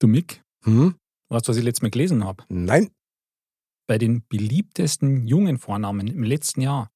Du 0.00 0.06
Mick, 0.08 0.42
Hm? 0.64 0.94
weißt 1.28 1.46
du, 1.46 1.50
was 1.50 1.56
ich 1.58 1.62
letztes 1.64 1.82
Mal 1.82 1.90
gelesen 1.90 2.24
habe? 2.24 2.44
Nein. 2.48 2.90
Bei 3.86 3.98
den 3.98 4.26
beliebtesten 4.28 5.26
jungen 5.26 5.58
Vornamen 5.58 6.06
im 6.06 6.22
letzten 6.22 6.62
Jahr, 6.62 6.90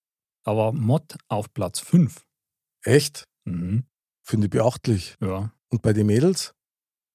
da 0.45 0.57
war 0.57 0.73
Mott 0.73 1.17
auf 1.29 1.53
Platz 1.53 1.81
5. 1.81 2.25
Echt? 2.83 3.25
Mhm. 3.45 3.85
Finde 4.23 4.47
ich 4.47 4.51
beachtlich. 4.51 5.17
Ja, 5.21 5.53
Und 5.71 5.83
bei 5.83 5.93
den 5.93 6.07
Mädels? 6.07 6.55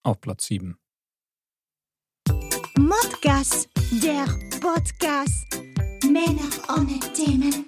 auf 0.03 0.21
Platz 0.21 0.45
7. 0.45 0.77
Modcast, 2.77 3.69
der 4.03 4.25
Podcast. 4.59 5.59
Männer 6.03 6.49
ohne 6.77 6.99
Themen. 7.13 7.65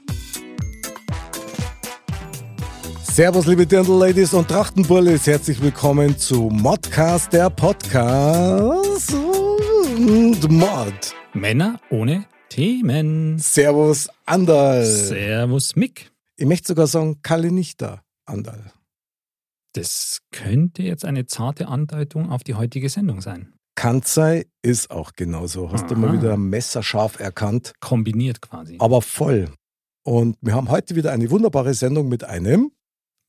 Servus, 3.13 3.45
liebe 3.45 3.67
Dirndl-Ladies 3.67 4.33
und 4.33 4.47
Trachtenbullis. 4.47 5.27
Herzlich 5.27 5.61
willkommen 5.61 6.17
zu 6.17 6.49
Modcast, 6.49 7.33
der 7.33 7.49
Podcast 7.49 9.13
und 9.13 10.49
Mod. 10.49 11.13
Männer 11.33 11.79
ohne 11.89 12.25
Themen. 12.47 13.37
Servus, 13.37 14.07
Andal. 14.25 14.85
Servus 14.85 15.75
Mick. 15.75 16.11
Ich 16.37 16.45
möchte 16.45 16.67
sogar 16.69 16.87
sagen, 16.87 17.21
Kalle 17.21 17.51
nicht 17.51 17.81
da, 17.81 18.01
Andal. 18.25 18.71
Das 19.73 20.19
könnte 20.31 20.83
jetzt 20.83 21.03
eine 21.03 21.25
zarte 21.25 21.67
Andeutung 21.67 22.29
auf 22.29 22.43
die 22.45 22.55
heutige 22.55 22.87
Sendung 22.87 23.19
sein. 23.19 23.53
Kanzai 23.75 24.45
ist 24.61 24.89
auch 24.89 25.11
genauso. 25.13 25.71
Hast 25.71 25.91
du 25.91 25.95
mal 25.95 26.09
Aha. 26.09 26.13
wieder 26.17 26.37
messerscharf 26.37 27.19
erkannt, 27.19 27.73
Kombiniert 27.81 28.41
quasi. 28.41 28.77
aber 28.79 29.01
voll. 29.01 29.49
Und 30.03 30.37
wir 30.41 30.55
haben 30.55 30.69
heute 30.69 30.95
wieder 30.95 31.11
eine 31.11 31.29
wunderbare 31.29 31.73
Sendung 31.73 32.07
mit 32.07 32.23
einem 32.23 32.71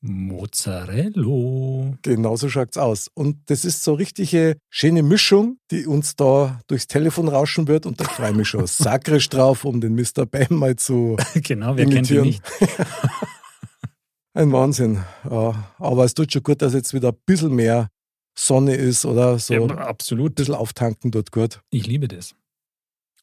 Mozzarella. 0.05 1.97
Genauso 2.01 2.49
schaut's 2.49 2.77
aus. 2.77 3.09
Und 3.13 3.37
das 3.49 3.63
ist 3.63 3.83
so 3.83 3.93
richtige 3.93 4.57
schöne 4.69 5.01
Mischung, 5.01 5.57
die 5.71 5.87
uns 5.87 6.17
da 6.17 6.59
durchs 6.67 6.87
Telefon 6.87 7.29
rauschen 7.29 7.69
wird. 7.69 7.85
Und 7.85 8.01
da 8.01 8.03
freue 8.03 8.31
ich 8.31 8.35
mich 8.35 8.49
schon 8.49 8.67
sakrisch 8.67 9.29
drauf, 9.29 9.63
um 9.63 9.79
den 9.79 9.95
Mr. 9.95 10.25
Bam 10.25 10.57
mal 10.59 10.75
zu 10.75 11.15
genau, 11.35 11.77
wer 11.77 11.85
kennt 11.85 12.11
ihn 12.11 12.17
imitieren. 12.17 12.25
nicht? 12.25 12.43
Ein 14.33 14.51
Wahnsinn. 14.51 15.03
Ja, 15.29 15.71
aber 15.77 16.03
es 16.03 16.13
tut 16.13 16.33
schon 16.33 16.43
gut, 16.43 16.61
dass 16.61 16.73
jetzt 16.73 16.93
wieder 16.93 17.09
ein 17.09 17.17
bisschen 17.25 17.53
mehr 17.53 17.89
Sonne 18.35 18.75
ist 18.75 19.05
oder 19.05 19.37
so. 19.39 19.53
Ja, 19.53 19.61
ein 19.61 19.71
absolut. 19.71 20.35
bisschen 20.35 20.55
auftanken 20.55 21.11
tut 21.11 21.31
gut. 21.31 21.61
Ich 21.69 21.85
liebe 21.85 22.07
das. 22.07 22.35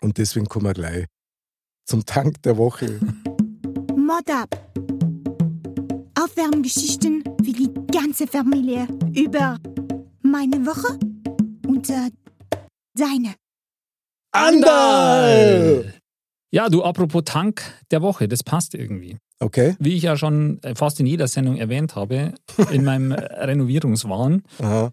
Und 0.00 0.18
deswegen 0.18 0.46
kommen 0.46 0.66
wir 0.66 0.72
gleich 0.72 1.06
zum 1.84 2.06
Tank 2.06 2.40
der 2.42 2.56
Woche. 2.56 3.00
Mod 3.96 4.30
ab. 4.30 4.56
Aufwärmgeschichten 6.22 7.22
für 7.42 7.52
die 7.52 7.72
ganze 7.90 8.26
Familie 8.26 8.86
über 9.14 9.56
meine 10.22 10.66
Woche 10.66 10.98
und 11.66 11.88
äh, 11.88 12.10
deine. 12.94 13.34
Andal! 14.32 15.94
Ja, 16.50 16.68
du, 16.68 16.82
apropos 16.84 17.22
Tank 17.24 17.62
der 17.90 18.02
Woche, 18.02 18.28
das 18.28 18.42
passt 18.42 18.74
irgendwie. 18.74 19.16
Okay. 19.38 19.76
Wie 19.78 19.94
ich 19.94 20.02
ja 20.02 20.16
schon 20.18 20.62
äh, 20.62 20.74
fast 20.74 21.00
in 21.00 21.06
jeder 21.06 21.26
Sendung 21.26 21.56
erwähnt 21.56 21.96
habe, 21.96 22.34
in 22.70 22.84
meinem 22.84 23.12
Renovierungswahn, 23.12 24.42
Aha, 24.58 24.92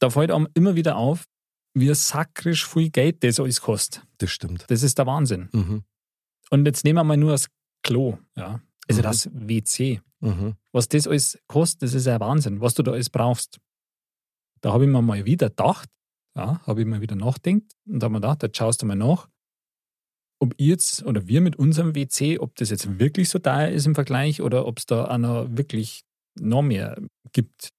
da 0.00 0.10
fällt 0.10 0.32
einem 0.32 0.48
immer 0.54 0.74
wieder 0.74 0.96
auf, 0.96 1.26
wie 1.74 1.94
sakrisch 1.94 2.66
viel 2.66 2.90
Geld 2.90 3.22
das 3.22 3.38
alles 3.38 3.60
kostet. 3.60 4.02
das 4.18 4.30
stimmt. 4.30 4.64
Das 4.68 4.82
ist 4.82 4.98
der 4.98 5.06
Wahnsinn. 5.06 5.50
Mhm. 5.52 5.84
Und 6.50 6.66
jetzt 6.66 6.84
nehmen 6.84 6.98
wir 6.98 7.04
mal 7.04 7.16
nur 7.16 7.30
das 7.30 7.48
Klo, 7.84 8.18
ja. 8.36 8.60
Also 8.88 9.00
Mhm. 9.00 9.04
das 9.04 9.28
WC. 9.32 10.00
Mhm. 10.20 10.54
Was 10.72 10.88
das 10.88 11.06
alles 11.06 11.38
kostet, 11.48 11.82
das 11.82 11.94
ist 11.94 12.06
ein 12.08 12.20
Wahnsinn, 12.20 12.60
was 12.60 12.74
du 12.74 12.82
da 12.82 12.92
alles 12.92 13.10
brauchst. 13.10 13.58
Da 14.60 14.72
habe 14.72 14.84
ich 14.84 14.90
mir 14.90 15.02
mal 15.02 15.24
wieder 15.24 15.48
gedacht, 15.48 15.88
ja, 16.36 16.60
habe 16.66 16.80
ich 16.80 16.86
mal 16.86 17.00
wieder 17.00 17.16
nachdenkt 17.16 17.72
und 17.86 18.00
da 18.00 18.06
habe 18.06 18.12
ich 18.14 18.20
mir 18.20 18.20
gedacht, 18.20 18.42
jetzt 18.42 18.56
schaust 18.56 18.82
du 18.82 18.86
mal 18.86 18.94
nach, 18.96 19.28
ob 20.40 20.54
ihr 20.58 20.68
jetzt 20.68 21.04
oder 21.04 21.26
wir 21.26 21.40
mit 21.40 21.56
unserem 21.56 21.94
WC, 21.94 22.38
ob 22.38 22.54
das 22.56 22.70
jetzt 22.70 22.98
wirklich 22.98 23.28
so 23.28 23.38
teuer 23.38 23.68
ist 23.68 23.86
im 23.86 23.94
Vergleich 23.94 24.40
oder 24.40 24.66
ob 24.66 24.78
es 24.78 24.86
da 24.86 25.04
einer 25.06 25.56
wirklich 25.56 26.04
noch 26.40 26.62
mehr 26.62 27.00
gibt. 27.32 27.70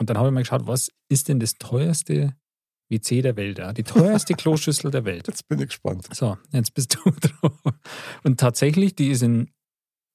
Und 0.00 0.08
dann 0.10 0.16
habe 0.16 0.28
ich 0.28 0.34
mal 0.34 0.40
geschaut, 0.40 0.66
was 0.66 0.90
ist 1.08 1.28
denn 1.28 1.40
das 1.40 1.54
teuerste 1.58 2.34
WC 2.90 3.20
der 3.22 3.36
Welt, 3.36 3.58
ja? 3.58 3.72
die 3.72 3.82
teuerste 3.82 4.34
Kloschüssel 4.34 4.90
der 4.90 5.04
Welt. 5.04 5.26
Jetzt 5.28 5.46
bin 5.48 5.58
ich 5.60 5.66
gespannt. 5.66 6.08
So, 6.14 6.38
jetzt 6.52 6.72
bist 6.74 6.94
du 7.04 7.10
dran. 7.10 7.52
Und 8.22 8.40
tatsächlich, 8.40 8.94
die 8.96 9.08
ist 9.10 9.22
in 9.22 9.50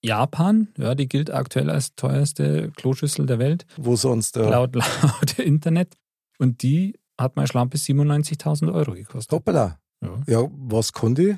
Japan, 0.03 0.67
ja, 0.77 0.95
die 0.95 1.07
gilt 1.07 1.31
aktuell 1.31 1.69
als 1.69 1.95
teuerste 1.95 2.71
Kloschüssel 2.71 3.25
der 3.25 3.39
Welt, 3.39 3.65
Wo 3.77 3.95
sonst 3.95 4.35
der 4.35 4.49
laut, 4.49 4.75
laut 5.01 5.39
Internet. 5.39 5.97
Und 6.39 6.61
die 6.61 6.99
hat 7.19 7.35
mal 7.35 7.47
schlampe 7.47 7.77
97.000 7.77 8.73
Euro 8.73 8.93
gekostet. 8.93 9.31
Hoppala. 9.31 9.79
Ja. 10.01 10.21
Ja, 10.27 10.49
was 10.51 10.91
konnte 10.91 11.21
ich? 11.29 11.37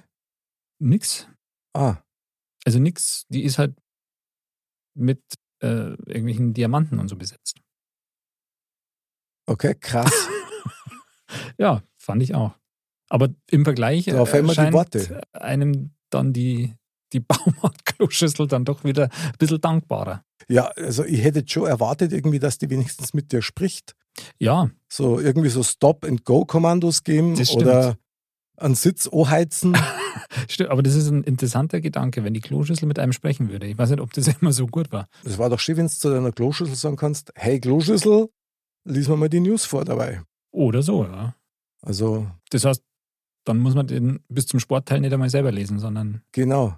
Nix. 0.79 1.27
Ah, 1.73 1.97
Also 2.65 2.79
nix, 2.79 3.25
die 3.29 3.43
ist 3.43 3.59
halt 3.59 3.75
mit 4.97 5.21
äh, 5.61 5.93
irgendwelchen 6.07 6.53
Diamanten 6.53 6.99
und 6.99 7.07
so 7.07 7.15
besetzt. 7.15 7.59
okay, 9.47 9.75
krass. 9.79 10.11
Ja, 11.57 11.83
fand 11.97 12.21
ich 12.21 12.33
auch. 12.35 12.53
Aber 13.09 13.29
im 13.49 13.63
Vergleich 13.65 14.05
Da 14.05 14.23
die 14.23 14.53
scheint 14.53 14.73
einem 15.33 15.93
dann 16.09 16.33
die, 16.33 16.73
die 17.15 17.19
Baumarkt-Kloschüssel 17.27 18.47
dann 18.47 18.65
doch 18.65 18.83
wieder 18.83 19.05
ein 19.05 19.37
bisschen 19.39 19.61
dankbarer. 19.61 20.23
Ja, 20.47 20.65
also 20.75 21.03
ich 21.03 21.23
hätte 21.23 21.43
schon 21.47 21.67
erwartet 21.67 22.11
irgendwie, 22.11 22.39
dass 22.39 22.57
die 22.57 22.69
wenigstens 22.69 23.13
mit 23.13 23.31
dir 23.31 23.41
spricht. 23.41 23.95
Ja, 24.37 24.69
So 24.89 25.19
irgendwie 25.19 25.49
so 25.49 25.63
Stop-and-Go-Kommandos 25.63 27.03
geben 27.03 27.35
oder 27.55 27.97
einen 28.57 28.75
Sitz 28.75 29.07
anheizen. 29.07 29.75
Stimmt, 30.47 30.69
aber 30.69 30.83
das 30.83 30.95
ist 30.95 31.09
ein 31.09 31.23
interessanter 31.23 31.81
Gedanke, 31.81 32.23
wenn 32.23 32.33
die 32.33 32.41
Kloschüssel 32.41 32.87
mit 32.87 32.99
einem 32.99 33.11
sprechen 33.13 33.49
würde. 33.49 33.67
Ich 33.67 33.77
weiß 33.77 33.89
nicht, 33.89 34.01
ob 34.01 34.13
das 34.13 34.27
immer 34.41 34.53
so 34.53 34.67
gut 34.67 34.91
war. 34.91 35.07
Das 35.23 35.37
war 35.37 35.49
doch 35.49 35.59
schön, 35.59 35.77
wenn 35.77 35.87
du 35.87 35.91
zu 35.91 36.09
deiner 36.09 36.31
Kloschüssel 36.31 36.75
sagen 36.75 36.95
kannst, 36.95 37.31
hey 37.35 37.59
Kloschüssel, 37.59 38.29
lies 38.85 39.07
mir 39.07 39.17
mal 39.17 39.29
die 39.29 39.39
News 39.39 39.65
vor 39.65 39.83
dabei. 39.83 40.21
Oder 40.51 40.81
so, 40.81 41.03
ja. 41.03 41.35
Also 41.81 42.27
Das 42.49 42.63
heißt, 42.65 42.81
dann 43.45 43.59
muss 43.59 43.75
man 43.75 43.87
den 43.87 44.19
bis 44.29 44.47
zum 44.47 44.59
Sportteil 44.59 45.01
nicht 45.01 45.13
einmal 45.13 45.29
selber 45.29 45.51
lesen, 45.51 45.79
sondern 45.79 46.21
genau. 46.31 46.77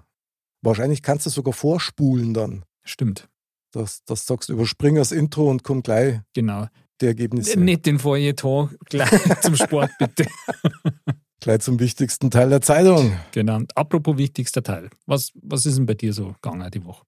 Wahrscheinlich 0.62 1.02
kannst 1.02 1.26
du 1.26 1.30
sogar 1.30 1.52
vorspulen 1.54 2.34
dann. 2.34 2.64
stimmt. 2.84 3.28
Dass, 3.72 4.02
dass 4.04 4.24
du 4.24 4.32
sagst, 4.34 4.48
überspring 4.48 4.94
das 4.94 5.12
Intro 5.12 5.50
und 5.50 5.62
komm 5.62 5.82
gleich 5.82 6.20
Genau. 6.34 6.66
die 7.02 7.06
Ergebnisse. 7.06 7.58
Nicht 7.60 7.84
den 7.84 7.98
Feuilleton 7.98 8.74
gleich 8.86 9.10
zum 9.42 9.56
Sport, 9.56 9.90
bitte. 9.98 10.26
Gleich 11.40 11.60
zum 11.60 11.78
wichtigsten 11.78 12.32
Teil 12.32 12.48
der 12.48 12.60
Zeitung. 12.62 13.12
genau. 13.30 13.60
Apropos 13.76 14.16
wichtigster 14.16 14.60
Teil. 14.62 14.90
Was, 15.06 15.30
was 15.40 15.66
ist 15.66 15.76
denn 15.78 15.86
bei 15.86 15.94
dir 15.94 16.12
so 16.12 16.32
gegangen 16.32 16.68
die 16.72 16.84
Woche? 16.84 17.04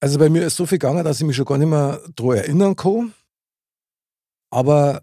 Also 0.00 0.18
bei 0.18 0.28
mir 0.28 0.44
ist 0.44 0.56
so 0.56 0.66
viel 0.66 0.78
gegangen, 0.78 1.04
dass 1.04 1.20
ich 1.20 1.26
mich 1.26 1.36
schon 1.36 1.44
gar 1.44 1.56
nicht 1.58 1.68
mehr 1.68 2.00
daran 2.16 2.36
erinnern 2.38 2.74
kann. 2.74 3.14
Aber 4.50 5.02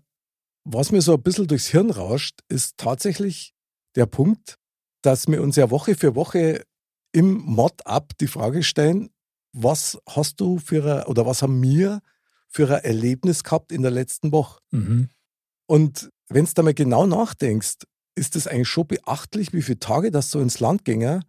was 0.65 0.91
mir 0.91 1.01
so 1.01 1.13
ein 1.13 1.21
bisschen 1.23 1.47
durchs 1.47 1.67
Hirn 1.67 1.89
rauscht, 1.91 2.41
ist 2.49 2.77
tatsächlich 2.77 3.53
der 3.95 4.07
Punkt, 4.07 4.57
dass 5.03 5.27
wir 5.27 5.41
uns 5.41 5.55
ja 5.55 5.69
Woche 5.71 5.95
für 5.95 6.15
Woche 6.15 6.63
im 7.13 7.37
Mod-Up 7.45 8.17
die 8.19 8.27
Frage 8.27 8.63
stellen, 8.63 9.09
was 9.53 9.97
hast 10.09 10.41
du 10.41 10.57
für 10.57 11.01
ein, 11.01 11.03
oder 11.05 11.25
was 11.25 11.41
haben 11.41 11.61
wir 11.61 12.01
für 12.49 12.67
ein 12.75 12.83
Erlebnis 12.83 13.43
gehabt 13.43 13.71
in 13.71 13.81
der 13.83 13.91
letzten 13.91 14.31
Woche? 14.31 14.59
Mhm. 14.71 15.09
Und 15.67 16.09
wenn 16.27 16.45
du 16.45 16.51
da 16.53 16.63
mal 16.63 16.73
genau 16.73 17.05
nachdenkst, 17.05 17.77
ist 18.15 18.35
es 18.35 18.47
eigentlich 18.47 18.67
schon 18.69 18.87
beachtlich, 18.87 19.53
wie 19.53 19.61
viele 19.61 19.79
Tage 19.79 20.11
das 20.11 20.29
so 20.31 20.39
ins 20.39 20.59
Land 20.59 20.85
ginge, 20.85 21.21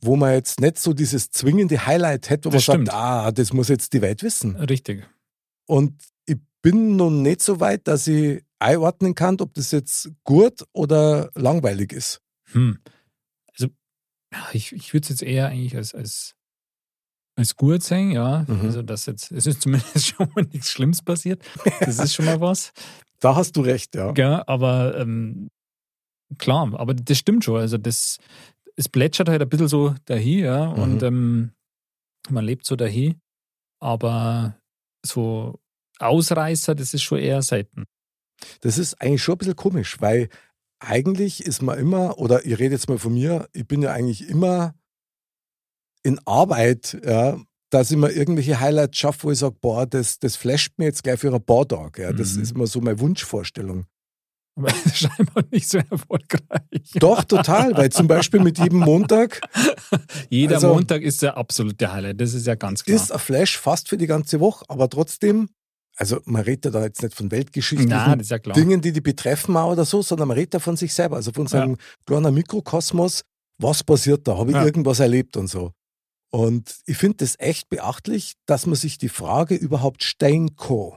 wo 0.00 0.16
man 0.16 0.32
jetzt 0.32 0.60
nicht 0.60 0.78
so 0.78 0.92
dieses 0.92 1.30
zwingende 1.30 1.86
Highlight 1.86 2.30
hätte, 2.30 2.48
wo 2.48 2.50
Das 2.52 2.66
man 2.68 2.74
stimmt. 2.76 2.88
sagt, 2.88 2.98
ah, 2.98 3.32
das 3.32 3.52
muss 3.52 3.68
jetzt 3.68 3.92
die 3.92 4.02
Welt 4.02 4.22
wissen. 4.22 4.56
Richtig. 4.56 5.06
Und 5.66 6.02
ich 6.26 6.36
bin 6.62 6.96
noch 6.96 7.10
nicht 7.10 7.42
so 7.42 7.60
weit, 7.60 7.86
dass 7.88 8.06
ich 8.06 8.42
einordnen 8.58 9.14
kann, 9.14 9.40
ob 9.40 9.54
das 9.54 9.70
jetzt 9.72 10.10
gut 10.24 10.64
oder 10.72 11.30
langweilig 11.34 11.92
ist. 11.92 12.20
Hm. 12.52 12.78
Ja, 14.36 14.48
ich, 14.52 14.72
ich 14.72 14.92
würde 14.92 15.04
es 15.04 15.08
jetzt 15.08 15.22
eher 15.22 15.48
eigentlich 15.48 15.76
als, 15.76 15.94
als 15.94 16.36
als 17.38 17.54
gut 17.54 17.82
sein, 17.82 18.10
ja. 18.10 18.44
Mhm. 18.48 18.60
Also 18.62 18.82
das 18.82 19.06
jetzt, 19.06 19.30
es 19.30 19.46
ist 19.46 19.62
zumindest 19.62 20.06
schon 20.16 20.28
mal 20.34 20.44
nichts 20.52 20.70
Schlimmes 20.70 21.02
passiert. 21.02 21.44
Das 21.80 21.98
ist 21.98 22.14
schon 22.14 22.24
mal 22.24 22.40
was. 22.40 22.72
Da 23.20 23.34
hast 23.34 23.56
du 23.56 23.62
recht, 23.62 23.94
ja. 23.94 24.12
Ja, 24.14 24.44
aber 24.46 24.98
ähm, 24.98 25.48
klar, 26.36 26.70
aber 26.78 26.92
das 26.92 27.16
stimmt 27.16 27.44
schon. 27.44 27.58
Also 27.58 27.78
das, 27.78 28.18
es 28.76 28.90
plätschert 28.90 29.30
halt 29.30 29.40
ein 29.40 29.48
bisschen 29.48 29.68
so 29.68 29.94
dahin, 30.04 30.40
ja. 30.40 30.66
Mhm. 30.66 30.82
Und 30.82 31.02
ähm, 31.02 31.52
man 32.28 32.44
lebt 32.44 32.66
so 32.66 32.76
dahin. 32.76 33.18
Aber 33.80 34.58
so 35.04 35.58
Ausreißer, 35.98 36.74
das 36.74 36.92
ist 36.92 37.04
schon 37.04 37.18
eher 37.18 37.40
selten. 37.40 37.84
Das 38.60 38.76
ist 38.76 39.00
eigentlich 39.00 39.22
schon 39.22 39.36
ein 39.36 39.38
bisschen 39.38 39.56
komisch, 39.56 39.98
weil 39.98 40.28
eigentlich 40.80 41.44
ist 41.44 41.62
man 41.62 41.78
immer, 41.78 42.18
oder 42.18 42.44
ich 42.44 42.58
rede 42.58 42.74
jetzt 42.74 42.88
mal 42.88 42.98
von 42.98 43.14
mir, 43.14 43.48
ich 43.52 43.66
bin 43.66 43.82
ja 43.82 43.92
eigentlich 43.92 44.28
immer 44.28 44.74
in 46.02 46.20
Arbeit, 46.26 46.98
ja, 47.04 47.38
dass 47.70 47.90
ich 47.90 47.96
mir 47.96 48.10
irgendwelche 48.12 48.60
Highlights 48.60 48.98
schaffe, 48.98 49.24
wo 49.24 49.30
ich 49.32 49.38
sage, 49.38 49.56
boah, 49.60 49.86
das, 49.86 50.18
das 50.18 50.36
flasht 50.36 50.72
mir 50.78 50.84
jetzt 50.86 51.02
gleich 51.02 51.18
für 51.18 51.34
ein 51.34 51.42
paar 51.44 51.66
Tage. 51.66 52.02
Ja. 52.02 52.12
Das 52.12 52.36
Mhm. 52.36 52.42
ist 52.42 52.52
immer 52.52 52.66
so 52.66 52.80
meine 52.80 53.00
Wunschvorstellung. 53.00 53.86
Aber 54.58 54.68
scheinbar 54.94 55.44
nicht 55.50 55.68
so 55.68 55.78
erfolgreich. 55.78 56.90
Doch, 56.94 57.24
total, 57.24 57.76
weil 57.76 57.90
zum 57.90 58.06
Beispiel 58.06 58.40
mit 58.40 58.58
jedem 58.58 58.78
Montag 58.78 59.40
Jeder 60.30 60.54
Also- 60.56 60.72
Montag 60.72 61.02
ist 61.02 61.22
der 61.22 61.36
absolute 61.36 61.92
Highlight, 61.92 62.20
das 62.20 62.32
ist 62.34 62.46
ja 62.46 62.54
ganz 62.54 62.84
klar. 62.84 62.96
ist 62.96 63.10
ein 63.12 63.18
Flash 63.18 63.58
fast 63.58 63.88
für 63.88 63.96
die 63.98 64.06
ganze 64.06 64.40
Woche, 64.40 64.64
aber 64.68 64.88
trotzdem, 64.88 65.48
also 65.96 66.20
man 66.26 66.42
redet 66.42 66.66
ja 66.66 66.70
da 66.72 66.84
jetzt 66.84 67.02
nicht 67.02 67.14
von 67.14 67.30
weltgeschichtlichen 67.30 67.96
Nein, 67.96 68.20
ja. 68.20 68.38
Dingen, 68.52 68.80
die 68.82 68.92
die 68.92 69.00
betreffen 69.00 69.56
auch 69.56 69.72
oder 69.72 69.84
so, 69.84 70.02
sondern 70.02 70.28
man 70.28 70.36
redet 70.36 70.54
ja 70.54 70.60
von 70.60 70.76
sich 70.76 70.92
selber, 70.94 71.16
also 71.16 71.32
von 71.32 71.46
seinem 71.46 71.76
kleinen 72.06 72.34
Mikrokosmos. 72.34 73.22
Was 73.58 73.82
passiert 73.82 74.28
da? 74.28 74.36
Habe 74.36 74.50
ich 74.50 74.56
Ja. 74.56 74.64
irgendwas 74.64 75.00
erlebt 75.00 75.36
und 75.36 75.48
so? 75.48 75.72
Und 76.30 76.76
ich 76.84 76.98
finde 76.98 77.18
das 77.18 77.36
echt 77.38 77.68
beachtlich, 77.70 78.34
dass 78.46 78.66
man 78.66 78.74
sich 78.74 78.98
die 78.98 79.08
Frage 79.08 79.54
überhaupt 79.54 80.02
stellen 80.02 80.54
kann. 80.56 80.92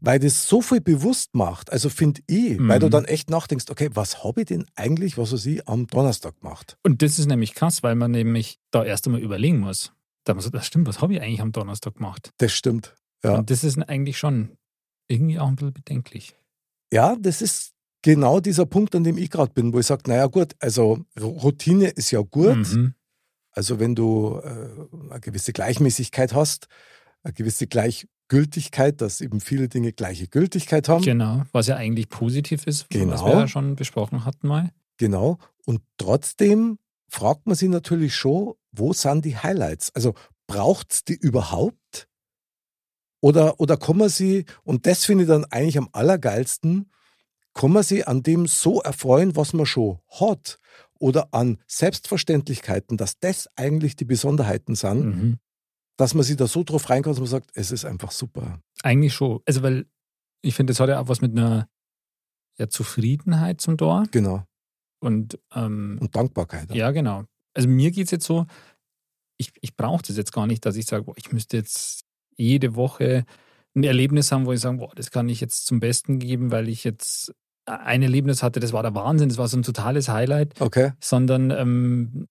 Weil 0.00 0.20
das 0.20 0.46
so 0.46 0.60
viel 0.62 0.80
bewusst 0.80 1.34
macht, 1.34 1.72
also 1.72 1.88
finde 1.88 2.20
ich, 2.28 2.56
weil 2.60 2.78
du 2.78 2.86
Mhm. 2.86 2.90
dann 2.90 3.04
echt 3.06 3.30
nachdenkst, 3.30 3.64
okay, 3.70 3.90
was 3.94 4.22
habe 4.22 4.42
ich 4.42 4.46
denn 4.46 4.64
eigentlich, 4.76 5.18
was 5.18 5.32
weiß 5.32 5.44
ich, 5.46 5.66
am 5.66 5.88
Donnerstag 5.88 6.38
gemacht? 6.40 6.76
Und 6.84 7.02
das 7.02 7.18
ist 7.18 7.26
nämlich 7.26 7.54
krass, 7.54 7.82
weil 7.82 7.96
man 7.96 8.12
nämlich 8.12 8.58
da 8.70 8.84
erst 8.84 9.06
einmal 9.06 9.22
überlegen 9.22 9.58
muss. 9.58 9.92
Da 10.24 10.34
muss 10.34 10.48
das 10.50 10.66
stimmt, 10.66 10.86
was 10.86 11.00
habe 11.00 11.14
ich 11.14 11.20
eigentlich 11.22 11.40
am 11.40 11.50
Donnerstag 11.50 11.94
gemacht? 11.96 12.30
Das 12.38 12.52
stimmt. 12.52 12.94
Ja. 13.24 13.38
Und 13.38 13.50
das 13.50 13.64
ist 13.64 13.78
eigentlich 13.88 14.18
schon 14.18 14.56
irgendwie 15.08 15.38
auch 15.38 15.48
ein 15.48 15.56
bisschen 15.56 15.72
bedenklich. 15.72 16.36
Ja, 16.92 17.16
das 17.16 17.42
ist 17.42 17.72
genau 18.02 18.40
dieser 18.40 18.66
Punkt, 18.66 18.94
an 18.94 19.04
dem 19.04 19.18
ich 19.18 19.30
gerade 19.30 19.52
bin, 19.52 19.72
wo 19.72 19.78
ich 19.80 19.86
sage, 19.86 20.02
naja 20.06 20.26
gut, 20.26 20.54
also 20.60 21.04
Routine 21.18 21.88
ist 21.88 22.10
ja 22.10 22.20
gut. 22.20 22.56
Mhm. 22.74 22.94
Also 23.52 23.80
wenn 23.80 23.94
du 23.94 24.40
äh, 24.42 25.10
eine 25.10 25.20
gewisse 25.20 25.52
Gleichmäßigkeit 25.52 26.32
hast, 26.34 26.68
eine 27.24 27.32
gewisse 27.32 27.66
Gleichgültigkeit, 27.66 29.00
dass 29.00 29.20
eben 29.20 29.40
viele 29.40 29.68
Dinge 29.68 29.92
gleiche 29.92 30.28
Gültigkeit 30.28 30.88
haben. 30.88 31.02
Genau, 31.02 31.42
was 31.52 31.66
ja 31.66 31.76
eigentlich 31.76 32.08
positiv 32.08 32.66
ist, 32.66 32.82
was 32.82 32.88
Genau. 32.90 33.26
wir 33.26 33.32
ja 33.40 33.48
schon 33.48 33.74
besprochen 33.74 34.24
hatten 34.24 34.46
mal. 34.48 34.70
Genau. 34.98 35.38
Und 35.64 35.80
trotzdem 35.96 36.78
fragt 37.08 37.46
man 37.46 37.56
sich 37.56 37.68
natürlich 37.68 38.14
schon, 38.14 38.54
wo 38.72 38.92
sind 38.92 39.24
die 39.24 39.36
Highlights? 39.36 39.94
Also 39.94 40.14
braucht 40.46 40.92
es 40.92 41.04
die 41.04 41.14
überhaupt? 41.16 41.76
Oder, 43.20 43.58
oder 43.60 43.76
kann 43.76 43.96
man 43.96 44.08
sie, 44.08 44.44
und 44.62 44.86
das 44.86 45.04
finde 45.04 45.24
ich 45.24 45.28
dann 45.28 45.44
eigentlich 45.46 45.78
am 45.78 45.88
allergeilsten, 45.92 46.90
kann 47.54 47.72
man 47.72 47.82
sie 47.82 48.04
an 48.04 48.22
dem 48.22 48.46
so 48.46 48.80
erfreuen, 48.82 49.34
was 49.34 49.52
man 49.52 49.66
schon 49.66 49.98
hat? 50.08 50.58
Oder 51.00 51.28
an 51.32 51.58
Selbstverständlichkeiten, 51.66 52.96
dass 52.96 53.18
das 53.18 53.48
eigentlich 53.56 53.96
die 53.96 54.04
Besonderheiten 54.04 54.74
sind, 54.74 55.04
Mhm. 55.06 55.38
dass 55.96 56.14
man 56.14 56.22
sich 56.24 56.36
da 56.36 56.46
so 56.46 56.62
drauf 56.62 56.88
reinkommt, 56.90 57.14
dass 57.16 57.20
man 57.20 57.28
sagt, 57.28 57.50
es 57.54 57.70
ist 57.72 57.84
einfach 57.84 58.12
super. 58.12 58.60
Eigentlich 58.82 59.14
schon. 59.14 59.40
Also, 59.46 59.62
weil 59.62 59.86
ich 60.42 60.54
finde, 60.54 60.72
das 60.72 60.80
hat 60.80 60.88
ja 60.88 61.00
auch 61.00 61.08
was 61.08 61.20
mit 61.20 61.32
einer 61.32 61.68
ja, 62.58 62.68
Zufriedenheit 62.68 63.60
zum 63.60 63.76
Tor. 63.78 64.04
Genau. 64.12 64.44
Und 65.00 65.38
ähm, 65.54 65.98
Und 66.00 66.14
Dankbarkeit. 66.14 66.72
ja, 66.74 66.90
genau. 66.92 67.24
Also 67.54 67.68
mir 67.68 67.90
geht 67.90 68.04
es 68.06 68.10
jetzt 68.12 68.26
so, 68.26 68.46
ich, 69.36 69.52
ich 69.60 69.76
brauche 69.76 70.02
das 70.02 70.16
jetzt 70.16 70.32
gar 70.32 70.46
nicht, 70.46 70.64
dass 70.66 70.76
ich 70.76 70.86
sage, 70.86 71.04
boah, 71.04 71.14
ich 71.16 71.32
müsste 71.32 71.56
jetzt 71.56 72.04
jede 72.38 72.74
Woche 72.74 73.24
ein 73.76 73.84
Erlebnis 73.84 74.32
haben, 74.32 74.46
wo 74.46 74.52
ich 74.52 74.60
sage, 74.60 74.78
boah, 74.78 74.92
das 74.94 75.10
kann 75.10 75.28
ich 75.28 75.40
jetzt 75.40 75.66
zum 75.66 75.80
Besten 75.80 76.18
geben, 76.18 76.50
weil 76.50 76.68
ich 76.68 76.84
jetzt 76.84 77.34
ein 77.66 78.02
Erlebnis 78.02 78.42
hatte, 78.42 78.60
das 78.60 78.72
war 78.72 78.82
der 78.82 78.94
Wahnsinn, 78.94 79.28
das 79.28 79.38
war 79.38 79.46
so 79.48 79.58
ein 79.58 79.62
totales 79.62 80.08
Highlight, 80.08 80.58
Okay. 80.60 80.92
sondern 81.00 81.50
ähm, 81.50 82.26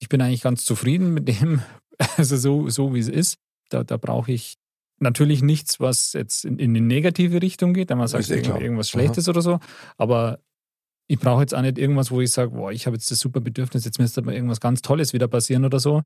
ich 0.00 0.08
bin 0.08 0.20
eigentlich 0.20 0.42
ganz 0.42 0.64
zufrieden 0.64 1.14
mit 1.14 1.28
dem, 1.28 1.62
also 2.16 2.36
so, 2.36 2.68
so 2.68 2.94
wie 2.94 2.98
es 2.98 3.08
ist. 3.08 3.36
Da, 3.68 3.84
da 3.84 3.96
brauche 3.96 4.32
ich 4.32 4.56
natürlich 4.98 5.42
nichts, 5.42 5.78
was 5.78 6.12
jetzt 6.12 6.44
in, 6.44 6.58
in 6.58 6.70
eine 6.70 6.84
negative 6.84 7.40
Richtung 7.40 7.72
geht, 7.72 7.90
wenn 7.90 7.98
man 7.98 8.08
sagt, 8.08 8.28
eh 8.30 8.40
irgendwas 8.40 8.88
Aha. 8.88 8.90
Schlechtes 8.98 9.28
oder 9.28 9.42
so. 9.42 9.60
Aber 9.96 10.40
ich 11.06 11.18
brauche 11.18 11.40
jetzt 11.40 11.54
auch 11.54 11.62
nicht 11.62 11.78
irgendwas, 11.78 12.10
wo 12.10 12.20
ich 12.20 12.30
sage, 12.30 12.50
boah, 12.50 12.72
ich 12.72 12.86
habe 12.86 12.96
jetzt 12.96 13.10
das 13.10 13.18
super 13.20 13.40
Bedürfnis, 13.40 13.84
jetzt 13.84 13.98
müsste 13.98 14.20
aber 14.20 14.34
irgendwas 14.34 14.60
ganz 14.60 14.82
Tolles 14.82 15.12
wieder 15.12 15.28
passieren 15.28 15.64
oder 15.64 15.80
so, 15.80 16.02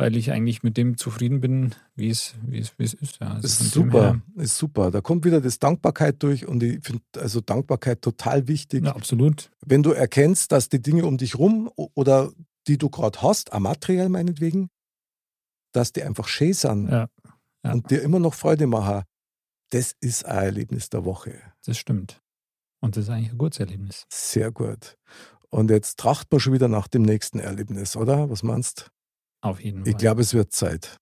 weil 0.00 0.16
ich 0.16 0.32
eigentlich 0.32 0.62
mit 0.62 0.78
dem 0.78 0.96
zufrieden 0.96 1.40
bin, 1.40 1.74
wie 1.94 2.08
es, 2.08 2.34
wie 2.46 2.58
es, 2.58 2.72
wie 2.78 2.84
es 2.84 2.94
ist. 2.94 3.20
Ja, 3.20 3.34
also 3.34 3.46
Ist 3.46 3.70
super, 3.70 4.20
ist 4.36 4.56
super. 4.56 4.90
Da 4.90 5.02
kommt 5.02 5.26
wieder 5.26 5.42
das 5.42 5.58
Dankbarkeit 5.58 6.22
durch 6.22 6.48
und 6.48 6.62
ich 6.62 6.82
finde 6.82 7.02
also 7.18 7.42
Dankbarkeit 7.42 8.00
total 8.00 8.48
wichtig. 8.48 8.84
Ja, 8.86 8.96
absolut. 8.96 9.50
Wenn 9.64 9.82
du 9.82 9.92
erkennst, 9.92 10.52
dass 10.52 10.70
die 10.70 10.80
Dinge 10.80 11.04
um 11.04 11.18
dich 11.18 11.38
rum 11.38 11.70
oder 11.76 12.32
die 12.66 12.78
du 12.78 12.88
gerade 12.88 13.20
hast, 13.20 13.52
auch 13.52 13.58
materiell 13.60 14.08
meinetwegen, 14.08 14.70
dass 15.72 15.92
die 15.92 16.02
einfach 16.02 16.28
schön 16.28 16.54
sind 16.54 16.88
Ja, 16.88 17.08
ja. 17.64 17.72
und 17.72 17.90
dir 17.90 18.00
immer 18.00 18.20
noch 18.20 18.32
Freude 18.34 18.66
machen, 18.66 19.02
das 19.70 19.94
ist 20.00 20.24
ein 20.24 20.44
Erlebnis 20.44 20.88
der 20.88 21.04
Woche. 21.04 21.34
das 21.66 21.76
stimmt. 21.76 22.22
Und 22.82 22.96
das 22.96 23.04
ist 23.04 23.10
eigentlich 23.10 23.32
ein 23.32 23.38
gutes 23.38 23.60
Erlebnis. 23.60 24.06
Sehr 24.10 24.50
gut. 24.50 24.96
Und 25.50 25.70
jetzt 25.70 25.98
tracht 25.98 26.28
man 26.30 26.40
schon 26.40 26.54
wieder 26.54 26.68
nach 26.68 26.88
dem 26.88 27.02
nächsten 27.02 27.38
Erlebnis, 27.38 27.96
oder? 27.96 28.30
Was 28.30 28.42
meinst 28.42 28.90
Auf 29.42 29.60
jeden 29.60 29.86
Ich 29.86 29.96
glaube, 29.96 30.20
es 30.22 30.34
wird 30.34 30.52
Zeit. 30.52 30.96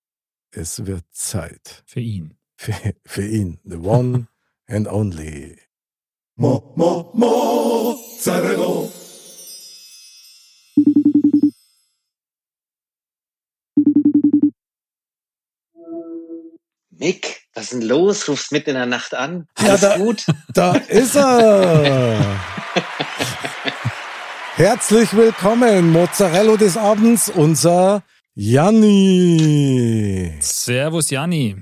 Es 0.51 0.85
wird 0.85 1.03
Zeit. 1.11 1.83
Für 1.85 1.99
ihn. 1.99 2.37
Für, 2.57 2.73
für 3.05 3.25
ihn. 3.27 3.59
The 3.63 3.75
one 3.77 4.27
and 4.67 4.87
only. 4.87 5.59
Mo, 6.35 6.73
mo, 6.75 7.11
Mozzarella. 7.13 8.89
Mick, 16.91 17.41
was 17.53 17.65
ist 17.65 17.73
denn 17.73 17.81
los? 17.83 18.27
Rufst 18.27 18.51
mitten 18.51 18.71
in 18.71 18.75
der 18.75 18.85
Nacht 18.85 19.13
an? 19.13 19.47
Ja, 19.59 19.77
da- 19.77 19.97
gut? 19.97 20.25
Da 20.53 20.73
ist 20.75 21.15
er! 21.15 22.19
Herzlich 24.55 25.15
willkommen, 25.15 25.91
Mozzarella 25.93 26.57
des 26.57 26.75
Abends, 26.75 27.29
unser 27.29 28.03
Janni. 28.41 30.31
Servus, 30.39 31.09
Janni. 31.09 31.61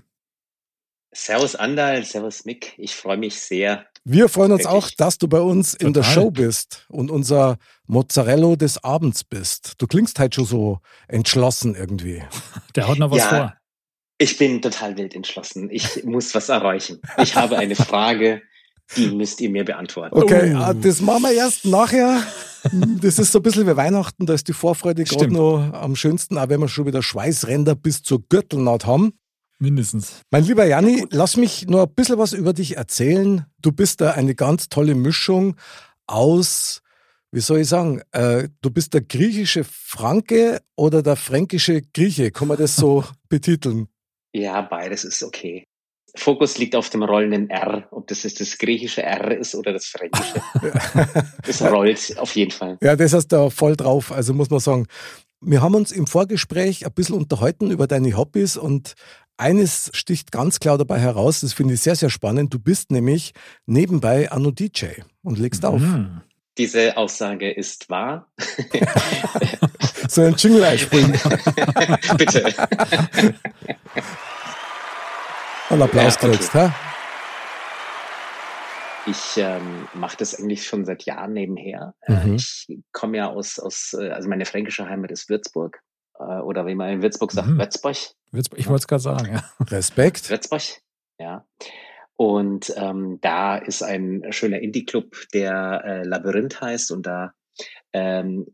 Servus 1.11 1.55
Andal, 1.55 2.03
servus 2.05 2.45
Mick. 2.45 2.73
Ich 2.77 2.93
freue 2.95 3.17
mich 3.17 3.33
sehr. 3.39 3.87
Wir 4.03 4.29
freuen 4.29 4.51
uns 4.51 4.63
Wirklich? 4.65 4.83
auch, 4.83 4.91
dass 4.95 5.17
du 5.17 5.27
bei 5.27 5.41
uns 5.41 5.73
in 5.73 5.93
der 5.93 6.03
Total. 6.03 6.13
Show 6.15 6.29
bist 6.29 6.85
und 6.89 7.09
unser 7.09 7.57
Mozzarella 7.87 8.55
des 8.55 8.83
Abends 8.83 9.23
bist. 9.23 9.73
Du 9.79 9.87
klingst 9.87 10.19
halt 10.19 10.35
schon 10.35 10.45
so 10.45 10.79
entschlossen 11.07 11.73
irgendwie. 11.73 12.21
Der 12.75 12.87
hat 12.87 12.99
noch 12.99 13.09
was 13.09 13.17
Ja. 13.23 13.29
vor. 13.29 13.53
Ich 14.19 14.37
bin 14.37 14.61
total 14.61 14.95
wild 14.97 15.15
entschlossen. 15.15 15.69
Ich 15.71 16.03
muss 16.03 16.35
was 16.35 16.49
erreichen. 16.49 17.01
Ich 17.17 17.35
habe 17.35 17.57
eine 17.57 17.75
Frage, 17.75 18.43
die 18.95 19.09
müsst 19.11 19.41
ihr 19.41 19.49
mir 19.49 19.65
beantworten. 19.65 20.15
Okay, 20.17 20.53
Oh. 20.55 20.59
ah, 20.59 20.73
das 20.73 21.01
machen 21.01 21.23
wir 21.23 21.31
erst 21.33 21.65
nachher. 21.65 22.23
Das 23.01 23.19
ist 23.19 23.31
so 23.31 23.39
ein 23.39 23.43
bisschen 23.43 23.67
wie 23.67 23.75
Weihnachten, 23.75 24.25
da 24.25 24.33
ist 24.33 24.47
die 24.47 24.53
Vorfreude 24.53 25.03
gerade 25.03 25.31
noch 25.33 25.73
am 25.73 25.95
schönsten, 25.95 26.37
auch 26.37 26.49
wenn 26.49 26.59
wir 26.59 26.67
schon 26.67 26.85
wieder 26.85 27.01
Schweißränder 27.03 27.75
bis 27.75 28.01
zur 28.03 28.21
Gürtelnaht 28.27 28.85
haben. 28.85 29.13
Mindestens. 29.59 30.21
Mein 30.31 30.43
lieber 30.43 30.65
Janni, 30.65 31.05
lass 31.09 31.35
mich 31.37 31.67
nur 31.67 31.83
ein 31.83 31.93
bisschen 31.93 32.17
was 32.17 32.33
über 32.33 32.53
dich 32.53 32.77
erzählen. 32.77 33.45
Du 33.61 33.71
bist 33.71 34.01
da 34.01 34.11
eine 34.11 34.35
ganz 34.35 34.69
tolle 34.69 34.95
Mischung 34.95 35.55
aus, 36.05 36.81
wie 37.31 37.39
soll 37.39 37.59
ich 37.59 37.67
sagen, 37.67 38.01
äh, 38.11 38.49
du 38.61 38.69
bist 38.69 38.93
der 38.93 39.01
griechische 39.01 39.63
Franke 39.63 40.61
oder 40.75 41.01
der 41.03 41.15
fränkische 41.15 41.81
Grieche. 41.81 42.31
Kann 42.31 42.47
man 42.47 42.57
das 42.57 42.75
so 42.75 43.03
betiteln? 43.29 43.87
Ja, 44.33 44.61
beides 44.61 45.03
ist 45.03 45.23
okay. 45.23 45.63
Fokus 46.17 46.57
liegt 46.57 46.75
auf 46.75 46.89
dem 46.89 47.03
rollenden 47.03 47.49
R. 47.49 47.87
Ob 47.91 48.07
das 48.07 48.23
jetzt 48.23 48.39
das 48.41 48.57
griechische 48.57 49.03
R 49.03 49.37
ist 49.37 49.55
oder 49.55 49.73
das 49.73 49.85
fränkische. 49.85 50.41
Es 51.47 51.61
rollt 51.61 52.15
auf 52.17 52.35
jeden 52.35 52.51
Fall. 52.51 52.77
Ja, 52.81 52.95
das 52.95 53.13
hast 53.13 53.29
du 53.29 53.49
voll 53.49 53.75
drauf. 53.75 54.11
Also 54.11 54.33
muss 54.33 54.49
man 54.49 54.59
sagen, 54.59 54.87
wir 55.41 55.61
haben 55.61 55.75
uns 55.75 55.91
im 55.91 56.07
Vorgespräch 56.07 56.85
ein 56.85 56.91
bisschen 56.91 57.15
unterhalten 57.15 57.71
über 57.71 57.87
deine 57.87 58.15
Hobbys 58.17 58.57
und 58.57 58.95
eines 59.37 59.91
sticht 59.93 60.31
ganz 60.31 60.59
klar 60.59 60.77
dabei 60.77 60.99
heraus, 60.99 61.41
das 61.41 61.53
finde 61.53 61.75
ich 61.75 61.81
sehr, 61.81 61.95
sehr 61.95 62.09
spannend. 62.09 62.53
Du 62.53 62.59
bist 62.59 62.91
nämlich 62.91 63.33
nebenbei 63.67 64.31
Anno 64.31 64.51
DJ 64.51 64.87
und 65.21 65.37
legst 65.37 65.63
auf. 65.63 65.79
Mhm. 65.79 66.21
Diese 66.57 66.97
Aussage 66.97 67.51
ist 67.51 67.87
wahr. 67.89 68.27
so 70.09 70.21
ein 70.23 70.35
Jingle 70.35 70.63
einspringen. 70.63 71.11
Bitte. 72.17 72.53
Und 75.69 75.81
Applaus 75.81 76.15
Ja, 76.15 76.21
okay. 76.29 76.37
kriegst, 76.37 76.53
hä? 76.53 76.69
Ich 79.09 79.37
ähm, 79.37 79.87
mache 79.93 80.17
das 80.17 80.35
eigentlich 80.35 80.65
schon 80.65 80.85
seit 80.85 81.03
Jahren 81.03 81.33
nebenher. 81.33 81.93
Äh, 82.01 82.25
Mhm. 82.25 82.35
Ich 82.35 82.67
komme 82.91 83.17
ja 83.17 83.27
aus, 83.29 83.57
aus, 83.59 83.93
äh, 83.99 84.09
also 84.09 84.27
meine 84.29 84.45
fränkische 84.45 84.87
Heimat 84.87 85.11
ist 85.11 85.29
Würzburg. 85.29 85.79
Äh, 86.19 86.23
oder 86.23 86.65
wie 86.65 86.75
man 86.75 86.89
in 86.89 87.01
Würzburg 87.01 87.31
sagt, 87.31 87.47
Mhm. 87.47 87.57
Würzburg. 87.59 87.95
Ich 88.59 88.67
wollte 88.67 88.81
es 88.81 88.87
gerade 88.87 89.01
sagen, 89.03 89.33
ja. 89.33 89.43
Respekt. 89.65 90.29
Würzburg, 90.29 90.61
ja. 91.19 91.45
Und 92.17 92.73
ähm, 92.75 93.19
da 93.21 93.57
ist 93.57 93.83
ein 93.83 94.23
schöner 94.31 94.59
Indie-Club, 94.59 95.15
der 95.33 95.83
äh, 95.85 96.03
Labyrinth 96.03 96.59
heißt. 96.59 96.91
Und 96.91 97.05
da 97.05 97.31
ähm, 97.93 98.47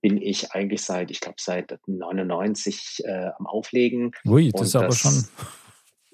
bin 0.00 0.16
ich 0.22 0.52
eigentlich 0.52 0.82
seit, 0.82 1.10
ich 1.10 1.20
glaube, 1.20 1.36
seit 1.40 1.78
99 1.86 3.02
äh, 3.04 3.30
am 3.38 3.46
Auflegen. 3.46 4.12
Ui, 4.26 4.50
das 4.52 4.60
Und 4.60 4.66
ist 4.68 4.76
aber 4.76 4.86
das- 4.86 4.98
schon. 5.00 5.24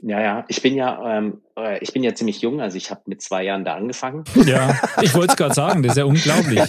Ja, 0.06 0.20
ja, 0.20 0.44
ich 0.48 0.60
bin 0.60 0.74
ja, 0.74 1.16
ähm, 1.16 1.40
äh, 1.58 1.78
ich 1.82 1.94
bin 1.94 2.02
ja 2.04 2.14
ziemlich 2.14 2.42
jung, 2.42 2.60
also 2.60 2.76
ich 2.76 2.90
habe 2.90 3.00
mit 3.06 3.22
zwei 3.22 3.42
Jahren 3.42 3.64
da 3.64 3.74
angefangen. 3.74 4.24
Ja, 4.44 4.78
ich 5.00 5.14
wollte 5.14 5.32
es 5.32 5.36
gerade 5.38 5.54
sagen, 5.54 5.82
das 5.82 5.92
ist 5.92 5.96
ja 5.96 6.04
unglaublich. 6.04 6.60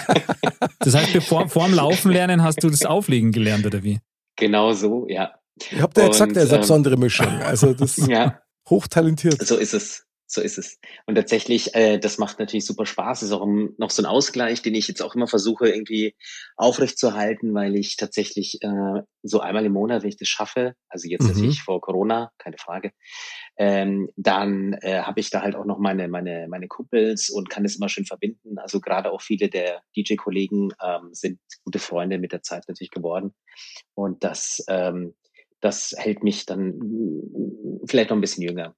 Das 0.79 0.95
heißt, 0.95 1.11
bevor, 1.11 1.49
vor 1.49 1.65
dem 1.65 1.73
Laufen 1.73 2.11
lernen 2.11 2.43
hast 2.43 2.63
du 2.63 2.69
das 2.69 2.85
Auflegen 2.85 3.33
gelernt, 3.33 3.65
oder 3.65 3.83
wie? 3.83 3.99
Genau 4.37 4.71
so, 4.71 5.05
ja. 5.09 5.33
Ich 5.69 5.81
hab 5.81 5.93
dir 5.93 6.01
ja 6.01 6.07
er 6.07 6.11
ist 6.11 6.21
eine 6.21 6.39
ähm, 6.39 6.61
besondere 6.61 6.95
Mischung. 6.95 7.27
Also 7.27 7.73
das 7.73 7.97
ist 7.97 8.07
Ja, 8.09 8.39
hochtalentiert. 8.69 9.45
so 9.45 9.57
ist 9.57 9.73
es. 9.73 10.04
So 10.27 10.41
ist 10.41 10.57
es. 10.57 10.79
Und 11.05 11.15
tatsächlich, 11.15 11.75
äh, 11.75 11.99
das 11.99 12.17
macht 12.17 12.39
natürlich 12.39 12.65
super 12.65 12.85
Spaß. 12.85 13.21
Ist 13.21 13.31
auch 13.31 13.45
ein, 13.45 13.75
noch 13.77 13.91
so 13.91 14.01
ein 14.01 14.07
Ausgleich, 14.07 14.61
den 14.63 14.73
ich 14.73 14.87
jetzt 14.87 15.01
auch 15.01 15.13
immer 15.15 15.27
versuche, 15.27 15.69
irgendwie 15.69 16.15
aufrechtzuerhalten, 16.55 17.53
weil 17.53 17.75
ich 17.75 17.95
tatsächlich 17.95 18.59
äh, 18.61 19.01
so 19.21 19.39
einmal 19.39 19.65
im 19.65 19.73
Monat, 19.73 20.01
wenn 20.01 20.09
ich 20.09 20.17
das 20.17 20.27
schaffe, 20.27 20.73
also 20.89 21.07
jetzt 21.07 21.23
Mhm. 21.23 21.27
natürlich 21.29 21.61
vor 21.61 21.79
Corona, 21.79 22.31
keine 22.39 22.57
Frage, 22.57 22.91
ähm, 23.57 24.09
dann 24.15 24.73
äh, 24.81 25.01
habe 25.01 25.19
ich 25.19 25.29
da 25.29 25.41
halt 25.41 25.55
auch 25.55 25.65
noch 25.65 25.77
meine, 25.77 26.07
meine, 26.07 26.47
meine 26.49 26.67
Kumpels 26.67 27.29
und 27.29 27.49
kann 27.49 27.63
das 27.63 27.75
immer 27.75 27.89
schön 27.89 28.05
verbinden. 28.05 28.57
Also 28.57 28.79
gerade 28.81 29.11
auch 29.11 29.21
viele 29.21 29.49
der 29.49 29.83
DJ-Kollegen 29.95 30.73
ähm, 30.83 31.09
sind 31.13 31.39
gute 31.63 31.79
Freunde 31.79 32.17
mit 32.17 32.31
der 32.31 32.41
Zeit 32.41 32.63
natürlich 32.67 32.91
geworden. 32.91 33.33
Und 33.93 34.23
das, 34.23 34.63
ähm, 34.69 35.13
das 35.61 35.93
hält 35.97 36.23
mich 36.23 36.45
dann 36.45 36.77
mm, 36.77 37.81
vielleicht 37.85 38.09
noch 38.09 38.17
ein 38.17 38.21
bisschen 38.21 38.43
jünger, 38.43 38.75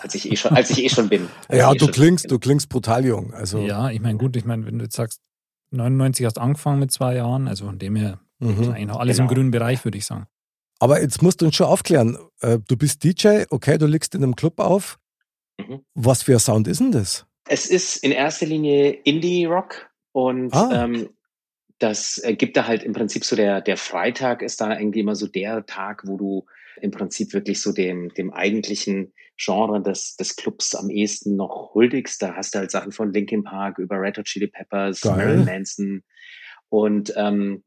als 0.00 0.14
ich 0.14 0.30
eh 0.30 0.36
schon, 0.36 0.52
als 0.56 0.70
ich 0.70 0.84
eh 0.84 0.88
schon 0.88 1.08
bin. 1.08 1.28
Ja, 1.50 1.72
eh 1.72 1.76
du 1.76 1.86
schon 1.86 1.94
klingst, 1.94 2.24
bin. 2.24 2.30
du 2.30 2.38
klingst 2.38 2.68
brutal 2.68 3.04
jung. 3.04 3.32
Also 3.34 3.58
Ja, 3.60 3.90
ich 3.90 4.00
meine, 4.00 4.18
gut, 4.18 4.36
ich 4.36 4.44
meine, 4.44 4.66
wenn 4.66 4.78
du 4.78 4.84
jetzt 4.84 4.96
sagst, 4.96 5.20
99 5.70 6.24
hast 6.26 6.38
angefangen 6.38 6.80
mit 6.80 6.90
zwei 6.92 7.14
Jahren, 7.16 7.46
also 7.48 7.66
von 7.66 7.78
dem 7.78 7.96
her 7.96 8.20
ist 8.40 8.46
mhm. 8.58 8.70
eigentlich 8.72 8.86
noch 8.86 9.00
alles 9.00 9.16
Genau. 9.18 9.28
im 9.28 9.34
grünen 9.34 9.50
Bereich, 9.50 9.84
würde 9.84 9.98
ich 9.98 10.06
sagen. 10.06 10.26
Aber 10.78 11.00
jetzt 11.02 11.22
musst 11.22 11.40
du 11.40 11.46
uns 11.46 11.56
schon 11.56 11.66
aufklären. 11.66 12.16
Äh, 12.40 12.58
Du 12.68 12.76
bist 12.76 13.02
DJ, 13.04 13.42
okay, 13.50 13.78
du 13.78 13.86
legst 13.86 14.14
in 14.14 14.22
einem 14.22 14.36
Club 14.36 14.60
auf. 14.60 14.98
Mhm. 15.58 15.80
Was 15.94 16.22
für 16.22 16.34
ein 16.34 16.38
Sound 16.38 16.68
ist 16.68 16.80
denn 16.80 16.92
das? 16.92 17.26
Es 17.48 17.66
ist 17.66 17.96
in 17.96 18.12
erster 18.12 18.46
Linie 18.46 18.90
Indie-Rock 18.90 19.90
und 20.12 20.54
Ah. 20.54 20.84
ähm, 20.84 21.08
das 21.80 22.20
gibt 22.38 22.56
da 22.56 22.66
halt 22.66 22.82
im 22.82 22.92
Prinzip 22.92 23.24
so 23.24 23.36
der, 23.36 23.60
der 23.60 23.76
Freitag 23.76 24.42
ist 24.42 24.60
da 24.60 24.76
irgendwie 24.78 25.00
immer 25.00 25.14
so 25.16 25.26
der 25.28 25.64
Tag, 25.66 26.02
wo 26.06 26.16
du 26.16 26.44
im 26.80 26.90
Prinzip 26.90 27.32
wirklich 27.32 27.60
so 27.62 27.72
dem, 27.72 28.12
dem 28.14 28.32
eigentlichen 28.32 29.12
Genre 29.38 29.80
des, 29.82 30.16
des 30.16 30.36
Clubs 30.36 30.74
am 30.74 30.90
ehesten 30.90 31.36
noch 31.36 31.74
huldigst. 31.74 32.20
Da 32.20 32.34
hast 32.34 32.54
du 32.54 32.58
halt 32.58 32.70
Sachen 32.70 32.92
von 32.92 33.12
Linkin 33.12 33.44
Park 33.44 33.78
über 33.78 34.00
Red 34.00 34.18
Hot 34.18 34.26
Chili 34.26 34.48
Peppers, 34.48 35.00
Geil. 35.00 35.16
Marilyn 35.16 35.44
Manson 35.44 36.02
und 36.68 37.12
ähm, 37.16 37.64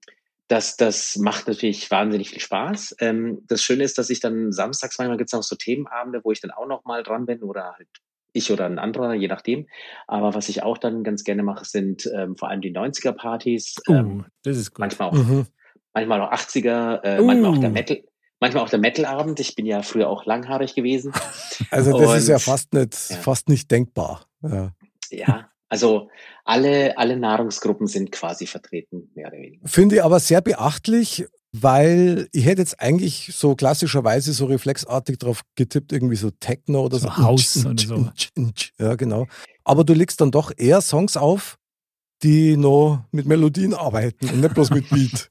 das, 0.48 0.76
das 0.76 1.16
macht 1.16 1.48
natürlich 1.48 1.90
wahnsinnig 1.92 2.30
viel 2.30 2.42
Spaß. 2.42 2.98
Ähm, 3.00 3.40
das 3.48 3.64
Schöne 3.64 3.86
ist, 3.86 3.98
dass 3.98 4.10
ich 4.10 4.20
dann 4.20 4.52
samstags 4.52 4.98
manchmal 4.98 5.18
gibt's 5.18 5.32
noch 5.32 5.44
so 5.44 5.56
Themenabende, 5.56 6.20
wo 6.26 6.32
ich 6.34 6.42
dann 6.42 6.52
auch 6.52 6.68
noch 6.68 6.84
mal 6.84 7.04
dran 7.04 7.26
bin 7.26 7.42
oder 7.42 7.74
halt 7.78 7.88
ich 8.34 8.52
oder 8.52 8.66
ein 8.66 8.80
anderer, 8.80 9.14
je 9.14 9.28
nachdem. 9.28 9.68
Aber 10.08 10.34
was 10.34 10.50
ich 10.50 10.62
auch 10.64 10.78
dann 10.78 11.04
ganz 11.04 11.24
gerne 11.24 11.44
mache, 11.44 11.66
sind 11.66 12.10
ähm, 12.14 12.36
vor 12.38 12.50
allem 12.50 12.62
die 12.62 12.74
90er-Partys, 12.76 13.76
ähm, 13.88 14.20
Uh, 14.20 14.24
das 14.44 14.58
ist 14.58 14.72
gut. 14.72 14.80
manchmal 14.80 15.10
auch 15.10 15.14
Mhm. 15.14 15.48
manchmal 15.94 16.22
auch 16.22 16.32
80er, 16.32 17.02
äh, 17.04 17.22
manchmal 17.22 17.52
auch 17.52 17.58
der 17.58 17.70
Uh. 17.70 17.74
Metal, 17.74 18.04
manchmal 18.42 18.64
auch 18.64 18.70
der 18.70 18.80
Metal-Abend. 18.80 19.40
Ich 19.40 19.56
bin 19.56 19.66
ja 19.66 19.82
früher 19.84 20.10
auch 20.10 20.26
langhaarig 20.26 20.76
gewesen. 20.76 21.14
Also 21.70 21.98
das 21.98 22.24
ist 22.24 22.28
ja 22.28 22.36
Und- 22.36 22.42
fast 22.42 22.74
nicht, 22.74 23.10
ja. 23.12 23.16
fast 23.18 23.48
nicht 23.48 23.72
denkbar. 23.72 24.26
Ja. 24.42 24.74
Ja, 25.12 25.50
also 25.70 26.10
alle, 26.44 26.98
alle 26.98 27.16
Nahrungsgruppen 27.18 27.88
sind 27.88 28.12
quasi 28.12 28.48
vertreten, 28.48 29.10
mehr 29.16 29.28
oder 29.28 29.38
weniger. 29.38 29.68
Finde 29.68 29.96
ich 29.98 30.04
aber 30.04 30.20
sehr 30.20 30.42
beachtlich, 30.42 31.26
weil 31.54 32.28
ich 32.32 32.46
hätte 32.46 32.62
jetzt 32.62 32.80
eigentlich 32.82 33.32
so 33.34 33.56
klassischerweise 33.56 34.34
so 34.34 34.46
reflexartig 34.46 35.18
drauf 35.20 35.42
getippt, 35.56 35.92
irgendwie 35.92 36.16
so 36.16 36.32
Techno 36.32 36.86
oder 36.86 36.98
so. 36.98 37.08
So 37.08 37.18
House 37.18 37.66
oder 37.66 37.82
so. 37.82 38.10
Ja, 38.80 38.96
genau. 38.96 39.28
Aber 39.64 39.84
du 39.84 39.94
legst 39.94 40.20
dann 40.20 40.32
doch 40.32 40.52
eher 40.58 40.82
Songs 40.82 41.16
auf, 41.18 41.58
die 42.24 42.58
noch 42.58 43.04
mit 43.12 43.26
Melodien 43.28 43.74
arbeiten 43.74 44.30
und 44.30 44.42
nicht 44.42 44.54
bloß 44.54 44.72
mit 44.72 44.90
Beat. 44.90 45.30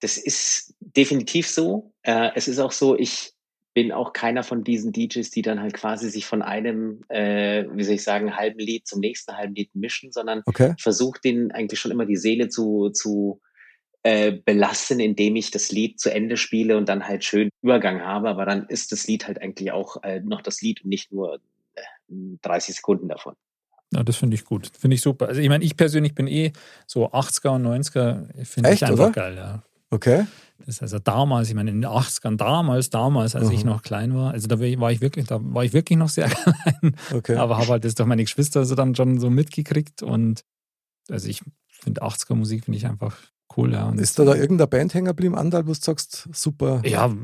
Das 0.00 0.18
ist 0.18 0.73
definitiv 0.96 1.48
so. 1.48 1.92
Äh, 2.02 2.30
es 2.34 2.48
ist 2.48 2.58
auch 2.58 2.72
so, 2.72 2.96
ich 2.98 3.32
bin 3.74 3.90
auch 3.90 4.12
keiner 4.12 4.44
von 4.44 4.62
diesen 4.62 4.92
DJs, 4.92 5.28
die 5.30 5.42
dann 5.42 5.60
halt 5.60 5.74
quasi 5.74 6.08
sich 6.08 6.26
von 6.26 6.42
einem, 6.42 7.02
äh, 7.08 7.64
wie 7.72 7.82
soll 7.82 7.96
ich 7.96 8.04
sagen, 8.04 8.36
halben 8.36 8.60
Lied 8.60 8.86
zum 8.86 9.00
nächsten 9.00 9.36
halben 9.36 9.54
Lied 9.54 9.74
mischen, 9.74 10.12
sondern 10.12 10.42
Okay. 10.46 10.74
versuche 10.78 11.20
denen 11.20 11.50
eigentlich 11.50 11.80
schon 11.80 11.90
immer 11.90 12.06
die 12.06 12.16
Seele 12.16 12.48
zu, 12.48 12.90
zu 12.90 13.40
äh, 14.04 14.32
belasten, 14.32 15.00
indem 15.00 15.34
ich 15.34 15.50
das 15.50 15.72
Lied 15.72 15.98
zu 15.98 16.12
Ende 16.12 16.36
spiele 16.36 16.76
und 16.76 16.88
dann 16.88 17.08
halt 17.08 17.24
schön 17.24 17.50
Übergang 17.62 18.02
habe. 18.02 18.28
Aber 18.28 18.44
dann 18.44 18.66
ist 18.68 18.92
das 18.92 19.08
Lied 19.08 19.26
halt 19.26 19.42
eigentlich 19.42 19.72
auch 19.72 20.02
äh, 20.04 20.20
noch 20.20 20.40
das 20.40 20.62
Lied 20.62 20.84
und 20.84 20.90
nicht 20.90 21.10
nur 21.10 21.40
äh, 21.74 21.82
30 22.42 22.76
Sekunden 22.76 23.08
davon. 23.08 23.34
Ja, 23.92 24.04
das 24.04 24.16
finde 24.16 24.36
ich 24.36 24.44
gut. 24.44 24.70
Finde 24.78 24.94
ich 24.94 25.00
super. 25.00 25.28
Also 25.28 25.40
ich 25.40 25.48
meine, 25.48 25.64
ich 25.64 25.76
persönlich 25.76 26.14
bin 26.14 26.28
eh 26.28 26.52
so 26.86 27.10
80er 27.10 27.56
und 27.56 27.66
90er, 27.66 28.44
finde 28.44 28.72
ich 28.72 28.84
einfach 28.84 29.04
oder? 29.04 29.10
geil, 29.10 29.36
ja. 29.36 29.62
Okay. 29.90 30.26
Das 30.66 30.76
ist 30.76 30.82
also 30.82 30.98
damals, 30.98 31.48
ich 31.50 31.54
meine, 31.54 31.70
in 31.70 31.82
den 31.82 31.90
80ern, 31.90 32.36
damals, 32.36 32.88
damals, 32.90 33.36
als 33.36 33.50
ich 33.50 33.64
Mhm. 33.64 33.70
noch 33.70 33.82
klein 33.82 34.14
war, 34.14 34.32
also 34.32 34.46
da 34.48 34.58
war 34.58 34.66
ich- 34.66 34.96
ich 34.96 35.00
wirklich, 35.02 35.26
da 35.26 35.38
war 35.42 35.62
ich 35.64 35.72
wirklich 35.74 35.98
noch 35.98 36.08
sehr 36.08 36.26
klein, 36.82 36.96
Okay. 37.12 37.36
aber 37.36 37.58
habe 37.58 37.68
halt 37.68 37.84
das 37.84 37.94
durch 37.94 38.08
meine 38.08 38.24
Geschwister 38.24 38.64
so 38.64 38.74
dann 38.74 38.94
schon 38.94 39.20
so 39.20 39.28
mitgekriegt 39.30 40.02
und 40.02 40.42
also 41.10 41.28
ich 41.28 41.42
finde 41.68 42.02
80er 42.02 42.34
Musik 42.34 42.64
finde 42.64 42.78
ich 42.78 42.86
einfach 42.86 43.14
cool, 43.58 43.72
ja. 43.74 43.88
Und 43.88 44.00
ist 44.00 44.18
da 44.18 44.24
da 44.24 44.34
irgendeine 44.34 44.66
Band 44.68 44.94
hängen 44.94 45.04
geblieben, 45.06 45.34
Andal, 45.36 45.66
wo 45.66 45.72
du 45.72 45.78
sagst, 45.78 46.28
super? 46.32 46.80
ja, 46.84 47.14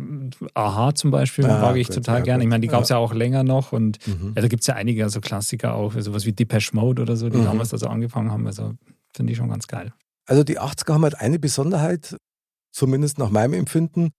Aha 0.55 0.95
zum 0.95 1.11
Beispiel 1.11 1.47
Ah, 1.47 1.61
mag 1.63 1.77
ich 1.77 1.87
gut, 1.89 1.97
total 1.97 2.19
ja, 2.19 2.25
gerne. 2.25 2.45
Ich 2.45 2.49
meine, 2.51 2.61
die 2.61 2.69
gab 2.69 2.83
es 2.83 2.91
ja. 2.91 2.97
Ja. 2.97 3.01
auch 3.01 3.15
länger 3.15 3.43
noch 3.43 3.73
und 3.73 4.07
Mhm. 4.07 4.33
ja, 4.37 4.43
da 4.43 4.49
gibt 4.49 4.61
es 4.63 4.67
ja 4.67 4.75
einige, 4.75 5.03
also 5.03 5.21
Klassiker 5.21 5.75
auch, 5.75 5.95
sowas 5.99 6.27
wie 6.27 6.33
Depeche 6.33 6.75
Mode 6.77 7.01
oder 7.03 7.17
so, 7.17 7.31
die 7.31 7.39
Mhm. 7.39 7.45
damals 7.45 7.71
da 7.71 7.79
so 7.79 7.87
angefangen 7.89 8.31
haben. 8.31 8.47
Also 8.47 8.75
finde 9.15 9.33
ich 9.33 9.39
schon 9.39 9.49
ganz 9.49 9.67
geil. 9.67 9.93
Also 10.27 10.45
die 10.45 10.61
80er 10.61 10.93
haben 10.95 11.03
halt 11.05 11.19
eine 11.21 11.39
Besonderheit, 11.39 12.17
zumindest 12.73 13.19
nach 13.19 13.31
meinem 13.31 13.55
Empfinden. 13.55 14.11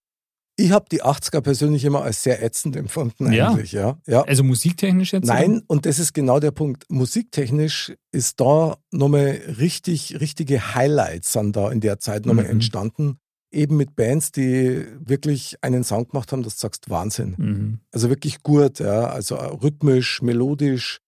Ich 0.58 0.72
habe 0.72 0.86
die 0.92 1.02
80er 1.04 1.42
persönlich 1.42 1.86
immer 1.86 2.04
als 2.04 2.24
sehr 2.24 2.44
ätzend 2.44 2.76
empfunden 2.76 3.32
Ja. 3.32 3.50
eigentlich, 3.50 3.72
ja. 3.72 3.98
ja. 4.06 4.22
Also 4.24 4.44
musiktechnisch 4.44 5.14
jetzt? 5.14 5.26
Nein, 5.28 5.64
und 5.68 5.86
das 5.86 5.98
ist 5.98 6.14
genau 6.14 6.40
der 6.40 6.52
Punkt. 6.52 6.84
Musiktechnisch 6.90 7.94
ist 8.12 8.40
da 8.42 8.78
nochmal 8.92 9.40
richtig, 9.60 10.20
richtige 10.20 10.76
Highlights 10.76 11.32
sind 11.34 11.56
da 11.56 11.72
in 11.72 11.80
der 11.80 12.00
Zeit 12.00 12.26
nochmal 12.26 12.46
Mhm. 12.46 12.52
entstanden. 12.52 13.18
Eben 13.54 13.76
mit 13.78 13.96
Bands, 13.96 14.32
die 14.32 14.86
wirklich 15.00 15.58
einen 15.62 15.84
Sound 15.84 16.10
gemacht 16.12 16.32
haben, 16.32 16.44
dass 16.44 16.56
du 16.56 16.60
sagst, 16.62 16.90
Wahnsinn. 16.90 17.34
Oder? 17.36 17.44
Mhm. 17.48 17.80
Also 17.92 18.10
wirklich 18.10 18.44
gut, 18.44 18.80
ja. 18.80 19.10
Also 19.10 19.36
rhythmisch, 19.36 20.22
melodisch, 20.22 21.00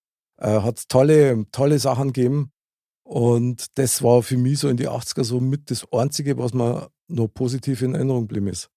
äh, 0.42 0.62
hat 0.62 0.88
tolle, 0.90 1.46
tolle 1.52 1.80
Sachen 1.80 2.12
gegeben. 2.14 2.50
Und 3.04 3.78
das 3.78 4.02
war 4.02 4.24
für 4.24 4.38
mich 4.38 4.60
so 4.60 4.70
in 4.70 4.78
die 4.78 4.88
80er 4.90 5.24
so 5.24 5.40
mit 5.42 5.70
das 5.70 5.86
Einzige, 5.92 6.38
was 6.38 6.54
mir 6.54 6.90
noch 7.14 7.28
positiv 7.28 7.82
in 7.82 7.96
Erinnerung 7.96 8.28
geblieben 8.28 8.48
ist. 8.48 8.70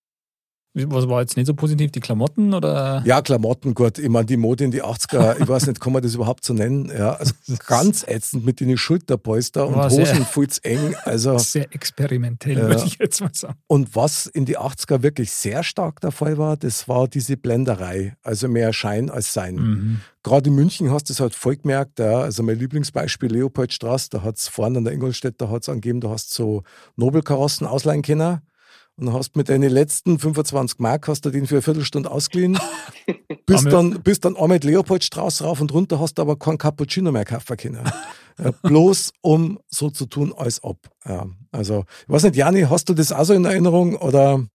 Was 0.88 1.08
war 1.08 1.22
jetzt 1.22 1.36
nicht 1.38 1.46
so 1.46 1.54
positiv? 1.54 1.90
Die 1.92 2.00
Klamotten 2.00 2.52
oder? 2.52 3.02
Ja, 3.06 3.22
Klamotten, 3.22 3.72
gut. 3.72 3.98
Ich 3.98 4.08
meine, 4.10 4.26
die 4.26 4.36
Mode 4.36 4.64
in 4.64 4.70
die 4.70 4.82
80er, 4.84 5.36
ich 5.40 5.48
weiß 5.48 5.66
nicht, 5.68 5.80
kann 5.80 5.92
man 5.94 6.02
das 6.02 6.14
überhaupt 6.14 6.44
so 6.44 6.52
nennen? 6.52 6.92
Ja, 6.96 7.14
also 7.14 7.32
ganz 7.66 8.04
ätzend 8.06 8.44
mit 8.44 8.60
den 8.60 8.76
Schulterpolster 8.76 9.66
und 9.66 9.76
Hosen 9.76 10.26
eng. 10.62 10.94
Also, 11.04 11.38
Sehr 11.38 11.74
experimentell, 11.74 12.58
Ja. 12.58 12.68
würde 12.68 12.84
ich 12.84 12.98
jetzt 12.98 13.20
mal 13.20 13.30
sagen. 13.32 13.54
und 13.66 13.96
was 13.96 14.26
in 14.26 14.44
die 14.44 14.58
80er 14.58 15.02
wirklich 15.02 15.32
sehr 15.32 15.62
stark 15.62 16.00
der 16.00 16.10
Fall 16.12 16.36
war, 16.36 16.56
das 16.56 16.88
war 16.88 17.08
diese 17.08 17.36
Blenderei. 17.36 18.14
Also 18.22 18.48
mehr 18.48 18.72
Schein 18.72 19.08
als 19.10 19.32
Sein. 19.32 19.54
Mhm. 19.56 20.00
Gerade 20.22 20.50
in 20.50 20.56
München 20.56 20.90
hast 20.90 21.08
du 21.08 21.12
es 21.12 21.20
halt 21.20 21.34
voll 21.34 21.56
gemerkt. 21.56 21.98
Ja. 22.00 22.18
Also 22.20 22.42
mein 22.42 22.58
Lieblingsbeispiel 22.58 23.32
Leopoldstraße, 23.32 24.08
da 24.10 24.22
hat 24.22 24.38
es 24.38 24.48
vorne 24.48 24.78
an 24.78 24.84
der 24.84 24.92
Ingolstädt, 24.92 25.36
da 25.40 25.48
hat 25.48 25.62
es 25.62 25.68
angegeben, 25.68 26.00
da 26.00 26.10
hast 26.10 26.30
du 26.38 26.42
so 26.42 26.62
Nobelkarossen 26.96 27.66
ausleihen 27.66 28.02
können. 28.02 28.40
Und 28.98 29.12
hast 29.12 29.36
mit 29.36 29.48
deinen 29.48 29.70
letzten 29.70 30.18
25 30.18 30.78
Mark 30.78 31.08
hast 31.08 31.24
du 31.24 31.30
den 31.30 31.46
für 31.46 31.56
eine 31.56 31.62
Viertelstunde 31.62 32.10
ausgeliehen, 32.10 32.58
bist 33.46 33.66
dann, 33.66 34.02
bist 34.02 34.24
dann 34.24 34.36
auch 34.36 34.48
mit 34.48 34.64
Leopoldstraße 34.64 35.44
rauf 35.44 35.60
und 35.60 35.72
runter, 35.72 36.00
hast 36.00 36.18
aber 36.18 36.38
kein 36.38 36.58
Cappuccino 36.58 37.12
mehr 37.12 37.24
kaufen 37.24 37.56
können. 37.56 37.84
Ja, 38.42 38.50
bloß 38.62 39.12
um 39.20 39.58
so 39.68 39.90
zu 39.90 40.06
tun, 40.06 40.32
als 40.36 40.62
ob. 40.64 40.78
Ja, 41.06 41.26
also, 41.52 41.84
ich 42.06 42.12
weiß 42.12 42.24
nicht, 42.24 42.36
Jani, 42.36 42.62
hast 42.62 42.88
du 42.88 42.94
das 42.94 43.12
auch 43.12 43.24
so 43.24 43.34
in 43.34 43.44
Erinnerung 43.44 43.96
oder? 43.96 44.46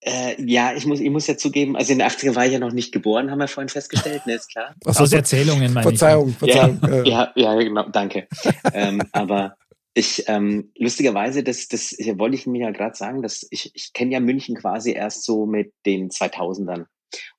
Äh, 0.00 0.42
ja, 0.42 0.74
ich 0.74 0.84
muss, 0.84 1.00
ich 1.00 1.08
muss 1.10 1.26
ja 1.26 1.36
zugeben, 1.36 1.76
also 1.76 1.92
in 1.92 1.98
den 1.98 2.08
80er 2.08 2.34
war 2.34 2.44
ich 2.44 2.52
ja 2.52 2.58
noch 2.58 2.72
nicht 2.72 2.92
geboren, 2.92 3.30
haben 3.30 3.38
wir 3.38 3.48
vorhin 3.48 3.70
festgestellt, 3.70 4.26
ne, 4.26 4.34
ist 4.34 4.50
klar. 4.50 4.74
Aus 4.84 5.12
Erzählungen, 5.12 5.72
meine 5.72 5.88
Verzeihung, 5.88 6.28
ich. 6.30 6.36
Verzeihung. 6.36 6.78
Ja, 6.82 7.02
ja, 7.04 7.32
ja, 7.34 7.54
genau, 7.54 7.88
danke. 7.88 8.28
ähm, 8.74 9.00
aber 9.12 9.56
ich, 9.94 10.24
ähm, 10.26 10.72
lustigerweise, 10.76 11.42
das, 11.42 11.68
das 11.68 11.92
wollte 11.92 12.36
ich 12.36 12.46
mir 12.46 12.62
ja 12.62 12.70
gerade 12.70 12.96
sagen, 12.96 13.22
dass 13.22 13.46
ich, 13.50 13.70
ich 13.74 13.92
kenne 13.92 14.12
ja 14.12 14.20
München 14.20 14.56
quasi 14.56 14.92
erst 14.92 15.24
so 15.24 15.46
mit 15.46 15.72
den 15.86 16.10
2000ern. 16.10 16.86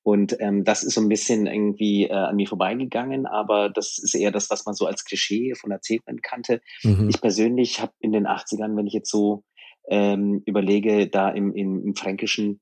Und 0.04 0.38
ähm, 0.40 0.64
das 0.64 0.84
ist 0.84 0.94
so 0.94 1.02
ein 1.02 1.10
bisschen 1.10 1.48
irgendwie 1.48 2.06
äh, 2.06 2.14
an 2.14 2.38
mir 2.38 2.48
vorbeigegangen, 2.48 3.26
aber 3.26 3.70
das 3.70 3.98
ist 3.98 4.16
eher 4.16 4.32
das, 4.32 4.50
was 4.50 4.66
man 4.66 4.74
so 4.74 4.86
als 4.86 5.04
Klischee 5.04 5.54
von 5.56 5.72
Erzählungen 5.72 6.22
kannte. 6.22 6.62
Mhm. 6.84 7.10
Ich 7.10 7.20
persönlich 7.20 7.82
habe 7.82 7.92
in 8.00 8.14
den 8.14 8.26
80ern, 8.26 8.78
wenn 8.78 8.88
ich 8.88 8.94
jetzt 8.94 9.12
so 9.12 9.44
ähm, 9.90 10.42
überlege, 10.46 11.08
da 11.08 11.30
im, 11.30 11.54
im, 11.54 11.84
im 11.84 11.96
Fränkischen 11.96 12.62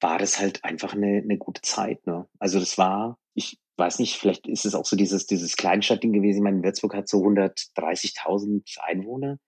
war 0.00 0.18
das 0.18 0.38
halt 0.38 0.64
einfach 0.64 0.94
eine, 0.94 1.18
eine 1.22 1.38
gute 1.38 1.62
Zeit. 1.62 2.06
Ne? 2.06 2.26
Also 2.38 2.60
das 2.60 2.78
war, 2.78 3.18
ich 3.34 3.58
weiß 3.76 3.98
nicht, 3.98 4.16
vielleicht 4.16 4.46
ist 4.46 4.66
es 4.66 4.74
auch 4.74 4.84
so 4.84 4.96
dieses, 4.96 5.26
dieses 5.26 5.56
Kleinstadtding 5.56 6.12
gewesen. 6.12 6.38
Ich 6.38 6.42
meine, 6.42 6.62
Würzburg 6.62 6.94
hat 6.94 7.08
so 7.08 7.18
130.000 7.18 8.78
Einwohner. 8.80 9.38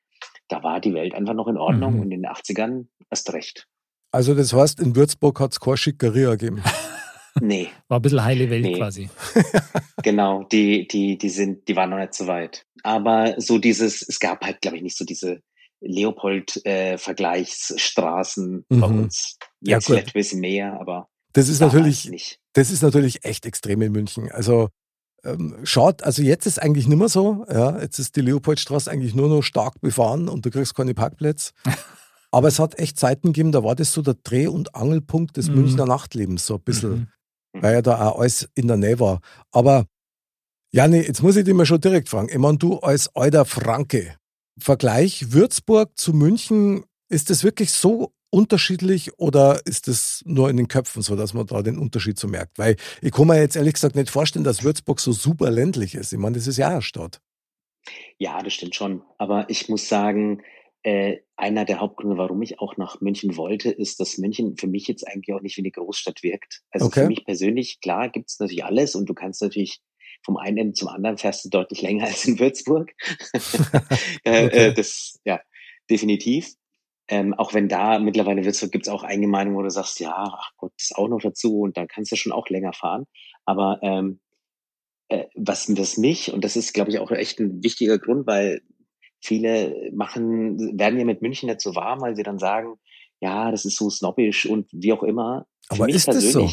Da 0.49 0.63
war 0.63 0.81
die 0.81 0.95
Welt 0.95 1.15
einfach 1.15 1.35
noch 1.35 1.49
in 1.49 1.57
Ordnung 1.57 1.95
mhm. 1.95 2.01
und 2.01 2.13
in 2.13 2.23
den 2.23 2.31
80ern 2.31 2.87
erst 3.11 3.33
recht. 3.33 3.67
Also 4.11 4.35
das 4.35 4.53
heißt, 4.53 4.81
in 4.81 4.97
Würzburg 4.97 5.41
hat 5.41 5.53
es 5.53 5.61
keine 5.61 5.77
Schickeria 5.77 6.31
gegeben. 6.31 6.63
Nee. 7.41 7.69
War 7.89 7.99
ein 7.99 8.03
bisschen 8.03 8.25
heile 8.25 8.49
Welt 8.49 8.63
nee. 8.63 8.75
quasi. 8.75 9.11
genau, 10.05 10.45
die, 10.45 10.87
die, 10.87 11.19
die 11.19 11.29
sind, 11.29 11.67
die 11.67 11.75
waren 11.75 11.91
noch 11.91 11.99
nicht 11.99 12.15
so 12.15 12.29
weit. 12.29 12.65
Aber 12.85 13.35
so 13.41 13.59
dieses, 13.59 14.03
es 14.03 14.21
gab 14.21 14.45
halt, 14.45 14.61
glaube 14.61 14.77
ich, 14.77 14.85
nicht 14.85 14.97
so 14.97 15.05
diese 15.05 15.41
Leopold-Vergleichsstraßen 15.81 18.67
äh, 18.71 18.75
mhm. 18.75 18.81
bei 18.81 18.87
uns. 18.87 19.37
Jetzt 19.61 19.89
ja, 19.89 19.91
vielleicht 19.95 20.11
ein 20.11 20.13
bisschen 20.13 20.39
mehr, 20.41 20.79
aber 20.81 21.09
das 21.35 21.49
ist 21.49 21.61
natürlich, 21.61 22.09
nicht. 22.09 22.41
das 22.55 22.71
ist 22.71 22.83
natürlich 22.83 23.25
echt 23.25 23.45
extrem 23.45 23.83
in 23.83 23.93
München. 23.93 24.31
Also 24.33 24.71
ähm, 25.25 25.57
schaut, 25.65 26.03
also 26.03 26.23
jetzt 26.23 26.47
ist 26.47 26.61
eigentlich 26.61 26.87
nicht 26.87 26.99
mehr 26.99 27.09
so. 27.09 27.45
Ja, 27.51 27.81
jetzt 27.81 27.99
ist 27.99 28.17
die 28.17 28.21
Leopoldstraße 28.21 28.91
eigentlich 28.91 29.15
nur 29.15 29.29
noch 29.29 29.43
stark 29.43 29.81
befahren 29.81 30.29
und 30.29 30.47
du 30.47 30.51
kriegst 30.51 30.75
keine 30.75 30.95
Parkplätze. 30.95 31.53
Aber 32.31 32.49
es 32.49 32.59
hat 32.59 32.79
echt 32.79 32.99
Zeiten 32.99 33.29
gegeben, 33.29 33.53
da 33.53 33.63
war 33.63 33.77
das 33.77 33.93
so 33.93 34.03
der 34.03 34.15
Dreh- 34.15 34.49
und 34.49 34.75
Angelpunkt 34.75 35.37
des 35.37 35.49
mhm. 35.49 35.57
Münchner 35.57 35.87
Nachtlebens, 35.87 36.47
so 36.47 36.55
ein 36.55 36.63
bisschen, 36.63 37.09
mhm. 37.53 37.63
weil 37.63 37.75
ja 37.75 37.83
da 37.83 38.09
auch 38.09 38.19
alles 38.19 38.49
in 38.55 38.67
der 38.67 38.77
Nähe 38.77 38.99
war. 38.99 39.21
Aber 39.53 39.87
Janni, 40.73 40.99
jetzt 40.99 41.23
muss 41.23 41.37
ich 41.37 41.45
dich 41.45 41.55
mal 41.55 41.67
schon 41.67 41.81
direkt 41.81 42.09
fragen. 42.09 42.29
Ich 42.29 42.39
meine, 42.39 42.59
du 42.59 42.79
als 42.79 43.15
alter 43.15 43.45
Franke, 43.45 44.17
Vergleich 44.59 45.33
Würzburg 45.33 45.97
zu 45.97 46.13
München, 46.13 46.85
ist 47.09 47.31
das 47.31 47.45
wirklich 47.45 47.71
so 47.73 48.13
unterschiedlich 48.35 49.17
oder 49.19 49.61
ist 49.65 49.87
es 49.87 50.23
nur 50.27 50.51
in 50.51 50.57
den 50.57 50.67
Köpfen 50.67 51.03
so, 51.03 51.15
dass 51.15 51.35
man 51.35 51.47
da 51.47 51.63
den 51.63 51.79
Unterschied 51.79 52.19
so 52.19 52.27
merkt? 52.27 52.59
Weil 52.59 52.77
ich 53.01 53.13
kann 53.13 53.29
mir 53.29 53.41
jetzt 53.41 53.55
ehrlich 53.55 53.75
gesagt 53.75 53.95
nicht 53.95 54.11
vorstellen, 54.11 54.45
dass 54.45 54.65
Würzburg 54.65 54.99
so 54.99 55.13
super 55.13 55.53
ländlich 55.53 55.95
ist. 55.95 56.13
Ich 56.13 56.19
meine, 56.19 56.37
das 56.37 56.49
ist 56.49 56.57
ja 56.57 56.69
eine 56.69 56.83
Stadt. 56.83 57.21
Ja, 58.19 58.43
das 58.43 58.53
stimmt 58.53 58.75
schon. 58.75 59.03
Aber 59.19 59.49
ich 59.51 59.69
muss 59.69 59.89
sagen, 59.89 60.43
äh, 60.83 61.19
einer 61.37 61.65
der 61.65 61.79
Hauptgründe, 61.79 62.19
warum 62.19 62.43
ich 62.43 62.59
auch 62.59 62.77
nach 62.77 63.01
München 63.01 63.37
wollte, 63.37 63.71
ist, 63.71 64.01
dass 64.01 64.19
München 64.19 64.57
für 64.57 64.67
mich 64.67 64.89
jetzt 64.89 65.07
eigentlich 65.07 65.33
auch 65.33 65.41
nicht 65.41 65.57
wie 65.57 65.63
eine 65.63 65.71
Großstadt 65.71 66.25
wirkt. 66.25 66.63
Also 66.71 66.87
okay. 66.87 67.03
für 67.03 67.07
mich 67.07 67.25
persönlich, 67.25 67.81
klar, 67.81 68.09
gibt 68.09 68.31
es 68.31 68.41
natürlich 68.41 68.65
alles 68.65 68.97
und 68.97 69.09
du 69.09 69.15
kannst 69.15 69.43
natürlich 69.43 69.81
vom 70.25 70.37
einen 70.39 70.57
Ende 70.57 70.73
zum 70.73 70.89
anderen 70.89 71.19
fährst 71.19 71.45
du 71.45 71.51
deutlich 71.51 71.83
länger 71.83 72.05
als 72.09 72.25
in 72.25 72.39
Würzburg. 72.39 72.93
Äh, 74.25 74.47
okay. 74.47 74.69
äh, 74.69 74.75
das, 74.75 75.21
ja, 75.25 75.41
definitiv. 75.91 76.55
Ähm, 77.09 77.35
auch 77.35 77.53
wenn 77.53 77.69
da 77.69 77.99
mittlerweile 77.99 78.41
gibt 78.43 78.87
es 78.87 78.89
auch 78.89 79.03
Eingemeindungen, 79.03 79.59
wo 79.59 79.63
du 79.63 79.71
sagst, 79.71 80.01
ja, 80.01 80.15
ach 80.17 80.51
Gott, 80.57 80.73
das 80.79 80.91
ist 80.91 80.97
auch 80.97 81.09
noch 81.09 81.21
dazu 81.21 81.61
und 81.61 81.77
dann 81.77 81.87
kannst 81.87 82.13
du 82.13 82.17
schon 82.17 82.33
auch 82.33 82.49
länger 82.49 82.73
fahren. 82.73 83.05
Aber 83.45 83.79
ähm, 83.83 84.21
äh, 85.09 85.27
was 85.35 85.67
das 85.67 85.99
mich, 85.99 86.33
und 86.33 86.45
das 86.45 86.57
ist, 86.57 86.73
glaube 86.73 86.91
ich, 86.91 86.99
auch 86.99 87.11
echt 87.11 87.41
ein 87.41 87.63
wichtiger 87.63 87.99
Grund, 87.99 88.27
weil 88.27 88.63
viele 89.21 89.91
machen, 89.93 90.79
werden 90.79 90.99
ja 90.99 91.05
mit 91.05 91.23
München 91.23 91.49
nicht 91.49 91.61
so 91.61 91.75
warm, 91.75 92.01
weil 92.01 92.17
sie 92.17 92.23
dann 92.23 92.39
sagen, 92.39 92.75
ja, 93.21 93.51
das 93.51 93.65
ist 93.65 93.77
so 93.77 93.89
snobbisch 93.91 94.47
und 94.47 94.69
wie 94.73 94.93
auch 94.93 95.03
immer. 95.03 95.47
Aber 95.69 95.89
ist 95.89 96.09
das 96.09 96.33
so? 96.33 96.51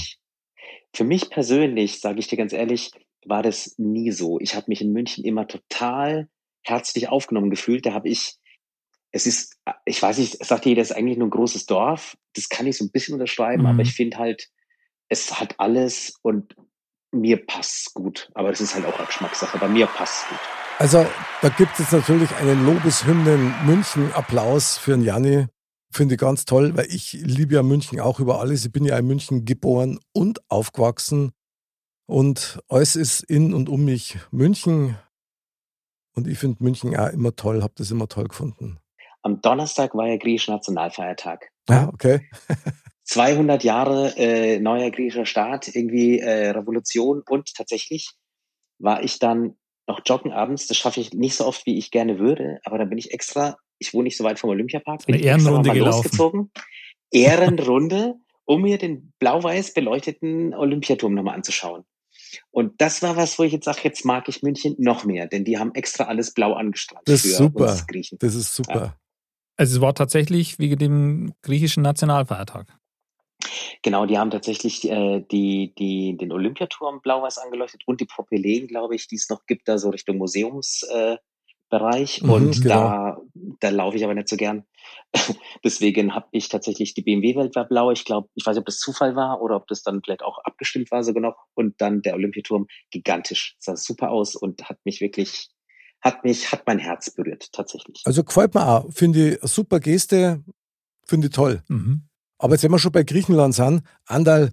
Für 0.94 1.04
mich 1.04 1.30
persönlich, 1.30 2.00
sage 2.02 2.20
ich 2.20 2.28
dir 2.28 2.38
ganz 2.38 2.54
ehrlich, 2.54 2.92
war 3.26 3.44
das 3.44 3.76
nie 3.78 4.12
so. 4.12 4.40
Ich 4.40 4.56
habe 4.56 4.66
mich 4.68 4.82
in 4.82 4.92
München 4.92 5.24
immer 5.24 5.48
total 5.48 6.30
herzlich 6.64 7.10
aufgenommen 7.10 7.50
gefühlt. 7.50 7.86
Da 7.86 7.94
habe 7.94 8.10
ich, 8.10 8.36
es 9.12 9.26
ist, 9.26 9.58
ich 9.86 10.02
weiß 10.02 10.18
nicht, 10.18 10.44
sagt 10.44 10.66
jeder, 10.66 10.82
das 10.82 10.92
ist 10.92 10.96
eigentlich 10.96 11.18
nur 11.18 11.28
ein 11.28 11.32
großes 11.32 11.66
Dorf. 11.66 12.16
Das 12.34 12.50
kann 12.50 12.68
ich 12.68 12.78
so 12.78 12.86
ein 12.86 12.92
bisschen 12.92 13.14
unterschreiben, 13.14 13.64
mhm. 13.64 13.70
aber 13.70 13.82
ich 13.82 13.94
finde 13.94 14.18
halt, 14.18 14.48
es 15.10 15.40
hat 15.40 15.60
alles 15.60 16.14
und 16.22 16.56
mir 17.12 17.46
passt 17.46 17.94
gut. 17.94 18.30
Aber 18.34 18.50
das 18.50 18.62
ist 18.62 18.74
halt 18.74 18.86
auch 18.86 18.98
eine 18.98 19.08
Geschmackssache. 19.08 19.58
Bei 19.58 19.68
mir 19.68 19.86
passt 19.88 20.30
gut. 20.30 20.40
Also, 20.80 21.06
da 21.42 21.50
gibt 21.50 21.78
es 21.80 21.92
natürlich 21.92 22.34
einen 22.38 22.66
Lobeshymnen 22.66 23.54
München-Applaus 23.66 24.78
für 24.78 24.92
den 24.92 25.04
Janni. 25.04 25.48
Finde 25.92 26.16
ich 26.16 26.22
ganz 26.22 26.46
toll, 26.46 26.76
weil 26.78 26.88
ich 26.88 27.12
liebe 27.12 27.56
ja 27.56 27.64
München 27.64 28.00
auch 28.00 28.22
über 28.22 28.40
alles. 28.40 28.66
Ich 28.66 28.72
bin 28.72 28.86
ja 28.86 28.98
in 28.98 29.06
München 29.06 29.44
geboren 29.44 30.00
und 30.14 30.40
aufgewachsen. 30.50 31.34
Und 32.08 32.60
alles 32.70 32.96
ist 32.96 33.24
in 33.24 33.54
und 33.54 33.68
um 33.68 33.84
mich 33.84 34.18
München. 34.32 34.98
Und 36.16 36.28
ich 36.28 36.40
finde 36.40 36.64
München 36.64 36.96
auch 36.96 37.10
immer 37.10 37.36
toll, 37.36 37.62
habe 37.62 37.74
das 37.76 37.92
immer 37.92 38.08
toll 38.08 38.28
gefunden. 38.30 38.81
Am 39.24 39.42
Donnerstag 39.42 39.96
war 39.96 40.08
ja 40.08 40.18
griechischer 40.18 40.54
Nationalfeiertag. 40.54 41.50
Ja, 41.70 41.90
okay. 41.94 42.30
200 43.04 43.64
Jahre 43.64 44.16
äh, 44.18 44.60
neuer 44.60 44.90
griechischer 44.90 45.26
Staat, 45.26 45.68
irgendwie 45.76 46.20
äh, 46.20 46.52
Revolution 46.52 47.24
und 47.28 47.54
tatsächlich 47.56 48.12
war 48.80 49.04
ich 49.04 49.20
dann 49.20 49.58
noch 49.88 50.02
joggen 50.06 50.32
abends. 50.32 50.68
Das 50.68 50.78
schaffe 50.78 51.02
ich 51.02 51.14
nicht 51.14 51.36
so 51.36 51.46
oft, 51.46 51.66
wie 51.66 51.78
ich 51.78 51.92
gerne 51.92 52.20
würde, 52.20 52.60
aber 52.64 52.78
da 52.78 52.86
bin 52.86 52.98
ich 52.98 53.14
extra, 53.14 53.58
ich 53.80 53.94
wohne 53.94 54.06
nicht 54.06 54.18
so 54.18 54.24
weit 54.24 54.40
vom 54.40 54.50
Olympiapark, 54.50 55.06
bin 55.06 55.16
Eine 55.16 55.24
Ehrenrunde 55.24 55.74
losgezogen. 55.74 56.52
Ehrenrunde, 57.12 58.16
um 58.46 58.62
mir 58.62 58.78
den 58.78 59.12
blau-weiß 59.20 59.74
beleuchteten 59.74 60.54
Olympiaturm 60.54 61.14
nochmal 61.14 61.36
anzuschauen. 61.36 61.84
Und 62.50 62.80
das 62.80 63.02
war 63.02 63.18
was, 63.18 63.38
wo 63.38 63.44
ich 63.44 63.52
jetzt 63.52 63.66
sage, 63.66 63.82
jetzt 63.84 64.06
mag 64.06 64.30
ich 64.30 64.42
München 64.42 64.76
noch 64.78 65.04
mehr, 65.04 65.28
denn 65.28 65.44
die 65.44 65.58
haben 65.58 65.74
extra 65.76 66.06
alles 66.06 66.34
blau 66.34 66.54
angestrahlt. 66.54 67.06
Das 67.06 67.26
ist 67.26 67.36
super. 67.36 67.78
Griechen. 67.88 68.18
Das 68.20 68.36
ist 68.36 68.56
super. 68.56 68.74
Ja. 68.74 68.96
Also 69.62 69.76
es 69.76 69.82
war 69.82 69.94
tatsächlich 69.94 70.58
wegen 70.58 70.80
dem 70.80 71.34
griechischen 71.44 71.84
Nationalfeiertag. 71.84 72.66
Genau, 73.84 74.08
die 74.08 74.18
haben 74.18 74.32
tatsächlich 74.32 74.90
äh, 74.90 75.24
die, 75.32 75.76
die, 75.78 76.18
den 76.18 76.32
Olympiaturm 76.32 77.00
blau-weiß 77.00 77.38
angeleuchtet 77.38 77.84
und 77.86 78.02
die 78.02 78.06
Propylen, 78.06 78.66
glaube 78.66 78.96
ich, 78.96 79.08
die 79.08 79.18
es 79.18 79.30
noch 79.30 79.46
gibt, 79.46 79.68
da 79.68 79.78
so 79.78 79.92
Richtung 79.92 80.18
Museumsbereich. 80.18 81.22
Äh, 81.72 82.24
mhm, 82.24 82.32
und 82.32 82.64
genau. 82.64 82.74
da, 82.74 83.18
da 83.60 83.70
laufe 83.70 83.98
ich 83.98 84.04
aber 84.04 84.16
nicht 84.16 84.30
so 84.30 84.36
gern. 84.36 84.66
Deswegen 85.64 86.16
habe 86.16 86.30
ich 86.32 86.50
tatsächlich 86.50 86.96
die 86.96 87.04
BMW-Welt 87.04 87.56
war 87.56 87.68
blau. 87.68 87.92
Ich 87.92 88.04
glaube, 88.04 88.30
ich 88.34 88.44
weiß 88.44 88.56
nicht, 88.56 88.62
ob 88.62 88.66
das 88.66 88.80
Zufall 88.80 89.16
war 89.16 89.44
oder 89.44 89.58
ob 89.58 89.68
das 89.68 89.84
dann 89.84 90.02
vielleicht 90.04 90.24
auch 90.24 90.40
abgestimmt 90.40 90.90
war 90.90 91.04
sogar 91.04 91.22
noch. 91.22 91.36
Und 91.54 91.80
dann 91.80 92.02
der 92.02 92.16
Olympiaturm 92.16 92.66
gigantisch. 92.90 93.58
Sah 93.60 93.76
super 93.76 94.10
aus 94.10 94.36
und 94.36 94.68
hat 94.68 94.80
mich 94.86 95.02
wirklich, 95.02 95.52
hat 96.02 96.24
mich, 96.24 96.52
hat 96.52 96.64
mein 96.66 96.80
Herz 96.80 97.10
berührt, 97.12 97.52
tatsächlich. 97.52 98.02
Also 98.06 98.24
gefällt 98.24 98.54
mir 98.56 98.68
auch. 98.68 98.92
Finde 98.92 99.34
ich 99.34 99.40
super 99.44 99.80
Geste, 99.80 100.44
finde 101.06 101.28
ich 101.28 101.34
toll. 101.34 101.62
Mhm. 101.68 102.04
Aber 102.40 102.56
jetzt, 102.56 102.64
wenn 102.64 102.72
wir 102.72 102.80
schon 102.80 102.92
bei 102.92 103.04
Griechenland 103.04 103.54
sind, 103.54 103.84
Andal, 104.06 104.52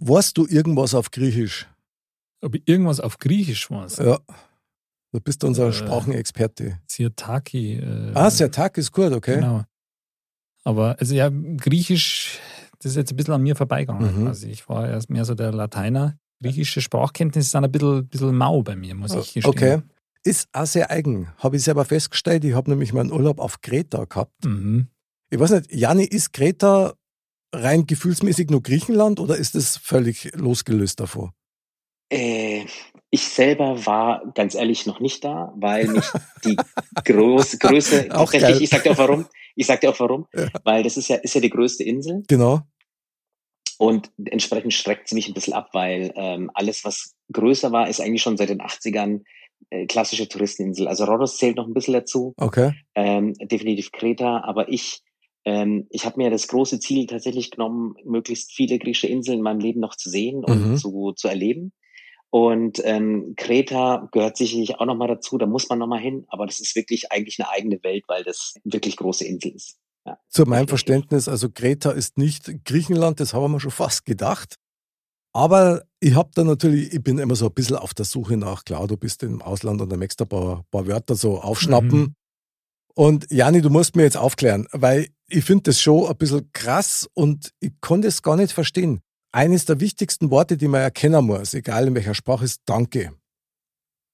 weißt 0.00 0.36
du 0.36 0.46
irgendwas 0.46 0.94
auf 0.94 1.10
Griechisch? 1.10 1.68
Ob 2.40 2.54
ich 2.56 2.62
irgendwas 2.66 3.00
auf 3.00 3.18
Griechisch 3.18 3.70
weiß? 3.70 3.98
Ja. 3.98 4.18
Du 5.12 5.20
bist 5.20 5.42
unser 5.44 5.68
äh, 5.68 5.72
Sprachenexperte. 5.72 6.80
Sirtaki. 6.86 7.76
Äh, 7.76 8.12
ah, 8.14 8.30
Sirtaki 8.30 8.80
ist 8.80 8.92
gut, 8.92 9.12
okay. 9.12 9.36
Genau. 9.36 9.62
Aber 10.64 10.96
also 10.98 11.14
ja, 11.14 11.30
Griechisch, 11.30 12.38
das 12.80 12.92
ist 12.92 12.96
jetzt 12.96 13.12
ein 13.12 13.16
bisschen 13.16 13.34
an 13.34 13.42
mir 13.42 13.56
vorbeigegangen. 13.56 14.22
Mhm. 14.22 14.26
Also 14.26 14.48
ich 14.48 14.68
war 14.68 14.88
erst 14.88 15.08
mehr 15.08 15.24
so 15.24 15.34
der 15.34 15.52
Lateiner. 15.52 16.18
Griechische 16.42 16.80
Sprachkenntnisse 16.80 17.50
sind 17.50 17.64
ein 17.64 17.72
bisschen, 17.72 18.06
bisschen 18.06 18.36
mau 18.36 18.62
bei 18.62 18.76
mir, 18.76 18.94
muss 18.94 19.14
ich 19.14 19.34
gestehen. 19.34 19.44
Okay. 19.46 19.82
Ist 20.28 20.50
auch 20.52 20.66
sehr 20.66 20.90
eigen. 20.90 21.32
Habe 21.38 21.56
ich 21.56 21.62
selber 21.62 21.86
festgestellt. 21.86 22.44
Ich 22.44 22.52
habe 22.52 22.68
nämlich 22.68 22.92
meinen 22.92 23.12
Urlaub 23.12 23.38
auf 23.38 23.62
Kreta 23.62 24.04
gehabt. 24.04 24.44
Mhm. 24.44 24.88
Ich 25.30 25.40
weiß 25.40 25.52
nicht, 25.52 25.72
Jani, 25.72 26.04
ist 26.04 26.34
Kreta 26.34 26.92
rein 27.50 27.86
gefühlsmäßig 27.86 28.50
nur 28.50 28.62
Griechenland 28.62 29.20
oder 29.20 29.38
ist 29.38 29.54
es 29.54 29.78
völlig 29.78 30.30
losgelöst 30.34 31.00
davor? 31.00 31.32
Äh, 32.10 32.66
ich 33.08 33.26
selber 33.26 33.86
war 33.86 34.22
ganz 34.34 34.54
ehrlich 34.54 34.84
noch 34.84 35.00
nicht 35.00 35.24
da, 35.24 35.50
weil 35.56 35.86
mich 35.86 36.04
die 36.44 36.58
große 37.06 37.56
Größe, 37.56 38.08
tatsächlich, 38.10 38.60
ich 38.60 38.68
sag 38.68 38.82
dir 38.82 38.92
auch 38.92 38.98
warum, 38.98 39.24
Ich 39.54 39.66
sag 39.66 39.80
dir 39.80 39.88
auch 39.88 39.98
warum. 39.98 40.26
Weil 40.62 40.82
das 40.82 40.98
ist 40.98 41.08
ja, 41.08 41.16
ist 41.16 41.34
ja 41.34 41.40
die 41.40 41.48
größte 41.48 41.84
Insel. 41.84 42.22
Genau. 42.28 42.60
Und 43.78 44.10
entsprechend 44.26 44.74
streckt 44.74 45.08
sie 45.08 45.14
mich 45.14 45.26
ein 45.26 45.32
bisschen 45.32 45.54
ab, 45.54 45.70
weil 45.72 46.12
ähm, 46.16 46.50
alles, 46.52 46.84
was 46.84 47.14
größer 47.32 47.72
war, 47.72 47.88
ist 47.88 48.02
eigentlich 48.02 48.20
schon 48.20 48.36
seit 48.36 48.50
den 48.50 48.60
80ern 48.60 49.20
äh, 49.20 49.24
klassische 49.86 50.28
Touristeninsel. 50.28 50.88
Also 50.88 51.04
Rhodos 51.04 51.36
zählt 51.36 51.56
noch 51.56 51.66
ein 51.66 51.74
bisschen 51.74 51.94
dazu, 51.94 52.32
Okay. 52.36 52.72
ähm, 52.94 53.34
definitiv 53.34 53.92
Kreta, 53.92 54.42
aber 54.44 54.68
ich, 54.70 55.00
ähm, 55.44 55.86
ich 55.90 56.04
habe 56.06 56.16
mir 56.18 56.30
das 56.30 56.48
große 56.48 56.80
Ziel 56.80 57.06
tatsächlich 57.06 57.50
genommen, 57.50 57.94
möglichst 58.04 58.52
viele 58.52 58.78
griechische 58.78 59.08
Inseln 59.08 59.38
in 59.38 59.44
meinem 59.44 59.60
Leben 59.60 59.80
noch 59.80 59.94
zu 59.96 60.08
sehen 60.10 60.44
und 60.44 60.70
Mhm. 60.72 60.76
zu, 60.76 61.12
zu 61.16 61.28
erleben. 61.28 61.72
Und 62.30 62.80
ähm, 62.84 63.34
Kreta 63.36 64.08
gehört 64.12 64.36
sicherlich 64.36 64.78
auch 64.78 64.84
nochmal 64.86 65.08
dazu, 65.08 65.38
da 65.38 65.46
muss 65.46 65.68
man 65.70 65.78
nochmal 65.78 66.00
hin, 66.00 66.24
aber 66.28 66.44
das 66.46 66.60
ist 66.60 66.76
wirklich 66.76 67.10
eigentlich 67.10 67.38
eine 67.38 67.48
eigene 67.50 67.82
Welt, 67.82 68.04
weil 68.06 68.22
das 68.22 68.54
wirklich 68.64 68.96
große 68.96 69.24
Insel 69.26 69.52
ist. 69.54 69.78
Ja. 70.04 70.18
Zu 70.28 70.44
meinem. 70.44 70.68
Verständnis, 70.68 71.28
also 71.28 71.48
Kreta 71.50 71.90
ist 71.90 72.18
nicht 72.18 72.64
Griechenland, 72.64 73.20
das 73.20 73.32
haben 73.32 73.52
wir 73.52 73.60
schon 73.60 73.70
fast 73.70 74.04
gedacht. 74.04 74.56
Aber 75.32 75.84
ich 76.00 76.14
habe 76.14 76.30
da 76.34 76.44
natürlich, 76.44 76.92
ich 76.92 77.02
bin 77.02 77.18
immer 77.18 77.34
so 77.36 77.46
ein 77.46 77.54
bisschen 77.54 77.76
auf 77.76 77.94
der 77.94 78.04
Suche 78.04 78.36
nach, 78.36 78.64
klar, 78.64 78.86
du 78.86 78.96
bist 78.96 79.22
im 79.22 79.42
Ausland 79.42 79.80
und 79.80 79.90
da 79.90 79.96
möchtest 79.96 80.20
du 80.20 80.24
ein 80.24 80.28
paar, 80.28 80.64
paar 80.70 80.86
Wörter 80.86 81.14
so 81.14 81.40
aufschnappen. 81.40 82.00
Mhm. 82.00 82.14
Und 82.94 83.26
Jani, 83.30 83.62
du 83.62 83.70
musst 83.70 83.96
mir 83.96 84.02
jetzt 84.02 84.16
aufklären, 84.16 84.66
weil 84.72 85.08
ich 85.28 85.44
finde 85.44 85.64
das 85.64 85.80
schon 85.80 86.06
ein 86.08 86.16
bisschen 86.16 86.50
krass 86.52 87.08
und 87.14 87.52
ich 87.60 87.72
konnte 87.80 88.08
es 88.08 88.22
gar 88.22 88.36
nicht 88.36 88.52
verstehen. 88.52 89.00
Eines 89.30 89.66
der 89.66 89.78
wichtigsten 89.80 90.30
Worte, 90.30 90.56
die 90.56 90.68
man 90.68 90.80
erkennen 90.80 91.24
muss, 91.24 91.54
egal 91.54 91.86
in 91.86 91.94
welcher 91.94 92.14
Sprache, 92.14 92.44
ist 92.44 92.62
Danke. 92.64 93.12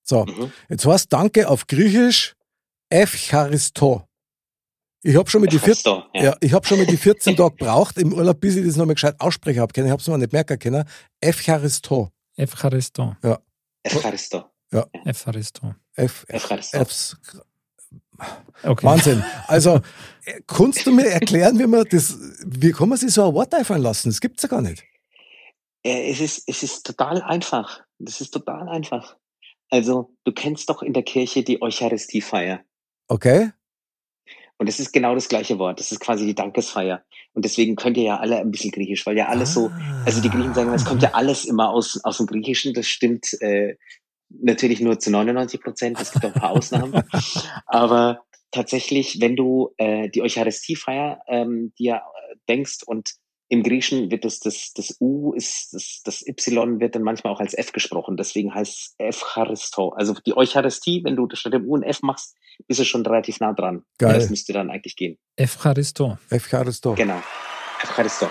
So, 0.03 0.27
Mhm. 0.27 0.53
jetzt 0.68 0.85
heißt 0.85 1.12
Danke 1.12 1.49
auf 1.49 1.66
Griechisch 1.66 2.35
Evcharisto. 2.90 4.07
Ich 5.06 5.16
habe 5.16 5.28
schon 5.28 5.42
mit 5.42 5.52
die 5.52 5.58
14, 5.58 5.92
Evcharisto, 5.92 6.18
ja. 6.18 6.24
ja. 6.24 6.36
ich 6.40 6.54
habe 6.54 6.66
schon 6.66 6.78
mit 6.78 6.90
die 6.90 6.96
14 6.96 7.36
Tage 7.36 7.56
gebraucht 7.56 7.98
im 7.98 8.14
Urlaub, 8.14 8.40
bis 8.40 8.56
ich 8.56 8.64
das 8.64 8.76
nochmal 8.76 8.94
gescheit 8.94 9.14
aussprechen 9.20 9.60
habe 9.60 9.70
können. 9.70 9.86
Ich 9.86 9.92
habe 9.92 10.00
es 10.00 10.08
mir 10.08 10.16
nicht 10.16 10.32
merken 10.32 10.58
können. 10.58 10.84
Evcharisto. 11.20 12.08
Evcharisto. 12.36 13.14
Evcharisto. 13.82 14.44
Evcharisto. 15.04 15.74
F, 15.94 16.24
Evcharisto. 16.26 16.78
F's. 16.78 17.16
Okay. 18.62 18.86
Wahnsinn. 18.86 19.22
Also, 19.46 19.82
kannst 20.46 20.86
du 20.86 20.92
mir 20.92 21.06
erklären, 21.06 21.58
wie 21.58 21.66
man 21.66 21.84
das, 21.90 22.16
wie 22.46 22.72
kann 22.72 22.88
man 22.88 22.96
sich 22.96 23.12
so 23.12 23.28
ein 23.28 23.34
Wort 23.34 23.52
einfallen 23.54 23.82
lassen? 23.82 24.08
Das 24.08 24.22
gibt's 24.22 24.42
ja 24.42 24.48
gar 24.48 24.62
nicht. 24.62 24.84
Es 25.82 26.20
ist, 26.20 26.44
es 26.46 26.62
ist 26.62 26.86
total 26.86 27.20
einfach. 27.20 27.82
Das 27.98 28.22
ist 28.22 28.30
total 28.30 28.70
einfach. 28.70 29.18
Also, 29.68 30.16
du 30.24 30.32
kennst 30.32 30.70
doch 30.70 30.82
in 30.82 30.94
der 30.94 31.02
Kirche 31.02 31.42
die 31.42 31.60
Eucharistiefeier. 31.60 32.60
Okay? 33.08 33.50
Und 34.58 34.68
es 34.68 34.78
ist 34.78 34.92
genau 34.92 35.14
das 35.14 35.28
gleiche 35.28 35.58
Wort. 35.58 35.80
Das 35.80 35.90
ist 35.90 36.00
quasi 36.00 36.26
die 36.26 36.34
Dankesfeier. 36.34 37.04
Und 37.32 37.44
deswegen 37.44 37.76
könnt 37.76 37.96
ihr 37.96 38.04
ja 38.04 38.16
alle 38.18 38.38
ein 38.38 38.50
bisschen 38.50 38.70
Griechisch, 38.70 39.04
weil 39.06 39.16
ja 39.16 39.28
alles 39.28 39.52
so, 39.52 39.70
also 40.04 40.20
die 40.20 40.30
Griechen 40.30 40.54
sagen, 40.54 40.72
es 40.72 40.84
kommt 40.84 41.02
ja 41.02 41.12
alles 41.12 41.44
immer 41.44 41.70
aus, 41.70 42.00
aus 42.04 42.18
dem 42.18 42.26
Griechischen. 42.26 42.72
Das 42.72 42.86
stimmt 42.86 43.32
äh, 43.40 43.76
natürlich 44.28 44.80
nur 44.80 44.98
zu 44.98 45.10
99 45.10 45.60
Prozent. 45.60 46.00
Es 46.00 46.12
gibt 46.12 46.24
auch 46.24 46.34
ein 46.34 46.40
paar 46.40 46.50
Ausnahmen. 46.50 47.02
Aber 47.66 48.22
tatsächlich, 48.52 49.20
wenn 49.20 49.34
du 49.34 49.74
äh, 49.76 50.08
die 50.08 50.22
Eucharistiefeier 50.22 51.20
ähm, 51.26 51.72
dir 51.78 51.96
äh, 51.96 52.36
denkst 52.48 52.78
und 52.86 53.14
im 53.48 53.62
Griechischen 53.62 54.11
wird 54.11 54.24
das, 54.24 54.40
das, 54.40 54.72
das 54.74 54.96
U 55.00 55.33
ist, 55.35 55.72
das, 55.72 56.02
das 56.04 56.26
Y 56.26 56.80
wird 56.80 56.94
dann 56.94 57.02
manchmal 57.02 57.33
auch 57.33 57.40
als 57.40 57.54
F 57.54 57.72
gesprochen. 57.72 58.16
Deswegen 58.16 58.54
heißt 58.54 58.72
es 58.72 58.94
Evcharisto. 58.98 59.90
Also 59.90 60.14
die 60.26 60.37
Eucharistie, 60.37 61.02
wenn 61.04 61.16
du 61.16 61.28
statt 61.33 61.52
dem 61.52 61.66
U 61.66 61.76
ein 61.76 61.83
F 61.83 62.02
machst, 62.02 62.37
bist 62.66 62.80
du 62.80 62.85
schon 62.85 63.04
relativ 63.04 63.40
nah 63.40 63.52
dran. 63.52 63.85
Geil. 63.98 64.14
Das 64.14 64.30
müsste 64.30 64.52
dann 64.52 64.70
eigentlich 64.70 64.96
gehen. 64.96 65.18
Evcharisto. 65.37 66.18
Evcharisto. 66.30 66.94
Genau. 66.94 67.20
Evcharisto. 67.83 68.28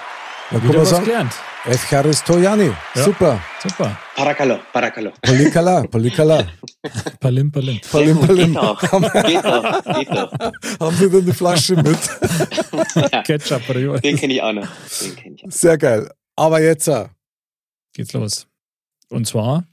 Kann 0.49 0.63
Wieder 0.67 0.81
was 0.81 0.89
sagen, 0.89 1.05
gelernt. 1.05 1.33
Evcharisto 1.65 2.37
Jani. 2.37 2.71
Ja. 2.95 3.03
Super. 3.03 3.39
Super. 3.61 3.97
Parakalo, 4.15 4.59
Parakalo. 4.71 5.11
Polikala, 5.21 5.83
Polikala. 5.83 6.45
Palim, 7.19 7.51
palim. 7.51 7.79
Palim, 7.91 8.19
palim. 8.19 8.53
Geht 8.53 9.45
doch, 9.45 9.83
geht 9.95 10.09
doch. 10.11 10.31
Haben 10.79 10.95
Sie 10.97 11.09
denn 11.09 11.21
eine 11.23 11.33
Flasche 11.33 11.75
mit? 11.75 11.97
Ketchup 13.25 13.67
oder? 13.69 13.99
Den 13.99 14.17
kenne 14.17 14.33
ich 14.33 14.41
auch 14.41 14.53
noch. 14.53 14.67
Den 15.01 15.15
kenne 15.15 15.35
ich 15.35 15.45
auch. 15.45 15.51
Sehr 15.51 15.77
geil. 15.77 16.11
Aber 16.35 16.61
jetzt, 16.61 16.87
äh, 16.87 17.07
geht's 17.93 18.13
los. 18.13 18.47
Und 19.09 19.25
zwar 19.25 19.63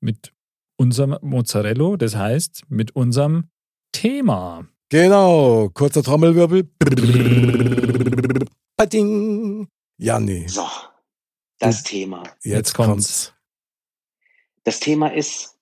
mit 0.00 0.32
unserem 0.76 1.16
Mozzarella, 1.22 1.96
das 1.96 2.16
heißt 2.16 2.64
mit 2.68 2.94
unserem 2.96 3.48
Thema. 3.92 4.66
genau, 4.90 5.70
kurzer 5.72 6.02
Trommelwirbel. 6.02 6.68
Jani, 9.98 10.48
So, 10.48 10.66
das 11.58 11.82
Thema. 11.82 12.22
jetzt, 12.42 12.44
Jetzt 12.44 12.74
kommt's. 12.74 12.88
kommt's. 12.96 13.32
Das 14.64 14.80
Thema 14.80 15.08
ist 15.14 15.56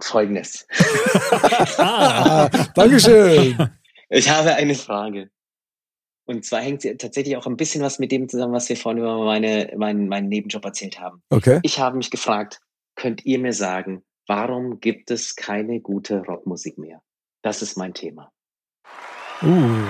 folgendes. 0.00 0.66
Ah, 1.78 2.48
Dankeschön. 2.74 3.70
Ich 4.08 4.28
habe 4.30 4.54
eine 4.54 4.74
Frage. 4.74 5.30
Und 6.24 6.44
zwar 6.44 6.60
hängt 6.60 6.82
sie 6.82 6.96
tatsächlich 6.96 7.36
auch 7.36 7.46
ein 7.46 7.56
bisschen 7.56 7.82
was 7.82 7.98
mit 7.98 8.10
dem 8.12 8.28
zusammen, 8.28 8.52
was 8.54 8.68
wir 8.68 8.76
vorhin 8.76 8.98
über 8.98 9.24
meine, 9.24 9.72
meinen, 9.76 10.08
meinen 10.08 10.28
Nebenjob 10.28 10.64
erzählt 10.64 10.98
haben. 11.00 11.22
Okay. 11.30 11.60
Ich 11.62 11.78
habe 11.78 11.96
mich 11.96 12.10
gefragt, 12.10 12.60
könnt 12.96 13.24
ihr 13.24 13.38
mir 13.38 13.52
sagen, 13.52 14.02
warum 14.26 14.80
gibt 14.80 15.10
es 15.10 15.36
keine 15.36 15.80
gute 15.80 16.20
Rockmusik 16.24 16.76
mehr? 16.78 17.02
Das 17.42 17.62
ist 17.62 17.76
mein 17.76 17.94
Thema. 17.94 18.30
Uh, 19.42 19.84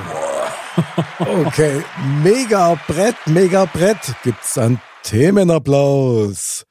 Okay, 1.18 1.82
mega 2.22 2.78
Brett, 2.86 3.16
mega 3.26 3.64
Brett. 3.66 3.98
Gibt's 4.24 4.56
einen 4.58 4.80
Themenapplaus. 5.02 6.64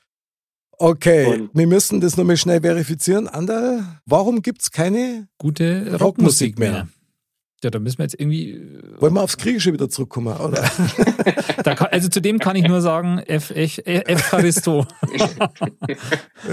Okay, 0.80 1.26
Und- 1.26 1.50
wir 1.54 1.68
müssen 1.68 2.02
das 2.02 2.18
nochmal 2.18 2.38
schnell 2.38 2.62
verifizieren. 2.62 3.28
Ander, 3.28 4.00
warum 4.06 4.42
gibt's 4.42 4.72
keine? 4.72 5.28
gute 5.38 5.80
Rockmusik 5.94 6.02
Rockmusik 6.02 6.60
mehr. 6.60 6.72
mehr. 6.72 6.88
Ja, 7.64 7.72
da 7.72 7.80
müssen 7.80 7.98
wir 7.98 8.04
jetzt 8.04 8.14
irgendwie. 8.20 8.52
äh, 8.52 9.02
Wollen 9.02 9.16
wir 9.16 9.24
aufs 9.24 9.38
Griechische 9.38 9.74
wieder 9.74 9.90
zurückkommen, 9.90 10.36
oder? 10.38 10.64
Da 11.64 11.74
kann, 11.74 11.88
also 11.92 12.08
zu 12.08 12.22
dem 12.22 12.38
kann 12.38 12.56
ich 12.56 12.68
nur 12.68 12.82
sagen, 12.82 13.18
F, 13.18 13.50
F, 13.50 13.80
F 13.84 14.30
Charisto. 14.30 14.86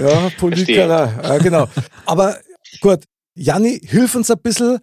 Ja, 0.01 0.29
Polikala. 0.39 1.13
Ja, 1.23 1.37
genau. 1.37 1.67
Aber 2.05 2.37
gut, 2.81 3.03
Janni, 3.35 3.79
hilf 3.83 4.15
uns 4.15 4.31
ein 4.31 4.39
bisschen. 4.41 4.79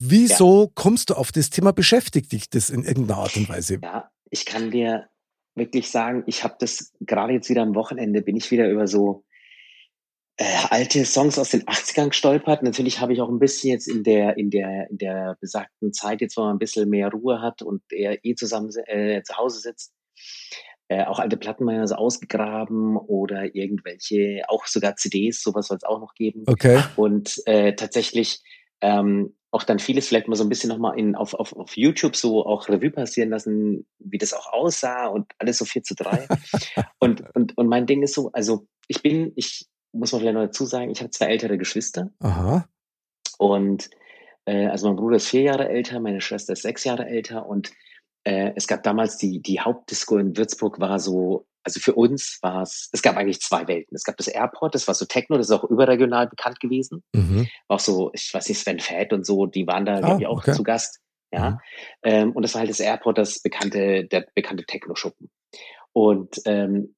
Wieso 0.00 0.72
kommst 0.74 1.10
du 1.10 1.14
auf 1.14 1.30
das 1.30 1.50
Thema? 1.50 1.72
Beschäftigt 1.72 2.32
dich 2.32 2.48
das 2.48 2.70
in 2.70 2.84
irgendeiner 2.84 3.20
Art 3.20 3.36
und 3.36 3.48
Weise? 3.48 3.80
Ja, 3.82 4.10
ich 4.30 4.46
kann 4.46 4.70
dir 4.70 5.08
wirklich 5.54 5.90
sagen, 5.90 6.24
ich 6.26 6.42
habe 6.42 6.56
das 6.58 6.92
gerade 7.00 7.34
jetzt 7.34 7.50
wieder 7.50 7.62
am 7.62 7.74
Wochenende, 7.74 8.22
bin 8.22 8.36
ich 8.36 8.50
wieder 8.50 8.68
über 8.70 8.86
so 8.86 9.24
äh, 10.38 10.44
alte 10.70 11.04
Songs 11.04 11.38
aus 11.38 11.50
den 11.50 11.64
80ern 11.64 12.08
gestolpert. 12.08 12.62
Natürlich 12.62 13.00
habe 13.00 13.12
ich 13.12 13.20
auch 13.20 13.28
ein 13.28 13.38
bisschen 13.38 13.72
jetzt 13.72 13.88
in 13.88 14.02
der, 14.02 14.38
in 14.38 14.48
der, 14.48 14.88
in 14.88 14.96
der 14.96 15.36
besagten 15.38 15.92
Zeit, 15.92 16.22
jetzt 16.22 16.34
wo 16.38 16.42
man 16.42 16.56
ein 16.56 16.58
bisschen 16.58 16.88
mehr 16.88 17.10
Ruhe 17.10 17.42
hat 17.42 17.60
und 17.60 17.82
er 17.90 18.24
eh 18.24 18.34
zusammen 18.34 18.70
äh, 18.86 19.22
zu 19.22 19.36
Hause 19.36 19.60
sitzt, 19.60 19.92
äh, 20.88 21.04
auch 21.04 21.18
alte 21.18 21.36
Platten 21.36 21.64
mal 21.64 21.86
so 21.86 21.96
ausgegraben 21.96 22.96
oder 22.96 23.54
irgendwelche, 23.54 24.44
auch 24.48 24.66
sogar 24.66 24.96
CDs, 24.96 25.42
sowas 25.42 25.66
soll 25.66 25.76
es 25.76 25.84
auch 25.84 26.00
noch 26.00 26.14
geben. 26.14 26.44
Okay. 26.46 26.82
Und 26.96 27.42
äh, 27.44 27.74
tatsächlich 27.74 28.40
ähm, 28.80 29.36
auch 29.52 29.64
dann 29.64 29.78
vieles 29.78 30.08
vielleicht 30.08 30.28
mal 30.28 30.36
so 30.36 30.44
ein 30.44 30.48
bisschen 30.48 30.68
nochmal 30.68 30.98
in, 30.98 31.16
auf, 31.16 31.34
auf, 31.34 31.52
auf 31.54 31.76
YouTube 31.76 32.14
so 32.14 32.46
auch 32.46 32.68
Revue 32.68 32.90
passieren 32.90 33.30
lassen, 33.30 33.86
wie 33.98 34.18
das 34.18 34.32
auch 34.32 34.52
aussah 34.52 35.06
und 35.06 35.32
alles 35.38 35.58
so 35.58 35.64
4 35.64 35.82
zu 35.82 35.94
3. 35.94 36.28
und, 36.98 37.24
und, 37.34 37.58
und 37.58 37.66
mein 37.66 37.86
Ding 37.86 38.02
ist 38.02 38.14
so, 38.14 38.30
also 38.32 38.66
ich 38.86 39.02
bin, 39.02 39.32
ich 39.36 39.66
muss 39.92 40.12
man 40.12 40.20
vielleicht 40.20 40.34
noch 40.34 40.44
dazu 40.44 40.64
sagen, 40.64 40.90
ich 40.90 41.00
habe 41.00 41.10
zwei 41.10 41.26
ältere 41.26 41.58
Geschwister 41.58 42.10
Aha. 42.20 42.68
und 43.38 43.90
äh, 44.44 44.66
also 44.66 44.86
mein 44.86 44.96
Bruder 44.96 45.16
ist 45.16 45.28
vier 45.28 45.42
Jahre 45.42 45.68
älter, 45.68 45.98
meine 45.98 46.20
Schwester 46.20 46.52
ist 46.52 46.62
sechs 46.62 46.84
Jahre 46.84 47.06
älter 47.06 47.46
und 47.46 47.72
äh, 48.22 48.52
es 48.54 48.68
gab 48.68 48.84
damals 48.84 49.16
die, 49.16 49.40
die 49.40 49.60
Hauptdisco 49.60 50.16
in 50.18 50.36
Würzburg 50.36 50.78
war 50.78 51.00
so, 51.00 51.46
also 51.62 51.80
für 51.80 51.94
uns 51.94 52.38
war 52.42 52.62
es, 52.62 52.88
es 52.92 53.02
gab 53.02 53.16
eigentlich 53.16 53.40
zwei 53.40 53.68
Welten. 53.68 53.94
Es 53.94 54.04
gab 54.04 54.16
das 54.16 54.28
Airport, 54.28 54.74
das 54.74 54.88
war 54.88 54.94
so 54.94 55.04
Techno, 55.04 55.36
das 55.36 55.48
ist 55.48 55.52
auch 55.52 55.64
überregional 55.64 56.28
bekannt 56.28 56.60
gewesen. 56.60 57.02
Mhm. 57.14 57.48
Auch 57.68 57.80
so, 57.80 58.10
ich 58.14 58.32
weiß 58.32 58.48
nicht, 58.48 58.58
Sven 58.58 58.80
Fett 58.80 59.12
und 59.12 59.26
so, 59.26 59.46
die 59.46 59.66
waren 59.66 59.84
da, 59.84 59.96
Ah, 59.96 60.00
glaube 60.00 60.20
ich, 60.22 60.26
auch 60.26 60.38
okay. 60.38 60.52
zu 60.52 60.62
Gast. 60.62 61.00
Ja. 61.32 61.50
Mhm. 61.50 61.58
Ähm, 62.02 62.32
und 62.32 62.42
das 62.42 62.54
war 62.54 62.60
halt 62.60 62.70
das 62.70 62.80
Airport, 62.80 63.18
das 63.18 63.40
bekannte, 63.40 64.04
der 64.04 64.26
bekannte 64.34 64.64
Techno-Schuppen. 64.64 65.30
Und 65.92 66.40
ähm, 66.46 66.94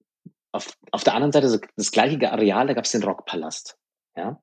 auf, 0.52 0.76
auf 0.90 1.04
der 1.04 1.14
anderen 1.14 1.32
Seite, 1.32 1.48
so 1.48 1.58
das 1.76 1.90
gleiche 1.90 2.30
Areal, 2.30 2.66
da 2.66 2.74
gab 2.74 2.84
es 2.84 2.92
den 2.92 3.02
Rockpalast. 3.02 3.76
Ja. 4.16 4.40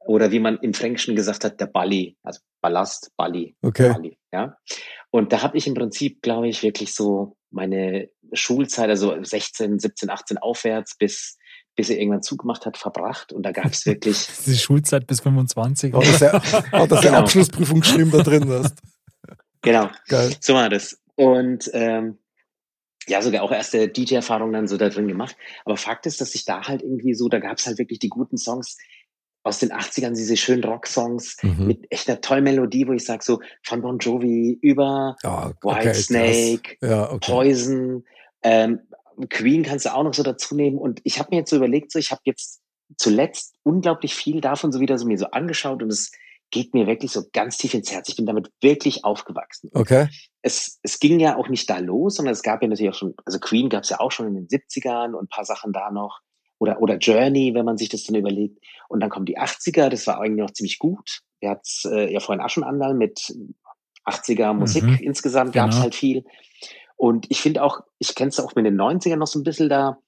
Oder 0.00 0.30
wie 0.32 0.40
man 0.40 0.58
im 0.58 0.72
Fränkischen 0.74 1.14
gesagt 1.14 1.44
hat, 1.44 1.60
der 1.60 1.66
Balli, 1.66 2.16
also 2.22 2.40
Ballast, 2.62 3.12
Balli, 3.16 3.54
Okay. 3.62 3.92
Balli, 3.92 4.18
ja. 4.32 4.56
Und 5.10 5.32
da 5.32 5.42
habe 5.42 5.58
ich 5.58 5.66
im 5.66 5.74
Prinzip, 5.74 6.22
glaube 6.22 6.48
ich, 6.48 6.62
wirklich 6.62 6.94
so 6.94 7.36
meine 7.50 8.08
Schulzeit, 8.32 8.88
also 8.88 9.22
16, 9.22 9.78
17, 9.78 10.08
18 10.10 10.38
aufwärts, 10.38 10.96
bis, 10.96 11.36
bis 11.76 11.90
er 11.90 11.98
irgendwann 11.98 12.22
zugemacht 12.22 12.64
hat, 12.64 12.76
verbracht. 12.76 13.32
Und 13.32 13.42
da 13.44 13.52
gab 13.52 13.66
es 13.66 13.84
wirklich 13.86 14.26
Die 14.46 14.56
Schulzeit 14.56 15.06
bis 15.06 15.20
25. 15.20 15.92
Hat 15.92 16.04
er 16.04 16.12
seine, 16.12 16.32
hat 16.72 17.02
Genau. 17.02 17.18
Abschlussprüfung 17.18 17.80
geschrieben 17.80 18.10
da 18.10 18.22
drin 18.22 18.48
hast. 18.48 18.78
Genau. 19.62 19.90
Geil. 20.08 20.34
So 20.40 20.54
war 20.54 20.68
das. 20.70 20.98
Und 21.16 21.70
ähm, 21.74 22.18
ja, 23.06 23.20
sogar 23.20 23.42
auch 23.42 23.52
erste 23.52 23.88
DJ-Erfahrungen 23.88 24.52
dann 24.52 24.68
so 24.68 24.76
da 24.76 24.88
drin 24.88 25.08
gemacht. 25.08 25.36
Aber 25.64 25.76
Fakt 25.76 26.06
ist, 26.06 26.20
dass 26.20 26.34
ich 26.34 26.44
da 26.44 26.66
halt 26.66 26.82
irgendwie 26.82 27.14
so, 27.14 27.28
da 27.28 27.38
gab 27.38 27.58
es 27.58 27.66
halt 27.66 27.78
wirklich 27.78 27.98
die 27.98 28.08
guten 28.08 28.38
Songs 28.38 28.78
aus 29.42 29.58
den 29.58 29.72
80ern, 29.72 30.14
diese 30.14 30.36
schönen 30.36 30.62
Rock-Songs 30.64 31.36
Mhm. 31.42 31.66
mit 31.66 31.86
echt 31.90 32.08
einer 32.08 32.20
tollen 32.20 32.44
Melodie, 32.44 32.86
wo 32.86 32.92
ich 32.92 33.04
sage, 33.04 33.24
so 33.24 33.40
von 33.62 33.80
Bon 33.80 33.98
Jovi 33.98 34.58
über 34.60 35.16
Ja, 35.22 35.52
White 35.62 35.86
krass. 35.88 36.04
Snake, 36.06 36.76
Ja, 36.82 37.10
okay. 37.10 37.32
Poison, 37.32 38.04
ähm, 38.42 38.80
Queen 39.28 39.62
kannst 39.62 39.86
du 39.86 39.94
auch 39.94 40.02
noch 40.02 40.14
so 40.14 40.22
dazu 40.22 40.54
nehmen. 40.54 40.78
Und 40.78 41.00
ich 41.04 41.18
habe 41.18 41.28
mir 41.30 41.38
jetzt 41.38 41.50
so 41.50 41.56
überlegt, 41.56 41.92
so 41.92 41.98
ich 41.98 42.10
habe 42.10 42.22
jetzt 42.24 42.60
zuletzt 42.96 43.54
unglaublich 43.62 44.14
viel 44.14 44.40
davon 44.40 44.72
so 44.72 44.80
wieder 44.80 44.98
so 44.98 45.06
mir 45.06 45.18
so 45.18 45.26
angeschaut 45.26 45.82
und 45.82 45.90
es 45.90 46.10
geht 46.50 46.74
mir 46.74 46.86
wirklich 46.88 47.12
so 47.12 47.22
ganz 47.32 47.56
tief 47.58 47.74
ins 47.74 47.92
Herz. 47.92 48.08
Ich 48.08 48.16
bin 48.16 48.26
damit 48.26 48.50
wirklich 48.60 49.04
aufgewachsen. 49.04 49.70
Okay. 49.72 50.08
Es, 50.42 50.80
es 50.82 50.98
ging 50.98 51.20
ja 51.20 51.36
auch 51.36 51.48
nicht 51.48 51.70
da 51.70 51.78
los, 51.78 52.16
sondern 52.16 52.32
es 52.32 52.42
gab 52.42 52.60
ja 52.62 52.68
natürlich 52.68 52.90
auch 52.92 52.98
schon, 52.98 53.14
also 53.24 53.38
Queen 53.38 53.68
gab 53.68 53.84
es 53.84 53.90
ja 53.90 54.00
auch 54.00 54.10
schon 54.10 54.26
in 54.26 54.34
den 54.34 54.48
70ern 54.48 55.12
und 55.14 55.24
ein 55.26 55.28
paar 55.28 55.44
Sachen 55.44 55.72
da 55.72 55.90
noch. 55.92 56.18
Oder, 56.60 56.80
oder 56.82 56.98
Journey, 56.98 57.54
wenn 57.54 57.64
man 57.64 57.78
sich 57.78 57.88
das 57.88 58.04
dann 58.04 58.14
überlegt. 58.16 58.62
Und 58.88 59.00
dann 59.00 59.08
kommen 59.10 59.24
die 59.26 59.38
80er, 59.38 59.88
das 59.88 60.06
war 60.06 60.20
eigentlich 60.20 60.44
noch 60.44 60.52
ziemlich 60.52 60.78
gut. 60.78 61.20
Wir 61.40 61.50
hatten 61.50 61.62
äh, 61.90 62.12
ja 62.12 62.20
vorhin 62.20 62.44
auch 62.44 62.50
schon 62.50 62.64
andal 62.64 62.94
mit 62.94 63.34
80er 64.04 64.52
Musik 64.52 64.84
Mhm. 64.84 64.98
insgesamt, 65.00 65.54
gab 65.54 65.70
es 65.70 65.76
Genau. 65.76 65.82
halt 65.84 65.94
viel. 65.94 66.24
Und 66.96 67.26
ich 67.30 67.40
finde 67.40 67.62
auch, 67.62 67.80
ich 67.98 68.14
kenne 68.14 68.28
es 68.28 68.38
auch 68.38 68.54
mit 68.54 68.66
den 68.66 68.76
90ern 68.78 69.16
noch 69.16 69.26
so 69.26 69.38
ein 69.38 69.42
bisschen, 69.42 69.70
da 69.70 69.98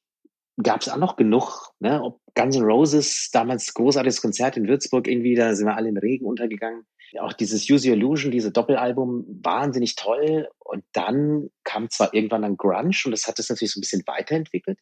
gab 0.63 0.83
es 0.83 0.91
auch 0.91 0.99
noch 0.99 1.17
genug, 1.17 1.73
ne? 1.81 2.03
Ob 2.03 2.21
Guns 2.35 2.55
N' 2.57 2.65
Roses, 2.65 3.31
damals 3.33 3.73
großartiges 3.73 4.21
Konzert 4.21 4.59
in 4.59 4.69
Würzburg 4.69 5.09
irgendwie, 5.09 5.35
da 5.35 5.55
sind 5.55 5.67
wir 5.67 5.77
alle 5.77 5.89
im 5.89 5.97
Regen 5.97 6.27
untergegangen. 6.27 6.85
Auch 7.21 7.33
dieses 7.33 7.69
Use 7.71 7.89
Your 7.89 7.97
Illusion, 7.97 8.31
diese 8.31 8.53
Doppelalbum, 8.53 9.25
wahnsinnig 9.43 9.97
toll. 9.97 10.49
Und 10.59 10.85
dann 10.93 11.49
kam 11.65 11.89
zwar 11.91 12.13
irgendwann 12.13 12.43
dann 12.43 12.57
Grunge 12.59 12.95
und 13.07 13.11
das 13.13 13.27
hat 13.27 13.39
es 13.39 13.49
natürlich 13.49 13.73
so 13.73 13.79
ein 13.81 13.83
bisschen 13.83 14.03
weiterentwickelt, 14.07 14.79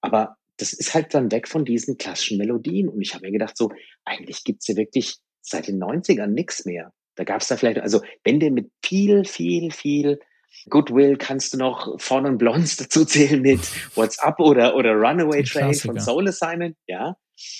aber 0.00 0.36
das 0.58 0.72
ist 0.72 0.94
halt 0.94 1.14
dann 1.14 1.32
weg 1.32 1.48
von 1.48 1.64
diesen 1.64 1.96
klassischen 1.96 2.38
Melodien. 2.38 2.88
Und 2.88 3.00
ich 3.00 3.14
habe 3.14 3.26
mir 3.26 3.32
gedacht, 3.32 3.56
so, 3.56 3.70
eigentlich 4.04 4.44
gibt's 4.44 4.68
ja 4.68 4.76
wirklich 4.76 5.16
seit 5.40 5.68
den 5.68 5.82
90ern 5.82 6.26
nichts 6.26 6.64
mehr. 6.66 6.92
Da 7.14 7.24
gab's 7.24 7.48
da 7.48 7.56
vielleicht, 7.56 7.80
also 7.80 8.02
wenn 8.24 8.38
du 8.38 8.50
mit 8.50 8.70
viel, 8.84 9.24
viel, 9.24 9.70
viel 9.70 10.20
Goodwill 10.68 11.16
kannst 11.16 11.54
du 11.54 11.58
noch 11.58 12.00
Fawn 12.00 12.26
und 12.26 12.38
Blondes 12.38 12.76
dazu 12.78 13.04
zählen 13.04 13.40
mit 13.40 13.60
What's 13.96 14.18
Up 14.18 14.38
oder, 14.40 14.74
oder 14.74 14.92
Runaway 14.92 15.42
Train 15.42 15.74
von. 15.74 15.98
Soul 15.98 16.28
Assignment, 16.28 16.76
ja. 16.86 17.16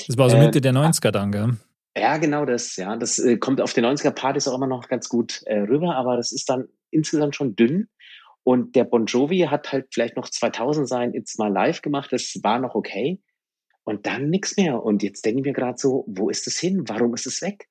Das 0.06 0.18
war 0.18 0.28
so 0.28 0.36
Äh, 0.36 0.46
Mitte 0.46 0.60
der 0.60 0.72
90er 0.72 1.10
dann, 1.10 1.32
gell? 1.32 1.56
Ja, 1.96 2.16
genau 2.18 2.44
das, 2.44 2.76
ja. 2.76 2.96
Das 2.96 3.18
äh, 3.18 3.38
kommt 3.38 3.60
auf 3.60 3.72
den 3.72 3.84
90er 3.84 4.10
Partys 4.10 4.48
auch 4.48 4.54
immer 4.54 4.66
noch 4.66 4.88
ganz 4.88 5.08
gut 5.08 5.42
äh, 5.46 5.60
rüber, 5.60 5.96
aber 5.96 6.16
das 6.16 6.32
ist 6.32 6.48
dann 6.48 6.68
insgesamt 6.90 7.36
schon 7.36 7.54
dünn. 7.54 7.88
Und 8.48 8.76
der 8.76 8.84
Bon 8.84 9.04
Jovi 9.04 9.40
hat 9.40 9.72
halt 9.72 9.88
vielleicht 9.92 10.16
noch 10.16 10.26
2000 10.26 10.88
sein 10.88 11.12
It's 11.12 11.36
My 11.36 11.48
Life 11.48 11.82
gemacht, 11.82 12.10
das 12.14 12.34
war 12.42 12.58
noch 12.58 12.74
okay. 12.74 13.20
Und 13.84 14.06
dann 14.06 14.30
nichts 14.30 14.56
mehr. 14.56 14.82
Und 14.82 15.02
jetzt 15.02 15.26
denke 15.26 15.40
ich 15.40 15.44
mir 15.44 15.52
gerade 15.52 15.76
so, 15.76 16.06
wo 16.08 16.30
ist 16.30 16.46
es 16.46 16.58
hin? 16.58 16.84
Warum 16.86 17.12
ist 17.12 17.26
es 17.26 17.42
weg? 17.42 17.68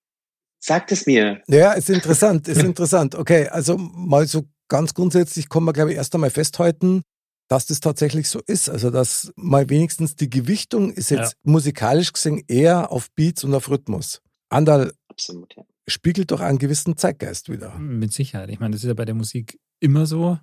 Sagt 0.60 0.92
es 0.92 1.08
mir. 1.08 1.42
Ja, 1.48 1.74
ist 1.74 1.90
interessant, 1.90 2.48
ist 2.48 2.62
interessant. 2.62 3.16
Okay, 3.16 3.48
also 3.48 3.76
mal 3.76 4.28
so 4.28 4.44
ganz 4.68 4.94
grundsätzlich 4.94 5.50
kann 5.50 5.63
man, 5.63 5.74
glaube 5.74 5.90
ich, 5.90 5.98
erst 5.98 6.13
einmal 6.13 6.30
festhalten, 6.30 7.02
dass 7.48 7.66
das 7.66 7.80
tatsächlich 7.80 8.30
so 8.30 8.40
ist. 8.46 8.70
Also, 8.70 8.92
dass 8.92 9.34
mal 9.36 9.72
wenigstens 9.72 10.16
die 10.16 10.30
Gewichtung 10.30 10.92
ist 10.92 11.10
jetzt 11.10 11.38
musikalisch 11.42 12.13
gesehen 12.13 12.44
eher 12.48 12.92
auf 12.92 13.10
Beats 13.16 13.44
und 13.44 13.56
auf 13.56 13.68
Rhythmus. 13.72 14.22
Andal 14.50 14.94
Absolut, 15.10 15.56
ja. 15.56 15.63
spiegelt 15.88 16.30
doch 16.30 16.42
einen 16.42 16.60
gewissen 16.60 16.98
Zeitgeist 16.98 17.50
wieder. 17.50 17.74
Mit 17.80 18.13
Sicherheit. 18.13 18.52
Ich 18.52 18.60
meine, 18.60 18.74
das 18.74 18.84
ist 18.84 18.88
ja 18.88 18.94
bei 18.94 19.06
der 19.06 19.16
Musik 19.16 19.60
immer 19.80 20.06
so. 20.06 20.38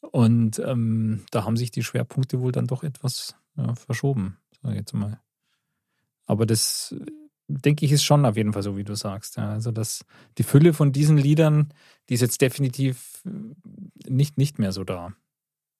Und 0.00 0.58
ähm, 0.60 1.24
da 1.30 1.44
haben 1.44 1.56
sich 1.56 1.70
die 1.70 1.82
Schwerpunkte 1.82 2.40
wohl 2.40 2.52
dann 2.52 2.66
doch 2.66 2.82
etwas 2.82 3.34
ja, 3.56 3.74
verschoben, 3.74 4.38
sage 4.62 4.74
ich 4.74 4.80
jetzt 4.80 4.94
mal. 4.94 5.20
Aber 6.26 6.46
das, 6.46 6.94
denke 7.48 7.84
ich, 7.84 7.92
ist 7.92 8.04
schon 8.04 8.24
auf 8.24 8.36
jeden 8.36 8.52
Fall 8.52 8.62
so, 8.62 8.76
wie 8.76 8.84
du 8.84 8.94
sagst. 8.94 9.36
Ja. 9.36 9.50
Also 9.50 9.72
dass 9.72 10.04
die 10.36 10.42
Fülle 10.42 10.72
von 10.72 10.92
diesen 10.92 11.16
Liedern, 11.16 11.72
die 12.08 12.14
ist 12.14 12.20
jetzt 12.20 12.40
definitiv 12.40 13.22
nicht, 14.06 14.38
nicht 14.38 14.58
mehr 14.58 14.72
so 14.72 14.84
da. 14.84 15.12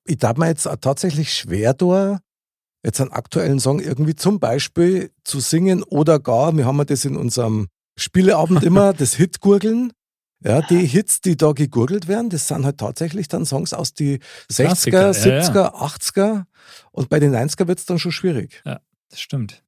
Ich 0.04 0.16
darf 0.16 0.36
mir 0.38 0.48
jetzt 0.48 0.66
auch 0.66 0.76
tatsächlich 0.76 1.32
schwer 1.34 1.74
da, 1.74 2.20
jetzt 2.82 3.00
einen 3.00 3.12
aktuellen 3.12 3.60
Song 3.60 3.80
irgendwie 3.80 4.14
zum 4.14 4.40
Beispiel 4.40 5.12
zu 5.24 5.40
singen 5.40 5.82
oder 5.82 6.18
gar, 6.18 6.56
wir 6.56 6.64
haben 6.64 6.78
ja 6.78 6.84
das 6.84 7.04
in 7.04 7.16
unserem 7.16 7.68
Spieleabend 7.98 8.62
immer, 8.64 8.92
das 8.94 9.14
Hitgurgeln. 9.14 9.92
Ja, 10.40 10.62
die 10.62 10.86
Hits, 10.86 11.20
die 11.20 11.36
da 11.36 11.52
gegurgelt 11.52 12.06
werden, 12.06 12.30
das 12.30 12.46
sind 12.46 12.64
halt 12.64 12.78
tatsächlich 12.78 13.26
dann 13.28 13.44
Songs 13.44 13.72
aus 13.72 13.92
die 13.94 14.18
60er, 14.50 14.62
Klassiker, 14.62 15.00
ja, 15.00 15.10
70er, 15.10 15.74
80er 15.74 16.44
und 16.92 17.08
bei 17.08 17.18
den 17.18 17.34
90er 17.34 17.66
wird 17.66 17.78
es 17.80 17.86
dann 17.86 17.98
schon 17.98 18.12
schwierig. 18.12 18.62
Das 18.64 19.20
stimmt. 19.20 19.64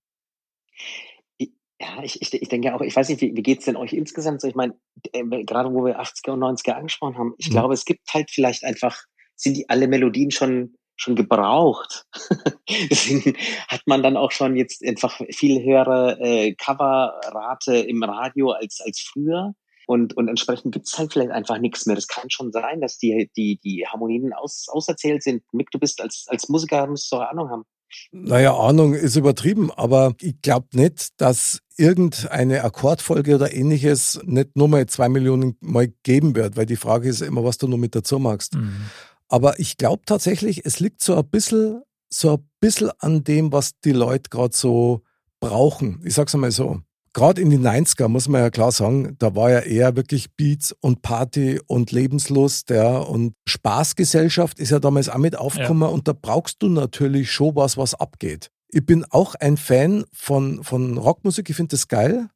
Ja, 1.82 2.02
ich, 2.02 2.20
ich, 2.20 2.32
ich 2.34 2.48
denke 2.50 2.74
auch, 2.74 2.82
ich 2.82 2.94
weiß 2.94 3.08
nicht, 3.08 3.22
wie, 3.22 3.34
wie 3.34 3.42
geht's 3.42 3.64
denn 3.64 3.76
euch 3.76 3.94
insgesamt 3.94 4.42
so? 4.42 4.48
Ich 4.48 4.54
meine, 4.54 4.74
äh, 5.12 5.24
gerade 5.44 5.72
wo 5.72 5.84
wir 5.86 5.98
80er 5.98 6.32
und 6.32 6.40
90er 6.40 6.72
angesprochen 6.72 7.16
haben, 7.16 7.34
ich 7.38 7.48
Mhm. 7.48 7.52
glaube, 7.52 7.72
es 7.74 7.86
gibt 7.86 8.12
halt 8.12 8.30
vielleicht 8.30 8.64
einfach, 8.64 8.98
sind 9.34 9.56
die 9.56 9.68
alle 9.70 9.88
Melodien 9.88 10.30
schon, 10.30 10.74
schon 10.96 11.16
gebraucht. 11.16 12.04
Deswegen 12.90 13.34
hat 13.68 13.80
man 13.86 14.02
dann 14.02 14.18
auch 14.18 14.30
schon 14.30 14.56
jetzt 14.56 14.84
einfach 14.86 15.22
viel 15.30 15.62
höhere 15.64 16.18
äh, 16.20 16.54
Coverrate 16.54 17.76
im 17.78 18.02
Radio 18.02 18.50
als, 18.50 18.82
als 18.84 19.00
früher. 19.00 19.54
Und, 19.86 20.16
und 20.16 20.28
entsprechend 20.28 20.72
gibt's 20.72 20.96
halt 20.98 21.12
vielleicht 21.12 21.30
einfach 21.30 21.58
nichts 21.58 21.86
mehr. 21.86 21.96
Das 21.96 22.08
kann 22.08 22.30
schon 22.30 22.52
sein, 22.52 22.80
dass 22.80 22.98
die, 22.98 23.30
die, 23.36 23.58
die 23.62 23.86
Harmonien 23.86 24.32
aus, 24.32 24.66
auserzählt 24.68 25.22
sind. 25.22 25.42
Mick, 25.52 25.70
du 25.70 25.78
bist 25.78 26.00
als, 26.00 26.26
als 26.28 26.48
Musiker, 26.48 26.86
musst 26.86 27.10
du 27.10 27.16
doch 27.16 27.28
Ahnung 27.28 27.50
haben. 27.50 27.64
Naja, 28.12 28.56
Ahnung 28.56 28.94
ist 28.94 29.16
übertrieben, 29.16 29.70
aber 29.72 30.14
ich 30.20 30.40
glaube 30.42 30.68
nicht, 30.74 31.20
dass 31.20 31.60
irgendeine 31.76 32.62
Akkordfolge 32.62 33.34
oder 33.34 33.52
ähnliches 33.52 34.20
nicht 34.24 34.56
nur 34.56 34.68
mal 34.68 34.86
zwei 34.86 35.08
Millionen 35.08 35.56
Mal 35.60 35.92
geben 36.02 36.36
wird, 36.36 36.56
weil 36.56 36.66
die 36.66 36.76
Frage 36.76 37.08
ist 37.08 37.20
ja 37.20 37.26
immer, 37.26 37.42
was 37.44 37.58
du 37.58 37.66
noch 37.66 37.78
mit 37.78 37.94
dazu 37.94 38.18
magst. 38.18 38.54
Mhm. 38.54 38.90
Aber 39.28 39.58
ich 39.58 39.76
glaube 39.76 40.02
tatsächlich, 40.06 40.66
es 40.66 40.80
liegt 40.80 41.02
so 41.02 41.16
ein 41.16 41.28
bisschen, 41.28 41.82
so 42.08 42.34
ein 42.34 42.48
bisschen 42.60 42.90
an 42.98 43.24
dem, 43.24 43.52
was 43.52 43.78
die 43.80 43.92
Leute 43.92 44.28
gerade 44.30 44.56
so 44.56 45.02
brauchen. 45.40 46.00
Ich 46.04 46.14
sag's 46.14 46.34
einmal 46.34 46.50
so. 46.50 46.80
Gerade 47.12 47.40
in 47.40 47.50
den 47.50 47.66
90er 47.66 48.06
muss 48.06 48.28
man 48.28 48.40
ja 48.40 48.50
klar 48.50 48.70
sagen, 48.70 49.16
da 49.18 49.34
war 49.34 49.50
ja 49.50 49.60
eher 49.60 49.96
wirklich 49.96 50.30
Beats 50.36 50.72
und 50.80 51.02
Party 51.02 51.60
und 51.66 51.90
Lebenslust, 51.90 52.70
ja, 52.70 52.98
und 52.98 53.34
Spaßgesellschaft 53.48 54.60
ist 54.60 54.70
ja 54.70 54.78
damals 54.78 55.08
auch 55.08 55.18
mit 55.18 55.36
aufgekommen 55.36 55.88
und 55.88 56.06
da 56.06 56.12
brauchst 56.12 56.62
du 56.62 56.68
natürlich 56.68 57.32
schon 57.32 57.56
was, 57.56 57.76
was 57.76 57.94
abgeht. 57.94 58.50
Ich 58.68 58.86
bin 58.86 59.04
auch 59.10 59.34
ein 59.34 59.56
Fan 59.56 60.04
von, 60.12 60.62
von 60.62 60.98
Rockmusik, 60.98 61.50
ich 61.50 61.56
finde 61.56 61.74
das 61.74 61.88
geil. 61.88 62.28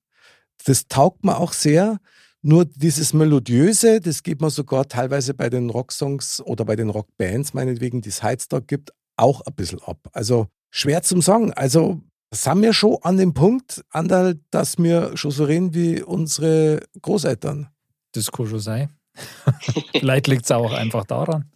Das 0.64 0.88
taugt 0.88 1.24
mir 1.24 1.36
auch 1.36 1.52
sehr. 1.52 1.98
Nur 2.42 2.64
dieses 2.64 3.12
Melodiöse, 3.12 4.00
das 4.00 4.22
geht 4.22 4.40
man 4.40 4.50
sogar 4.50 4.88
teilweise 4.88 5.34
bei 5.34 5.48
den 5.48 5.70
Rocksongs 5.70 6.40
oder 6.40 6.64
bei 6.64 6.74
den 6.74 6.90
Rockbands, 6.90 7.54
meinetwegen, 7.54 8.02
die 8.02 8.08
es 8.08 8.22
heutzutage 8.22 8.66
gibt, 8.66 8.90
auch 9.16 9.40
ein 9.42 9.54
bisschen 9.54 9.80
ab. 9.82 9.98
Also 10.12 10.48
schwer 10.70 11.02
zum 11.02 11.22
Sagen. 11.22 11.52
Also 11.52 12.02
sind 12.34 12.62
wir 12.62 12.72
schon 12.72 12.96
an 13.02 13.16
dem 13.16 13.32
Punkt, 13.34 13.84
Andal, 13.90 14.38
dass 14.50 14.78
wir 14.78 15.16
schon 15.16 15.30
so 15.30 15.44
reden 15.44 15.74
wie 15.74 16.02
unsere 16.02 16.80
Großeltern. 17.00 17.68
Das 18.12 18.30
kann 18.30 18.46
schon 18.46 18.60
sein. 18.60 18.90
Vielleicht 19.98 20.26
liegt 20.26 20.44
es 20.44 20.50
auch 20.52 20.72
einfach 20.72 21.04
daran. 21.04 21.50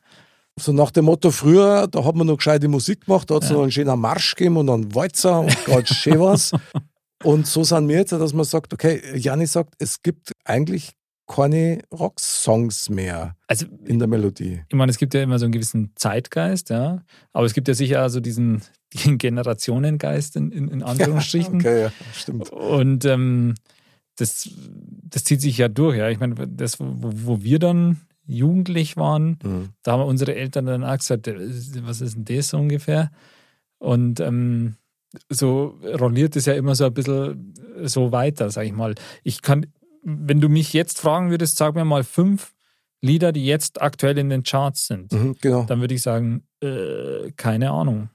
So 0.59 0.73
nach 0.73 0.91
dem 0.91 1.05
Motto, 1.05 1.31
früher, 1.31 1.87
da 1.87 2.05
hat 2.05 2.17
man 2.17 2.27
noch 2.27 2.37
gescheite 2.37 2.67
Musik 2.69 3.07
gemacht, 3.07 3.31
da 3.31 3.37
hat 3.37 3.45
es 3.45 3.51
Ja. 3.51 3.55
noch 3.57 3.62
einen 3.62 3.71
schönen 3.73 3.99
Marsch 4.01 4.35
gegeben 4.35 4.57
und 4.57 4.69
einen 4.71 4.95
Walzer 4.95 5.41
und 5.41 5.57
ganz 5.67 5.88
schön 5.91 6.19
was. 6.21 6.53
Und 7.23 7.47
so 7.47 7.62
sind 7.64 7.88
wir 7.88 7.97
jetzt, 7.99 8.12
dass 8.12 8.33
man 8.33 8.45
sagt, 8.45 8.73
okay, 8.73 9.01
Janni 9.17 9.47
sagt, 9.47 9.75
es 9.79 10.03
gibt 10.03 10.33
eigentlich 10.45 10.93
keine 11.29 11.83
Rocksongs 11.93 12.88
mehr 12.91 13.37
Also 13.47 13.67
in 13.85 13.99
der 13.99 14.09
Melodie. 14.09 14.62
ich 14.69 14.75
meine, 14.75 14.91
es 14.91 14.99
gibt 14.99 15.14
ja 15.14 15.23
immer 15.23 15.38
so 15.38 15.45
einen 15.45 15.53
gewissen 15.53 15.93
Zeitgeist, 15.95 16.71
ja. 16.71 17.03
Aber 17.33 17.45
es 17.47 17.55
gibt 17.55 17.69
ja 17.69 17.75
sicher 17.75 18.01
also 18.03 18.19
diesen, 18.21 18.55
diesen 18.55 18.62
Generationengeist 18.92 20.37
in, 20.37 20.51
in, 20.53 20.68
in 20.68 20.83
Anführungsstrichen. 20.83 21.57
Okay, 21.57 21.83
ja, 21.83 21.92
stimmt. 22.14 22.51
Und 22.51 23.05
ähm, 23.05 23.55
das, 24.16 24.48
das 25.05 25.24
zieht 25.24 25.40
sich 25.40 25.59
ja 25.59 25.68
durch, 25.68 25.96
ja. 25.98 26.09
Ich 26.09 26.18
meine, 26.18 26.35
das, 26.48 26.81
wo, 26.81 26.87
wo 27.03 27.42
wir 27.42 27.59
dann 27.59 28.01
jugendlich 28.27 28.96
waren, 28.96 29.38
Mhm. 29.42 29.68
da 29.83 29.92
haben 29.92 30.03
unsere 30.03 30.35
Eltern 30.35 30.66
dann 30.66 30.85
auch 30.85 30.98
gesagt, 30.98 31.29
äh, 31.29 31.35
was 31.83 32.01
ist 32.01 32.16
denn 32.16 32.24
das 32.24 32.48
so 32.48 32.59
ungefähr? 32.59 33.11
Und 33.79 34.20
ähm, 34.20 34.74
so 35.31 35.79
rolliert 35.98 36.37
es 36.37 36.46
ja 36.46 36.55
immer 36.55 36.74
so 36.74 36.85
ein 36.85 36.92
bisschen 36.94 37.55
so 37.85 38.12
weiter, 38.12 38.51
sag 38.51 38.66
ich 38.66 38.72
mal. 38.72 38.94
Ich 39.22 39.40
kann, 39.40 39.66
wenn 40.03 40.40
du 40.40 40.48
mich 40.48 40.72
jetzt 40.72 41.01
fragen 41.01 41.31
würdest, 41.31 41.57
sag 41.57 41.74
mir 41.74 41.85
mal 41.85 42.05
fünf 42.05 42.53
Lieder, 43.01 43.31
die 43.33 43.46
jetzt 43.46 43.81
aktuell 43.81 44.18
in 44.18 44.29
den 44.29 44.42
Charts 44.42 44.88
sind, 44.88 45.12
Mhm, 45.12 45.37
genau. 45.40 45.62
dann 45.62 45.81
würde 45.81 45.94
ich 45.94 46.03
sagen, 46.03 46.42
äh, 46.61 47.31
keine 47.37 47.70
Ahnung. 47.70 48.11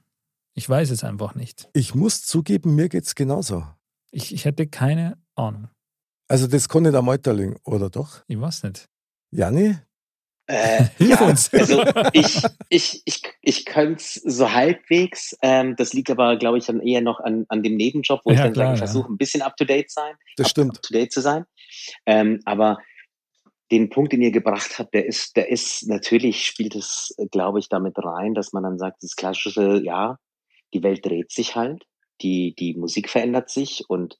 Ich 0.54 0.68
weiß 0.68 0.90
es 0.90 1.02
einfach 1.04 1.34
nicht. 1.34 1.68
Ich 1.72 1.94
muss 1.94 2.22
zugeben, 2.22 2.74
mir 2.76 2.88
geht's 2.88 3.14
genauso. 3.14 3.66
Ich, 4.12 4.32
ich 4.32 4.44
hätte 4.44 4.66
keine 4.68 5.18
Ahnung. 5.34 5.68
Also 6.28 6.46
das 6.46 6.68
kann 6.68 6.84
nicht 6.84 6.94
am 6.94 7.08
Alter 7.08 7.34
liegen, 7.34 7.56
oder 7.64 7.90
doch? 7.90 8.22
Ich 8.28 8.40
weiß 8.40 8.62
nicht. 8.64 8.86
Janni? 9.32 9.76
Äh, 10.46 10.84
Hilf 10.98 11.20
ja, 11.20 11.26
uns. 11.26 11.52
Also 11.52 11.82
ich, 12.12 12.42
ich, 12.68 13.02
ich, 13.04 13.22
ich 13.42 13.64
könnte 13.64 13.96
es 14.02 14.14
so 14.14 14.52
halbwegs. 14.52 15.36
Ähm, 15.42 15.74
das 15.76 15.92
liegt 15.92 16.10
aber, 16.10 16.36
glaube 16.36 16.58
ich, 16.58 16.66
dann 16.66 16.80
eher 16.80 17.00
noch 17.00 17.18
an, 17.20 17.46
an 17.48 17.62
dem 17.62 17.74
Nebenjob, 17.76 18.20
wo 18.24 18.30
ich 18.30 18.38
Ja, 18.38 18.44
dann 18.44 18.52
klar, 18.52 18.66
sage, 18.66 18.74
ich 18.76 18.80
ja. 18.80 18.86
versuche 18.86 19.12
ein 19.12 19.16
bisschen 19.18 19.42
up 19.42 19.56
to 19.56 19.64
date 19.64 19.90
sein, 19.90 20.14
Das 20.36 20.50
stimmt. 20.50 20.76
up 20.76 20.82
to 20.82 20.92
date 20.94 21.12
zu 21.12 21.20
sein. 21.20 21.44
Ähm, 22.06 22.40
aber 22.44 22.78
den 23.72 23.90
Punkt, 23.90 24.12
den 24.12 24.22
ihr 24.22 24.30
gebracht 24.30 24.78
habt, 24.78 24.94
der 24.94 25.06
ist, 25.06 25.36
der 25.36 25.48
ist 25.50 25.88
natürlich 25.88 26.46
spielt 26.46 26.76
es, 26.76 27.12
äh, 27.18 27.26
glaube 27.26 27.58
ich, 27.58 27.68
damit 27.68 27.94
rein, 27.98 28.34
dass 28.34 28.52
man 28.52 28.62
dann 28.62 28.78
sagt, 28.78 29.02
das 29.02 29.16
klassische, 29.16 29.82
ja, 29.82 30.18
die 30.74 30.82
Welt 30.82 31.04
dreht 31.04 31.32
sich 31.32 31.56
halt, 31.56 31.84
die 32.20 32.54
die 32.54 32.74
Musik 32.74 33.08
verändert 33.08 33.50
sich 33.50 33.84
und 33.88 34.18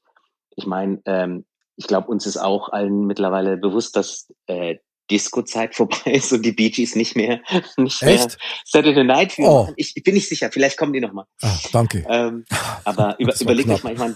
ich 0.55 0.65
meine, 0.65 1.01
ähm, 1.05 1.45
ich 1.75 1.87
glaube, 1.87 2.07
uns 2.07 2.25
ist 2.25 2.37
auch 2.37 2.69
allen 2.69 3.05
mittlerweile 3.05 3.57
bewusst, 3.57 3.95
dass 3.95 4.33
äh, 4.47 4.77
Disco-Zeit 5.11 5.75
vorbei 5.75 6.11
ist 6.11 6.31
und 6.33 6.43
die 6.43 6.53
Bee 6.53 6.69
Gees 6.69 6.95
nicht 6.95 7.15
mehr, 7.15 7.41
nicht 7.77 8.01
mehr 8.01 8.15
Echt? 8.15 8.37
Saturday 8.65 9.03
Night 9.03 9.33
Fever 9.33 9.67
Oh. 9.69 9.73
Ich, 9.75 9.93
ich 9.95 10.03
bin 10.03 10.15
nicht 10.15 10.29
sicher, 10.29 10.49
vielleicht 10.51 10.77
kommen 10.77 10.93
die 10.93 11.01
noch 11.01 11.13
mal. 11.13 11.25
Ah, 11.41 11.57
danke. 11.71 12.05
Ähm, 12.09 12.45
aber 12.85 13.15
über, 13.19 13.33
überleg 13.39 13.67
dich 13.67 13.83
mal, 13.83 13.93
ich 13.93 13.99
meine, 13.99 14.15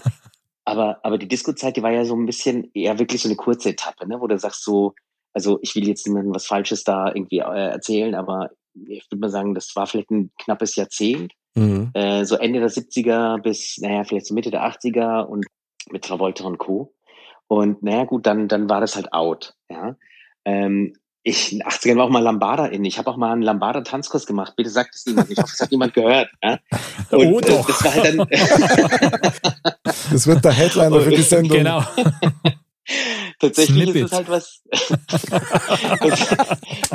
aber, 0.64 1.00
aber 1.02 1.18
die 1.18 1.28
Disco-Zeit, 1.28 1.76
die 1.76 1.82
war 1.82 1.92
ja 1.92 2.04
so 2.04 2.14
ein 2.14 2.26
bisschen 2.26 2.70
eher 2.74 2.98
wirklich 2.98 3.22
so 3.22 3.28
eine 3.28 3.36
kurze 3.36 3.70
Etappe, 3.70 4.06
ne, 4.06 4.20
wo 4.20 4.26
du 4.26 4.38
sagst 4.38 4.64
so, 4.64 4.94
also 5.32 5.58
ich 5.62 5.74
will 5.74 5.86
jetzt 5.86 6.06
niemandem 6.06 6.34
was 6.34 6.46
Falsches 6.46 6.84
da 6.84 7.08
irgendwie 7.08 7.38
äh, 7.38 7.70
erzählen, 7.70 8.14
aber 8.14 8.50
ich 8.74 9.04
würde 9.10 9.20
mal 9.20 9.30
sagen, 9.30 9.54
das 9.54 9.74
war 9.74 9.86
vielleicht 9.86 10.10
ein 10.10 10.30
knappes 10.38 10.76
Jahrzehnt, 10.76 11.32
Mhm. 11.54 11.90
äh, 11.94 12.24
so 12.24 12.36
Ende 12.36 12.60
der 12.60 12.70
70er 12.70 13.40
bis, 13.42 13.78
naja, 13.78 14.04
vielleicht 14.04 14.26
so 14.26 14.34
Mitte 14.34 14.50
der 14.50 14.64
80er 14.64 15.22
und 15.22 15.46
mit 15.90 16.04
Travolta 16.04 16.44
und 16.44 16.58
Co. 16.58 16.94
Und 17.48 17.82
naja, 17.82 18.04
gut, 18.04 18.26
dann, 18.26 18.46
dann 18.48 18.68
war 18.68 18.80
das 18.80 18.94
halt 18.96 19.12
out, 19.12 19.54
ja. 19.68 19.96
Ähm, 20.44 20.94
ich, 21.22 21.52
in 21.52 21.58
den 21.58 21.68
80ern 21.68 21.96
war 21.98 22.04
auch 22.06 22.10
mal 22.10 22.22
Lambada 22.22 22.66
in. 22.66 22.82
Ich 22.84 22.96
habe 22.96 23.10
auch 23.10 23.18
mal 23.18 23.32
einen 23.32 23.42
Lambada-Tanzkurs 23.42 24.24
gemacht. 24.24 24.54
Bitte 24.56 24.70
sagt 24.70 24.94
es 24.94 25.04
niemand. 25.04 25.30
Ich 25.30 25.36
hoffe, 25.36 25.50
es 25.52 25.60
hat 25.60 25.70
niemand 25.70 25.92
gehört. 25.92 26.30
Ja? 26.42 26.58
Und, 27.10 27.26
Oh, 27.26 27.40
äh, 27.40 27.42
doch. 27.42 27.66
Das 27.66 27.84
war 27.84 27.94
halt 27.94 28.18
dann, 28.18 28.26
Das 30.10 30.26
wird 30.26 30.44
der 30.44 30.52
Headliner 30.52 31.00
für 31.00 31.10
die 31.10 31.22
Sendung. 31.22 31.58
Genau. 31.58 31.82
Tatsächlich 33.40 33.84
Snippet. 33.84 34.04
ist 34.04 34.12
es 34.12 34.18
halt 34.18 34.28
was. 34.28 34.60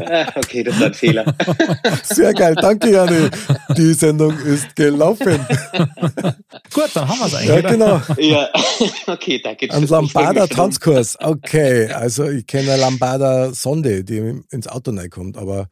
Ah, 0.08 0.28
okay, 0.36 0.64
das 0.64 0.80
war 0.80 0.88
ein 0.88 0.94
Fehler. 0.94 1.26
Sehr 2.04 2.34
geil. 2.34 2.56
Danke, 2.56 2.92
Janni. 2.92 3.30
Die 3.78 3.94
Sendung 3.94 4.38
ist 4.40 4.76
gelaufen. 4.76 5.46
Gut, 6.74 6.90
dann 6.94 7.08
haben 7.08 7.20
wir 7.20 7.26
es 7.26 7.34
eigentlich. 7.34 7.64
Ja, 7.64 7.70
genau. 7.72 8.02
Ja, 8.18 8.50
okay, 9.08 9.42
danke. 9.44 9.72
Ein. 9.72 9.88
Lambada-Tanzkurs. 9.88 11.18
Okay, 11.20 11.88
also 11.88 12.30
ich 12.30 12.46
kenne 12.46 12.74
eine 12.74 12.82
Lambada-Sonde, 12.82 14.04
die 14.04 14.42
ins 14.52 14.68
Auto 14.68 14.92
reinkommt, 14.92 15.38
aber 15.38 15.68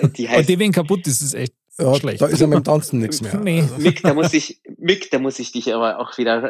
um. 0.00 0.12
Die 0.12 0.24
Und 0.24 0.30
heißt, 0.30 0.48
die, 0.48 0.58
wenn 0.58 0.72
kaputt 0.72 1.06
ist, 1.06 1.20
ist 1.20 1.34
echt 1.34 1.52
ja, 1.80 1.94
schlecht. 1.94 2.20
da 2.20 2.26
ist 2.26 2.40
ja 2.40 2.46
mit 2.46 2.56
dem 2.58 2.64
Tanzen 2.64 3.00
nichts 3.00 3.20
mehr. 3.20 3.34
Nee. 3.42 3.64
Mick, 3.78 4.02
da 4.02 4.14
muss 4.14 4.32
ich, 4.34 4.60
Mick, 4.78 5.10
da 5.10 5.18
muss 5.18 5.38
ich 5.38 5.52
dich 5.52 5.72
aber 5.74 6.00
auch 6.00 6.16
wieder, 6.18 6.42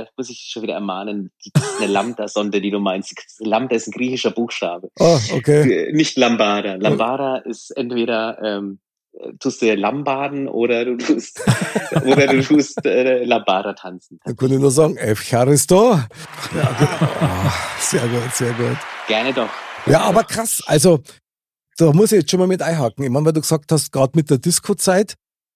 äh, 0.00 0.06
muss 0.16 0.30
ich 0.30 0.48
schon 0.50 0.62
wieder 0.62 0.74
ermahnen. 0.74 1.30
Die, 1.44 1.50
das 1.52 1.64
ist 1.64 1.80
eine 1.80 1.92
Lambda-Sonde, 1.92 2.60
die 2.60 2.70
du 2.70 2.78
meinst. 2.78 3.14
Lambda 3.40 3.76
ist 3.76 3.88
ein 3.88 3.92
griechischer 3.92 4.30
Buchstabe. 4.30 4.90
oh, 4.98 5.18
okay. 5.32 5.88
Äh, 5.88 5.92
Nicht 5.92 6.16
Lambada. 6.16 6.76
Lambada 6.76 7.38
ist 7.38 7.70
entweder 7.76 8.38
ähm, 8.42 8.78
äh, 9.18 9.32
tust 9.40 9.62
du 9.62 9.74
Lambaden 9.74 10.48
oder 10.48 10.84
du 10.84 10.96
tust 10.96 11.42
oder 12.04 12.26
du 12.26 12.42
tust 12.42 12.84
äh, 12.84 13.24
Lambada 13.24 13.72
tanzen. 13.72 14.20
Dann 14.24 14.36
kann 14.36 14.52
ich 14.52 14.58
nur 14.58 14.70
sagen, 14.70 14.96
Evcharisto. 14.96 15.92
Ja, 15.92 16.76
genau. 16.78 17.12
Ah, 17.20 17.52
sehr 17.80 18.06
gut, 18.06 18.34
sehr 18.34 18.52
gut. 18.52 18.76
Gerne 19.08 19.32
doch. 19.32 19.48
Ja, 19.86 20.00
aber 20.00 20.24
krass. 20.24 20.62
Also, 20.66 21.00
da 21.76 21.92
muss 21.92 22.12
ich 22.12 22.20
jetzt 22.20 22.30
schon 22.30 22.40
mal 22.40 22.46
mit 22.46 22.62
einhaken. 22.62 23.04
Ich 23.04 23.10
meine, 23.10 23.26
weil 23.26 23.32
du 23.32 23.40
gesagt 23.40 23.70
hast, 23.72 23.92
gerade 23.92 24.12
mit 24.14 24.30
der 24.30 24.38
Disco-Zeit, 24.38 25.14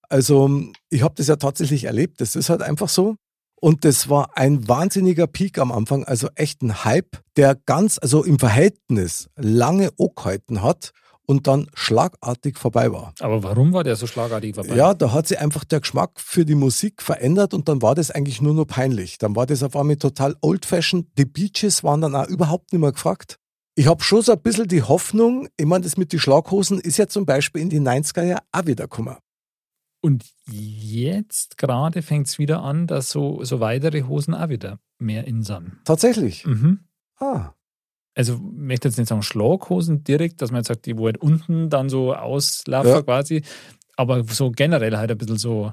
also 0.08 0.50
ich 0.90 1.02
habe 1.02 1.14
das 1.16 1.28
ja 1.28 1.36
tatsächlich 1.36 1.84
erlebt. 1.84 2.20
Das 2.20 2.36
ist 2.36 2.50
halt 2.50 2.62
einfach 2.62 2.88
so. 2.88 3.16
Und 3.60 3.84
das 3.84 4.08
war 4.08 4.36
ein 4.36 4.68
wahnsinniger 4.68 5.26
Peak 5.26 5.58
am 5.58 5.70
Anfang, 5.70 6.04
also 6.04 6.28
echt 6.34 6.62
ein 6.62 6.84
Hype, 6.84 7.18
der 7.36 7.54
ganz, 7.54 7.98
also 8.00 8.24
im 8.24 8.38
Verhältnis 8.38 9.28
lange 9.36 9.90
angehalten 9.98 10.62
hat 10.62 10.92
und 11.26 11.46
dann 11.46 11.68
schlagartig 11.74 12.58
vorbei 12.58 12.90
war. 12.90 13.12
Aber 13.20 13.42
warum 13.42 13.72
war 13.72 13.84
der 13.84 13.96
so 13.96 14.06
schlagartig 14.06 14.54
vorbei? 14.54 14.74
Ja, 14.74 14.94
da 14.94 15.12
hat 15.12 15.28
sich 15.28 15.38
einfach 15.38 15.64
der 15.64 15.80
Geschmack 15.80 16.12
für 16.16 16.46
die 16.46 16.54
Musik 16.54 17.02
verändert 17.02 17.52
und 17.52 17.68
dann 17.68 17.82
war 17.82 17.94
das 17.94 18.10
eigentlich 18.10 18.40
nur 18.40 18.54
noch 18.54 18.64
peinlich. 18.64 19.18
Dann 19.18 19.36
war 19.36 19.46
das 19.46 19.62
auf 19.62 19.76
einmal 19.76 19.96
total 19.96 20.34
old-fashioned. 20.40 21.06
Die 21.18 21.26
Beaches 21.26 21.84
waren 21.84 22.00
dann 22.00 22.16
auch 22.16 22.26
überhaupt 22.26 22.72
nicht 22.72 22.80
mehr 22.80 22.92
gefragt. 22.92 23.39
Ich 23.80 23.86
habe 23.86 24.02
schon 24.04 24.20
so 24.20 24.32
ein 24.32 24.40
bisschen 24.42 24.68
die 24.68 24.82
Hoffnung, 24.82 25.48
ich 25.56 25.64
meine, 25.64 25.84
das 25.84 25.96
mit 25.96 26.12
den 26.12 26.20
Schlaghosen 26.20 26.78
ist 26.80 26.98
ja 26.98 27.06
zum 27.06 27.24
Beispiel 27.24 27.62
in 27.62 27.70
die 27.70 27.80
90er 27.80 28.22
Jahre 28.24 28.42
auch 28.52 28.66
wieder 28.66 28.84
gekommen. 28.84 29.16
Und 30.02 30.22
jetzt 30.50 31.56
gerade 31.56 32.02
fängt 32.02 32.26
es 32.26 32.38
wieder 32.38 32.62
an, 32.62 32.86
dass 32.86 33.08
so, 33.08 33.42
so 33.42 33.58
weitere 33.60 34.02
Hosen 34.02 34.34
auch 34.34 34.50
wieder 34.50 34.78
mehr 34.98 35.26
in 35.26 35.42
sind. 35.42 35.78
Tatsächlich. 35.86 36.44
Mhm. 36.44 36.80
Ah, 37.18 37.52
Also 38.14 38.34
ich 38.34 38.40
möchte 38.42 38.88
jetzt 38.88 38.98
nicht 38.98 39.08
sagen 39.08 39.22
Schlaghosen 39.22 40.04
direkt, 40.04 40.42
dass 40.42 40.50
man 40.50 40.58
jetzt 40.60 40.68
sagt, 40.68 40.84
die 40.84 40.98
wo 40.98 41.06
halt 41.06 41.16
unten 41.16 41.70
dann 41.70 41.88
so 41.88 42.14
auslaufen 42.14 42.90
Ja. 42.90 43.02
quasi, 43.02 43.42
aber 43.96 44.24
so 44.24 44.50
generell 44.50 44.94
halt 44.98 45.10
ein 45.10 45.16
bisschen 45.16 45.38
so, 45.38 45.72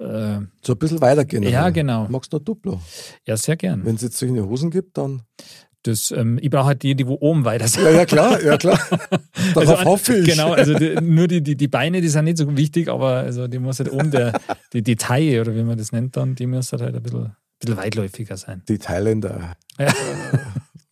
äh, 0.00 0.40
so 0.64 0.72
ein 0.72 0.78
bisschen 0.80 1.00
weitergehen. 1.00 1.44
Ja, 1.44 1.70
genau. 1.70 2.08
Magst 2.08 2.32
du 2.32 2.38
noch 2.38 2.44
Duplo? 2.44 2.80
ja 3.24 3.36
sehr 3.36 3.54
gern. 3.56 3.84
Wenn 3.84 3.94
es 3.94 4.02
jetzt 4.02 4.18
solche 4.18 4.44
Hosen 4.48 4.70
gibt, 4.70 4.98
dann. 4.98 5.22
Das, 5.82 6.10
ähm, 6.10 6.38
ich 6.42 6.50
brauche 6.50 6.66
halt 6.66 6.82
die, 6.82 6.94
die 6.94 7.06
wo 7.06 7.16
oben 7.20 7.44
weiter 7.46 7.66
sind. 7.66 7.84
Ja, 7.84 7.90
ja, 7.90 8.04
klar, 8.04 8.42
ja, 8.42 8.58
klar. 8.58 8.78
Darauf 9.54 9.56
Also 9.56 9.84
hoffe 9.84 10.16
ich. 10.16 10.26
Genau, 10.26 10.52
also 10.52 10.74
die, 10.74 11.00
nur 11.00 11.26
die, 11.26 11.42
die, 11.42 11.56
die 11.56 11.68
Beine, 11.68 12.02
die 12.02 12.08
sind 12.08 12.24
nicht 12.24 12.36
so 12.36 12.54
wichtig, 12.56 12.88
aber 12.88 13.16
also 13.16 13.48
die 13.48 13.58
muss 13.58 13.78
halt 13.78 13.90
oben 13.90 14.10
der, 14.10 14.38
die, 14.74 14.82
die 14.82 14.96
Taille 14.96 15.40
oder 15.40 15.54
wie 15.54 15.62
man 15.62 15.78
das 15.78 15.92
nennt 15.92 16.16
dann, 16.16 16.34
die 16.34 16.46
muss 16.46 16.72
halt, 16.72 16.82
halt 16.82 16.94
ein 16.94 17.02
bisschen, 17.02 17.34
bisschen 17.58 17.76
weitläufiger 17.78 18.36
sein. 18.36 18.62
Die 18.68 18.78
Thailänder. 18.78 19.56
Ja. 19.78 19.86
Äh, 19.86 19.92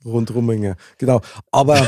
Rundruminger. 0.07 0.77
Genau. 0.97 1.21
Aber 1.51 1.87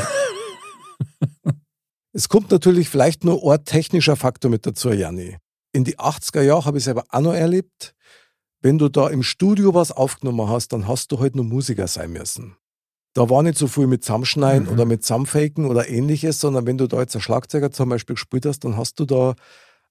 es 2.13 2.29
kommt 2.29 2.51
natürlich 2.51 2.89
vielleicht 2.89 3.23
nur 3.23 3.51
ein 3.51 3.65
technischer 3.65 4.15
Faktor 4.15 4.51
mit 4.51 4.65
dazu, 4.65 4.91
Janni. 4.91 5.37
In 5.73 5.85
die 5.85 5.97
80er 5.97 6.41
Jahre 6.41 6.65
habe 6.65 6.77
ich 6.77 6.83
selber 6.83 7.05
auch 7.09 7.21
noch 7.21 7.33
erlebt. 7.33 7.95
Wenn 8.61 8.77
du 8.77 8.89
da 8.89 9.07
im 9.09 9.23
Studio 9.23 9.73
was 9.73 9.91
aufgenommen 9.91 10.47
hast, 10.47 10.73
dann 10.73 10.87
hast 10.87 11.11
du 11.11 11.19
halt 11.19 11.35
nur 11.35 11.45
Musiker 11.45 11.87
sein 11.87 12.11
müssen. 12.11 12.55
Da 13.13 13.29
war 13.29 13.43
nicht 13.43 13.57
so 13.57 13.67
viel 13.67 13.87
mit 13.87 14.03
Zusammenschneiden 14.03 14.67
Mhm. 14.67 14.73
oder 14.73 14.85
mit 14.85 15.03
Zusammenfaken 15.03 15.65
oder 15.65 15.89
ähnliches, 15.89 16.39
sondern 16.39 16.65
wenn 16.65 16.77
du 16.77 16.87
da 16.87 16.99
jetzt 17.01 17.15
ein 17.15 17.21
Schlagzeuger 17.21 17.71
zum 17.71 17.89
Beispiel 17.89 18.15
gespielt 18.15 18.45
hast, 18.45 18.59
dann 18.61 18.77
hast 18.77 18.99
du 18.99 19.05
da 19.05 19.35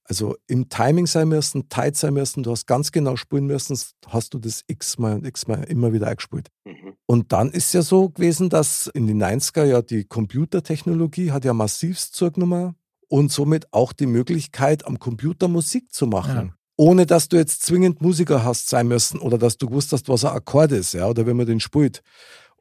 also 0.04 0.36
im 0.48 0.68
Timing 0.68 1.06
sein 1.06 1.28
müssen, 1.28 1.68
tight 1.68 1.96
sein 1.96 2.14
müssen, 2.14 2.42
du 2.42 2.50
hast 2.50 2.66
ganz 2.66 2.90
genau 2.90 3.14
spielen 3.14 3.46
müssen, 3.46 3.78
hast 4.08 4.34
du 4.34 4.40
das 4.40 4.64
x-mal 4.66 5.14
und 5.14 5.26
x-mal 5.26 5.62
immer 5.64 5.92
wieder 5.92 6.08
eingespielt. 6.08 6.48
Mhm. 6.64 6.94
Und 7.06 7.32
dann 7.32 7.50
ist 7.50 7.72
ja 7.74 7.82
so 7.82 8.08
gewesen, 8.08 8.48
dass 8.48 8.88
in 8.88 9.06
den 9.06 9.22
90er 9.22 9.64
ja 9.64 9.82
die 9.82 10.04
Computertechnologie 10.04 11.30
hat 11.30 11.44
ja 11.44 11.52
massivst 11.52 12.14
zugenommen 12.14 12.74
und 13.08 13.30
somit 13.30 13.72
auch 13.72 13.92
die 13.92 14.06
Möglichkeit, 14.06 14.84
am 14.86 14.98
Computer 14.98 15.46
Musik 15.46 15.92
zu 15.92 16.06
machen. 16.06 16.34
Ja. 16.48 16.54
Ohne 16.76 17.06
dass 17.06 17.28
du 17.28 17.36
jetzt 17.36 17.62
zwingend 17.62 18.00
Musiker 18.00 18.42
hast 18.42 18.68
sein 18.68 18.88
müssen 18.88 19.20
oder 19.20 19.38
dass 19.38 19.58
du 19.58 19.68
gewusst 19.68 19.92
hast, 19.92 20.08
was 20.08 20.24
ein 20.24 20.32
Akkord 20.32 20.72
ist, 20.72 20.94
ja, 20.94 21.06
oder 21.06 21.26
wenn 21.26 21.36
man 21.36 21.46
den 21.46 21.60
spielt. 21.60 22.02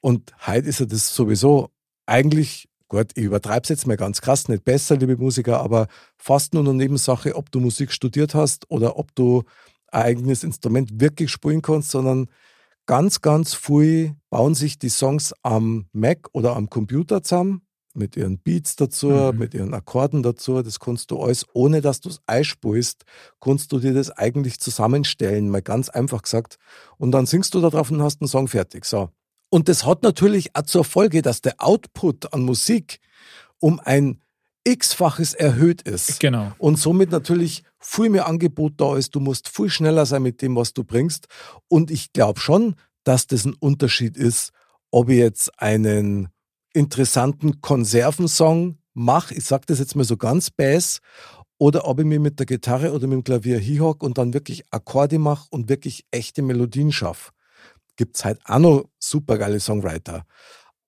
Und 0.02 0.32
heute 0.48 0.68
ist 0.70 0.80
ja 0.80 0.86
das 0.86 1.14
sowieso 1.14 1.70
eigentlich, 2.06 2.70
gut, 2.88 3.12
ich 3.16 3.26
übertreibe 3.26 3.64
es 3.64 3.70
jetzt 3.70 3.88
mal 3.88 3.98
ganz 3.98 4.22
krass, 4.22 4.48
nicht 4.48 4.64
besser, 4.64 4.98
liebe 4.98 5.18
Musiker, 5.18 5.60
aber 5.62 5.88
fast 6.18 6.54
nur 6.54 6.64
eine 6.64 6.74
Nebensache, 6.74 7.36
ob 7.36 7.52
du 7.52 7.60
Musik 7.60 7.92
studiert 7.92 8.34
hast 8.34 8.70
oder 8.72 8.98
ob 8.98 9.14
du 9.16 9.44
ein 9.92 10.04
eigenes 10.04 10.44
Instrument 10.44 11.00
wirklich 11.00 11.32
spielen 11.32 11.62
kannst, 11.62 11.92
sondern 11.92 12.28
ganz, 12.86 13.22
ganz 13.22 13.54
viel 13.54 14.16
bauen 14.30 14.56
sich 14.56 14.80
die 14.80 14.90
Songs 14.90 15.34
am 15.44 15.86
Mac 15.94 16.30
oder 16.32 16.56
am 16.56 16.70
Computer 16.70 17.22
zusammen, 17.22 17.62
mit 17.96 18.16
ihren 18.16 18.38
Beats 18.40 18.76
dazu, 18.76 19.10
Mhm. 19.10 19.38
mit 19.38 19.54
ihren 19.54 19.74
Akkorden 19.74 20.24
dazu. 20.24 20.62
Das 20.62 20.80
kannst 20.80 21.12
du 21.12 21.20
alles, 21.20 21.46
ohne 21.54 21.82
dass 21.82 22.00
du 22.02 22.10
es 22.10 22.22
einspielst, 22.28 23.04
kannst 23.42 23.72
du 23.72 23.80
dir 23.80 23.94
das 23.94 24.12
eigentlich 24.12 24.60
zusammenstellen, 24.60 25.50
mal 25.50 25.62
ganz 25.62 25.90
einfach 25.90 26.22
gesagt. 26.22 26.58
Und 26.98 27.12
dann 27.12 27.26
singst 27.26 27.54
du 27.54 27.62
da 27.62 27.70
drauf 27.70 27.92
und 27.92 28.02
hast 28.02 28.22
einen 28.22 28.28
Song 28.28 28.48
fertig. 28.48 28.86
So. 28.86 29.10
Und 29.50 29.68
das 29.68 29.86
hat 29.86 30.04
natürlich 30.04 30.56
auch 30.56 30.64
zur 30.64 30.84
Folge, 30.84 31.22
dass 31.22 31.42
der 31.42 31.56
Output 31.58 32.34
an 32.34 32.44
Musik 32.44 33.00
um 33.60 33.80
ein 33.84 34.22
x-faches 34.64 35.34
erhöht 35.34 35.82
ist. 35.84 36.20
Genau. 36.20 36.52
Und 36.58 36.78
somit 36.78 37.12
natürlich 37.12 37.64
viel 37.80 38.10
mehr 38.10 38.28
Angebot 38.28 38.74
da 38.78 38.96
ist. 38.96 39.16
Du 39.16 39.20
musst 39.20 39.50
viel 39.50 39.70
schneller 39.70 40.06
sein 40.06 40.22
mit 40.22 40.42
dem, 40.42 40.56
was 40.56 40.74
du 40.74 40.84
bringst. 40.84 41.28
Und 41.68 41.92
ich 41.92 42.14
glaube 42.14 42.40
schon, 42.40 42.76
dass 43.04 43.28
das 43.28 43.46
ein 43.46 43.54
Unterschied 43.54 44.18
ist, 44.18 44.52
ob 44.92 45.10
ich 45.10 45.18
jetzt 45.18 45.60
einen 45.60 46.30
interessanten 46.74 47.62
Konservensong 47.62 48.78
mache, 48.94 49.34
ich 49.34 49.46
sage 49.46 49.64
das 49.68 49.80
jetzt 49.80 49.96
mal 49.96 50.04
so 50.04 50.18
ganz 50.18 50.50
bass, 50.50 51.00
oder 51.58 51.88
ob 51.88 52.00
ich 52.00 52.06
mir 52.06 52.20
mit 52.20 52.40
der 52.40 52.46
Gitarre 52.46 52.94
oder 52.94 53.08
mit 53.08 53.18
dem 53.18 53.24
Klavier 53.24 53.60
hinhock 53.60 54.04
und 54.04 54.18
dann 54.18 54.34
wirklich 54.34 54.64
Akkorde 54.72 55.20
mache 55.20 55.48
und 55.50 55.70
wirklich 55.70 56.06
echte 56.12 56.42
Melodien 56.42 56.92
schaffe. 56.92 57.32
Gibt 58.00 58.16
es 58.16 58.24
halt 58.24 58.40
auch 58.46 58.60
noch 58.60 58.86
supergeile 58.98 59.60
Songwriter. 59.60 60.24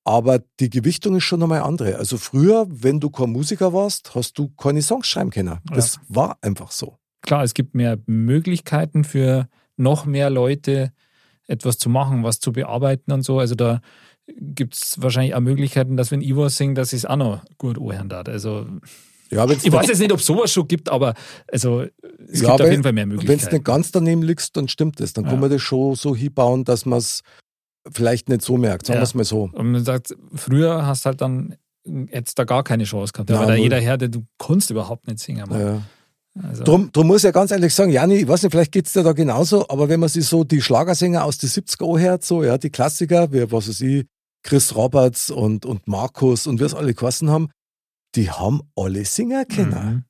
Aber 0.05 0.39
die 0.61 0.69
Gewichtung 0.69 1.17
ist 1.17 1.25
schon 1.25 1.41
nochmal 1.41 1.59
andere. 1.59 1.97
Also 1.97 2.15
früher, 2.15 2.65
wenn 2.69 3.01
du 3.01 3.09
kein 3.09 3.31
Musiker 3.31 3.73
warst, 3.73 4.15
hast 4.15 4.37
du 4.37 4.47
keine 4.47 4.81
Songs 4.81 5.07
schreiben 5.07 5.29
können. 5.29 5.59
Das 5.65 5.95
ja. 5.95 6.01
war 6.07 6.37
einfach 6.41 6.71
so. 6.71 6.99
Klar, 7.21 7.43
es 7.43 7.53
gibt 7.53 7.75
mehr 7.75 7.99
Möglichkeiten 8.05 9.03
für 9.03 9.49
noch 9.75 10.05
mehr 10.05 10.29
Leute, 10.29 10.93
etwas 11.47 11.77
zu 11.77 11.89
machen, 11.89 12.23
was 12.23 12.39
zu 12.39 12.53
bearbeiten 12.53 13.11
und 13.11 13.23
so. 13.23 13.39
Also 13.39 13.55
da 13.55 13.81
gibt 14.37 14.75
es 14.75 14.95
wahrscheinlich 15.01 15.35
auch 15.35 15.41
Möglichkeiten, 15.41 15.97
dass 15.97 16.11
wenn 16.11 16.21
Ivo 16.21 16.47
singt, 16.47 16.77
dass 16.77 16.93
es 16.93 17.05
auch 17.05 17.17
noch 17.17 17.43
gut 17.57 17.77
anhören 17.77 18.07
darf. 18.07 18.29
Also 18.29 18.67
ja, 19.31 19.49
ich 19.49 19.71
weiß 19.71 19.87
jetzt 19.87 19.99
nicht, 19.99 20.11
ob 20.11 20.19
es 20.19 20.25
sowas 20.25 20.51
schon 20.51 20.67
gibt, 20.67 20.89
aber 20.89 21.13
also, 21.51 21.81
es 21.81 22.41
ja, 22.41 22.49
gibt 22.49 22.61
auf 22.61 22.69
jeden 22.69 22.83
Fall 22.83 22.91
mehr 22.91 23.05
Möglichkeiten. 23.05 23.39
Wenn 23.39 23.47
es 23.47 23.51
nicht 23.51 23.63
ganz 23.63 23.91
daneben 23.91 24.23
liegst, 24.23 24.57
dann 24.57 24.67
stimmt 24.67 24.99
es. 24.99 25.13
Dann 25.13 25.23
ja. 25.23 25.31
kann 25.31 25.39
man 25.39 25.49
das 25.49 25.61
schon 25.61 25.95
so 25.95 26.15
hinbauen, 26.15 26.65
dass 26.65 26.85
man 26.85 26.99
es 26.99 27.21
vielleicht 27.91 28.29
nicht 28.29 28.41
so 28.41 28.57
merkt, 28.57 28.85
sagen 28.85 28.99
wir 28.99 29.03
es 29.03 29.13
mal 29.13 29.23
so. 29.23 29.49
Und 29.53 29.71
man 29.71 29.83
sagt, 29.83 30.15
früher 30.35 30.85
hast 30.85 31.05
halt 31.05 31.21
dann 31.21 31.55
jetzt 31.85 32.37
da 32.37 32.43
gar 32.43 32.63
keine 32.63 32.83
Chance 32.83 33.13
gehabt, 33.13 33.29
weil 33.31 33.47
da 33.47 33.55
jeder 33.55 33.79
Herde, 33.79 34.09
du 34.09 34.25
kannst 34.37 34.69
überhaupt 34.69 35.07
nicht 35.07 35.19
singen. 35.19 35.83
Also. 36.41 36.63
Drum, 36.63 36.91
drum 36.91 37.07
muss 37.07 37.17
ich 37.17 37.23
ja 37.23 37.31
ganz 37.31 37.51
ehrlich 37.51 37.73
sagen, 37.73 37.91
Jani, 37.91 38.15
ich 38.15 38.27
weiß 38.27 38.43
nicht, 38.43 38.51
vielleicht 38.51 38.71
geht 38.71 38.87
es 38.87 38.93
dir 38.93 39.03
da 39.03 39.11
genauso, 39.11 39.67
aber 39.67 39.89
wenn 39.89 39.99
man 39.99 40.07
sich 40.07 40.25
so 40.25 40.43
die 40.43 40.61
Schlagersänger 40.61 41.25
aus 41.25 41.37
den 41.37 41.49
70er 41.49 41.99
hört, 41.99 42.23
so, 42.23 42.43
ja, 42.43 42.57
die 42.57 42.69
Klassiker, 42.69 43.33
wie, 43.33 43.51
was 43.51 43.67
weiß 43.67 43.81
ich, 43.81 44.05
Chris 44.43 44.75
Roberts 44.75 45.29
und, 45.29 45.65
und 45.65 45.87
Markus 45.87 46.47
und 46.47 46.59
wir 46.59 46.67
es 46.67 46.73
alle 46.73 46.93
geheißen 46.93 47.29
haben, 47.29 47.49
die 48.15 48.29
haben 48.29 48.61
alle 48.75 49.05
Singer 49.05 49.45
kennen. 49.45 49.71
Mhm. 49.71 50.05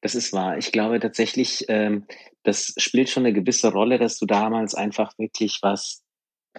Das 0.00 0.14
ist 0.14 0.32
wahr. 0.32 0.58
Ich 0.58 0.72
glaube 0.72 0.98
tatsächlich, 1.00 1.64
ähm, 1.68 2.06
das 2.42 2.74
spielt 2.76 3.08
schon 3.08 3.24
eine 3.24 3.32
gewisse 3.32 3.72
Rolle, 3.72 3.98
dass 3.98 4.18
du 4.18 4.26
damals 4.26 4.74
einfach 4.74 5.16
wirklich 5.18 5.60
was 5.62 6.02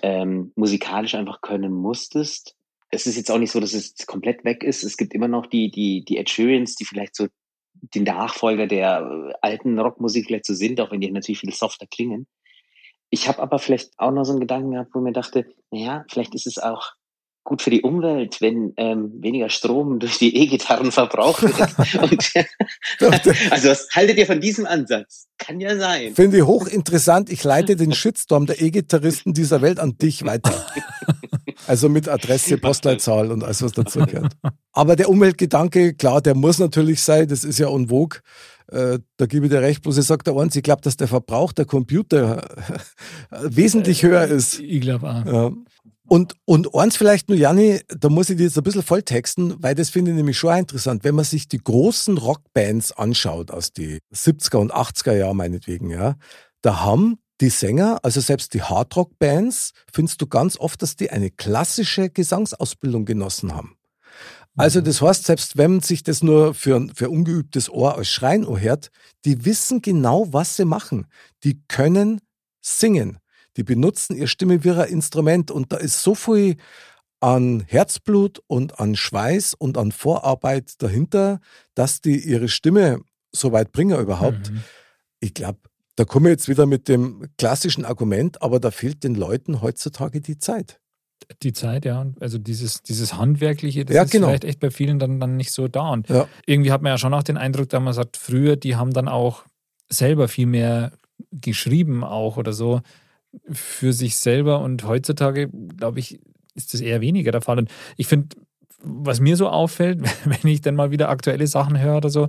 ähm, 0.02 0.52
musikalisch 0.56 1.16
einfach 1.16 1.42
können 1.42 1.74
musstest. 1.74 2.56
Es 2.90 3.06
ist 3.06 3.18
jetzt 3.18 3.32
auch 3.32 3.38
nicht 3.38 3.52
so, 3.52 3.60
dass 3.60 3.74
es 3.74 3.96
komplett 4.06 4.46
weg 4.46 4.64
ist. 4.64 4.84
Es 4.84 4.98
gibt 4.98 5.14
immer 5.14 5.28
noch 5.28 5.46
die, 5.46 5.72
die, 5.72 6.06
die 6.06 6.18
Ed 6.18 6.30
Sheerans, 6.30 6.76
die 6.76 6.86
vielleicht 6.86 7.16
so 7.16 7.28
die 7.74 8.02
Nachfolger 8.02 8.68
der 8.68 9.02
äh, 9.02 9.34
alten 9.42 9.78
Rockmusik 9.78 10.28
vielleicht 10.28 10.46
so 10.46 10.54
sind, 10.54 10.80
auch 10.80 10.92
wenn 10.92 11.02
die 11.02 11.12
natürlich 11.12 11.40
viel 11.40 11.54
softer 11.54 11.88
klingen. 11.88 12.28
Ich 13.10 13.28
habe 13.28 13.42
aber 13.42 13.60
vielleicht 13.60 13.92
auch 13.98 14.12
noch 14.12 14.24
so 14.24 14.32
einen 14.32 14.40
Gedanken 14.40 14.72
gehabt, 14.72 14.92
wo 14.94 15.00
ich 15.00 15.04
mir 15.04 15.12
dachte, 15.12 15.46
naja, 15.70 16.06
vielleicht 16.10 16.34
ist 16.34 16.48
es 16.48 16.58
auch 16.58 16.94
gut 17.44 17.62
für 17.62 17.70
die 17.70 17.82
Umwelt, 17.82 18.39
wenn 18.41 18.74
ähm, 18.78 19.12
weniger 19.22 19.50
Strom 19.50 20.00
durch 20.00 20.18
die 20.18 20.36
E-Gitarren 20.36 20.91
verbraucht 20.91 21.44
wird. 21.44 22.02
Und, 23.02 23.32
also 23.52 23.70
was 23.70 23.88
haltet 23.94 24.18
ihr 24.18 24.26
von 24.26 24.39
diesem 24.41 24.66
Ansatz? 24.66 25.28
Kann 25.38 25.60
ja 25.60 25.78
sein. 25.78 26.16
Finde 26.16 26.38
ich 26.38 26.44
hochinteressant. 26.44 27.30
Ich 27.30 27.44
leite 27.44 27.76
den 27.76 27.91
Shitstorm 27.91 28.46
der 28.46 28.62
E-Gitarristen 28.62 29.34
dieser 29.34 29.62
Welt 29.62 29.80
an 29.80 29.98
dich 29.98 30.24
weiter. 30.26 30.66
Also 31.68 31.89
mit 31.89 32.08
Adresse, 32.08 32.58
Postleitzahl 32.58 33.32
und 33.32 33.44
alles, 33.44 33.62
was 33.62 33.72
dazu 33.74 34.00
gehört. 34.00 34.34
Aber 34.72 34.96
der 34.96 35.10
Umweltgedanke, 35.10 35.96
klar, 35.96 36.22
der 36.22 36.36
muss 36.36 36.60
natürlich 36.60 37.02
sein. 37.02 37.28
Das 37.28 37.44
ist 37.44 37.60
ja 37.60 37.70
en 37.70 37.89
vogue. 37.89 38.20
Äh, 38.72 39.00
da 39.18 39.26
gebe 39.26 39.46
ich 39.46 39.52
dir 39.52 39.62
recht, 39.62 39.82
bloß 39.82 39.98
ich 39.98 40.06
sage 40.06 40.24
der 40.24 40.36
eins, 40.36 40.56
ich 40.56 40.64
glaube, 40.64 40.82
dass 40.82 40.98
der 40.98 41.08
Verbrauch 41.08 41.52
der 41.52 41.66
Computer 41.66 42.48
wesentlich 43.32 44.04
höher 44.04 44.26
ist. 44.26 44.60
Ich 44.60 44.82
glaube 44.82 45.10
auch. 45.10 45.26
Ja. 45.26 45.52
Und, 46.14 46.36
und 46.45 46.76
eins 46.76 46.95
vielleicht 46.95 47.28
nur, 47.28 47.39
Janni, 47.39 47.82
da 47.88 48.07
muss 48.07 48.30
ich 48.30 48.38
dir 48.38 48.43
jetzt 48.43 48.55
ein 48.55 48.64
bisschen 48.64 48.84
volltexten, 48.84 49.55
weil 49.64 49.74
das 49.74 49.89
finde 49.89 50.11
ich 50.11 50.18
nämlich 50.18 50.38
schon 50.38 50.55
interessant. 50.55 51.03
Wenn 51.03 51.16
man 51.16 51.26
sich 51.26 51.47
die 51.47 51.57
großen 51.57 52.20
Rockbands 52.20 52.91
anschaut 52.91 53.49
aus 53.49 53.74
die 53.74 53.97
70er 54.14 54.57
und 54.57 54.72
80er 54.72 55.16
Jahre 55.16 55.36
meinetwegen, 55.36 55.89
ja, 55.89 56.14
da 56.61 56.82
haben 56.82 57.18
die 57.41 57.49
Sänger, 57.49 57.97
also 58.03 58.22
selbst 58.22 58.53
die 58.53 58.61
Hardrock-Bands, 58.61 59.72
findest 59.91 60.22
du 60.22 60.28
ganz 60.28 60.55
oft, 60.55 60.84
dass 60.84 60.95
die 60.95 61.09
eine 61.09 61.32
klassische 61.32 62.11
Gesangsausbildung 62.11 63.05
genossen 63.05 63.55
haben. 63.55 63.76
Also 64.55 64.82
mhm. 64.82 64.84
das 64.84 65.01
heißt, 65.01 65.26
selbst 65.26 65.57
wenn 65.57 65.80
sich 65.80 66.03
das 66.03 66.22
nur 66.22 66.53
für, 66.53 66.89
für 66.93 67.09
ungeübtes 67.09 67.72
Ohr 67.72 67.97
als 67.97 68.09
Schreien 68.09 68.45
hört, 68.47 68.91
die 69.26 69.45
wissen 69.45 69.82
genau, 69.82 70.32
was 70.32 70.57
sie 70.57 70.66
machen. 70.66 71.07
Die 71.43 71.59
können 71.68 72.22
singen 72.61 73.18
die 73.58 73.64
benutzen 73.64 74.16
ihre 74.16 74.28
Stimme 74.28 74.64
wie 74.64 74.72
ein 74.72 74.89
Instrument 74.89 75.51
und 75.51 75.72
da 75.72 75.78
ist 75.78 76.01
so 76.01 76.16
viel 76.16 76.58
an 77.20 77.64
Herzblut 77.68 78.41
und 78.47 78.80
an 78.80 78.95
Schweiß 78.95 79.54
und 79.54 79.78
an 79.78 79.91
Vorarbeit 79.91 80.82
dahinter, 80.82 81.39
dass 81.74 82.01
die 82.01 82.18
ihre 82.18 82.49
Stimme 82.49 82.99
so 83.32 83.51
weit 83.54 83.72
bringen 83.72 83.97
überhaupt. 83.99 84.51
Mhm. 84.51 84.64
Ich 85.22 85.34
glaube, 85.34 85.60
da 85.95 86.06
komme 86.06 86.30
ich 86.30 86.34
jetzt 86.34 86.49
wieder 86.49 86.66
mit 86.66 86.89
dem 86.89 87.28
klassischen 87.38 87.86
Argument, 87.86 88.41
aber 88.41 88.60
da 88.60 88.72
fehlt 88.72 89.04
den 89.04 89.16
Leuten 89.16 89.62
heutzutage 89.62 90.20
die 90.20 90.38
Zeit. 90.38 90.80
Die 91.41 91.54
Zeit, 91.54 91.86
ja. 91.86 92.12
Also 92.20 92.38
dieses, 92.38 92.82
dieses 92.82 93.14
Handwerkliche, 93.16 93.86
das 93.86 93.95
ja, 93.95 94.04
ist 94.04 94.12
genau. 94.12 94.28
vielleicht 94.28 94.43
echt 94.43 94.60
bei 94.60 94.72
vielen 94.72 94.99
dann, 94.99 95.22
dann 95.22 95.38
nicht 95.38 95.51
so 95.51 95.70
da. 95.70 95.91
Und 95.91 96.10
ja. 96.10 96.28
irgendwie 96.45 96.72
hat 96.72 96.82
man 96.82 96.91
ja 96.91 96.97
schon 96.97 97.14
auch 97.14 97.24
den 97.24 97.38
Eindruck, 97.38 97.70
dass 97.70 97.82
man 97.82 97.93
sagt, 97.93 98.18
früher, 98.18 98.58
die 98.58 98.76
haben 98.76 98.91
dann 98.91 99.08
auch 99.08 99.43
selber 99.89 100.28
viel 100.28 100.47
mehr 100.47 100.91
geschrieben 101.32 102.04
auch 102.04 102.36
oder 102.36 102.51
so 102.51 102.82
für 103.52 103.94
sich 103.94 104.18
selber 104.18 104.60
und 104.62 104.84
heutzutage, 104.86 105.50
glaube 105.50 106.00
ich, 106.00 106.20
ist 106.56 106.74
das 106.74 106.82
eher 106.82 107.02
weniger 107.02 107.32
der 107.32 107.42
Fall. 107.42 107.58
Und 107.58 107.70
ich 107.98 108.08
finde, 108.08 108.36
was 108.84 109.20
mir 109.20 109.38
so 109.38 109.50
auffällt, 109.50 110.02
wenn 110.26 110.52
ich 110.52 110.62
dann 110.62 110.76
mal 110.76 110.92
wieder 110.92 111.10
aktuelle 111.10 111.48
Sachen 111.48 111.80
höre 111.80 111.98
oder 111.98 112.10
so, 112.10 112.28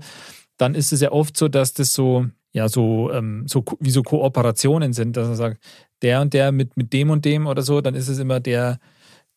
dann 0.56 0.74
ist 0.74 0.92
es 0.92 1.00
ja 1.00 1.12
oft 1.12 1.36
so, 1.36 1.48
dass 1.48 1.72
das 1.74 1.92
so, 1.92 2.26
ja, 2.52 2.68
so, 2.68 3.10
ähm, 3.12 3.44
so 3.48 3.64
wie 3.80 3.90
so 3.90 4.02
Kooperationen 4.02 4.92
sind, 4.92 5.16
dass 5.16 5.26
man 5.26 5.36
sagt, 5.36 5.58
der 6.02 6.20
und 6.20 6.32
der 6.32 6.52
mit, 6.52 6.76
mit 6.76 6.92
dem 6.92 7.10
und 7.10 7.24
dem 7.24 7.46
oder 7.46 7.62
so, 7.62 7.80
dann 7.80 7.94
ist 7.94 8.08
es 8.08 8.18
immer 8.18 8.40
der, 8.40 8.78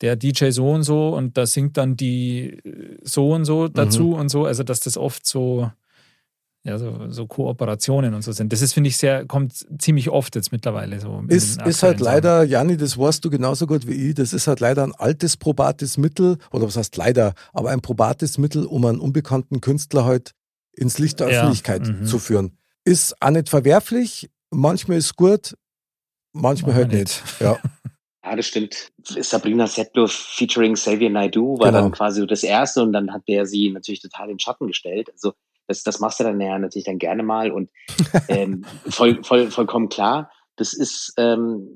der 0.01 0.15
DJ 0.15 0.49
so 0.49 0.69
und 0.69 0.83
so 0.83 1.09
und 1.15 1.37
da 1.37 1.45
singt 1.45 1.77
dann 1.77 1.97
die 1.97 2.61
so 3.01 3.31
und 3.31 3.45
so 3.45 3.67
dazu 3.67 4.09
mhm. 4.09 4.13
und 4.13 4.29
so. 4.29 4.45
Also, 4.45 4.63
dass 4.63 4.79
das 4.79 4.97
oft 4.97 5.25
so, 5.25 5.71
ja, 6.67 6.77
so, 6.77 7.09
so 7.09 7.27
Kooperationen 7.27 8.13
und 8.13 8.23
so 8.23 8.33
sind. 8.33 8.51
Das 8.51 8.61
ist, 8.61 8.73
finde 8.73 8.89
ich, 8.89 8.97
sehr, 8.97 9.25
kommt 9.25 9.65
ziemlich 9.81 10.09
oft 10.09 10.35
jetzt 10.35 10.51
mittlerweile 10.51 10.99
so. 10.99 11.23
Ist, 11.29 11.61
ist 11.61 11.81
halt 11.81 12.01
leider, 12.01 12.43
Janni, 12.43 12.75
das 12.75 12.97
weißt 12.97 13.23
du 13.23 13.29
genauso 13.29 13.67
gut 13.67 13.87
wie 13.87 14.09
ich, 14.09 14.15
das 14.15 14.33
ist 14.33 14.47
halt 14.47 14.59
leider 14.59 14.83
ein 14.83 14.93
altes 14.93 15.37
probates 15.37 15.97
Mittel, 15.97 16.37
oder 16.51 16.67
was 16.67 16.75
heißt 16.75 16.97
leider, 16.97 17.33
aber 17.53 17.69
ein 17.69 17.79
probates 17.79 18.37
Mittel, 18.37 18.65
um 18.65 18.83
einen 18.83 18.99
unbekannten 18.99 19.61
Künstler 19.61 20.03
halt 20.03 20.31
ins 20.73 20.99
Licht 20.99 21.21
der 21.21 21.29
ja, 21.29 21.39
Öffentlichkeit 21.39 21.87
mhm. 21.87 22.05
zu 22.05 22.19
führen. 22.19 22.57
Ist 22.83 23.15
auch 23.21 23.29
nicht 23.29 23.47
verwerflich, 23.47 24.29
manchmal 24.51 24.97
ist 24.97 25.15
gut, 25.15 25.55
manchmal 26.33 26.75
halt 26.75 26.91
nicht. 26.91 27.23
nicht. 27.23 27.41
Ja. 27.41 27.57
Ja, 28.25 28.35
das 28.35 28.47
stimmt. 28.47 28.91
Sabrina 29.03 29.67
Settler 29.67 30.09
featuring 30.09 30.73
Xavier 30.73 31.09
Naidoo 31.09 31.59
war 31.59 31.67
genau. 31.67 31.83
dann 31.83 31.91
quasi 31.93 32.27
das 32.27 32.43
erste 32.43 32.81
und 32.81 32.91
dann 32.91 33.13
hat 33.13 33.25
der 33.29 33.45
sie 33.45 33.69
natürlich 33.69 34.01
total 34.01 34.25
in 34.25 34.33
den 34.33 34.39
Schatten 34.39 34.67
gestellt. 34.67 35.09
Also 35.13 35.31
das, 35.67 35.83
das 35.83 35.99
machst 35.99 36.19
du 36.19 36.23
dann 36.23 36.39
ja 36.41 36.57
natürlich 36.57 36.85
dann 36.85 36.97
gerne 36.97 37.23
mal 37.23 37.51
und 37.51 37.69
ähm, 38.27 38.65
voll, 38.89 39.23
voll, 39.23 39.51
vollkommen 39.51 39.89
klar. 39.89 40.31
Das 40.55 40.73
ist 40.73 41.13
ähm, 41.17 41.67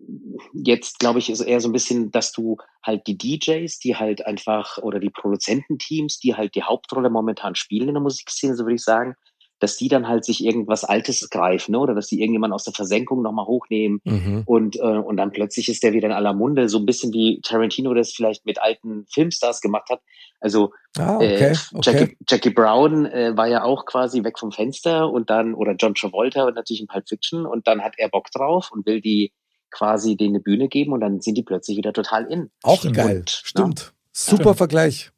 jetzt, 0.53 0.97
glaube 0.97 1.19
ich, 1.19 1.29
ist 1.29 1.41
eher 1.41 1.61
so 1.61 1.69
ein 1.69 1.73
bisschen, 1.73 2.09
dass 2.09 2.31
du 2.31 2.57
halt 2.83 3.05
die 3.05 3.15
DJs, 3.15 3.77
die 3.77 3.95
halt 3.95 4.25
einfach, 4.25 4.79
oder 4.79 4.99
die 4.99 5.11
Produzententeams, 5.11 6.17
die 6.17 6.33
halt 6.33 6.55
die 6.55 6.63
Hauptrolle 6.63 7.11
momentan 7.11 7.53
spielen 7.53 7.89
in 7.89 7.93
der 7.93 8.01
Musikszene, 8.01 8.55
so 8.55 8.63
würde 8.63 8.75
ich 8.75 8.83
sagen, 8.83 9.15
dass 9.61 9.77
die 9.77 9.87
dann 9.87 10.07
halt 10.07 10.25
sich 10.25 10.43
irgendwas 10.43 10.83
Altes 10.83 11.29
greifen, 11.29 11.73
ne? 11.73 11.79
oder 11.79 11.93
dass 11.93 12.07
die 12.07 12.19
irgendjemand 12.19 12.51
aus 12.53 12.63
der 12.63 12.73
Versenkung 12.73 13.21
nochmal 13.21 13.45
hochnehmen 13.45 14.01
mhm. 14.03 14.41
und, 14.45 14.75
äh, 14.77 14.79
und 14.79 15.17
dann 15.17 15.31
plötzlich 15.31 15.69
ist 15.69 15.83
der 15.83 15.93
wieder 15.93 16.07
in 16.07 16.13
aller 16.13 16.33
Munde, 16.33 16.67
so 16.67 16.79
ein 16.79 16.85
bisschen 16.85 17.13
wie 17.13 17.39
Tarantino 17.41 17.93
das 17.93 18.11
vielleicht 18.11 18.45
mit 18.45 18.59
alten 18.59 19.05
Filmstars 19.13 19.61
gemacht 19.61 19.89
hat. 19.89 20.01
Also 20.39 20.73
ah, 20.97 21.17
okay, 21.17 21.25
äh, 21.25 21.55
Jackie, 21.81 22.03
okay. 22.03 22.17
Jackie 22.27 22.49
Brown 22.49 23.05
äh, 23.05 23.37
war 23.37 23.47
ja 23.47 23.63
auch 23.63 23.85
quasi 23.85 24.23
weg 24.23 24.39
vom 24.39 24.51
Fenster 24.51 25.11
und 25.11 25.29
dann, 25.29 25.53
oder 25.53 25.75
John 25.75 25.93
Travolta 25.93 26.45
und 26.45 26.55
natürlich 26.55 26.81
in 26.81 26.87
Pulp 26.87 27.07
Fiction 27.07 27.45
und 27.45 27.67
dann 27.67 27.81
hat 27.81 27.93
er 27.97 28.09
Bock 28.09 28.31
drauf 28.31 28.71
und 28.71 28.87
will 28.87 28.99
die 28.99 29.31
quasi 29.69 30.17
denen 30.17 30.35
eine 30.35 30.43
Bühne 30.43 30.69
geben 30.69 30.91
und 30.91 31.01
dann 31.01 31.21
sind 31.21 31.35
die 31.35 31.43
plötzlich 31.43 31.77
wieder 31.77 31.93
total 31.93 32.25
in. 32.25 32.49
Auch 32.63 32.83
geil, 32.91 33.19
und, 33.19 33.29
stimmt. 33.29 33.79
Ja? 33.79 33.91
Super 34.11 34.49
ja. 34.49 34.53
Vergleich. 34.55 35.11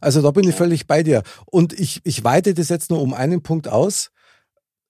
Also 0.00 0.22
da 0.22 0.30
bin 0.30 0.48
ich 0.48 0.54
völlig 0.54 0.86
bei 0.86 1.02
dir. 1.02 1.22
Und 1.46 1.72
ich, 1.72 2.00
ich 2.04 2.24
weite 2.24 2.54
das 2.54 2.68
jetzt 2.68 2.90
nur 2.90 3.00
um 3.00 3.14
einen 3.14 3.42
Punkt 3.42 3.68
aus. 3.68 4.10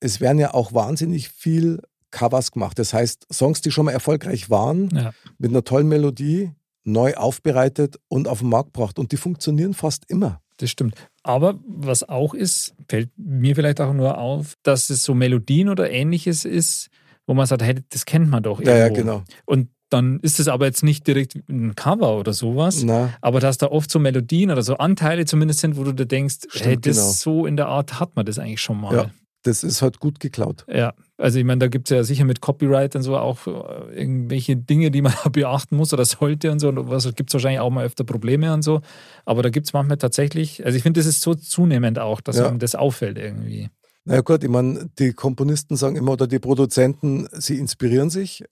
Es 0.01 0.21
werden 0.21 0.39
ja 0.39 0.55
auch 0.55 0.73
wahnsinnig 0.73 1.29
viel 1.29 1.81
Covers 2.11 2.53
gemacht. 2.53 2.79
Das 2.79 2.95
heißt, 2.95 3.27
Songs, 3.33 3.61
die 3.61 3.71
schon 3.71 3.87
mal 3.87 3.93
erfolgreich 3.93 4.51
waren, 4.51 4.89
ja. 4.95 5.13
mit 5.39 5.51
einer 5.51 5.65
tollen 5.65 5.89
Melodie, 5.89 6.53
neu 6.85 7.15
aufbereitet 7.15 7.99
und 8.09 8.29
auf 8.29 8.41
den 8.41 8.49
Markt 8.49 8.73
gebracht. 8.73 8.99
Und 8.99 9.13
die 9.13 9.17
funktionieren 9.17 9.75
fast 9.75 10.05
immer. 10.09 10.41
Das 10.59 10.71
stimmt. 10.71 10.95
Aber 11.23 11.59
was 11.67 12.09
auch 12.09 12.35
ist, 12.35 12.75
fällt 12.89 13.11
mir 13.17 13.57
vielleicht 13.57 13.81
auch 13.81 13.93
nur 13.93 14.19
auf, 14.19 14.55
dass 14.63 14.91
es 14.91 15.03
so 15.03 15.15
Melodien 15.15 15.69
oder 15.69 15.91
ähnliches 15.91 16.45
ist, 16.45 16.91
wo 17.27 17.35
man 17.35 17.47
sagt, 17.47 17.63
hey, 17.63 17.77
das 17.89 18.05
kennt 18.05 18.29
man 18.29 18.43
doch 18.43 18.61
irgendwo. 18.61 18.79
Ja, 18.79 18.87
ja, 18.87 18.89
genau. 18.89 19.25
Und 19.47 19.71
dann 19.91 20.19
ist 20.21 20.41
es 20.41 20.49
aber 20.49 20.67
jetzt 20.67 20.83
nicht 20.83 21.07
direkt 21.07 21.37
ein 21.49 21.75
Cover 21.77 22.19
oder 22.19 22.33
sowas, 22.33 22.83
Na. 22.85 23.11
aber 23.21 23.41
dass 23.41 23.59
da 23.59 23.67
oft 23.69 23.91
so 23.91 23.99
Melodien 23.99 24.51
oder 24.51 24.63
so 24.63 24.77
Anteile 24.79 25.25
zumindest 25.25 25.61
sind, 25.61 25.77
wo 25.77 25.85
du 25.85 25.93
dir 25.93 26.07
denkst, 26.07 26.37
Stimmt, 26.49 26.65
hey, 26.67 26.81
das 26.81 26.97
genau. 26.97 27.09
so 27.11 27.47
in 27.47 27.57
der 27.57 27.67
Art 27.69 28.01
hat 28.01 28.17
man 28.17 28.27
das 28.27 28.39
eigentlich 28.39 28.61
schon 28.61 28.81
mal. 28.81 28.95
Ja, 28.95 29.11
das 29.43 29.63
ist 29.63 29.83
halt 29.83 30.01
gut 30.01 30.21
geklaut. 30.21 30.65
Ja, 30.69 30.95
Also 31.19 31.39
ich 31.39 31.45
meine, 31.45 31.59
da 31.59 31.69
gibt 31.69 31.89
es 31.91 31.95
ja 31.95 32.03
sicher 32.03 32.25
mit 32.25 32.41
Copyright 32.41 32.97
und 32.97 33.03
so 33.03 33.17
auch 33.17 33.47
äh, 33.47 33.95
irgendwelche 34.01 34.57
Dinge, 34.57 34.91
die 34.91 35.03
man 35.03 35.13
beachten 35.33 35.77
muss 35.77 35.93
oder 35.93 36.05
sollte 36.07 36.51
und 36.51 36.59
so. 36.61 36.69
Und 36.71 36.89
was 36.89 37.05
gibt 37.15 37.31
es 37.31 37.35
wahrscheinlich 37.35 37.61
auch 37.61 37.71
mal 37.71 37.85
öfter 37.85 38.05
Probleme 38.05 38.53
und 38.55 38.63
so. 38.63 38.81
Aber 39.27 39.43
da 39.43 39.51
gibt 39.51 39.67
es 39.67 39.73
manchmal 39.75 39.99
tatsächlich, 39.99 40.65
also 40.65 40.77
ich 40.77 40.83
finde, 40.83 40.99
das 41.01 41.07
ist 41.07 41.21
so 41.21 41.35
zunehmend 41.35 41.99
auch, 41.99 42.21
dass 42.23 42.39
Ja. 42.39 42.49
einem 42.49 42.59
das 42.59 42.75
auffällt 42.75 43.19
irgendwie. 43.19 43.69
Na 44.07 44.17
ja, 44.17 44.21
gut, 44.23 44.43
ich 44.45 44.51
meine, 44.51 44.91
die 44.99 45.13
Komponisten 45.15 45.77
sagen 45.77 45.97
immer 45.97 46.13
oder 46.13 46.27
die 46.27 46.39
Produzenten, 46.39 47.27
sie 47.33 47.59
inspirieren 47.59 48.11
sich 48.11 48.45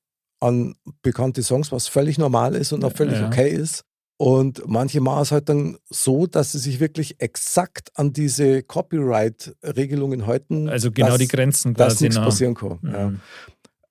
an 0.42 0.74
bekannte 1.02 1.42
Songs, 1.42 1.72
was 1.72 1.88
völlig 1.88 2.18
normal 2.18 2.54
ist 2.54 2.72
und 2.72 2.84
auch 2.84 2.92
völlig 2.92 3.18
Ja. 3.18 3.26
okay 3.28 3.48
ist. 3.50 3.84
Und 4.18 4.62
manche 4.68 5.00
machen 5.00 5.22
es 5.22 5.32
halt 5.32 5.48
dann 5.48 5.78
so, 5.90 6.26
dass 6.26 6.52
sie 6.52 6.58
sich 6.58 6.78
wirklich 6.80 7.20
exakt 7.20 7.90
an 7.94 8.12
diese 8.12 8.62
Copyright-Regelungen 8.62 10.26
halten. 10.26 10.68
Also 10.68 10.90
genau 10.92 11.10
dass, 11.10 11.18
die 11.18 11.28
Grenzen 11.28 11.74
dass 11.74 11.94
quasi. 11.94 12.04
nichts 12.04 12.16
noch. 12.16 12.24
passieren 12.26 12.54
kann. 12.54 12.78
Ja. 12.84 13.10
Mhm. 13.10 13.20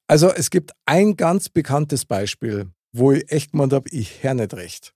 Also 0.08 0.30
es 0.32 0.49
gibt 0.49 0.72
ein 0.86 1.16
ganz 1.16 1.49
bekanntes 1.49 2.06
Beispiel, 2.06 2.68
wo 2.93 3.12
ich 3.14 3.32
echt 3.32 3.52
gemeint 3.52 3.74
habe, 3.74 3.89
ich 3.91 4.24
hör 4.24 4.34
nicht 4.34 4.54
recht. 4.54 4.93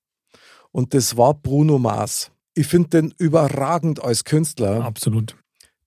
Und 0.71 0.93
das 0.93 1.15
war 1.17 1.33
Bruno 1.33 1.79
Mars. 1.79 2.31
Ich 2.53 2.67
finde 2.67 2.89
den 2.89 3.13
überragend 3.17 4.01
als 4.03 4.23
Künstler. 4.25 4.83
Absolut. 4.83 5.35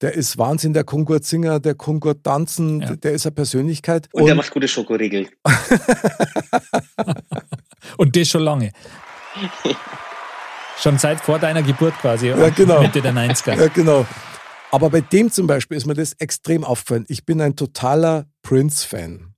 Der 0.00 0.14
ist 0.14 0.38
Wahnsinn, 0.38 0.72
der 0.72 0.84
kann 0.84 1.04
gut 1.04 1.24
singen, 1.24 1.60
der 1.60 1.74
kann 1.74 1.98
gut 1.98 2.22
tanzen, 2.22 2.80
Ja. 2.80 2.94
der 2.96 3.12
ist 3.12 3.26
eine 3.26 3.34
Persönlichkeit. 3.34 4.08
Und, 4.12 4.26
der 4.26 4.36
macht 4.36 4.52
gute 4.52 4.68
Schokoriegel. 4.68 5.28
Und 7.96 8.16
das 8.16 8.28
schon 8.28 8.42
lange. 8.42 8.72
schon 10.78 10.98
seit 10.98 11.20
vor 11.20 11.38
deiner 11.38 11.62
Geburt 11.62 11.94
quasi. 11.94 12.28
Ja, 12.28 12.48
genau. 12.50 12.82
Mitte 12.82 13.02
der 13.02 13.12
90er. 13.12 13.58
ja, 13.58 13.68
genau. 13.68 14.06
Aber 14.70 14.90
bei 14.90 15.00
dem 15.00 15.30
zum 15.30 15.46
Beispiel 15.46 15.76
ist 15.76 15.86
mir 15.86 15.94
das 15.94 16.12
extrem 16.14 16.62
aufgefallen. 16.62 17.04
Ich 17.08 17.24
bin 17.24 17.40
ein 17.40 17.56
totaler 17.56 18.26
Prince-Fan. 18.42 19.34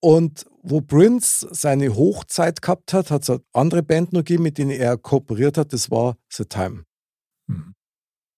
Und 0.00 0.46
wo 0.62 0.80
Prince 0.80 1.46
seine 1.50 1.94
Hochzeit 1.94 2.62
gehabt 2.62 2.94
hat, 2.94 3.10
hat 3.10 3.22
es 3.22 3.30
eine 3.30 3.40
andere 3.52 3.82
Band 3.82 4.12
noch 4.14 4.20
gegeben, 4.20 4.44
mit 4.44 4.56
denen 4.58 4.70
er 4.70 4.96
kooperiert 4.96 5.58
hat. 5.58 5.72
Das 5.74 5.90
war 5.90 6.16
The 6.32 6.46
Time. 6.46 6.84
Mhm. 7.46 7.74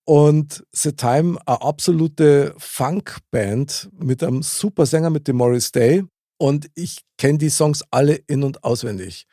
Und 0.04 0.64
The 0.72 0.92
Time, 0.92 1.38
eine 1.46 1.62
absolute 1.62 2.54
Funk-Band 2.58 3.90
mit 3.98 4.22
einem 4.22 4.42
super 4.42 4.86
Sänger, 4.86 5.10
mit 5.10 5.28
dem 5.28 5.36
Morris 5.36 5.70
Day. 5.70 6.04
Und 6.38 6.68
ich 6.74 7.02
kenne 7.18 7.38
die 7.38 7.50
Songs 7.50 7.84
alle 7.90 8.14
in- 8.14 8.42
und 8.42 8.64
auswendig. 8.64 9.26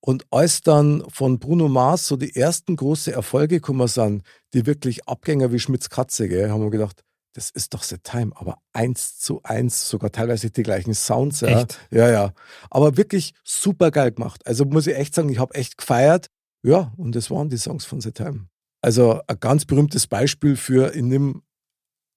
Und 0.00 0.24
als 0.30 0.60
dann 0.60 1.02
von 1.08 1.38
Bruno 1.38 1.66
Mars 1.66 2.06
so 2.06 2.16
die 2.16 2.36
ersten 2.36 2.76
große 2.76 3.10
Erfolge 3.12 3.56
gekommen 3.56 3.88
sind, 3.88 4.22
die 4.52 4.66
wirklich 4.66 5.08
Abgänger 5.08 5.50
wie 5.50 5.58
Schmitz 5.58 5.88
Katze, 5.88 6.28
gell, 6.28 6.50
haben 6.50 6.62
wir 6.62 6.70
gedacht, 6.70 7.02
das 7.32 7.50
ist 7.50 7.74
doch 7.74 7.82
The 7.82 7.96
Time, 7.98 8.30
aber 8.36 8.58
eins 8.72 9.18
zu 9.18 9.40
eins, 9.42 9.88
sogar 9.88 10.12
teilweise 10.12 10.50
die 10.50 10.62
gleichen 10.62 10.94
Sounds. 10.94 11.40
Ja, 11.40 11.62
Echt? 11.62 11.80
ja. 11.90 12.10
ja. 12.10 12.32
Aber 12.70 12.96
wirklich 12.96 13.34
super 13.42 13.90
geil 13.90 14.12
gemacht. 14.12 14.46
Also 14.46 14.64
muss 14.64 14.86
ich 14.86 14.94
echt 14.94 15.14
sagen, 15.14 15.28
ich 15.30 15.38
habe 15.38 15.54
echt 15.54 15.76
gefeiert. 15.76 16.28
Ja, 16.62 16.92
und 16.96 17.16
das 17.16 17.30
waren 17.30 17.48
die 17.48 17.58
Songs 17.58 17.84
von 17.84 18.00
The 18.00 18.12
Time. 18.12 18.46
Also 18.84 19.22
ein 19.26 19.40
ganz 19.40 19.64
berühmtes 19.64 20.06
Beispiel 20.06 20.56
für 20.56 20.92
in 20.92 21.08
dem 21.08 21.42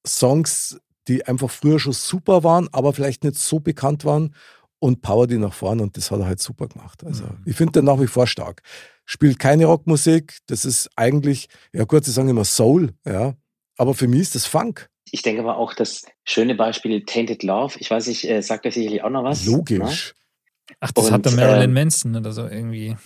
Songs, 0.05 0.77
die 1.07 1.25
einfach 1.25 1.49
früher 1.49 1.79
schon 1.79 1.93
super 1.93 2.43
waren, 2.43 2.67
aber 2.73 2.91
vielleicht 2.91 3.23
nicht 3.23 3.37
so 3.37 3.61
bekannt 3.61 4.03
waren 4.03 4.35
und 4.79 5.01
power 5.01 5.27
die 5.27 5.37
nach 5.37 5.53
vorne 5.53 5.81
und 5.83 5.95
das 5.95 6.11
hat 6.11 6.19
er 6.19 6.25
halt 6.25 6.41
super 6.41 6.67
gemacht. 6.67 7.05
Also 7.05 7.23
Mhm. 7.23 7.43
ich 7.45 7.55
finde 7.55 7.71
den 7.73 7.85
nach 7.85 8.01
wie 8.01 8.07
vor 8.07 8.27
stark. 8.27 8.63
Spielt 9.05 9.39
keine 9.39 9.65
Rockmusik, 9.65 10.39
das 10.47 10.65
ist 10.65 10.89
eigentlich, 10.97 11.47
ja 11.71 11.85
gut, 11.85 12.03
sie 12.03 12.11
sagen 12.11 12.27
immer 12.27 12.43
Soul, 12.43 12.93
ja, 13.05 13.35
aber 13.77 13.93
für 13.93 14.09
mich 14.09 14.19
ist 14.19 14.35
das 14.35 14.45
Funk. 14.45 14.89
Ich 15.09 15.21
denke 15.21 15.41
aber 15.43 15.55
auch 15.55 15.73
das 15.73 16.03
schöne 16.25 16.53
Beispiel 16.53 17.05
Tainted 17.05 17.43
Love. 17.43 17.75
Ich 17.79 17.89
weiß 17.89 18.07
nicht, 18.07 18.25
äh, 18.29 18.41
sagt 18.41 18.65
euch 18.65 18.73
sicherlich 18.73 19.03
auch 19.03 19.09
noch 19.09 19.23
was. 19.23 19.45
Logisch. 19.45 20.13
Ach, 20.81 20.91
das 20.91 21.05
Und, 21.05 21.13
hat 21.13 21.25
der 21.25 21.31
Marilyn 21.31 21.69
ähm, 21.69 21.73
Manson 21.73 22.15
oder 22.17 22.33
so 22.33 22.45
irgendwie. 22.45 22.97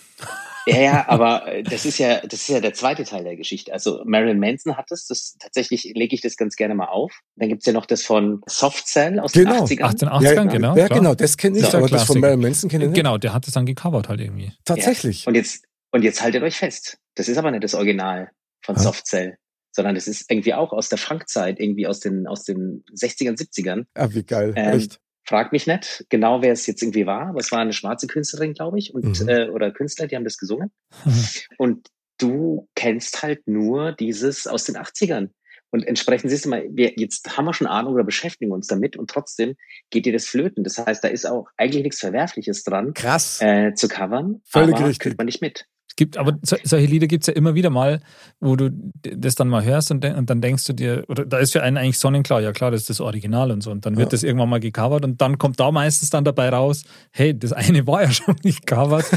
Ja, 0.67 0.79
ja, 0.79 1.05
aber 1.07 1.47
äh, 1.47 1.63
das 1.63 1.85
ist 1.85 1.97
ja, 1.97 2.19
das 2.21 2.41
ist 2.41 2.49
ja 2.49 2.59
der 2.59 2.73
zweite 2.73 3.03
Teil 3.03 3.23
der 3.23 3.35
Geschichte. 3.35 3.73
Also 3.73 4.03
Marilyn 4.05 4.39
Manson 4.39 4.77
hat 4.77 4.91
es, 4.91 5.07
das 5.07 5.35
tatsächlich 5.39 5.91
lege 5.95 6.13
ich 6.13 6.21
das 6.21 6.37
ganz 6.37 6.55
gerne 6.55 6.75
mal 6.75 6.85
auf. 6.85 7.11
Dann 7.35 7.49
gibt's 7.49 7.65
ja 7.65 7.73
noch 7.73 7.85
das 7.85 8.03
von 8.03 8.41
Soft 8.45 8.87
Cell 8.87 9.19
aus 9.19 9.31
Genau, 9.31 9.65
den 9.65 9.79
80ern. 9.79 9.83
88 9.83 10.35
ja, 10.35 10.43
genau. 10.43 10.75
Ja, 10.75 10.85
klar. 10.87 10.99
genau, 10.99 11.15
das 11.15 11.37
kenne 11.37 11.57
ich, 11.57 11.63
Ist 11.63 11.73
ja 11.73 11.79
aber 11.79 11.89
das 11.89 12.03
von. 12.05 12.19
Marilyn 12.19 12.41
Manson 12.41 12.69
kenne 12.69 12.85
ich 12.85 12.89
nicht. 12.91 12.97
Genau, 12.97 13.17
der 13.17 13.33
hat 13.33 13.47
es 13.47 13.53
dann 13.53 13.65
gecovert 13.65 14.07
halt 14.09 14.21
irgendwie. 14.21 14.51
Tatsächlich. 14.65 15.25
Und 15.27 15.35
jetzt, 15.35 15.65
und 15.91 16.03
jetzt 16.03 16.21
haltet 16.21 16.43
euch 16.43 16.57
fest. 16.57 16.97
Das 17.15 17.27
ist 17.27 17.37
aber 17.37 17.51
nicht 17.51 17.63
das 17.63 17.73
Original 17.73 18.29
von 18.63 18.75
Ja. 18.75 18.81
Soft 18.83 19.07
Cell, 19.07 19.37
sondern 19.71 19.95
das 19.95 20.07
ist 20.07 20.29
irgendwie 20.29 20.53
auch 20.53 20.71
aus 20.73 20.89
der 20.89 20.97
Funkzeit, 20.97 21.59
irgendwie 21.59 21.87
aus 21.87 21.99
den, 21.99 22.27
aus 22.27 22.43
den 22.43 22.83
60ern, 22.93 23.37
70ern. 23.37 23.85
Ah, 23.95 24.07
wie 24.11 24.23
geil, 24.23 24.53
Ähm, 24.55 24.77
echt. 24.77 24.99
Frag 25.23 25.51
mich 25.51 25.67
nicht 25.67 26.05
genau, 26.09 26.41
wer 26.41 26.51
es 26.51 26.65
jetzt 26.67 26.81
irgendwie 26.81 27.05
war, 27.05 27.27
aber 27.27 27.39
es 27.39 27.51
war 27.51 27.59
eine 27.59 27.73
schwarze 27.73 28.07
Künstlerin, 28.07 28.53
glaube 28.53 28.79
ich, 28.79 28.93
und 28.93 29.21
Mhm. 29.21 29.29
äh, 29.29 29.49
oder 29.49 29.71
Künstler, 29.71 30.07
die 30.07 30.15
haben 30.15 30.23
das 30.23 30.37
gesungen. 30.37 30.71
Mhm. 31.05 31.11
Und 31.57 31.87
du 32.17 32.67
kennst 32.75 33.21
halt 33.23 33.47
nur 33.47 33.91
dieses 33.93 34.47
aus 34.47 34.65
den 34.65 34.77
80ern. 34.77 35.29
Und 35.73 35.87
entsprechend 35.87 36.29
siehst 36.29 36.45
du 36.45 36.49
mal, 36.49 36.65
wir, 36.69 36.93
jetzt 36.97 37.37
haben 37.37 37.45
wir 37.45 37.53
schon 37.53 37.65
Ahnung 37.67 37.93
oder 37.93 38.03
beschäftigen 38.03 38.51
uns 38.51 38.67
damit 38.67 38.97
und 38.97 39.09
trotzdem 39.09 39.55
geht 39.89 40.05
dir 40.05 40.11
das 40.11 40.25
flöten. 40.25 40.65
Das 40.65 40.77
heißt, 40.77 41.01
da 41.01 41.07
ist 41.07 41.25
auch 41.25 41.47
eigentlich 41.55 41.83
nichts 41.83 41.99
Verwerfliches 41.99 42.63
dran, 42.63 42.93
Krass. 42.93 43.39
äh, 43.41 43.73
zu 43.73 43.87
covern, 43.87 44.41
Völlig 44.45 44.75
aber 44.75 44.87
richtig. 44.87 44.99
kriegt 44.99 45.17
man 45.17 45.25
nicht 45.27 45.41
mit. 45.41 45.65
Gibt, 46.01 46.17
aber 46.17 46.39
so, 46.41 46.55
solche 46.63 46.87
Lieder 46.87 47.05
gibt 47.05 47.21
es 47.23 47.27
ja 47.27 47.33
immer 47.33 47.53
wieder 47.53 47.69
mal, 47.69 47.99
wo 48.39 48.55
du 48.55 48.71
das 49.03 49.35
dann 49.35 49.49
mal 49.49 49.63
hörst 49.63 49.91
und, 49.91 50.03
und 50.03 50.27
dann 50.31 50.41
denkst 50.41 50.63
du 50.65 50.73
dir, 50.73 51.03
oder 51.09 51.27
da 51.27 51.37
ist 51.37 51.51
für 51.51 51.61
einen 51.61 51.77
eigentlich 51.77 51.99
sonnenklar, 51.99 52.41
ja 52.41 52.51
klar, 52.53 52.71
das 52.71 52.81
ist 52.81 52.89
das 52.89 53.01
Original 53.01 53.51
und 53.51 53.61
so. 53.61 53.69
Und 53.69 53.85
dann 53.85 53.97
wird 53.97 54.07
Ja. 54.07 54.09
das 54.09 54.23
irgendwann 54.23 54.49
mal 54.49 54.59
gecovert 54.59 55.05
und 55.05 55.21
dann 55.21 55.37
kommt 55.37 55.59
da 55.59 55.71
meistens 55.71 56.09
dann 56.09 56.23
dabei 56.23 56.49
raus, 56.49 56.85
hey, 57.11 57.37
das 57.37 57.53
eine 57.53 57.85
war 57.85 58.01
ja 58.01 58.09
schon 58.11 58.35
nicht 58.43 58.65
covered. 58.65 59.05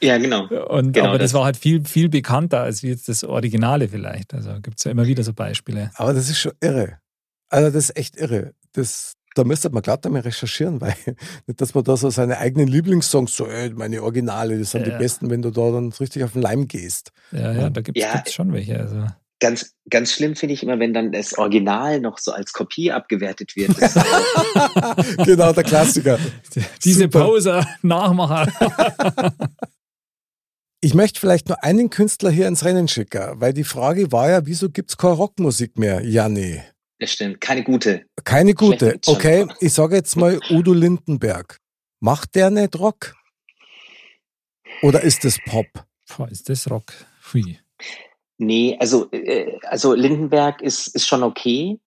Ja, 0.00 0.18
genau. 0.18 0.46
Und, 0.68 0.92
Genau 0.92 1.08
aber 1.08 1.18
das, 1.18 1.30
das. 1.30 1.38
war 1.38 1.44
halt 1.44 1.56
viel, 1.56 1.84
viel 1.84 2.08
bekannter 2.08 2.60
als 2.62 2.82
jetzt 2.82 3.08
das 3.08 3.22
Originale 3.24 3.88
vielleicht. 3.88 4.34
Also 4.34 4.52
gibt 4.60 4.78
es 4.78 4.84
ja 4.84 4.90
immer 4.90 5.06
wieder 5.06 5.22
so 5.24 5.32
Beispiele. 5.32 5.90
Aber 5.94 6.12
das 6.14 6.28
ist 6.28 6.38
schon 6.38 6.52
irre. 6.60 6.98
Also 7.48 7.70
das 7.70 7.84
ist 7.90 7.96
echt 7.96 8.16
irre. 8.16 8.52
Das, 8.72 9.14
da 9.34 9.44
müsste 9.44 9.70
man 9.70 9.82
glatt 9.82 10.04
einmal 10.06 10.22
recherchieren, 10.22 10.80
weil 10.80 10.94
nicht, 11.46 11.60
dass 11.60 11.74
man 11.74 11.84
da 11.84 11.96
so 11.96 12.10
seine 12.10 12.38
eigenen 12.38 12.68
Lieblingssongs, 12.68 13.36
so 13.36 13.46
ey, 13.46 13.70
meine 13.70 14.02
Originale, 14.02 14.58
das 14.58 14.72
sind 14.72 14.86
Ja. 14.86 14.92
die 14.92 14.98
besten, 15.02 15.30
wenn 15.30 15.42
du 15.42 15.50
da 15.50 15.70
dann 15.70 15.92
richtig 15.92 16.24
auf 16.24 16.32
den 16.32 16.42
Leim 16.42 16.68
gehst. 16.68 17.12
Ja, 17.32 17.52
ja, 17.52 17.70
da 17.70 17.80
gibt 17.80 17.96
es 17.98 18.04
Ja. 18.04 18.22
schon 18.30 18.52
welche. 18.52 18.78
Also. 18.78 19.06
Ganz, 19.40 19.74
ganz 19.90 20.12
schlimm 20.12 20.36
finde 20.36 20.54
ich 20.54 20.62
immer, 20.62 20.78
wenn 20.78 20.94
dann 20.94 21.10
das 21.10 21.36
Original 21.36 21.98
noch 22.00 22.18
so 22.18 22.30
als 22.30 22.52
Kopie 22.52 22.92
abgewertet 22.92 23.56
wird. 23.56 23.70
Äh, 23.80 25.24
genau, 25.24 25.52
der 25.52 25.64
Klassiker. 25.64 26.16
Diese 26.84 27.02
Super. 27.04 27.24
Poser, 27.24 27.66
Nachmacher. 27.82 28.46
Ich 30.80 30.94
möchte 30.94 31.20
vielleicht 31.20 31.48
nur 31.48 31.62
einen 31.62 31.90
Künstler 31.90 32.30
hier 32.30 32.48
ins 32.48 32.64
Rennen 32.64 32.88
schicken, 32.88 33.40
weil 33.40 33.52
die 33.52 33.64
Frage 33.64 34.10
war 34.10 34.30
ja, 34.30 34.46
wieso 34.46 34.68
gibt's 34.68 34.96
keine 34.96 35.14
Rockmusik 35.14 35.78
mehr? 35.78 36.02
Ja, 36.04 36.28
nee. 36.28 36.62
Das 37.02 37.12
stimmt. 37.12 37.40
Keine 37.40 37.62
gute. 37.62 38.06
Keine 38.24 38.54
gute. 38.54 38.98
Okay, 39.06 39.46
ich 39.60 39.72
sage 39.72 39.96
jetzt 39.96 40.16
mal 40.16 40.40
Udo 40.50 40.72
Lindenberg. 40.72 41.58
Macht 42.00 42.34
der 42.34 42.50
nicht 42.50 42.78
Rock? 42.78 43.14
Oder 44.82 45.02
ist 45.02 45.24
es 45.24 45.38
Pop? 45.44 45.66
Boah, 46.16 46.28
ist 46.28 46.48
das 46.48 46.70
Rock? 46.70 46.92
Hui. 47.32 47.58
Nee, 48.38 48.76
also, 48.80 49.10
äh, 49.12 49.58
also 49.64 49.94
Lindenberg 49.94 50.62
ist, 50.62 50.88
ist 50.88 51.06
schon 51.06 51.22
okay. 51.22 51.78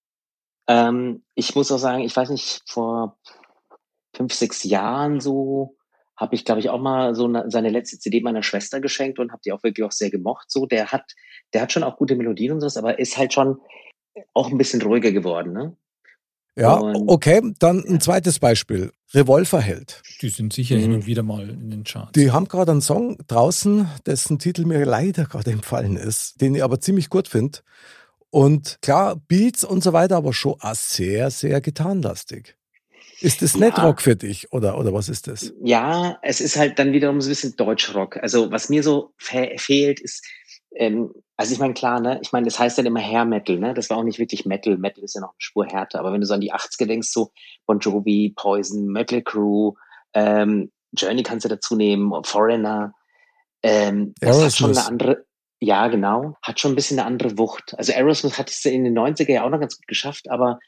Ähm, 0.68 1.22
ich 1.34 1.54
muss 1.54 1.70
auch 1.70 1.78
sagen, 1.78 2.02
ich 2.02 2.16
weiß 2.16 2.30
nicht, 2.30 2.62
vor 2.66 3.18
fünf, 4.14 4.32
sechs 4.32 4.64
Jahren 4.64 5.20
so 5.20 5.76
habe 6.16 6.34
ich, 6.34 6.44
glaube 6.46 6.60
ich, 6.60 6.70
auch 6.70 6.80
mal 6.80 7.14
so 7.14 7.26
eine, 7.26 7.50
seine 7.50 7.68
letzte 7.68 7.98
CD 7.98 8.20
meiner 8.22 8.42
Schwester 8.42 8.80
geschenkt 8.80 9.18
und 9.18 9.32
habe 9.32 9.42
die 9.44 9.52
auch 9.52 9.62
wirklich 9.62 9.84
auch 9.84 9.92
sehr 9.92 10.10
gemocht. 10.10 10.50
So, 10.50 10.64
der 10.64 10.92
hat, 10.92 11.12
der 11.52 11.60
hat 11.60 11.72
schon 11.72 11.82
auch 11.82 11.98
gute 11.98 12.16
Melodien 12.16 12.52
und 12.52 12.60
sowas, 12.60 12.78
aber 12.78 12.98
ist 12.98 13.18
halt 13.18 13.34
schon 13.34 13.60
auch 14.34 14.50
ein 14.50 14.58
bisschen 14.58 14.82
ruhiger 14.82 15.12
geworden, 15.12 15.52
ne? 15.52 15.76
Ja, 16.58 16.74
Und- 16.74 17.08
okay, 17.08 17.42
dann 17.58 17.84
ein 17.86 18.00
zweites 18.00 18.38
Beispiel. 18.38 18.90
Revolverheld. 19.12 20.02
Die 20.22 20.30
sind 20.30 20.52
sicher 20.52 20.76
Mhm. 20.76 20.80
hin 20.80 20.92
und 20.94 21.06
wieder 21.06 21.22
mal 21.22 21.48
in 21.48 21.70
den 21.70 21.84
Charts. 21.84 22.12
Die 22.12 22.30
haben 22.32 22.48
gerade 22.48 22.72
einen 22.72 22.80
Song 22.80 23.18
draußen, 23.28 23.88
dessen 24.06 24.38
Titel 24.38 24.64
mir 24.64 24.84
leider 24.84 25.24
gerade 25.26 25.50
empfallen 25.50 25.96
ist, 25.96 26.40
den 26.40 26.54
ich 26.54 26.64
aber 26.64 26.80
ziemlich 26.80 27.10
gut 27.10 27.28
finde. 27.28 27.58
Und 28.30 28.78
klar, 28.82 29.16
Beats 29.28 29.64
und 29.64 29.82
so 29.82 29.92
weiter, 29.92 30.16
aber 30.16 30.32
schon 30.32 30.56
auch 30.60 30.74
sehr, 30.74 31.30
sehr 31.30 31.60
gitarrenlastig. 31.60 32.56
Ist 33.20 33.40
das 33.42 33.54
nicht 33.56 33.78
Ja. 33.78 33.84
Rock 33.86 34.02
für 34.02 34.16
dich 34.16 34.52
oder, 34.52 34.78
oder 34.78 34.92
was 34.92 35.08
ist 35.08 35.26
das? 35.28 35.52
Ja, 35.62 36.18
es 36.22 36.40
ist 36.40 36.56
halt 36.56 36.78
dann 36.78 36.92
wiederum 36.92 37.20
so 37.20 37.28
ein 37.28 37.30
bisschen 37.30 37.56
Deutschrock. 37.56 38.16
Also 38.18 38.50
was 38.50 38.68
mir 38.68 38.82
so 38.82 39.12
fe 39.16 39.52
fehlt, 39.56 40.00
ist, 40.00 40.22
ähm, 40.74 41.12
also 41.36 41.52
ich 41.52 41.58
meine, 41.58 41.74
klar, 41.74 42.00
ne, 42.00 42.18
ich 42.22 42.32
meine, 42.32 42.46
das 42.46 42.58
heißt 42.58 42.78
dann 42.78 42.86
immer 42.86 43.00
Hair 43.00 43.24
Metal, 43.24 43.58
ne? 43.58 43.74
Das 43.74 43.90
war 43.90 43.98
auch 43.98 44.02
nicht 44.02 44.18
wirklich 44.18 44.46
Metal. 44.46 44.78
Metal 44.78 45.04
ist 45.04 45.14
ja 45.14 45.20
noch 45.20 45.30
eine 45.30 45.36
Spur 45.38 45.66
härter. 45.66 45.98
Aber 45.98 46.12
wenn 46.12 46.20
du 46.20 46.26
so 46.26 46.34
an 46.34 46.40
die 46.40 46.52
80er 46.52 46.86
denkst, 46.86 47.08
so 47.10 47.30
Bon 47.66 47.78
Jovi, 47.78 48.32
Poison, 48.34 48.86
Metal 48.86 49.22
Crew, 49.22 49.74
ähm, 50.14 50.72
Journey 50.92 51.22
kannst 51.22 51.44
du 51.44 51.48
dazu 51.48 51.76
nehmen, 51.76 52.12
Foreigner, 52.24 52.94
ähm, 53.62 54.14
das 54.20 54.42
hat 54.42 54.52
schon 54.52 54.70
Aerosmith. 54.70 54.78
eine 54.78 54.86
andere, 54.86 55.26
ja, 55.60 55.88
genau, 55.88 56.36
hat 56.42 56.58
schon 56.60 56.72
ein 56.72 56.76
bisschen 56.76 56.98
eine 56.98 57.06
andere 57.06 57.36
Wucht. 57.38 57.74
Also 57.76 57.92
Aerosmith 57.92 58.38
hat 58.38 58.50
es 58.50 58.64
in 58.64 58.84
den 58.84 58.98
90er 58.98 59.32
ja 59.32 59.44
auch 59.44 59.50
noch 59.50 59.60
ganz 59.60 59.76
gut 59.76 59.86
geschafft, 59.86 60.30
aber 60.30 60.58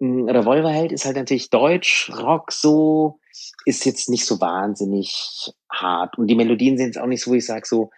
Mm, 0.00 0.28
Revolverheld 0.28 0.92
ist 0.92 1.04
halt 1.04 1.16
natürlich 1.16 1.50
Deutsch, 1.50 2.10
Rock 2.16 2.52
so, 2.52 3.18
ist 3.64 3.84
jetzt 3.84 4.08
nicht 4.08 4.26
so 4.26 4.40
wahnsinnig 4.40 5.52
hart. 5.70 6.18
Und 6.18 6.28
die 6.28 6.36
Melodien 6.36 6.76
sind 6.76 6.86
jetzt 6.86 6.98
auch 6.98 7.06
nicht 7.06 7.22
so, 7.22 7.32
wie 7.32 7.38
ich 7.38 7.46
sage, 7.46 7.66
so 7.66 7.90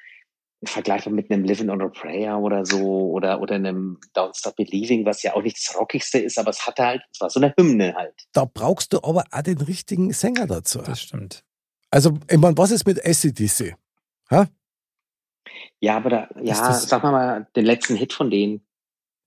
vergleichbar 0.65 1.13
mit 1.13 1.31
einem 1.31 1.45
Living 1.45 1.71
on 1.71 1.81
a 1.81 1.89
Prayer 1.89 2.39
oder 2.39 2.67
so 2.67 3.11
oder, 3.13 3.41
oder 3.41 3.55
einem 3.55 3.99
Don't 4.15 4.37
Stop 4.37 4.57
Believing, 4.57 5.07
was 5.07 5.23
ja 5.23 5.35
auch 5.35 5.43
nicht 5.43 5.57
das 5.57 5.75
Rockigste 5.79 6.19
ist, 6.19 6.39
aber 6.39 6.51
es 6.51 6.67
hatte 6.67 6.85
halt, 6.85 7.03
es 7.13 7.21
war 7.21 7.31
so 7.31 7.41
eine 7.41 7.55
Hymne 7.59 7.95
halt. 7.95 8.15
Da 8.33 8.45
brauchst 8.45 8.93
du 8.93 8.99
aber 8.99 9.25
auch 9.31 9.43
den 9.43 9.59
richtigen 9.59 10.13
Sänger 10.13 10.47
dazu. 10.47 10.81
Das 10.81 11.01
stimmt. 11.01 11.45
Also, 11.91 12.19
ich 12.31 12.39
meine, 12.39 12.57
was 12.59 12.71
ist 12.71 12.87
mit 12.87 13.05
ACDC? 13.05 13.75
Ha? 14.31 14.47
Ja, 15.81 15.97
aber 15.97 16.11
da, 16.11 16.29
ja, 16.43 16.69
das- 16.69 16.89
sag 16.89 17.03
mal 17.03 17.11
mal 17.13 17.49
den 17.57 17.65
letzten 17.65 17.97
Hit 17.97 18.13
von 18.13 18.31
denen. 18.31 18.61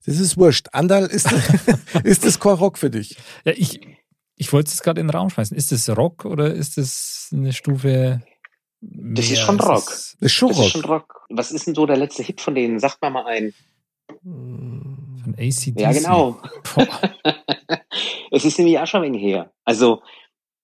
Das 0.06 0.18
ist 0.20 0.36
wurscht. 0.36 0.68
Andal, 0.72 1.06
ist, 1.06 1.28
ist 2.04 2.24
das 2.24 2.38
kein 2.38 2.52
Rock 2.52 2.78
für 2.78 2.90
dich? 2.90 3.16
Ja, 3.44 3.52
ich, 3.56 3.80
ich 4.36 4.52
wollte 4.52 4.70
es 4.70 4.82
gerade 4.82 5.00
in 5.00 5.08
den 5.08 5.16
Raum 5.16 5.30
schmeißen. 5.30 5.56
Ist 5.56 5.72
das 5.72 5.88
Rock 5.96 6.24
oder 6.26 6.52
ist 6.54 6.76
das 6.78 7.30
eine 7.32 7.52
Stufe? 7.52 8.22
Das 8.90 9.30
ist 9.30 9.38
schon 9.40 9.58
Rock. 9.60 9.84
Das 9.86 10.16
ist 10.20 10.32
schon 10.32 10.48
Das 10.50 10.58
Rock. 10.58 10.66
ist 10.66 10.72
schon 10.72 10.84
Rock. 10.84 11.26
Was 11.30 11.50
ist 11.52 11.66
denn 11.66 11.74
so 11.74 11.86
der 11.86 11.96
letzte 11.96 12.22
Hit 12.22 12.40
von 12.40 12.54
denen? 12.54 12.78
Sagt 12.78 13.00
mal 13.02 13.10
mal 13.10 13.26
einen. 13.26 13.54
Von 14.22 15.34
ACDC. 15.38 15.80
Ja, 15.80 15.92
genau. 15.92 16.40
Es 18.30 18.44
ist 18.44 18.58
nämlich 18.58 18.78
auch 18.78 18.86
schon 18.86 19.02
wenig 19.02 19.22
her. 19.22 19.52
Also, 19.64 20.02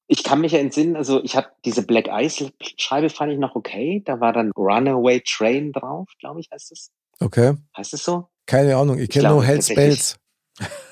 ich 0.09 0.25
kann 0.25 0.41
mich 0.41 0.53
ja 0.53 0.59
entsinnen, 0.59 0.97
also 0.97 1.23
ich 1.23 1.37
habe 1.37 1.47
diese 1.65 1.87
Black 1.87 2.09
Ice 2.11 2.51
Scheibe 2.77 3.09
fand 3.11 3.33
ich 3.33 3.39
noch 3.39 3.55
okay. 3.55 4.03
Da 4.05 4.19
war 4.21 4.33
dann 4.33 4.51
Runaway 4.57 5.21
Train 5.25 5.73
drauf, 5.73 6.09
glaube 6.19 6.41
ich, 6.41 6.51
heißt 6.51 6.73
es. 6.73 6.91
Okay. 7.21 7.55
Heißt 7.77 7.95
es 7.95 8.03
so? 8.05 8.27
Keine 8.47 8.77
Ahnung. 8.77 8.99
Ich 8.99 9.09
kenne 9.11 9.29
nur 9.29 9.45
Hell's. 9.45 9.69
Bells 9.69 10.17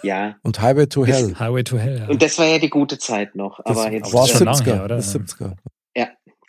Ja. 0.05 0.37
und 0.43 0.61
Highway 0.63 0.87
to 0.87 1.05
Das- 1.05 1.17
Hell. 1.17 1.35
Highway 1.39 1.65
to 1.65 1.79
Hell. 1.79 1.99
Ja. 1.99 2.09
Und 2.09 2.23
das 2.23 2.39
war 2.39 2.47
ja 2.47 2.59
die 2.61 2.71
gute 2.71 2.99
Zeit 2.99 3.35
noch. 3.35 3.59
Das 3.65 3.77
Aber 3.77 3.91
jetzt, 3.93 4.13
war 4.13 4.25
ist 4.25 4.31
schon 4.37 4.45
lange 4.47 4.59
70er. 4.59 4.65
her, 4.75 4.85
oder? 4.85 4.97
Das 4.97 5.07
ist 5.15 5.17
70er. 5.17 5.57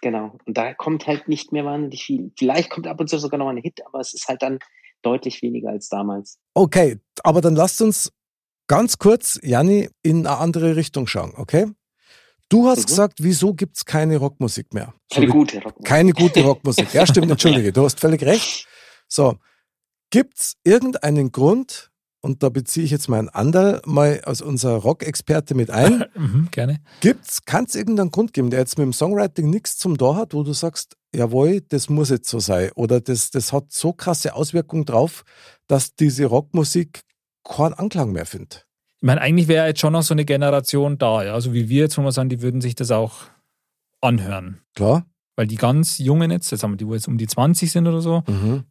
Genau. 0.02 0.38
Und 0.45 0.58
da 0.58 0.74
kommt 0.74 1.08
halt 1.08 1.28
nicht 1.28 1.52
mehr 1.52 1.66
wahnsinnig 1.66 2.04
viel. 2.04 2.32
Vielleicht 2.38 2.70
kommt 2.70 2.88
ab 2.88 3.00
und 3.00 3.10
zu 3.10 3.18
sogar 3.20 3.38
noch 3.38 3.50
ein 3.50 3.58
Hit, 3.58 3.86
aber 3.86 4.00
es 4.00 4.14
ist 4.14 4.28
halt 4.28 4.41
dann 4.41 4.60
deutlich 5.02 5.41
weniger 5.41 5.70
als 5.70 5.89
damals. 5.89 6.38
Okay, 6.54 7.00
aber 7.24 7.41
dann 7.41 7.56
lasst 7.56 7.82
uns 7.82 8.12
ganz 8.68 8.97
kurz, 8.97 9.39
Janni, 9.41 9.89
in 10.04 10.28
eine 10.28 10.38
andere 10.38 10.76
Richtung 10.76 11.08
schauen, 11.08 11.34
okay? 11.38 11.68
Du 12.50 12.68
hast 12.68 12.82
Mhm. 12.82 12.86
gesagt, 12.88 13.14
wieso 13.22 13.54
gibt 13.54 13.78
es 13.78 13.86
keine 13.86 14.18
Rockmusik 14.18 14.74
mehr? 14.74 14.93
So 15.12 15.16
Keine 15.16 15.28
wie- 15.28 15.32
gute 15.32 15.58
Rockmusik. 15.62 15.86
Keine 15.88 16.12
gute 16.14 16.43
Rockmusik. 16.43 16.93
Ja, 16.93 17.06
stimmt, 17.06 17.30
entschuldige, 17.32 17.72
du 17.72 17.84
hast 17.84 18.00
völlig 18.00 18.24
recht. 18.24 18.68
So, 19.08 19.36
gibt 20.10 20.39
es 20.39 20.56
irgendeinen 20.64 21.32
Grund, 21.32 21.91
und 22.22 22.43
da 22.43 22.49
beziehe 22.49 22.86
ich 22.86 22.91
jetzt 22.91 23.07
meinen 23.09 23.30
Andal 23.30 23.82
mal 23.86 24.22
als 24.26 24.41
unser 24.41 24.72
Rock-Experte 24.76 25.55
mit 25.55 25.70
ein, 25.72 26.05
Mhm, 26.15 26.47
gerne. 26.51 26.80
gibt's, 27.01 27.45
kann 27.45 27.65
es 27.65 27.76
irgendeinen 27.76 28.11
Grund 28.11 28.34
geben, 28.34 28.49
der 28.49 28.59
jetzt 28.59 28.78
mit 28.78 28.86
dem 28.86 28.93
Songwriting 28.93 29.49
nichts 29.49 29.78
zum 29.78 29.97
Tor 29.97 30.15
hat, 30.15 30.34
wo 30.34 30.43
du 30.43 30.53
sagst, 30.53 30.95
jawohl, 31.15 31.61
das 31.61 31.89
muss 31.89 32.09
jetzt 32.09 32.30
so 32.30 32.39
sein, 32.39 32.72
oder 32.76 32.99
das, 33.01 33.32
das 33.32 33.53
hat 33.53 33.72
so 33.72 33.93
krasse 33.93 34.36
Auswirkungen 34.36 34.86
drauf, 34.86 35.24
dass 35.67 35.95
diese 35.95 36.26
Rockmusik 36.26 37.01
keinen 37.43 37.74
Anklang 37.74 38.11
mehr 38.11 38.26
findet? 38.26 38.65
Ich 38.97 39.03
meine, 39.05 39.22
eigentlich 39.22 39.47
wäre 39.47 39.65
jetzt 39.67 39.80
schon 39.80 39.93
noch 39.93 40.03
so 40.03 40.13
eine 40.13 40.26
Generation 40.26 40.97
da, 40.97 41.24
ja. 41.24 41.39
So 41.39 41.53
wie 41.53 41.70
wir 41.70 41.84
jetzt, 41.84 41.97
wo 41.97 42.01
wir 42.01 42.11
sagen, 42.11 42.28
die 42.30 42.41
würden 42.41 42.59
sich 42.59 42.76
das 42.76 42.91
auch 42.91 43.13
anhören. 44.01 44.59
Klar? 44.76 45.05
Weil 45.36 45.47
die 45.47 45.55
ganz 45.55 45.99
Jungen 45.99 46.32
jetzt, 46.32 46.51
jetzt 46.51 46.63
haben 46.63 46.74
wir 46.74 46.78
die, 46.78 46.86
wo 46.88 46.93
jetzt 46.93 47.07
um 47.07 47.17
die 47.17 47.28
20 47.28 47.72
sind 47.72 47.88
oder 47.88 48.01
so, 48.01 48.24
Mhm. 48.28 48.65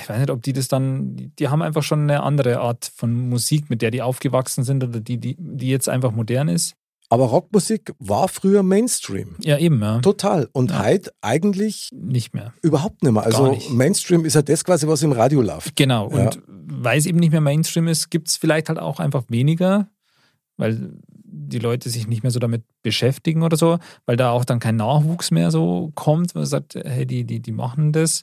Ich 0.00 0.08
weiß 0.08 0.18
nicht, 0.18 0.30
ob 0.30 0.42
die 0.42 0.52
das 0.52 0.68
dann, 0.68 1.32
die, 1.38 1.48
haben 1.48 1.62
einfach 1.62 1.82
schon 1.82 2.02
eine 2.02 2.22
andere 2.22 2.60
Art 2.60 2.90
von 2.94 3.28
Musik, 3.28 3.70
mit 3.70 3.82
der 3.82 3.90
die 3.90 4.02
aufgewachsen 4.02 4.64
sind 4.64 4.82
oder 4.84 5.00
die, 5.00 5.18
die, 5.18 5.36
die 5.38 5.68
jetzt 5.68 5.88
einfach 5.88 6.12
modern 6.12 6.48
ist. 6.48 6.74
Aber 7.10 7.24
Rockmusik 7.26 7.92
war 7.98 8.26
früher 8.28 8.62
Mainstream. 8.62 9.36
Ja, 9.40 9.58
eben, 9.58 9.82
ja. 9.82 9.98
Total. 9.98 10.48
Und 10.52 10.70
Ja. 10.70 10.82
heute 10.84 11.12
eigentlich 11.20 11.90
Nicht 11.92 12.32
mehr. 12.32 12.54
überhaupt 12.62 13.02
nicht 13.02 13.12
mehr. 13.12 13.22
Also 13.22 13.48
nicht. 13.50 13.70
Mainstream 13.70 14.24
ist 14.24 14.32
ja 14.34 14.40
das 14.40 14.64
quasi, 14.64 14.88
was 14.88 15.02
im 15.02 15.12
Radio 15.12 15.42
läuft. 15.42 15.76
Genau. 15.76 16.10
Ja. 16.10 16.24
Und 16.24 16.42
weil 16.46 16.98
es 16.98 17.04
eben 17.04 17.18
nicht 17.18 17.32
mehr 17.32 17.42
Mainstream 17.42 17.86
ist, 17.86 18.10
gibt 18.10 18.28
es 18.28 18.38
vielleicht 18.38 18.70
halt 18.70 18.78
auch 18.78 18.98
einfach 18.98 19.24
weniger, 19.28 19.88
weil 20.56 20.94
die 21.14 21.58
Leute 21.58 21.90
sich 21.90 22.06
nicht 22.06 22.22
mehr 22.22 22.30
so 22.32 22.38
damit 22.38 22.62
beschäftigen 22.82 23.42
oder 23.42 23.58
so, 23.58 23.78
weil 24.06 24.16
da 24.16 24.30
auch 24.30 24.46
dann 24.46 24.58
kein 24.58 24.76
Nachwuchs 24.76 25.30
mehr 25.30 25.50
so 25.50 25.92
kommt, 25.94 26.34
man 26.34 26.46
sagt, 26.46 26.76
hey, 26.76 27.04
die, 27.06 27.24
die, 27.24 27.40
die 27.40 27.52
machen 27.52 27.92
das. 27.92 28.22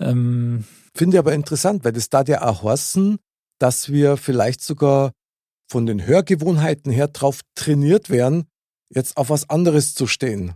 Ähm, 0.00 0.64
Finde 0.94 1.16
ich 1.16 1.18
aber 1.18 1.32
interessant, 1.32 1.84
weil 1.84 1.92
das 1.92 2.08
da 2.10 2.22
ja 2.22 2.42
auch 2.42 2.62
heißen, 2.62 3.18
dass 3.58 3.90
wir 3.90 4.16
vielleicht 4.16 4.62
sogar 4.62 5.12
von 5.70 5.86
den 5.86 6.06
Hörgewohnheiten 6.06 6.90
her 6.90 7.08
drauf 7.08 7.40
trainiert 7.54 8.10
werden, 8.10 8.44
jetzt 8.90 9.16
auf 9.16 9.30
was 9.30 9.50
anderes 9.50 9.94
zu 9.94 10.06
stehen. 10.06 10.54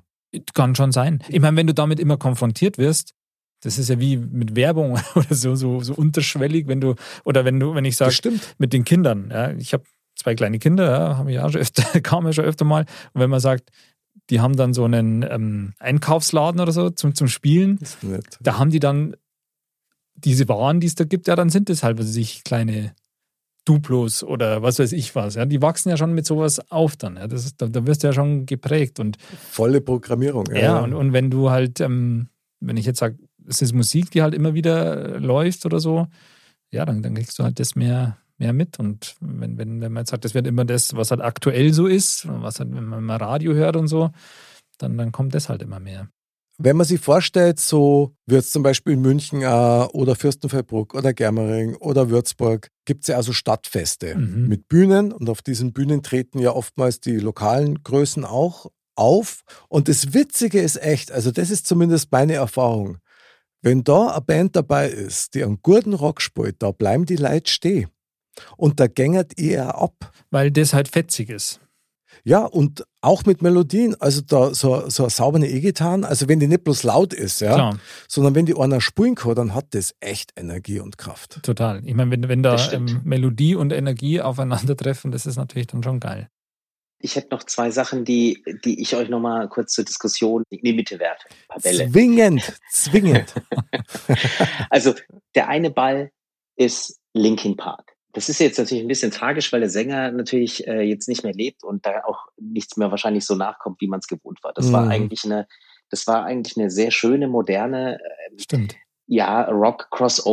kann 0.54 0.74
schon 0.74 0.92
sein. 0.92 1.22
Ich 1.28 1.40
meine, 1.40 1.56
wenn 1.56 1.66
du 1.66 1.74
damit 1.74 2.00
immer 2.00 2.16
konfrontiert 2.16 2.78
wirst, 2.78 3.12
das 3.60 3.78
ist 3.78 3.90
ja 3.90 4.00
wie 4.00 4.16
mit 4.16 4.56
Werbung 4.56 4.98
oder 5.14 5.34
so, 5.34 5.54
so, 5.54 5.80
so 5.80 5.94
unterschwellig, 5.94 6.66
wenn 6.66 6.80
du, 6.80 6.94
oder 7.24 7.44
wenn 7.44 7.60
du, 7.60 7.74
wenn 7.74 7.84
ich 7.84 7.96
sage, 7.96 8.32
mit 8.58 8.72
den 8.72 8.84
Kindern. 8.84 9.30
Ja, 9.30 9.52
ich 9.52 9.72
habe 9.72 9.84
zwei 10.16 10.34
kleine 10.34 10.58
Kinder, 10.58 10.90
ja, 10.90 11.16
haben 11.16 11.28
ja 11.28 11.48
schon 11.50 11.60
öfter, 11.60 12.00
kam 12.00 12.26
ja 12.26 12.32
schon 12.32 12.44
öfter 12.44 12.64
mal. 12.64 12.86
Und 13.12 13.20
wenn 13.20 13.30
man 13.30 13.40
sagt, 13.40 13.70
die 14.30 14.40
haben 14.40 14.56
dann 14.56 14.72
so 14.72 14.84
einen 14.84 15.22
ähm, 15.28 15.74
Einkaufsladen 15.78 16.60
oder 16.60 16.72
so 16.72 16.90
zum, 16.90 17.14
zum 17.14 17.28
Spielen, 17.28 17.78
da 18.40 18.58
haben 18.58 18.70
die 18.70 18.80
dann 18.80 19.16
diese 20.24 20.48
Waren, 20.48 20.80
die 20.80 20.86
es 20.86 20.94
da 20.94 21.04
gibt, 21.04 21.28
ja, 21.28 21.36
dann 21.36 21.50
sind 21.50 21.70
es 21.70 21.82
halt, 21.82 21.98
was 21.98 22.06
weiß 22.06 22.16
ich, 22.16 22.44
kleine 22.44 22.94
Duplos 23.64 24.24
oder 24.24 24.62
was 24.62 24.78
weiß 24.78 24.92
ich 24.92 25.14
was. 25.14 25.36
Ja, 25.36 25.46
die 25.46 25.62
wachsen 25.62 25.90
ja 25.90 25.96
schon 25.96 26.14
mit 26.14 26.26
sowas 26.26 26.60
auf 26.70 26.96
dann. 26.96 27.16
Ja, 27.16 27.28
das 27.28 27.44
ist, 27.44 27.62
da, 27.62 27.68
da 27.68 27.86
wirst 27.86 28.02
du 28.02 28.08
ja 28.08 28.12
schon 28.12 28.46
geprägt. 28.46 28.98
Und 28.98 29.18
Volle 29.50 29.80
Programmierung. 29.80 30.46
ja, 30.52 30.80
und, 30.80 30.94
und 30.94 31.12
wenn 31.12 31.30
du 31.30 31.50
halt, 31.50 31.80
ähm, 31.80 32.28
wenn 32.60 32.76
ich 32.76 32.86
jetzt 32.86 32.98
sage, 32.98 33.18
es 33.46 33.62
ist 33.62 33.72
Musik, 33.72 34.10
die 34.10 34.22
halt 34.22 34.34
immer 34.34 34.54
wieder 34.54 35.18
läuft 35.20 35.64
oder 35.64 35.78
so, 35.78 36.06
ja, 36.70 36.84
dann, 36.84 37.02
dann 37.02 37.14
kriegst 37.14 37.38
du 37.38 37.44
halt 37.44 37.60
das 37.60 37.76
mehr, 37.76 38.18
mehr 38.38 38.52
mit. 38.52 38.78
Und 38.78 39.14
wenn, 39.20 39.58
wenn, 39.58 39.80
wenn 39.80 39.92
man 39.92 40.02
jetzt 40.02 40.10
sagt, 40.10 40.24
das 40.24 40.34
wird 40.34 40.46
immer 40.46 40.64
das, 40.64 40.96
was 40.96 41.10
halt 41.10 41.20
aktuell 41.20 41.72
so 41.72 41.86
ist, 41.86 42.26
was 42.28 42.58
halt, 42.58 42.74
wenn 42.74 42.84
man 42.84 43.04
mal 43.04 43.16
Radio 43.16 43.54
hört 43.54 43.76
und 43.76 43.86
so, 43.88 44.10
dann, 44.78 44.98
dann 44.98 45.12
kommt 45.12 45.34
das 45.34 45.48
halt 45.48 45.62
immer 45.62 45.78
mehr. 45.78 46.08
Wenn 46.58 46.76
man 46.76 46.86
sich 46.86 47.00
vorstellt, 47.00 47.58
so 47.58 48.14
wird 48.26 48.44
es 48.44 48.50
zum 48.50 48.62
Beispiel 48.62 48.92
in 48.94 49.00
München 49.00 49.42
äh, 49.42 49.44
oder 49.92 50.14
Fürstenfeldbruck 50.14 50.94
oder 50.94 51.12
Germering 51.12 51.74
oder 51.76 52.10
Würzburg, 52.10 52.68
gibt 52.84 53.04
es 53.04 53.08
ja 53.08 53.16
also 53.16 53.32
Stadtfeste 53.32 54.16
Mhm. 54.16 54.48
mit 54.48 54.68
Bühnen 54.68 55.12
und 55.12 55.28
auf 55.28 55.42
diesen 55.42 55.72
Bühnen 55.72 56.02
treten 56.02 56.38
ja 56.38 56.52
oftmals 56.52 57.00
die 57.00 57.16
lokalen 57.16 57.82
Größen 57.82 58.24
auch 58.24 58.66
auf. 58.94 59.42
Und 59.68 59.88
das 59.88 60.12
Witzige 60.14 60.60
ist 60.60 60.80
echt, 60.82 61.10
also 61.10 61.30
das 61.30 61.50
ist 61.50 61.66
zumindest 61.66 62.12
meine 62.12 62.34
Erfahrung, 62.34 62.98
wenn 63.62 63.82
da 63.84 64.08
eine 64.08 64.20
Band 64.20 64.54
dabei 64.56 64.88
ist, 64.88 65.34
die 65.34 65.44
einen 65.44 65.60
guten 65.62 65.94
Rock 65.94 66.20
spielt, 66.20 66.62
da 66.62 66.70
bleiben 66.72 67.06
die 67.06 67.16
Leute 67.16 67.50
stehen. 67.50 67.88
Und 68.56 68.80
da 68.80 68.86
gängert 68.86 69.38
eher 69.38 69.76
ab. 69.78 70.12
Weil 70.30 70.50
das 70.50 70.72
halt 70.74 70.88
fetzig 70.88 71.28
ist. 71.30 71.60
Ja, 72.24 72.44
und 72.44 72.84
auch 73.02 73.24
mit 73.24 73.42
Melodien, 73.42 74.00
also 74.00 74.22
da 74.22 74.54
so, 74.54 74.88
so 74.88 75.02
eine 75.02 75.10
saubere 75.10 75.46
E-Gitarre, 75.46 76.06
also 76.06 76.28
wenn 76.28 76.40
die 76.40 76.46
nicht 76.46 76.64
bloß 76.64 76.84
laut 76.84 77.12
ist, 77.12 77.40
ja, 77.40 77.54
Klar, 77.54 77.78
sondern 78.08 78.34
wenn 78.34 78.46
die 78.46 78.56
einer 78.56 78.80
spielen 78.80 79.16
kann, 79.16 79.34
dann 79.34 79.54
hat 79.54 79.74
das 79.74 79.94
echt 80.00 80.32
Energie 80.36 80.80
und 80.80 80.98
Kraft. 80.98 81.42
total. 81.42 81.82
Ich 81.84 81.94
meine, 81.94 82.10
wenn, 82.12 82.28
wenn 82.28 82.42
da 82.42 82.56
ähm, 82.72 83.00
Melodie 83.04 83.56
und 83.56 83.72
Energie 83.72 84.20
aufeinandertreffen, 84.20 85.10
das 85.10 85.26
ist 85.26 85.36
natürlich 85.36 85.66
dann 85.66 85.82
schon 85.82 86.00
geil. 86.00 86.28
Ich 87.04 87.16
hätte 87.16 87.34
noch 87.34 87.42
zwei 87.42 87.72
Sachen, 87.72 88.04
die, 88.04 88.44
die 88.64 88.80
ich 88.80 88.94
euch 88.94 89.08
noch 89.08 89.18
mal 89.18 89.48
kurz 89.48 89.72
zur 89.72 89.84
Diskussion 89.84 90.44
in 90.50 90.60
die 90.62 90.72
Mitte 90.72 91.00
werfe. 91.00 91.28
Zwingend, 91.58 92.54
zwingend. 92.70 93.34
Also 94.70 94.94
der 95.34 95.48
eine 95.48 95.70
Ball 95.70 96.12
ist 96.56 97.00
Linkin 97.12 97.56
Park. 97.56 97.91
Das 98.14 98.28
ist 98.28 98.40
jetzt 98.40 98.58
natürlich 98.58 98.84
ein 98.84 98.88
bisschen 98.88 99.10
tragisch, 99.10 99.50
weil 99.52 99.60
der 99.60 99.70
Sänger 99.70 100.10
natürlich 100.12 100.66
äh, 100.66 100.82
jetzt 100.82 101.08
nicht 101.08 101.24
mehr 101.24 101.32
lebt 101.32 101.64
und 101.64 101.86
da 101.86 102.04
auch 102.04 102.26
nichts 102.38 102.76
mehr 102.76 102.90
wahrscheinlich 102.90 103.24
so 103.24 103.34
nachkommt, 103.34 103.80
wie 103.80 103.86
man 103.88 104.00
es 104.00 104.06
gewohnt 104.06 104.42
war. 104.44 104.52
Das 104.52 104.70
war 104.72 104.84
Mhm. 104.84 104.90
eigentlich 104.90 105.24
eine, 105.24 105.46
das 105.90 106.06
war 106.06 106.24
eigentlich 106.24 106.56
eine 106.58 106.70
sehr 106.70 106.90
schöne, 106.90 107.26
moderne, 107.28 107.98
Stimmt. 108.38 108.76
ja, 109.06 109.42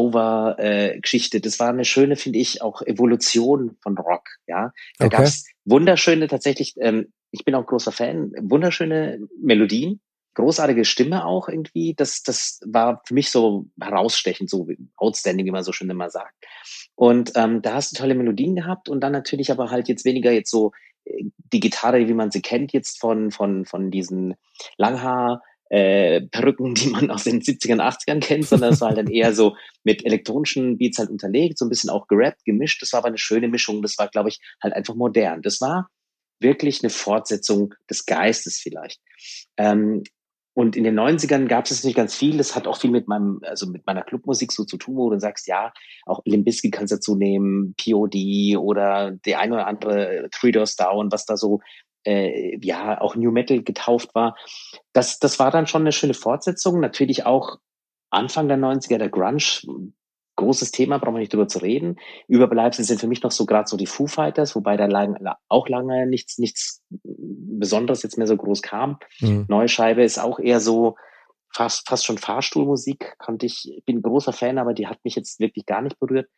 Rock-Crossover-Geschichte. 0.10 1.40
das 1.42 1.60
war 1.60 1.70
eine 1.70 1.86
schöne, 1.86 2.16
finde 2.16 2.40
ich, 2.40 2.62
auch 2.62 2.82
Evolution 2.82 3.78
von 3.82 3.98
Rock. 3.98 4.28
Ja, 4.48 4.72
da 4.98 5.06
Okay. 5.06 5.18
gab's 5.18 5.46
wunderschöne 5.66 6.28
tatsächlich. 6.28 6.76
Ähm, 6.80 7.12
ich 7.32 7.46
bin 7.46 7.56
auch 7.56 7.66
großer 7.66 7.92
Fan. 7.92 8.32
Wunderschöne 8.42 9.20
Melodien, 9.42 10.02
großartige 10.40 10.86
Stimme 10.86 11.26
auch 11.26 11.50
irgendwie. 11.50 11.94
Das, 11.94 12.24
das 12.24 12.60
war 12.66 13.02
für 13.06 13.14
mich 13.14 13.30
so 13.30 13.66
herausstechend, 13.80 14.50
so 14.50 14.68
outstanding, 14.96 15.46
wie 15.46 15.52
man 15.52 15.64
so 15.64 15.72
schön 15.72 15.90
immer 15.90 16.10
sagt. 16.10 16.34
Und 16.96 17.34
ähm, 17.36 17.62
da 17.62 17.76
hast 17.76 17.92
du 17.92 17.98
tolle 17.98 18.16
Melodien 18.16 18.56
gehabt 18.56 18.90
und 18.90 19.02
dann 19.02 19.12
natürlich 19.12 19.52
aber 19.52 19.70
halt 19.70 19.88
jetzt 19.88 20.06
weniger 20.06 20.32
jetzt 20.32 20.52
so 20.52 20.72
äh, 21.06 21.26
die 21.54 21.60
Gitarre, 21.60 22.08
wie 22.08 22.14
man 22.14 22.32
sie 22.32 22.42
kennt, 22.42 22.74
jetzt 22.74 23.00
von 23.00 23.32
von 23.32 23.66
von 23.66 23.92
diesen 23.92 24.36
Langhaar 24.78 25.42
äh, 25.70 26.22
Perücken, 26.22 26.74
die 26.76 26.88
man 26.88 27.12
aus 27.12 27.26
den 27.26 27.42
70ern, 27.42 27.82
80ern 27.82 28.20
kennt, 28.20 28.48
sondern 28.48 28.74
es 28.74 28.82
war 28.82 28.90
halt 28.90 28.98
dann 28.98 29.08
eher 29.08 29.34
so 29.34 29.56
mit 29.84 30.06
elektronischen 30.06 30.78
Beats 30.78 30.98
halt 30.98 31.10
unterlegt, 31.10 31.58
so 31.58 31.66
ein 31.66 31.70
bisschen 31.70 31.90
auch 31.90 32.08
gerappt, 32.08 32.46
gemischt. 32.46 32.82
Das 32.82 32.94
war 32.94 33.00
aber 33.00 33.10
eine 33.10 33.18
schöne 33.18 33.48
Mischung. 33.48 33.82
Das 33.82 33.98
war, 33.98 34.08
glaube 34.08 34.30
ich, 34.30 34.40
halt 34.62 34.74
einfach 34.74 34.96
modern. 34.96 35.42
Das 35.42 35.62
war 35.62 35.90
wirklich 36.40 36.82
eine 36.84 36.90
Fortsetzung 36.90 37.74
des 37.90 38.06
Geistes 38.06 38.58
vielleicht. 38.58 39.00
Ähm, 39.58 40.04
und 40.60 40.76
in 40.76 40.84
den 40.84 41.00
90ern 41.00 41.48
gab 41.48 41.72
es 41.72 41.86
nicht 41.86 41.96
ganz 41.96 42.14
viel. 42.14 42.36
Das 42.36 42.54
hat 42.54 42.68
auch 42.68 42.76
viel 42.76 42.92
mit 42.92 43.08
meinem, 43.08 43.40
also 43.44 43.66
mit 43.66 43.88
meiner 43.88 44.02
Clubmusik 44.02 44.52
so 44.52 44.66
zu 44.66 44.76
tun, 44.76 44.98
wo 44.98 45.10
du 45.10 45.18
sagst, 45.18 45.48
ja, 45.48 45.72
auch 46.06 46.20
Limbisky 46.26 46.70
kannst 46.70 46.92
du 46.92 46.98
dazu 46.98 47.16
nehmen, 47.16 47.76
POD 47.78 48.58
oder 48.58 49.12
der 49.12 49.40
ein 49.40 49.54
oder 49.54 49.68
andere 49.68 50.28
Three 50.34 50.52
Doors 50.52 50.76
Down, 50.76 51.14
was 51.14 51.26
da 51.26 51.38
so 51.38 51.62
äh, 52.06 52.60
ja 52.62 53.00
auch 53.00 53.16
New 53.16 53.32
Metal 53.32 53.64
getauft 53.64 54.14
war. 54.16 54.36
Das, 54.92 55.20
das 55.20 55.40
war 55.40 55.50
dann 55.50 55.66
schon 55.66 55.84
eine 55.84 55.94
schöne 55.94 56.14
Fortsetzung. 56.14 56.82
Natürlich 56.82 57.26
auch 57.26 57.60
Anfang 58.10 58.50
der 58.50 58.58
90er, 58.58 58.98
der 58.98 59.08
Grunge, 59.10 59.40
großes 60.40 60.72
Thema, 60.72 60.98
brauchen 60.98 61.16
wir 61.16 61.20
nicht 61.20 61.34
drüber 61.34 61.48
zu 61.48 61.60
reden. 61.60 62.00
Überbleibsel 62.28 62.84
sind 62.84 63.00
für 63.00 63.08
mich 63.08 63.22
noch 63.22 63.32
so 63.32 63.46
gerade 63.46 63.70
so 63.70 63.78
die 63.78 63.86
Foo 63.86 64.08
Fighters, 64.08 64.56
wobei 64.56 64.78
da 64.78 64.86
lang, 64.86 65.18
auch 65.48 65.68
lange 65.70 66.08
nichts, 66.08 66.38
nichts 66.40 66.82
Besonderes 66.90 68.04
jetzt 68.04 68.18
mehr 68.18 68.28
so 68.28 68.38
groß 68.38 68.62
kam. 68.62 68.98
Mhm. 69.20 69.46
Neue 69.48 69.68
Scheibe 69.68 70.04
ist 70.04 70.20
auch 70.20 70.40
eher 70.40 70.60
so 70.60 70.96
fast, 71.54 71.88
fast 71.88 72.06
schon 72.06 72.18
Fahrstuhlmusik. 72.18 73.16
Kannte 73.20 73.46
ich, 73.46 73.82
bin 73.86 74.02
großer 74.02 74.34
Fan, 74.34 74.58
aber 74.58 74.74
die 74.74 74.88
hat 74.88 75.00
mich 75.04 75.16
jetzt 75.16 75.40
wirklich 75.40 75.66
gar 75.66 75.82
nicht 75.82 76.00
berührt. 76.00 76.30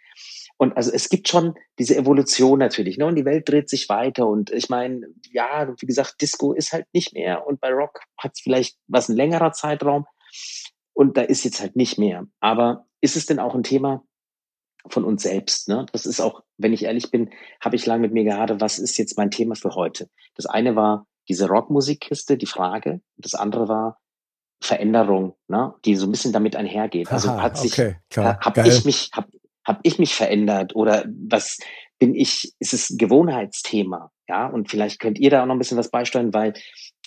Und 0.57 0.75
also 0.77 0.91
es 0.91 1.09
gibt 1.09 1.27
schon 1.27 1.55
diese 1.79 1.95
Evolution 1.95 2.59
natürlich, 2.59 2.97
ne? 2.97 3.05
Und 3.05 3.15
die 3.15 3.25
Welt 3.25 3.49
dreht 3.49 3.69
sich 3.69 3.89
weiter. 3.89 4.27
Und 4.27 4.51
ich 4.51 4.69
meine, 4.69 5.07
ja, 5.31 5.73
wie 5.79 5.85
gesagt, 5.85 6.21
Disco 6.21 6.53
ist 6.53 6.73
halt 6.73 6.85
nicht 6.93 7.13
mehr. 7.13 7.45
Und 7.45 7.59
bei 7.61 7.71
Rock 7.71 8.01
hat 8.17 8.31
es 8.33 8.41
vielleicht 8.41 8.77
was 8.87 9.09
ein 9.09 9.15
längerer 9.15 9.51
Zeitraum. 9.53 10.05
Und 10.93 11.17
da 11.17 11.21
ist 11.21 11.43
jetzt 11.43 11.61
halt 11.61 11.75
nicht 11.75 11.97
mehr. 11.97 12.27
Aber 12.39 12.85
ist 13.01 13.15
es 13.15 13.25
denn 13.25 13.39
auch 13.39 13.55
ein 13.55 13.63
Thema 13.63 14.03
von 14.87 15.03
uns 15.03 15.23
selbst? 15.23 15.67
Ne? 15.67 15.85
Das 15.91 16.05
ist 16.05 16.19
auch, 16.19 16.43
wenn 16.57 16.73
ich 16.73 16.83
ehrlich 16.83 17.11
bin, 17.11 17.31
habe 17.59 17.75
ich 17.75 17.85
lange 17.85 18.01
mit 18.01 18.13
mir 18.13 18.23
gehadert, 18.23 18.61
was 18.61 18.79
ist 18.79 18.97
jetzt 18.97 19.17
mein 19.17 19.31
Thema 19.31 19.55
für 19.55 19.75
heute? 19.75 20.09
Das 20.35 20.45
eine 20.45 20.75
war 20.75 21.07
diese 21.29 21.47
Rockmusikkiste, 21.47 22.37
die 22.37 22.45
Frage. 22.45 23.01
Das 23.17 23.35
andere 23.35 23.67
war 23.67 23.99
Veränderung, 24.61 25.35
ne? 25.47 25.73
die 25.85 25.95
so 25.95 26.07
ein 26.07 26.11
bisschen 26.11 26.33
damit 26.33 26.55
einhergeht. 26.55 27.11
Also 27.11 27.29
Aha, 27.29 27.41
hat 27.41 27.57
sich, 27.57 27.73
okay, 27.73 27.95
habe 28.15 28.67
ich 28.67 28.85
mich, 28.85 29.09
habe 29.13 29.29
hab 29.65 29.79
ich 29.83 29.97
mich 29.97 30.13
verändert 30.13 30.75
oder 30.75 31.05
was 31.07 31.57
bin 31.99 32.15
ich, 32.15 32.53
ist 32.59 32.73
es 32.73 32.89
ein 32.89 32.97
Gewohnheitsthema? 32.97 34.11
Ja, 34.27 34.47
und 34.47 34.69
vielleicht 34.69 34.99
könnt 34.99 35.19
ihr 35.19 35.29
da 35.29 35.41
auch 35.41 35.45
noch 35.45 35.55
ein 35.55 35.59
bisschen 35.59 35.77
was 35.77 35.91
beisteuern, 35.91 36.33
weil 36.33 36.53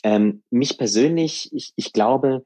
ähm, 0.04 0.42
mich 0.50 0.78
persönlich, 0.78 1.50
ich, 1.52 1.72
ich 1.76 1.92
glaube, 1.92 2.44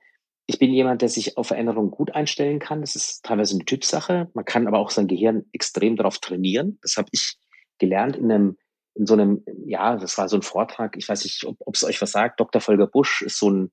ich 0.51 0.59
bin 0.59 0.73
jemand, 0.73 1.03
der 1.03 1.11
sich 1.11 1.37
auf 1.37 1.49
Veränderungen 1.49 1.91
gut 1.91 2.15
einstellen 2.15 2.59
kann. 2.59 2.81
Das 2.81 2.97
ist 2.97 3.23
teilweise 3.23 3.55
eine 3.55 3.67
Typsache. 3.67 4.31
Man 4.33 4.47
kann 4.47 4.67
aber 4.67 4.79
auch 4.79 4.89
sein 4.89 5.07
Gehirn 5.07 5.45
extrem 5.53 5.95
darauf 5.95 6.19
trainieren. 6.19 6.79
Das 6.81 6.97
habe 6.97 7.09
ich 7.13 7.37
gelernt 7.79 8.17
in 8.17 8.33
einem, 8.33 8.57
in 8.95 9.05
so 9.05 9.13
einem, 9.13 9.45
ja, 9.67 9.97
das 9.97 10.17
war 10.17 10.27
so 10.31 10.37
ein 10.37 10.43
Vortrag. 10.43 10.97
Ich 10.97 11.07
weiß 11.07 11.25
nicht, 11.25 11.45
ob 11.45 11.75
es 11.75 11.85
euch 11.85 12.01
was 12.01 12.13
sagt. 12.13 12.41
Dr. 12.41 12.63
Volker 12.63 12.87
Busch 12.87 13.21
ist 13.21 13.39
so 13.39 13.51
ein, 13.51 13.71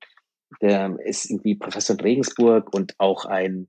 der 0.60 0.98
ist 1.02 1.30
irgendwie 1.30 1.54
Professor 1.54 1.96
in 1.96 2.00
Regensburg 2.00 2.74
und 2.74 2.94
auch 2.98 3.24
ein, 3.24 3.68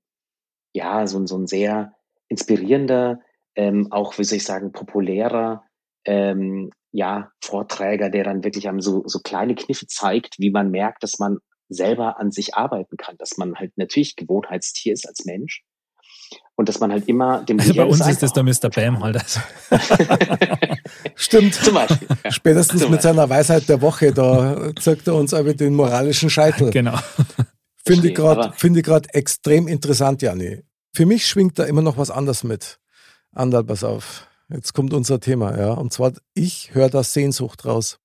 ja, 0.73 1.07
so 1.07 1.17
ein, 1.17 1.27
so 1.27 1.37
ein 1.37 1.47
sehr 1.47 1.93
inspirierender, 2.27 3.21
ähm, 3.55 3.87
auch, 3.89 4.17
wie 4.19 4.25
soll 4.25 4.35
ich 4.35 4.43
sagen, 4.43 4.73
populärer, 4.73 5.63
ähm, 6.03 6.71
ja, 6.91 7.31
Vorträger, 7.41 8.09
der 8.09 8.25
dann 8.25 8.43
wirklich 8.43 8.67
einem 8.67 8.81
so, 8.81 9.03
so 9.05 9.19
kleine 9.19 9.55
Kniffe 9.55 9.87
zeigt, 9.87 10.35
wie 10.39 10.51
man 10.51 10.71
merkt, 10.71 11.03
dass 11.03 11.19
man 11.19 11.37
selber 11.69 12.19
an 12.19 12.31
sich 12.31 12.55
arbeiten 12.55 12.97
kann, 12.97 13.17
dass 13.17 13.37
man 13.37 13.55
halt 13.55 13.77
natürlich 13.77 14.15
Gewohnheitstier 14.15 14.93
ist 14.93 15.07
als 15.07 15.25
Mensch 15.25 15.63
und 16.55 16.67
dass 16.69 16.79
man 16.79 16.91
halt 16.91 17.07
immer 17.07 17.43
dem 17.43 17.59
also 17.59 17.73
Bei 17.73 17.85
uns 17.85 18.05
ist 18.07 18.23
das 18.23 18.33
der 18.33 18.43
Mr. 18.43 18.69
Bam 18.69 19.03
halt. 19.03 19.17
Also. 19.17 19.39
Stimmt. 21.15 21.53
Zum 21.53 21.73
Beispiel. 21.73 22.07
Ja. 22.23 22.31
Spätestens 22.31 22.81
Zum 22.81 22.91
mit 22.91 23.01
Beispiel. 23.01 23.15
seiner 23.15 23.29
Weisheit 23.29 23.69
der 23.69 23.81
Woche, 23.81 24.11
da 24.11 24.71
zeigt 24.79 25.07
er 25.07 25.15
uns 25.15 25.33
aber 25.33 25.53
den 25.53 25.75
moralischen 25.75 26.29
Scheitel. 26.29 26.71
Genau. 26.71 26.97
Finde 27.85 28.09
ich 28.09 28.15
gerade 28.15 28.51
find 28.55 28.77
extrem 29.13 29.67
interessant, 29.67 30.21
Jani. 30.21 30.63
Für 30.93 31.05
mich 31.05 31.27
schwingt 31.27 31.59
da 31.59 31.63
immer 31.63 31.81
noch 31.81 31.97
was 31.97 32.11
anderes 32.11 32.43
mit. 32.43 32.79
Andal, 33.31 33.63
pass 33.63 33.83
auf. 33.83 34.27
Jetzt 34.49 34.73
kommt 34.73 34.93
unser 34.93 35.19
Thema, 35.19 35.57
ja. 35.57 35.71
Und 35.73 35.93
zwar, 35.93 36.13
ich 36.33 36.73
höre 36.73 36.89
da 36.89 37.03
Sehnsucht 37.03 37.65
raus. 37.65 37.99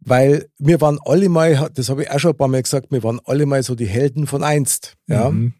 Weil 0.00 0.48
wir 0.58 0.80
waren 0.80 0.98
alle 1.04 1.28
mal, 1.28 1.70
das 1.74 1.88
habe 1.88 2.02
ich 2.02 2.10
auch 2.10 2.18
schon 2.18 2.32
ein 2.32 2.36
paar 2.36 2.48
Mal 2.48 2.62
gesagt, 2.62 2.90
wir 2.90 3.02
waren 3.02 3.20
alle 3.24 3.46
mal 3.46 3.62
so 3.62 3.74
die 3.74 3.86
Helden 3.86 4.26
von 4.26 4.44
einst. 4.44 4.96
Ja. 5.06 5.30
Mhm. 5.30 5.54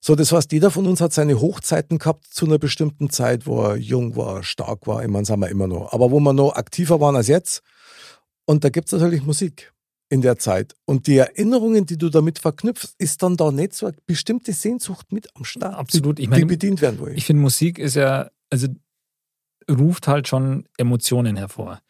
So, 0.00 0.14
das 0.14 0.30
heißt, 0.30 0.52
jeder 0.52 0.70
von 0.70 0.86
uns 0.86 1.00
hat 1.00 1.12
seine 1.12 1.40
Hochzeiten 1.40 1.98
gehabt 1.98 2.26
zu 2.26 2.46
einer 2.46 2.58
bestimmten 2.58 3.10
Zeit, 3.10 3.46
wo 3.46 3.62
er 3.62 3.76
jung 3.76 4.14
war, 4.14 4.44
stark 4.44 4.86
war, 4.86 5.02
ich 5.02 5.08
meine, 5.08 5.24
sind 5.24 5.40
wir 5.40 5.48
immer 5.48 5.66
noch. 5.66 5.92
Aber 5.92 6.10
wo 6.10 6.20
wir 6.20 6.32
noch 6.32 6.54
aktiver 6.54 7.00
waren 7.00 7.16
als 7.16 7.26
jetzt. 7.26 7.62
Und 8.44 8.62
da 8.62 8.68
gibt 8.68 8.86
es 8.86 8.92
natürlich 8.92 9.24
Musik 9.24 9.72
in 10.08 10.22
der 10.22 10.38
Zeit. 10.38 10.74
Und 10.84 11.06
die 11.08 11.16
Erinnerungen, 11.16 11.86
die 11.86 11.98
du 11.98 12.08
damit 12.08 12.38
verknüpfst, 12.38 12.94
ist 12.98 13.22
dann 13.22 13.36
da 13.36 13.50
nicht 13.50 13.74
so 13.74 13.86
eine 13.86 13.96
bestimmte 14.06 14.52
Sehnsucht 14.52 15.10
mit 15.12 15.28
am 15.34 15.44
Start. 15.44 15.74
Absolut. 15.74 16.20
Ich 16.20 16.28
meine, 16.28 16.42
die 16.42 16.46
bedient 16.46 16.80
werden 16.80 17.00
wollen. 17.00 17.16
Ich 17.16 17.24
finde, 17.26 17.42
Musik 17.42 17.78
ist 17.78 17.96
ja, 17.96 18.30
also 18.50 18.68
ruft 19.68 20.06
halt 20.06 20.28
schon 20.28 20.68
Emotionen 20.76 21.36
hervor. 21.36 21.80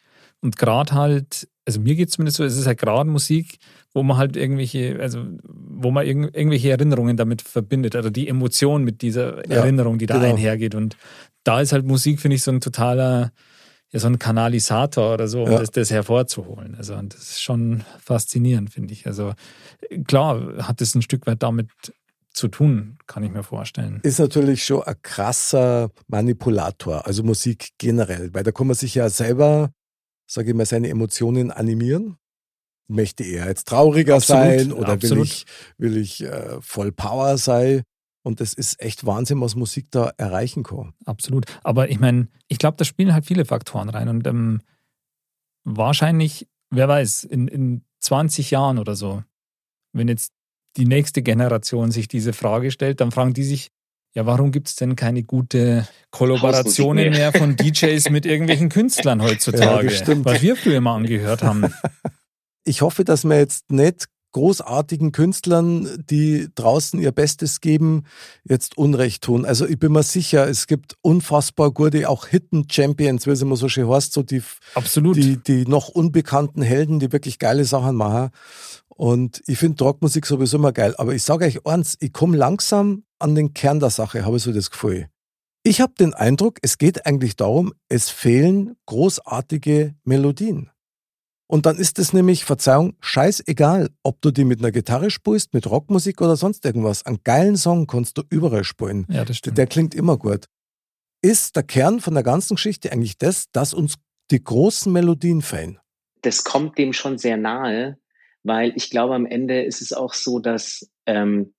Und 0.47 0.57
gerade 0.57 0.95
halt 0.95 1.49
also 1.67 1.81
mir 1.81 1.97
geht 1.97 2.09
es 2.09 2.15
zumindest 2.15 2.37
so, 2.37 2.45
es 2.45 2.57
ist 2.57 2.67
halt 2.67 2.79
gerade 2.79 3.11
Musik, 3.11 3.59
wo 3.93 4.03
man 4.03 4.17
halt 4.17 4.37
irgendwelche, 4.37 4.99
also 5.01 5.27
wo 5.43 5.91
man 5.91 6.07
irg 6.07 6.35
irgendwelche 6.35 6.71
Erinnerungen 6.71 7.17
damit 7.17 7.43
verbindet 7.43 7.97
oder 7.97 8.11
die 8.11 8.29
Emotion 8.29 8.85
mit 8.85 9.03
dieser 9.03 9.47
ja, 9.49 9.57
Erinnerung, 9.57 9.99
die 9.99 10.07
da 10.07 10.15
genau. 10.15 10.29
einhergeht. 10.29 10.77
Und 10.77 10.97
da 11.43 11.61
ist 11.61 11.73
halt 11.73 11.85
Musik, 11.85 12.21
finde 12.21 12.37
ich, 12.37 12.43
so 12.43 12.53
ein 12.53 12.61
totaler, 12.61 13.33
ja, 13.91 13.99
so 13.99 14.07
ein 14.07 14.21
Kanalisator 14.21 15.15
oder 15.15 15.27
so, 15.27 15.43
um 15.43 15.51
ja. 15.51 15.59
das, 15.59 15.73
das, 15.73 15.91
hervorzuholen. 15.91 16.77
Also 16.77 16.95
und 16.95 17.15
das 17.15 17.23
ist 17.23 17.43
schon 17.43 17.83
faszinierend, 18.01 18.71
finde 18.71 18.93
ich. 18.93 19.09
Also 19.09 19.35
klar 20.07 20.69
hat 20.69 20.81
es 20.81 20.95
ein 20.95 21.03
Stück 21.03 21.27
weit 21.27 21.43
damit 21.43 21.69
zu 22.33 22.47
tun, 22.47 22.99
kann 23.07 23.25
ich 23.25 23.33
mir 23.33 23.43
vorstellen. 23.43 23.99
Ist 24.05 24.21
natürlich 24.21 24.65
schon 24.65 24.83
ein 24.83 24.95
krasser 25.03 25.91
Manipulator, 26.07 27.07
also 27.07 27.25
Musik 27.25 27.71
generell, 27.79 28.33
weil 28.35 28.45
da 28.45 28.53
kann 28.53 28.69
man 28.69 28.77
sich 28.77 28.95
ja 28.95 29.09
selber 29.09 29.71
sage 30.27 30.51
ich 30.51 30.57
mal, 30.57 30.67
seine 30.67 30.89
Emotionen 30.89 31.51
animieren? 31.51 32.17
Möchte 32.89 33.25
er 33.25 33.49
jetzt 33.49 33.67
trauriger 33.69 34.17
absolut, 34.17 34.43
sein 34.45 34.73
oder 34.73 34.89
absolut. 34.91 35.19
will 35.19 35.25
ich, 35.25 35.47
will 35.79 35.97
ich 35.97 36.23
äh, 36.23 36.61
voll 36.61 36.93
Power 36.93 37.37
sein? 37.39 37.83
Und 38.23 38.41
das 38.41 38.55
ist 38.55 38.81
echt 38.81 39.07
Wahnsinn, 39.07 39.41
was 39.41 39.55
Musik 39.55 39.87
da 39.91 40.13
erreichen 40.17 40.65
kann. 40.65 40.95
Absolut. 41.05 41.47
Aber 41.63 41.91
ich 41.91 42.01
meine, 42.01 42.29
ich 42.49 42.59
glaube, 42.59 42.77
da 42.77 42.85
spielen 42.85 43.13
halt 43.13 43.25
viele 43.25 43.45
Faktoren 43.45 43.89
rein. 43.89 44.09
Und 44.09 44.27
ähm, 44.27 44.63
wahrscheinlich, 45.65 46.49
wer 46.71 46.89
weiß, 46.89 47.25
in, 47.25 47.47
in 47.47 47.85
20 48.01 48.51
Jahren 48.51 48.79
oder 48.79 48.97
so, 48.97 49.23
wenn 49.93 50.09
jetzt 50.09 50.33
die 50.77 50.87
nächste 50.87 51.23
Generation 51.23 51.91
sich 51.91 52.09
diese 52.09 52.33
Frage 52.33 52.71
stellt, 52.71 53.01
dann 53.01 53.13
fragen 53.13 53.33
die 53.33 53.45
sich, 53.45 53.71
ja, 54.17 54.25
warum 54.25 54.51
gibt 54.51 54.69
es 54.69 54.77
denn 54.77 54.97
keine 54.97 55.23
gute 55.23 55.87
Kollaborationen 56.11 57.11
mehr. 57.11 57.31
mehr. 57.31 57.33
von 57.33 57.55
DJs 57.55 58.09
mit 58.09 58.25
irgendwelchen 58.25 58.71
Künstlern 58.71 59.23
heutzutage, 59.23 59.93
ja, 59.93 60.25
was 60.25 60.41
wir 60.41 60.57
früher 60.57 60.81
mal 60.81 60.97
angehört 60.97 61.43
haben? 61.43 61.73
Ich 62.69 62.83
hoffe, 62.83 63.05
dass 63.05 63.23
wir 63.23 63.39
jetzt 63.39 63.71
nicht 63.71 64.07
großartigen 64.33 65.13
Künstlern, 65.13 66.05
die 66.11 66.49
draußen 66.57 67.01
ihr 67.01 67.13
Bestes 67.13 67.61
geben, 67.61 68.03
jetzt 68.43 68.77
Unrecht 68.77 69.23
tun. 69.23 69.47
Also 69.47 69.67
ich 69.69 69.79
bin 69.79 69.93
mir 69.93 70.03
sicher, 70.03 70.49
es 70.49 70.67
gibt 70.67 70.97
unfassbar 71.01 71.71
gute, 71.71 72.09
auch 72.09 72.27
Hidden 72.27 72.67
Champions, 72.69 73.27
wie 73.27 73.31
es 73.31 73.41
immer 73.41 73.57
so 73.57 73.69
schön 73.69 73.89
heißt, 73.89 74.13
so 74.13 74.25
die, 74.25 74.43
Absolut. 74.75 75.15
die, 75.15 75.37
die 75.37 75.65
noch 75.65 75.89
unbekannten 75.89 76.61
Helden, 76.61 76.99
die 76.99 77.13
wirklich 77.13 77.39
geile 77.39 77.65
Sachen 77.65 77.95
machen. 77.95 78.31
Und 78.97 79.43
ich 79.47 79.59
finde 79.59 79.85
Rockmusik 79.85 80.25
sowieso 80.27 80.57
immer 80.57 80.73
geil. 80.73 80.95
Aber 80.97 81.15
ich 81.15 81.23
sage 81.23 81.45
euch 81.45 81.67
eins, 81.67 81.97
ich 82.01 82.13
komme 82.13 82.37
langsam 82.37 83.05
an 83.19 83.35
den 83.35 83.53
Kern 83.53 83.79
der 83.79 83.91
Sache, 83.91 84.25
habe 84.25 84.39
ich 84.39 84.43
so 84.43 84.53
das 84.53 84.71
Gefühl. 84.71 85.09
Ich 85.63 85.81
habe 85.81 85.95
den 85.99 86.15
Eindruck, 86.15 86.59
es 86.63 86.79
geht 86.79 87.07
eigentlich 87.07 87.37
darum, 87.37 87.75
es 87.89 88.09
fehlen 88.09 88.77
großartige 88.87 89.95
Melodien. 90.05 90.71
Und 91.49 91.67
dann 91.67 91.77
ist 91.77 91.99
es 91.99 92.13
nämlich, 92.13 92.45
Verzeihung, 92.45 92.97
scheißegal, 93.01 93.91
ob 94.03 94.21
du 94.21 94.31
die 94.31 94.45
mit 94.45 94.61
einer 94.61 94.73
Gitarre 94.73 95.11
spielst, 95.11 95.55
mit 95.55 95.69
Rockmusik 95.69 96.21
oder 96.21 96.37
sonst 96.37 96.65
irgendwas. 96.65 97.05
Einen 97.05 97.21
geilen 97.23 97.57
Song 97.57 97.87
kannst 97.87 98.19
du 98.19 98.23
überall 98.31 98.65
spielen. 98.65 99.07
Ja, 99.09 99.25
das 99.25 99.37
stimmt. 99.37 99.59
Der 99.59 99.67
klingt 99.67 99.95
immer 99.95 100.17
gut. 100.17 100.47
Ist 101.23 101.55
der 101.57 101.63
Kern 101.63 102.01
von 102.01 102.15
der 102.15 102.23
ganzen 102.23 102.57
Geschichte 102.57 102.91
eigentlich 102.91 103.19
das, 103.19 103.51
dass 103.53 103.75
uns 103.75 103.95
die 104.31 104.43
großen 104.43 104.93
Melodien 104.93 105.43
fehlen? 105.43 105.79
Das 106.23 106.43
kommt 106.43 106.79
dem 106.79 106.93
schon 106.93 107.19
sehr 107.19 107.37
nahe, 107.37 107.99
weil 108.47 108.73
ich 108.77 108.91
glaube, 108.91 109.15
am 109.15 109.27
Ende 109.27 109.63
ist 109.63 109.83
es 109.83 109.93
auch 109.93 110.15
so, 110.15 110.39
dass 110.39 110.91
ähm, 111.07 111.55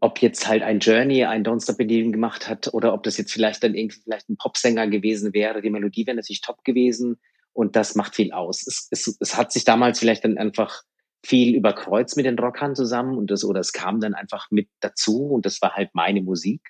ob 0.00 0.20
jetzt 0.20 0.48
halt 0.48 0.62
ein 0.62 0.80
Journey, 0.80 1.24
ein 1.24 1.44
Don't 1.44 1.62
Stop 1.62 1.76
Believing 1.76 2.12
gemacht 2.12 2.48
hat 2.48 2.72
oder 2.72 2.94
ob 2.94 3.02
das 3.04 3.16
jetzt 3.16 3.32
vielleicht 3.32 3.62
dann 3.62 3.74
irgendwie 3.74 4.00
vielleicht 4.02 4.28
ein 4.28 4.36
Popsänger 4.36 4.88
gewesen 4.88 5.32
wäre, 5.34 5.62
die 5.62 5.70
Melodie 5.70 6.06
wäre 6.06 6.16
natürlich 6.16 6.40
top 6.40 6.64
gewesen 6.64 7.20
und 7.52 7.76
das 7.76 7.94
macht 7.94 8.16
viel 8.16 8.32
aus. 8.32 8.66
Es, 8.66 8.88
es, 8.90 9.16
es 9.20 9.36
hat 9.36 9.52
sich 9.52 9.64
damals 9.64 9.98
vielleicht 9.98 10.24
dann 10.24 10.38
einfach 10.38 10.82
viel 11.24 11.54
über 11.54 11.72
Kreuz 11.72 12.16
mit 12.16 12.26
den 12.26 12.38
Rockern 12.38 12.74
zusammen 12.74 13.16
und 13.18 13.30
das, 13.30 13.44
oder 13.44 13.60
es 13.60 13.72
kam 13.72 14.00
dann 14.00 14.14
einfach 14.14 14.50
mit 14.50 14.68
dazu 14.80 15.26
und 15.26 15.46
das 15.46 15.60
war 15.60 15.74
halt 15.74 15.90
meine 15.92 16.22
Musik. 16.22 16.62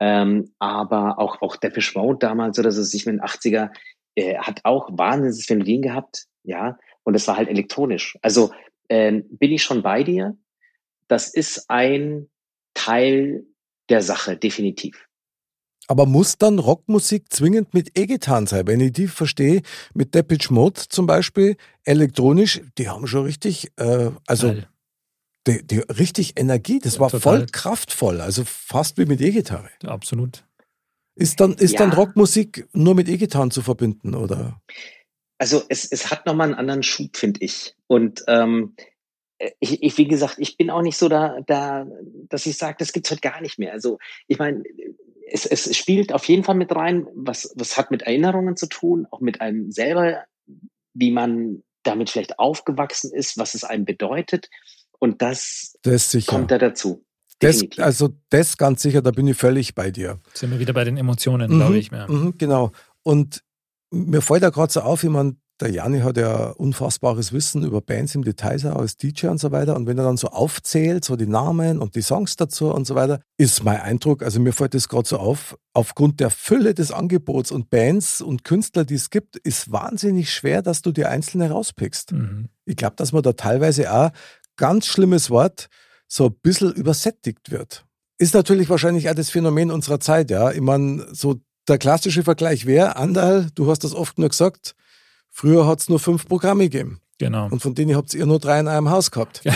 Ähm, 0.00 0.52
aber 0.58 1.18
auch, 1.18 1.40
auch 1.40 1.56
Depeche 1.56 1.98
Mode 1.98 2.18
damals 2.18 2.58
oder 2.58 2.72
so, 2.72 2.82
ich 2.96 3.06
meine, 3.06 3.22
80er, 3.22 3.70
äh, 4.16 4.36
hat 4.38 4.60
auch 4.64 4.90
wahnsinniges 4.92 5.48
Melodien 5.48 5.82
gehabt, 5.82 6.26
ja, 6.42 6.76
und 7.04 7.14
es 7.14 7.26
war 7.28 7.36
halt 7.36 7.48
elektronisch. 7.48 8.18
Also 8.22 8.52
ähm, 8.88 9.24
bin 9.30 9.52
ich 9.52 9.62
schon 9.62 9.82
bei 9.82 10.02
dir. 10.02 10.36
Das 11.08 11.32
ist 11.32 11.66
ein 11.68 12.28
Teil 12.74 13.44
der 13.88 14.02
Sache, 14.02 14.36
definitiv. 14.36 15.06
Aber 15.86 16.06
muss 16.06 16.38
dann 16.38 16.58
Rockmusik 16.58 17.30
zwingend 17.30 17.74
mit 17.74 17.98
E-Gitarren 17.98 18.46
sein? 18.46 18.66
Wenn 18.66 18.80
ich 18.80 18.92
die 18.92 19.06
verstehe, 19.06 19.62
mit 19.92 20.14
Depeche 20.14 20.52
Mode 20.52 20.80
zum 20.88 21.06
Beispiel, 21.06 21.56
elektronisch, 21.84 22.62
die 22.78 22.88
haben 22.88 23.06
schon 23.06 23.24
richtig, 23.24 23.70
äh, 23.76 24.10
also 24.26 24.54
die, 25.46 25.66
die, 25.66 25.78
richtig 25.80 26.40
Energie. 26.40 26.78
Das 26.78 26.98
war 26.98 27.10
Total. 27.10 27.20
voll 27.20 27.46
kraftvoll, 27.52 28.20
also 28.22 28.44
fast 28.46 28.96
wie 28.96 29.04
mit 29.04 29.20
E-Gitarre. 29.20 29.68
Absolut. 29.84 30.44
Ist 31.16 31.38
dann, 31.40 31.52
ist 31.52 31.72
ja. 31.72 31.80
dann 31.80 31.92
Rockmusik 31.92 32.66
nur 32.72 32.94
mit 32.94 33.08
E-Gitarren 33.08 33.50
zu 33.50 33.62
verbinden, 33.62 34.14
oder? 34.14 34.60
Also 35.38 35.62
es, 35.68 35.84
es 35.90 36.10
hat 36.10 36.26
nochmal 36.26 36.48
einen 36.48 36.58
anderen 36.58 36.82
Schub, 36.82 37.16
finde 37.16 37.40
ich. 37.42 37.74
Und 37.86 38.24
ähm, 38.28 38.76
ich, 39.60 39.82
ich, 39.82 39.98
wie 39.98 40.06
gesagt, 40.06 40.36
ich 40.38 40.56
bin 40.56 40.70
auch 40.70 40.82
nicht 40.82 40.96
so 40.96 41.08
da, 41.08 41.40
da 41.46 41.86
dass 42.28 42.46
ich 42.46 42.56
sage, 42.56 42.76
das 42.78 42.92
gibt's 42.92 43.10
heute 43.10 43.20
gar 43.20 43.40
nicht 43.40 43.58
mehr. 43.58 43.72
Also 43.72 43.98
ich 44.28 44.38
meine, 44.38 44.62
es, 45.30 45.46
es 45.46 45.76
spielt 45.76 46.12
auf 46.12 46.24
jeden 46.26 46.44
Fall 46.44 46.54
mit 46.54 46.74
rein, 46.74 47.06
was, 47.14 47.52
was 47.56 47.76
hat 47.76 47.90
mit 47.90 48.02
Erinnerungen 48.02 48.56
zu 48.56 48.66
tun, 48.66 49.06
auch 49.10 49.20
mit 49.20 49.40
einem 49.40 49.70
selber, 49.72 50.24
wie 50.92 51.10
man 51.10 51.62
damit 51.82 52.10
vielleicht 52.10 52.38
aufgewachsen 52.38 53.12
ist, 53.12 53.36
was 53.36 53.54
es 53.54 53.64
einem 53.64 53.84
bedeutet. 53.84 54.48
Und 54.98 55.20
das, 55.20 55.76
das 55.82 56.16
kommt 56.26 56.50
da 56.50 56.58
dazu. 56.58 57.04
Das, 57.40 57.62
also 57.78 58.10
das 58.30 58.56
ganz 58.56 58.82
sicher, 58.82 59.02
da 59.02 59.10
bin 59.10 59.26
ich 59.26 59.36
völlig 59.36 59.74
bei 59.74 59.90
dir. 59.90 60.20
Sind 60.32 60.50
wir 60.52 60.60
wieder 60.60 60.72
bei 60.72 60.84
den 60.84 60.96
Emotionen, 60.96 61.50
mhm, 61.52 61.56
glaube 61.56 61.78
ich. 61.78 61.90
Mehr. 61.90 62.10
Mhm, 62.10 62.38
genau. 62.38 62.72
Und 63.02 63.42
mir 63.94 64.20
fällt 64.20 64.42
da 64.42 64.50
gerade 64.50 64.72
so 64.72 64.80
auf, 64.80 65.02
wie 65.02 65.08
man 65.08 65.38
der 65.60 65.70
Jani 65.70 66.00
hat 66.00 66.16
ja 66.16 66.50
unfassbares 66.50 67.32
Wissen 67.32 67.62
über 67.62 67.80
Bands 67.80 68.14
im 68.14 68.24
Detail 68.24 68.66
als 68.66 68.96
DJ 68.96 69.28
und 69.28 69.38
so 69.38 69.52
weiter. 69.52 69.76
Und 69.76 69.86
wenn 69.86 69.98
er 69.98 70.04
dann 70.04 70.16
so 70.16 70.28
aufzählt, 70.28 71.04
so 71.04 71.14
die 71.14 71.28
Namen 71.28 71.78
und 71.78 71.94
die 71.94 72.02
Songs 72.02 72.36
dazu 72.36 72.72
und 72.72 72.86
so 72.86 72.94
weiter, 72.96 73.20
ist 73.38 73.62
mein 73.62 73.80
Eindruck, 73.80 74.22
also 74.22 74.40
mir 74.40 74.52
fällt 74.52 74.74
das 74.74 74.88
gerade 74.88 75.08
so 75.08 75.18
auf, 75.18 75.56
aufgrund 75.72 76.18
der 76.18 76.30
Fülle 76.30 76.74
des 76.74 76.90
Angebots 76.90 77.52
und 77.52 77.70
Bands 77.70 78.20
und 78.20 78.42
Künstler, 78.42 78.84
die 78.84 78.94
es 78.94 79.10
gibt, 79.10 79.36
ist 79.36 79.70
wahnsinnig 79.70 80.32
schwer, 80.32 80.60
dass 80.60 80.82
du 80.82 80.90
dir 80.90 81.08
einzelne 81.08 81.50
rauspickst. 81.50 82.12
Mhm. 82.12 82.48
Ich 82.64 82.76
glaube, 82.76 82.96
dass 82.96 83.12
man 83.12 83.22
da 83.22 83.32
teilweise 83.32 83.92
auch, 83.92 84.10
ganz 84.56 84.86
schlimmes 84.86 85.30
Wort, 85.30 85.68
so 86.06 86.26
ein 86.26 86.34
bisschen 86.42 86.72
übersättigt 86.72 87.50
wird. 87.50 87.84
Ist 88.18 88.34
natürlich 88.34 88.68
wahrscheinlich 88.70 89.08
auch 89.10 89.14
das 89.14 89.30
Phänomen 89.30 89.70
unserer 89.70 89.98
Zeit, 89.98 90.30
ja. 90.30 90.52
Ich 90.52 90.60
meine, 90.60 91.06
so 91.12 91.40
der 91.68 91.78
klassische 91.78 92.22
Vergleich 92.22 92.66
wäre, 92.66 92.96
Andal, 92.96 93.48
du 93.54 93.70
hast 93.70 93.84
das 93.84 93.94
oft 93.94 94.18
nur 94.18 94.28
gesagt, 94.28 94.74
früher 95.30 95.66
hat 95.66 95.80
es 95.80 95.88
nur 95.88 95.98
fünf 95.98 96.26
Programme 96.26 96.64
gegeben. 96.64 97.00
Genau. 97.18 97.48
Und 97.50 97.60
von 97.60 97.74
denen 97.74 97.96
habt 97.96 98.12
ihr 98.14 98.26
nur 98.26 98.38
drei 98.38 98.60
in 98.60 98.68
einem 98.68 98.90
Haus 98.90 99.10
gehabt. 99.10 99.40
Ja. 99.44 99.54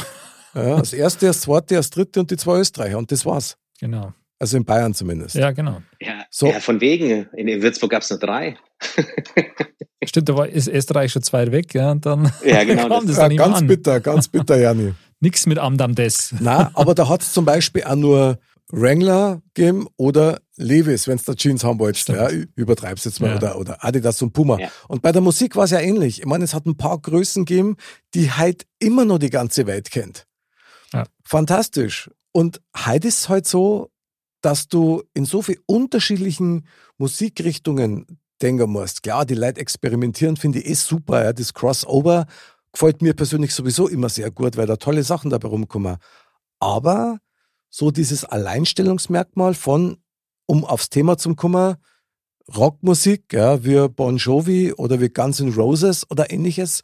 ja. 0.54 0.78
das 0.78 0.92
erste, 0.92 1.26
das 1.26 1.42
zweite, 1.42 1.74
das 1.74 1.90
dritte 1.90 2.20
und 2.20 2.30
die 2.30 2.36
zwei 2.36 2.59
Österreicher. 2.59 2.98
Und 2.98 3.11
das 3.11 3.26
war's. 3.26 3.56
Genau. 3.80 4.12
Also 4.38 4.56
in 4.56 4.64
Bayern 4.64 4.94
zumindest. 4.94 5.34
Ja, 5.34 5.50
genau. 5.50 5.82
Ja, 6.00 6.24
so. 6.30 6.46
ja 6.46 6.61
von 6.61 6.80
wegen. 6.80 7.28
In 7.32 7.62
Würzburg 7.62 7.90
gab 7.90 8.02
es 8.02 8.11
nur 8.11 8.20
drei. 8.20 8.56
Stimmt, 10.04 10.28
da 10.28 10.36
war, 10.36 10.48
ist 10.48 10.68
Österreich 10.68 11.11
schon 11.11 11.22
zwei 11.22 11.50
weg, 11.50 11.74
ja, 11.74 11.90
und 11.90 12.06
dann 12.06 12.32
ja, 12.44 12.62
genau, 12.64 12.88
das, 12.88 13.16
das 13.16 13.18
ja, 13.18 13.28
ganz 13.28 13.66
bitter, 13.66 14.00
ganz 14.00 14.28
bitter, 14.28 14.56
Jani. 14.56 14.94
Nichts 15.20 15.46
mit 15.46 15.59
Amdam 15.59 15.96
des. 15.96 16.32
Na, 16.38 16.70
aber 16.74 16.94
da 16.94 17.09
hat 17.09 17.22
es 17.22 17.32
zum 17.32 17.44
Beispiel 17.44 17.82
auch 17.82 17.96
nur 17.96 18.38
Wrangler 18.70 19.42
geben 19.54 19.86
oder 19.96 20.40
Levis, 20.56 21.08
wenn 21.08 21.16
es 21.16 21.24
da 21.24 21.34
Jeans 21.34 21.64
haben 21.64 21.78
wolltest. 21.78 22.08
Ja, 22.08 22.28
übertreibst 22.54 23.06
jetzt 23.06 23.20
mal. 23.20 23.30
Ja. 23.30 23.36
Oder, 23.36 23.58
oder 23.58 23.84
Adidas 23.84 24.20
und 24.20 24.32
Puma. 24.32 24.58
Ja. 24.58 24.70
Und 24.88 25.02
bei 25.02 25.12
der 25.12 25.22
Musik 25.22 25.56
war 25.56 25.64
es 25.64 25.70
ja 25.70 25.80
ähnlich. 25.80 26.20
Ich 26.20 26.26
meine, 26.26 26.44
es 26.44 26.54
hat 26.54 26.66
ein 26.66 26.76
paar 26.76 26.98
Größen 26.98 27.44
gegeben, 27.44 27.76
die 28.14 28.30
halt 28.30 28.66
immer 28.78 29.04
noch 29.04 29.18
die 29.18 29.30
ganze 29.30 29.66
Welt 29.66 29.90
kennt. 29.90 30.26
Ja. 30.92 31.04
Fantastisch. 31.24 32.10
Und 32.32 32.60
heute 32.86 33.08
ist 33.08 33.20
es 33.20 33.28
halt 33.28 33.46
so, 33.46 33.90
dass 34.42 34.68
du 34.68 35.02
in 35.14 35.24
so 35.24 35.42
vielen 35.42 35.60
unterschiedlichen 35.66 36.66
Musikrichtungen 36.98 38.18
denken 38.42 38.70
musst. 38.70 39.02
Klar, 39.02 39.24
die 39.24 39.34
Leute 39.34 39.60
experimentieren, 39.60 40.36
finde 40.36 40.60
ich 40.60 40.66
eh 40.66 40.74
super. 40.74 41.24
Ja. 41.24 41.32
Das 41.32 41.54
Crossover 41.54 42.26
gefällt 42.72 43.02
mir 43.02 43.14
persönlich 43.14 43.54
sowieso 43.54 43.88
immer 43.88 44.08
sehr 44.08 44.30
gut, 44.30 44.56
weil 44.56 44.66
da 44.66 44.76
tolle 44.76 45.02
Sachen 45.02 45.30
dabei 45.30 45.48
rumkommen. 45.48 45.96
Aber 46.60 47.18
so 47.70 47.90
dieses 47.90 48.24
Alleinstellungsmerkmal 48.24 49.54
von, 49.54 49.98
um 50.46 50.64
aufs 50.64 50.90
Thema 50.90 51.18
zu 51.18 51.34
kommen, 51.34 51.76
Rockmusik, 52.56 53.32
ja, 53.32 53.64
wie 53.64 53.88
Bon 53.88 54.16
Jovi 54.16 54.72
oder 54.72 55.00
wie 55.00 55.10
Guns 55.10 55.40
N' 55.40 55.52
Roses 55.52 56.10
oder 56.10 56.30
ähnliches, 56.30 56.82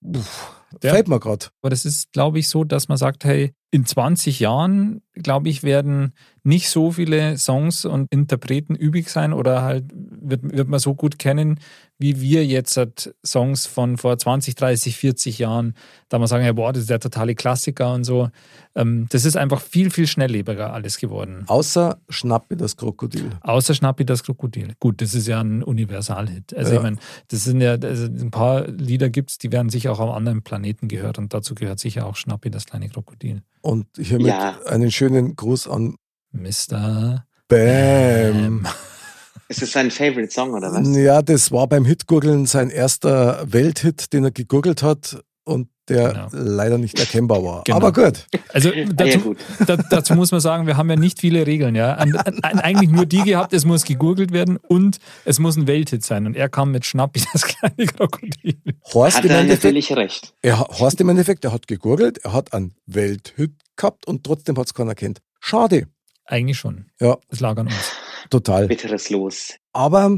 Uff, 0.00 0.52
ja. 0.82 0.90
fällt 0.90 1.08
mir 1.08 1.18
gerade. 1.18 1.46
Aber 1.62 1.70
das 1.70 1.84
ist, 1.84 2.12
glaube 2.12 2.38
ich, 2.38 2.48
so, 2.48 2.64
dass 2.64 2.88
man 2.88 2.98
sagt, 2.98 3.24
hey, 3.24 3.54
in 3.70 3.86
20 3.86 4.38
Jahren, 4.40 5.02
glaube 5.14 5.48
ich, 5.48 5.62
werden 5.62 6.12
nicht 6.42 6.68
so 6.68 6.90
viele 6.90 7.38
Songs 7.38 7.84
und 7.84 8.12
Interpreten 8.12 8.74
übrig 8.74 9.08
sein 9.08 9.32
oder 9.32 9.62
halt 9.62 9.84
wird, 9.94 10.42
wird 10.42 10.68
man 10.68 10.78
so 10.78 10.94
gut 10.94 11.18
kennen, 11.18 11.58
wie 11.98 12.20
wir 12.20 12.44
jetzt 12.44 12.76
halt 12.76 13.14
Songs 13.24 13.66
von 13.66 13.96
vor 13.96 14.18
20, 14.18 14.54
30, 14.54 14.96
40 14.96 15.38
Jahren, 15.38 15.74
da 16.08 16.18
man 16.18 16.26
sagen, 16.26 16.44
ja, 16.44 16.52
boah, 16.52 16.72
das 16.72 16.82
ist 16.82 16.90
der 16.90 17.00
totale 17.00 17.34
Klassiker 17.34 17.94
und 17.94 18.04
so. 18.04 18.28
Ähm, 18.74 19.06
das 19.10 19.24
ist 19.24 19.36
einfach 19.36 19.60
viel, 19.60 19.90
viel 19.90 20.06
schnelllebiger 20.06 20.72
alles 20.72 20.98
geworden. 20.98 21.44
Außer 21.46 21.98
Schnappi 22.08 22.56
das 22.56 22.76
Krokodil. 22.76 23.30
Außer 23.40 23.74
Schnappi 23.74 24.04
das 24.04 24.24
Krokodil. 24.24 24.74
Gut, 24.80 25.00
das 25.00 25.14
ist 25.14 25.28
ja 25.28 25.40
ein 25.40 25.62
Universalhit. 25.62 26.54
Also 26.54 26.72
ja. 26.72 26.76
ich 26.78 26.82
meine, 26.82 26.96
das 27.28 27.44
sind 27.44 27.60
ja, 27.60 27.72
also 27.72 28.06
ein 28.06 28.30
paar 28.32 28.66
Lieder 28.66 29.08
gibt 29.08 29.30
es, 29.30 29.38
die 29.38 29.52
werden 29.52 29.70
sicher 29.70 29.92
auch 29.92 30.00
auf 30.00 30.14
anderen 30.14 30.42
Planeten 30.42 30.88
gehört 30.88 31.18
und 31.18 31.32
dazu 31.32 31.54
gehört 31.54 31.78
sicher 31.78 32.06
auch 32.06 32.16
Schnappi 32.16 32.50
das 32.50 32.66
kleine 32.66 32.88
Krokodil. 32.88 33.42
Und 33.60 33.86
hiermit 33.96 34.26
ja. 34.26 34.58
einen 34.66 34.90
schönen 34.90 35.03
Gruß 35.36 35.68
an 35.68 35.96
Mr. 36.32 37.24
Bam. 37.48 38.62
Bam. 38.62 38.66
Ist 39.48 39.62
das 39.62 39.72
sein 39.72 39.90
Favorite 39.90 40.32
Song 40.32 40.54
oder 40.54 40.72
was? 40.72 40.96
Ja, 40.96 41.20
das 41.20 41.52
war 41.52 41.66
beim 41.68 41.84
Hitgurgeln 41.84 42.46
sein 42.46 42.70
erster 42.70 43.44
Welthit, 43.52 44.12
den 44.12 44.24
er 44.24 44.30
gegurgelt 44.30 44.82
hat 44.82 45.22
und 45.44 45.68
der 45.88 46.12
genau. 46.12 46.28
leider 46.32 46.78
nicht 46.78 46.98
erkennbar 46.98 47.44
war. 47.44 47.62
Genau. 47.64 47.76
Aber 47.76 47.92
gut. 47.92 48.26
Also 48.52 48.70
dazu, 48.70 49.10
ja, 49.10 49.16
gut. 49.18 49.38
Da, 49.66 49.76
dazu, 49.76 50.14
muss 50.14 50.30
man 50.32 50.40
sagen, 50.40 50.66
wir 50.66 50.76
haben 50.76 50.88
ja 50.88 50.96
nicht 50.96 51.20
viele 51.20 51.46
Regeln. 51.46 51.74
Ja? 51.74 51.94
An, 51.94 52.16
an, 52.16 52.58
eigentlich 52.58 52.90
nur 52.90 53.04
die 53.04 53.22
gehabt, 53.22 53.52
es 53.52 53.66
muss 53.66 53.84
gegurgelt 53.84 54.32
werden 54.32 54.56
und 54.56 54.98
es 55.24 55.38
muss 55.38 55.56
ein 55.56 55.66
Welthit 55.66 56.02
sein. 56.02 56.26
Und 56.26 56.36
er 56.36 56.48
kam 56.48 56.70
mit 56.70 56.86
Schnappi, 56.86 57.22
das 57.32 57.42
kleine 57.42 57.86
Krokodil. 57.86 58.56
Horst 58.94 59.18
hat 59.18 59.24
er 59.26 59.44
natürlich 59.44 59.94
recht. 59.94 60.34
Er, 60.40 60.60
Horst 60.60 61.00
im 61.00 61.08
Endeffekt, 61.10 61.44
er 61.44 61.52
hat 61.52 61.66
gegurgelt, 61.66 62.18
er 62.24 62.32
hat 62.32 62.54
einen 62.54 62.74
Welthit 62.86 63.52
gehabt 63.76 64.06
und 64.06 64.24
trotzdem 64.24 64.56
hat 64.56 64.66
es 64.66 64.74
keiner 64.74 64.90
erkannt. 64.90 65.20
Schade. 65.40 65.88
Eigentlich 66.24 66.58
schon. 66.58 66.86
Ja. 67.00 67.18
Es 67.28 67.40
lag 67.40 67.58
an 67.58 67.66
uns. 67.66 67.92
Total. 68.30 68.66
Bitteres 68.66 69.10
Los. 69.10 69.54
Aber 69.74 70.16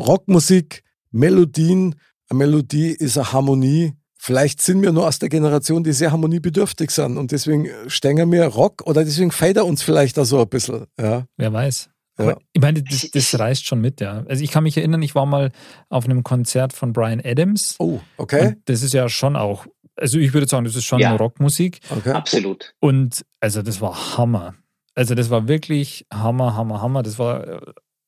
Rockmusik, 0.00 0.82
Melodien, 1.12 1.94
eine 2.28 2.38
Melodie 2.38 2.88
ist 2.88 3.16
eine 3.16 3.32
Harmonie. 3.32 3.92
Vielleicht 4.24 4.62
sind 4.62 4.80
wir 4.80 4.90
nur 4.90 5.06
aus 5.06 5.18
der 5.18 5.28
Generation, 5.28 5.84
die 5.84 5.92
sehr 5.92 6.10
harmoniebedürftig 6.10 6.90
sind 6.90 7.18
und 7.18 7.30
deswegen 7.30 7.68
stängen 7.88 8.32
wir 8.32 8.46
Rock 8.46 8.80
oder 8.86 9.04
deswegen 9.04 9.30
feiert 9.30 9.58
er 9.58 9.66
uns 9.66 9.82
vielleicht 9.82 10.16
da 10.16 10.24
so 10.24 10.40
ein 10.40 10.48
bisschen. 10.48 10.86
Ja. 10.98 11.26
Wer 11.36 11.52
weiß. 11.52 11.90
Ja. 12.18 12.38
ich 12.54 12.62
meine, 12.62 12.82
das, 12.82 13.10
das, 13.10 13.38
reißt 13.38 13.66
schon 13.66 13.82
mit, 13.82 14.00
ja. 14.00 14.24
Also 14.26 14.42
ich 14.42 14.50
kann 14.50 14.62
mich 14.62 14.78
erinnern, 14.78 15.02
ich 15.02 15.14
war 15.14 15.26
mal 15.26 15.50
auf 15.90 16.06
einem 16.06 16.22
Konzert 16.22 16.72
von 16.72 16.94
Brian 16.94 17.20
Adams. 17.22 17.76
Oh, 17.78 18.00
okay. 18.16 18.56
das 18.64 18.82
ist 18.82 18.94
ja 18.94 19.10
schon 19.10 19.36
auch, 19.36 19.66
also 19.94 20.16
ich 20.18 20.32
würde 20.32 20.46
sagen, 20.46 20.64
das 20.64 20.74
ist 20.74 20.84
schon 20.84 21.00
ja. 21.00 21.14
Rockmusik. 21.16 21.80
Okay. 21.90 22.12
Absolut. 22.12 22.74
Und 22.80 23.26
also 23.40 23.60
das 23.60 23.82
war 23.82 24.16
Hammer. 24.16 24.54
Also 24.94 25.14
das 25.14 25.28
war 25.28 25.48
wirklich 25.48 26.06
Hammer, 26.10 26.56
Hammer, 26.56 26.80
Hammer. 26.80 27.02
Das 27.02 27.18
war, 27.18 27.60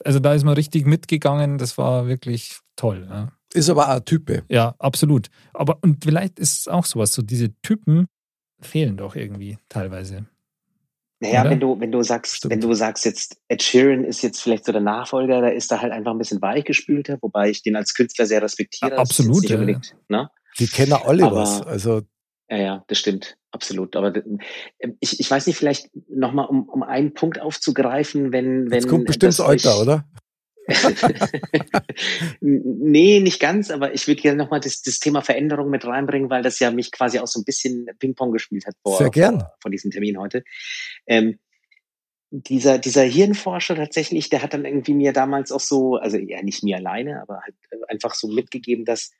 also 0.03 0.19
da 0.19 0.33
ist 0.33 0.45
man 0.45 0.55
richtig 0.55 0.87
mitgegangen. 0.87 1.59
Das 1.59 1.77
war 1.77 2.07
wirklich 2.07 2.61
toll. 2.75 3.07
Ja. 3.07 3.33
Ist 3.57 3.71
aber 3.71 3.89
auch 3.89 3.97
ein 3.97 4.05
Type. 4.05 4.45
Ja, 4.49 4.75
absolut. 4.79 5.29
Aber 5.55 5.79
und 5.81 6.05
vielleicht 6.05 6.39
ist 6.39 6.61
es 6.61 6.69
auch 6.69 6.85
sowas, 6.85 7.13
so 7.13 7.23
diese 7.23 7.55
Typen 7.63 8.07
fehlen 8.61 8.97
doch 8.97 9.17
irgendwie 9.17 9.59
teilweise. 9.69 10.27
Naja, 11.21 11.41
Oder? 11.41 11.51
wenn 11.51 11.61
du, 11.61 11.81
wenn 11.81 11.91
du 11.91 12.03
sagst, 12.03 12.37
Stimmt. 12.37 12.53
wenn 12.53 12.61
du 12.61 12.75
sagst 12.75 13.07
jetzt, 13.07 13.41
Ed 13.49 13.63
Sheeran 13.63 14.05
ist 14.05 14.23
jetzt 14.23 14.43
vielleicht 14.43 14.67
so 14.67 14.73
der 14.73 14.83
Nachfolger, 14.83 15.41
da 15.41 15.49
ist 15.49 15.73
er 15.73 15.81
halt 15.81 15.93
einfach 15.93 16.11
ein 16.11 16.19
bisschen 16.19 16.43
weichgespülter, 16.43 17.17
wobei 17.23 17.49
ich 17.49 17.63
den 17.63 17.77
als 17.77 17.95
Künstler 17.95 18.27
sehr 18.27 18.43
respektiere. 18.43 18.93
Ja, 18.93 18.99
absolut. 18.99 19.49
Ja. 19.49 19.57
Ne? 20.09 20.31
Die 20.59 20.67
kennen 20.67 20.93
alle 20.93 21.25
aber, 21.25 21.37
was. 21.37 21.63
Also 21.63 22.03
ja, 22.51 22.57
ja, 22.59 22.85
das 22.89 22.99
stimmt, 22.99 23.39
absolut. 23.51 23.97
Aber 23.97 24.15
ähm, 24.79 24.99
ich, 25.01 25.19
ich 25.19 25.31
weiß 25.31 25.47
nicht, 25.47 25.57
vielleicht 25.57 25.91
nochmal, 26.09 26.47
um, 26.47 26.69
um 26.69 26.83
einen 26.83 27.15
Punkt 27.15 27.41
aufzugreifen, 27.41 28.33
wenn, 28.33 28.71
wenn. 28.71 28.73
Jetzt 28.73 28.89
kommt 28.89 29.07
bestimmt 29.07 29.41
Alter, 29.41 29.81
oder? 29.81 30.05
nee, 32.41 33.21
nicht 33.21 33.41
ganz, 33.41 33.71
aber 33.71 33.95
ich 33.95 34.07
würde 34.09 34.21
gerne 34.21 34.39
nochmal 34.39 34.61
das, 34.61 34.83
das 34.83 34.99
Thema 34.99 35.23
Veränderung 35.23 35.71
mit 35.71 35.85
reinbringen, 35.85 36.31
weil 36.31 36.43
das 36.43 36.59
ja 36.59 36.71
mich 36.71 36.91
quasi 36.93 37.19
auch 37.19 37.27
so 37.27 37.41
ein 37.41 37.45
bisschen 37.45 37.87
Ping-Pong 37.99 38.33
gespielt 38.33 38.67
hat 38.67 38.75
vor, 38.83 38.99
Sehr 38.99 39.11
gern. 39.11 39.41
vor, 39.41 39.57
vor 39.63 39.71
diesem 39.71 39.91
Termin 39.91 40.19
heute. 40.19 40.43
Ähm, 41.07 41.39
dieser, 42.31 42.79
dieser 42.79 43.03
Hirnforscher 43.03 43.77
tatsächlich, 43.77 44.29
der 44.29 44.43
hat 44.43 44.55
dann 44.55 44.65
irgendwie 44.65 44.95
mir 44.95 45.13
damals 45.13 45.53
auch 45.53 45.61
so, 45.61 45.97
also 45.97 46.19
ja 46.19 46.43
nicht 46.43 46.65
mir 46.65 46.77
alleine, 46.77 47.23
aber 47.23 47.41
halt 47.43 47.55
einfach 47.89 48.15
so 48.15 48.29
mitgegeben, 48.29 48.85
dass 48.85 49.13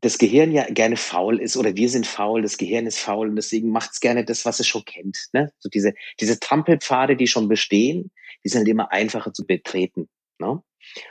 das 0.00 0.18
Gehirn 0.18 0.52
ja 0.52 0.64
gerne 0.64 0.96
faul 0.96 1.40
ist 1.40 1.56
oder 1.56 1.76
wir 1.76 1.88
sind 1.88 2.06
faul, 2.06 2.42
das 2.42 2.58
Gehirn 2.58 2.86
ist 2.86 2.98
faul 2.98 3.30
und 3.30 3.36
deswegen 3.36 3.70
macht 3.70 3.92
es 3.92 4.00
gerne 4.00 4.24
das, 4.24 4.44
was 4.44 4.60
es 4.60 4.66
schon 4.66 4.84
kennt. 4.84 5.28
Ne? 5.32 5.50
So 5.58 5.70
diese, 5.70 5.94
diese 6.20 6.38
Trampelpfade, 6.38 7.16
die 7.16 7.26
schon 7.26 7.48
bestehen, 7.48 8.10
die 8.44 8.48
sind 8.50 8.60
halt 8.60 8.68
immer 8.68 8.92
einfacher 8.92 9.32
zu 9.32 9.46
betreten. 9.46 10.08
Ne? 10.38 10.62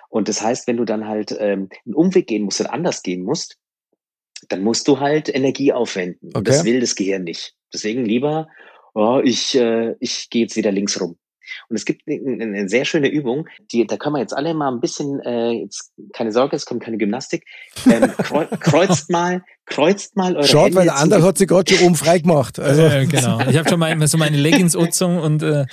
Und 0.10 0.28
das 0.30 0.42
heißt, 0.42 0.68
wenn 0.68 0.78
du 0.78 0.86
dann 0.86 1.08
halt 1.08 1.36
ähm, 1.40 1.70
einen 1.86 1.96
Umweg 1.96 2.28
gehen 2.28 2.44
musst 2.44 2.62
und 2.62 2.68
anders 2.68 3.04
gehen 3.04 3.24
musst, 3.24 3.58
dann 4.50 4.62
musst 4.62 4.88
du 4.88 5.00
halt 5.00 5.34
Energie 5.34 5.74
aufwenden. 5.74 6.32
Und 6.34 6.48
das 6.48 6.60
Okay. 6.60 6.70
will 6.72 6.80
das 6.80 6.96
Gehirn 6.96 7.24
nicht. 7.24 7.56
Deswegen 7.74 8.06
lieber, 8.06 8.48
oh, 8.94 9.22
ich, 9.24 9.56
äh, 9.56 9.96
ich 10.00 10.30
gehe 10.30 10.44
jetzt 10.44 10.56
wieder 10.56 10.72
links 10.72 11.00
rum. 11.00 11.18
Und 11.70 11.76
es 11.76 11.86
gibt 11.86 12.04
eine, 12.08 12.44
eine 12.44 12.70
sehr 12.70 12.86
schöne 12.86 13.10
Übung, 13.10 13.48
die, 13.72 13.86
da 13.86 13.98
können 13.98 14.16
wir 14.16 14.20
jetzt 14.20 14.36
alle 14.36 14.54
mal 14.54 14.72
ein 14.72 14.80
bisschen, 14.80 15.20
äh, 15.22 15.52
jetzt 15.52 15.92
keine 16.14 16.32
Sorge, 16.32 16.56
es 16.56 16.66
kommt 16.66 16.84
keine 16.84 16.98
Gymnastik, 16.98 17.46
ähm, 17.86 18.12
kreu, 18.18 18.46
kreuzt 18.60 19.10
mal, 19.10 19.44
kreuzt 19.66 20.16
mal 20.16 20.36
eure 20.36 20.48
Schaut, 20.48 20.66
Hände 20.66 20.78
weil 20.78 20.86
der 20.86 20.98
andere 20.98 21.24
hat 21.24 21.38
sich 21.38 21.48
gerade 21.48 21.74
schon 21.74 21.86
oben 21.86 21.96
frei 21.96 22.20
gemacht. 22.20 22.60
Also, 22.60 22.84
äh, 22.84 23.06
genau. 23.06 23.40
Ich 23.50 23.58
habe 23.58 23.70
schon 23.70 23.80
mal 23.80 24.08
so 24.08 24.18
meine 24.18 24.38
Leggings 24.38 24.76
angezogen 24.76 25.20
und 25.20 25.44
äh, 25.44 25.66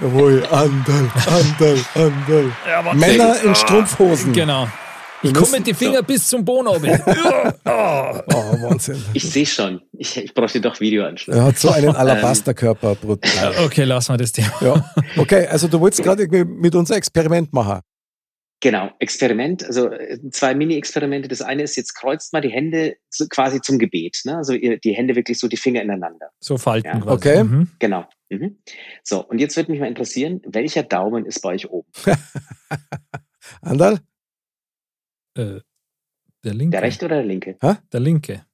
jawohl, 0.00 0.44
Andal, 0.50 1.10
Andal, 1.26 1.78
Andal. 1.94 2.94
Männer 2.94 3.36
in 3.42 3.54
Strumpfhosen. 3.54 4.32
genau. 4.32 4.68
Ich 5.22 5.34
komme 5.34 5.50
mit 5.58 5.66
den 5.66 5.74
Fingern 5.74 6.04
bis 6.04 6.28
zum 6.28 6.44
Boden 6.44 6.68
runter. 6.68 7.54
Ja, 7.64 8.22
oh. 8.26 8.62
Wahnsinn. 8.62 9.02
Ich 9.14 9.24
sehe 9.24 9.46
schon. 9.46 9.80
Ich, 9.92 10.16
ich 10.16 10.32
bräuchte 10.32 10.60
doch 10.60 10.80
Videoanschluss. 10.80 11.36
Er 11.36 11.44
hat 11.44 11.58
so 11.58 11.70
einen 11.70 11.94
Alabasterkörper, 11.94 12.94
brutal. 12.94 13.54
Okay, 13.64 13.84
lassen 13.84 14.12
wir 14.12 14.18
das 14.18 14.32
Thema. 14.32 14.52
Ja. 14.60 14.94
Okay, 15.16 15.46
also 15.46 15.68
du 15.68 15.80
wolltest 15.80 16.02
gerade 16.02 16.22
irgendwie 16.22 16.44
mit 16.44 16.74
uns 16.74 16.90
ein 16.90 16.98
Experiment 16.98 17.52
machen. 17.52 17.80
Genau, 18.60 18.90
Experiment, 18.98 19.64
also 19.64 19.88
äh, 19.88 20.18
zwei 20.30 20.54
Mini-Experimente. 20.54 21.28
Das 21.28 21.42
eine 21.42 21.62
ist, 21.62 21.76
jetzt 21.76 21.94
kreuzt 21.94 22.32
mal 22.32 22.40
die 22.40 22.48
Hände 22.50 22.96
quasi 23.30 23.60
zum 23.60 23.78
Gebet. 23.78 24.20
Ne? 24.24 24.36
Also 24.36 24.52
ihr, 24.52 24.78
die 24.78 24.92
Hände 24.92 25.14
wirklich 25.14 25.38
so 25.38 25.46
die 25.46 25.56
Finger 25.56 25.80
ineinander. 25.82 26.30
So 26.40 26.58
falten 26.58 26.88
Ja. 26.88 27.00
quasi. 27.00 27.14
Okay. 27.16 27.44
Mhm. 27.44 27.70
Genau. 27.78 28.04
Mhm. 28.30 28.58
So, 29.04 29.24
und 29.24 29.38
jetzt 29.40 29.56
würde 29.56 29.70
mich 29.70 29.80
mal 29.80 29.86
interessieren, 29.86 30.40
welcher 30.44 30.82
Daumen 30.82 31.24
ist 31.24 31.40
bei 31.40 31.50
euch 31.50 31.70
oben? 31.70 31.88
Andal? 33.62 34.00
Äh, 35.38 35.60
der 36.44 36.54
linke. 36.54 36.72
Der 36.72 36.82
rechte 36.82 37.04
oder 37.06 37.16
der 37.16 37.24
linke? 37.24 37.56
Der 37.92 38.00
linke. 38.00 38.44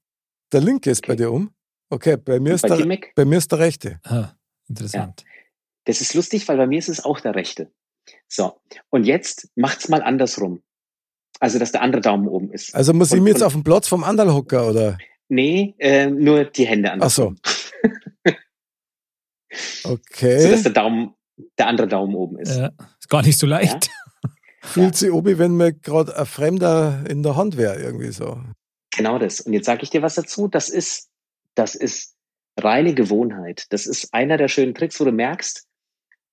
Der 0.52 0.60
linke 0.60 0.90
ist 0.90 1.02
bei 1.06 1.14
Okay. 1.14 1.22
dir 1.22 1.32
um. 1.32 1.50
Okay, 1.90 2.16
bei 2.16 2.40
mir, 2.40 2.54
ist 2.54 2.62
Bei 2.62 2.76
der, 2.76 2.98
bei 3.14 3.24
mir 3.24 3.38
ist 3.38 3.50
der 3.52 3.58
rechte. 3.58 4.00
Ah, 4.04 4.30
interessant. 4.68 5.24
Das 5.84 6.00
ist 6.00 6.14
lustig, 6.14 6.48
weil 6.48 6.56
bei 6.56 6.66
mir 6.66 6.78
ist 6.78 6.88
es 6.88 7.04
auch 7.04 7.20
der 7.20 7.34
rechte. 7.34 7.70
So, 8.28 8.60
und 8.90 9.04
jetzt 9.04 9.48
macht's 9.56 9.88
mal 9.88 10.02
andersrum. 10.02 10.62
Also, 11.40 11.58
dass 11.58 11.72
der 11.72 11.82
andere 11.82 12.00
Daumen 12.00 12.28
oben 12.28 12.52
ist. 12.52 12.74
Also 12.74 12.92
muss 12.94 13.12
ich 13.12 13.20
mir 13.20 13.30
jetzt 13.30 13.42
auf 13.42 13.52
dem 13.52 13.64
Platz 13.64 13.88
vom 13.88 14.04
Andal 14.04 14.32
hocken, 14.32 14.60
oder? 14.60 14.98
Nee, 15.28 15.74
äh, 15.78 16.06
nur 16.06 16.44
die 16.44 16.66
Hände 16.66 16.92
Ach 17.00 17.10
so. 17.10 17.28
andersrum. 17.28 17.38
So, 19.82 19.90
Okay. 19.90 20.50
dass 20.50 20.62
der 20.64 20.72
Daumen, 20.72 21.14
der 21.58 21.68
andere 21.68 21.86
Daumen 21.86 22.14
oben 22.16 22.38
ist. 22.38 22.56
Ja, 22.56 22.70
ist 22.98 23.08
gar 23.08 23.22
nicht 23.22 23.38
so 23.38 23.46
leicht. 23.46 23.88
Fühlt 24.64 24.96
sich 24.96 25.10
obi, 25.10 25.38
wenn 25.38 25.56
mir 25.56 25.72
gerade 25.72 26.16
ein 26.16 26.26
Fremder 26.26 27.04
in 27.08 27.22
der 27.22 27.36
Hand 27.36 27.56
wäre, 27.56 27.80
irgendwie 27.80 28.10
so. 28.10 28.38
Genau 28.96 29.18
das. 29.18 29.40
Und 29.40 29.52
jetzt 29.52 29.66
sage 29.66 29.82
ich 29.82 29.90
dir 29.90 30.02
was 30.02 30.14
dazu. 30.14 30.48
Das 30.48 30.68
ist, 30.68 31.10
das 31.54 31.74
ist 31.74 32.14
reine 32.58 32.94
Gewohnheit. 32.94 33.66
Das 33.70 33.86
ist 33.86 34.12
einer 34.12 34.36
der 34.36 34.48
schönen 34.48 34.74
Tricks, 34.74 34.98
wo 35.00 35.04
du 35.04 35.12
merkst, 35.12 35.66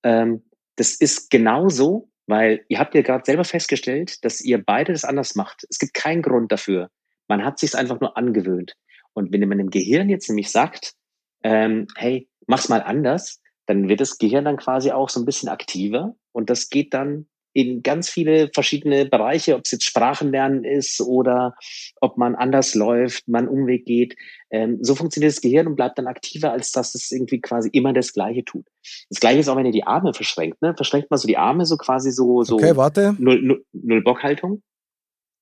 ähm, 0.02 0.44
das 0.76 0.94
ist 0.94 1.30
genauso, 1.30 2.08
weil 2.26 2.64
ihr 2.68 2.78
habt 2.78 2.94
ja 2.94 3.02
gerade 3.02 3.24
selber 3.24 3.44
festgestellt, 3.44 4.24
dass 4.24 4.40
ihr 4.40 4.62
beide 4.64 4.92
das 4.92 5.04
anders 5.04 5.34
macht. 5.34 5.66
Es 5.68 5.78
gibt 5.78 5.94
keinen 5.94 6.22
Grund 6.22 6.50
dafür. 6.50 6.88
Man 7.28 7.44
hat 7.44 7.58
sich 7.58 7.76
einfach 7.76 8.00
nur 8.00 8.16
angewöhnt. 8.16 8.74
Und 9.12 9.32
wenn 9.32 9.48
man 9.48 9.60
im 9.60 9.70
Gehirn 9.70 10.08
jetzt 10.08 10.28
nämlich 10.28 10.50
sagt, 10.50 10.94
ähm, 11.42 11.86
hey, 11.96 12.28
mach's 12.46 12.68
mal 12.68 12.82
anders, 12.82 13.40
dann 13.66 13.88
wird 13.88 14.00
das 14.00 14.18
Gehirn 14.18 14.44
dann 14.44 14.56
quasi 14.56 14.90
auch 14.90 15.08
so 15.08 15.20
ein 15.20 15.26
bisschen 15.26 15.48
aktiver 15.48 16.14
und 16.32 16.50
das 16.50 16.68
geht 16.68 16.94
dann 16.94 17.26
in 17.52 17.82
ganz 17.82 18.08
viele 18.08 18.50
verschiedene 18.52 19.06
Bereiche, 19.06 19.54
ob 19.56 19.62
es 19.64 19.72
jetzt 19.72 19.84
Sprachenlernen 19.84 20.64
ist 20.64 21.00
oder 21.00 21.54
ob 22.00 22.16
man 22.16 22.34
anders 22.34 22.74
läuft, 22.74 23.28
man 23.28 23.48
Umweg 23.48 23.84
geht. 23.84 24.16
Ähm, 24.50 24.78
so 24.80 24.94
funktioniert 24.94 25.32
das 25.32 25.40
Gehirn 25.40 25.66
und 25.66 25.76
bleibt 25.76 25.98
dann 25.98 26.06
aktiver, 26.06 26.52
als 26.52 26.72
dass 26.72 26.94
es 26.94 27.10
irgendwie 27.10 27.40
quasi 27.40 27.68
immer 27.72 27.92
das 27.92 28.12
Gleiche 28.12 28.44
tut. 28.44 28.66
Das 29.10 29.20
Gleiche 29.20 29.40
ist 29.40 29.48
auch, 29.48 29.56
wenn 29.56 29.66
ihr 29.66 29.72
die 29.72 29.86
Arme 29.86 30.14
verschränkt. 30.14 30.62
Ne? 30.62 30.74
Verschränkt 30.74 31.10
man 31.10 31.18
so 31.18 31.26
die 31.26 31.36
Arme 31.36 31.66
so 31.66 31.76
quasi 31.76 32.10
so, 32.10 32.42
so 32.42 32.56
Okay, 32.56 32.76
warte. 32.76 33.16
null, 33.18 33.42
null, 33.42 33.64
null 33.72 34.02
Bockhaltung. 34.02 34.62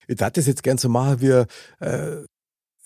Ich 0.07 0.17
dachte 0.17 0.41
das 0.41 0.47
jetzt 0.47 0.63
gern 0.63 0.79
so 0.79 0.89
machen 0.89 1.21
wie 1.21 1.45
äh, 1.85 2.25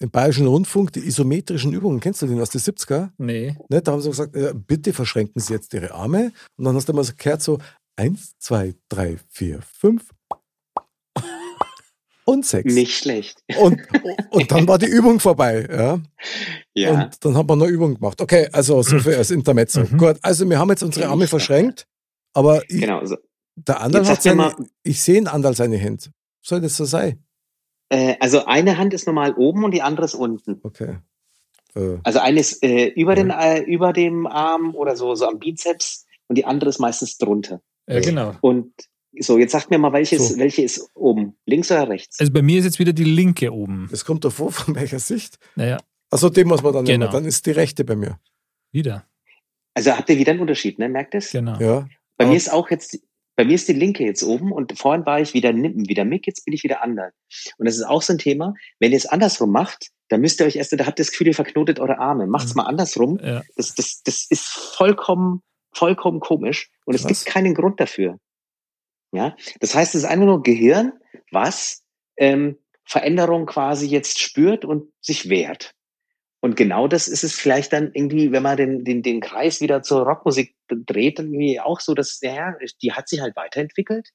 im 0.00 0.10
Bayerischen 0.10 0.46
Rundfunk, 0.46 0.92
die 0.92 1.06
isometrischen 1.06 1.72
Übungen. 1.72 2.00
Kennst 2.00 2.20
du 2.20 2.26
den 2.26 2.40
aus 2.40 2.50
den 2.50 2.60
70er? 2.60 3.10
Nee. 3.16 3.56
Ne? 3.68 3.80
Da 3.80 3.92
haben 3.92 4.00
sie 4.00 4.10
gesagt, 4.10 4.36
äh, 4.36 4.52
bitte 4.54 4.92
verschränken 4.92 5.40
Sie 5.40 5.52
jetzt 5.52 5.72
Ihre 5.72 5.92
Arme. 5.92 6.32
Und 6.56 6.64
dann 6.64 6.74
hast 6.74 6.88
du 6.88 6.92
mal 6.92 7.04
so 7.04 7.12
gehört, 7.16 7.42
so 7.42 7.58
eins, 7.96 8.36
zwei, 8.38 8.74
drei, 8.88 9.18
vier, 9.30 9.60
fünf 9.62 10.10
und 12.24 12.46
sechs. 12.46 12.72
Nicht 12.72 12.96
schlecht. 12.96 13.42
Und, 13.58 13.80
und 14.30 14.50
dann 14.50 14.66
war 14.66 14.78
die 14.78 14.86
Übung 14.98 15.20
vorbei. 15.20 15.66
Ja? 15.70 16.00
Ja. 16.74 17.04
Und 17.04 17.24
dann 17.24 17.36
haben 17.36 17.48
wir 17.48 17.56
noch 17.56 17.66
Übung 17.66 17.94
gemacht. 17.94 18.20
Okay, 18.20 18.48
also 18.52 18.82
so 18.82 18.98
viel 18.98 19.14
als 19.14 19.30
Intermezzo. 19.30 19.80
Mhm. 19.80 19.98
Gut, 19.98 20.16
also 20.22 20.48
wir 20.48 20.58
haben 20.58 20.70
jetzt 20.70 20.82
unsere 20.82 21.08
Arme 21.08 21.26
verschränkt, 21.26 21.86
aber 22.32 22.62
ich, 22.70 22.80
genau. 22.80 23.04
So. 23.04 23.16
der 23.56 23.88
Jetzt 23.92 24.10
hat 24.10 24.22
seine, 24.22 24.54
ich 24.82 25.02
sehe 25.02 25.18
einen 25.18 25.28
Andal 25.28 25.54
seine 25.54 25.76
Hände. 25.76 26.04
Soll 26.40 26.60
das 26.60 26.76
so 26.76 26.84
sein? 26.84 27.22
Äh, 27.90 28.16
also 28.20 28.44
eine 28.46 28.78
Hand 28.78 28.94
ist 28.94 29.06
normal 29.06 29.34
oben 29.34 29.64
und 29.64 29.72
die 29.72 29.82
andere 29.82 30.06
ist 30.06 30.14
unten. 30.14 30.60
Okay. 30.62 30.98
Äh, 31.74 31.98
Also 32.04 32.20
eine 32.20 32.40
ist 32.40 32.62
äh, 32.62 32.86
über, 32.86 33.14
den, 33.14 33.30
äh, 33.30 33.60
über 33.60 33.92
dem 33.92 34.26
Arm 34.26 34.74
oder 34.74 34.96
so, 34.96 35.14
so 35.14 35.26
am 35.26 35.38
Bizeps 35.38 36.06
und 36.28 36.36
die 36.36 36.46
andere 36.46 36.70
ist 36.70 36.78
meistens 36.78 37.18
drunter. 37.18 37.60
Ja, 37.86 38.00
genau. 38.00 38.34
Und 38.40 38.72
so, 39.18 39.38
jetzt 39.38 39.52
sagt 39.52 39.70
mir 39.70 39.78
mal, 39.78 39.92
welches, 39.92 40.30
So. 40.30 40.38
welche 40.38 40.62
ist 40.62 40.90
oben? 40.94 41.36
Links 41.46 41.70
oder 41.70 41.88
rechts? 41.88 42.18
Also 42.18 42.32
bei 42.32 42.42
mir 42.42 42.58
ist 42.58 42.64
jetzt 42.64 42.78
wieder 42.78 42.92
die 42.92 43.04
linke 43.04 43.52
oben. 43.52 43.86
das 43.90 44.04
kommt 44.04 44.24
davor, 44.24 44.50
von 44.52 44.74
welcher 44.74 44.98
Sicht? 44.98 45.38
Naja, 45.54 45.78
Also 46.10 46.28
dem 46.30 46.48
muss 46.48 46.62
man 46.62 46.72
dann 46.72 46.84
Genau. 46.84 47.06
nehmen. 47.06 47.12
Dann 47.12 47.24
ist 47.24 47.46
die 47.46 47.52
rechte 47.52 47.84
bei 47.84 47.94
mir. 47.96 48.18
wieder. 48.72 49.06
Also 49.74 49.92
habt 49.92 50.08
ihr 50.10 50.18
wieder 50.18 50.32
einen 50.32 50.40
Unterschied, 50.40 50.78
ne? 50.78 50.88
Merkt 50.88 51.14
es? 51.14 51.30
Genau. 51.32 51.58
Ja. 51.60 51.86
Bei 52.16 52.24
Ah. 52.24 52.28
mir 52.28 52.36
ist 52.36 52.52
auch 52.52 52.70
jetzt, 52.70 52.98
bei 53.36 53.44
mir 53.44 53.54
ist 53.54 53.68
die 53.68 53.72
linke 53.72 54.04
jetzt 54.04 54.22
oben 54.22 54.50
und 54.52 54.76
vorhin 54.78 55.04
war 55.06 55.20
ich 55.20 55.34
wieder 55.34 55.52
Nippen, 55.52 55.88
wieder 55.88 56.04
Mick, 56.04 56.26
jetzt 56.26 56.44
bin 56.44 56.54
ich 56.54 56.62
wieder 56.64 56.82
Andal. 56.82 57.12
Und 57.58 57.66
das 57.66 57.76
ist 57.76 57.82
auch 57.84 58.02
so 58.02 58.12
ein 58.12 58.18
Thema, 58.18 58.54
wenn 58.80 58.92
ihr 58.92 58.96
es 58.96 59.06
andersrum 59.06 59.50
macht, 59.52 59.88
dann 60.08 60.20
müsst 60.20 60.40
ihr 60.40 60.46
euch 60.46 60.56
erst, 60.56 60.72
da 60.72 60.86
habt 60.86 60.98
ihr 60.98 61.04
das 61.04 61.10
Gefühl, 61.10 61.28
ihr 61.28 61.34
verknotet 61.34 61.80
eure 61.80 61.98
Arme. 61.98 62.26
Macht's 62.28 62.54
Mhm. 62.54 62.58
mal 62.62 62.66
andersrum. 62.66 63.18
Ja. 63.22 63.42
Das, 63.56 63.74
das, 63.74 64.02
das 64.04 64.26
ist 64.28 64.44
vollkommen, 64.46 65.42
vollkommen 65.74 66.20
komisch 66.20 66.70
und 66.84 66.94
es 66.94 67.02
Krass. 67.02 67.24
gibt 67.24 67.34
keinen 67.34 67.54
Grund 67.54 67.80
dafür. 67.80 68.18
Ja, 69.12 69.36
das 69.60 69.74
heißt, 69.74 69.94
es 69.94 70.02
ist 70.02 70.08
einfach 70.08 70.26
nur 70.26 70.42
Gehirn, 70.42 70.92
was 71.30 71.84
ähm, 72.16 72.58
Veränderung 72.84 73.46
quasi 73.46 73.86
jetzt 73.86 74.18
spürt 74.20 74.64
und 74.64 74.92
sich 75.00 75.28
wehrt. 75.28 75.72
Und 76.40 76.56
genau 76.56 76.88
das 76.88 77.08
ist 77.08 77.24
es 77.24 77.34
vielleicht 77.34 77.72
dann 77.72 77.90
irgendwie, 77.94 78.30
wenn 78.32 78.42
man 78.42 78.56
den, 78.58 78.84
den, 78.84 79.02
den 79.02 79.20
Kreis 79.20 79.60
wieder 79.62 79.82
zur 79.82 80.02
Rockmusik 80.02 80.54
dreht, 80.68 81.18
dann 81.18 81.26
irgendwie 81.32 81.58
auch 81.60 81.80
so, 81.80 81.94
dass, 81.94 82.18
ja, 82.20 82.54
die 82.82 82.92
hat 82.92 83.08
sich 83.08 83.20
halt 83.20 83.34
weiterentwickelt, 83.36 84.10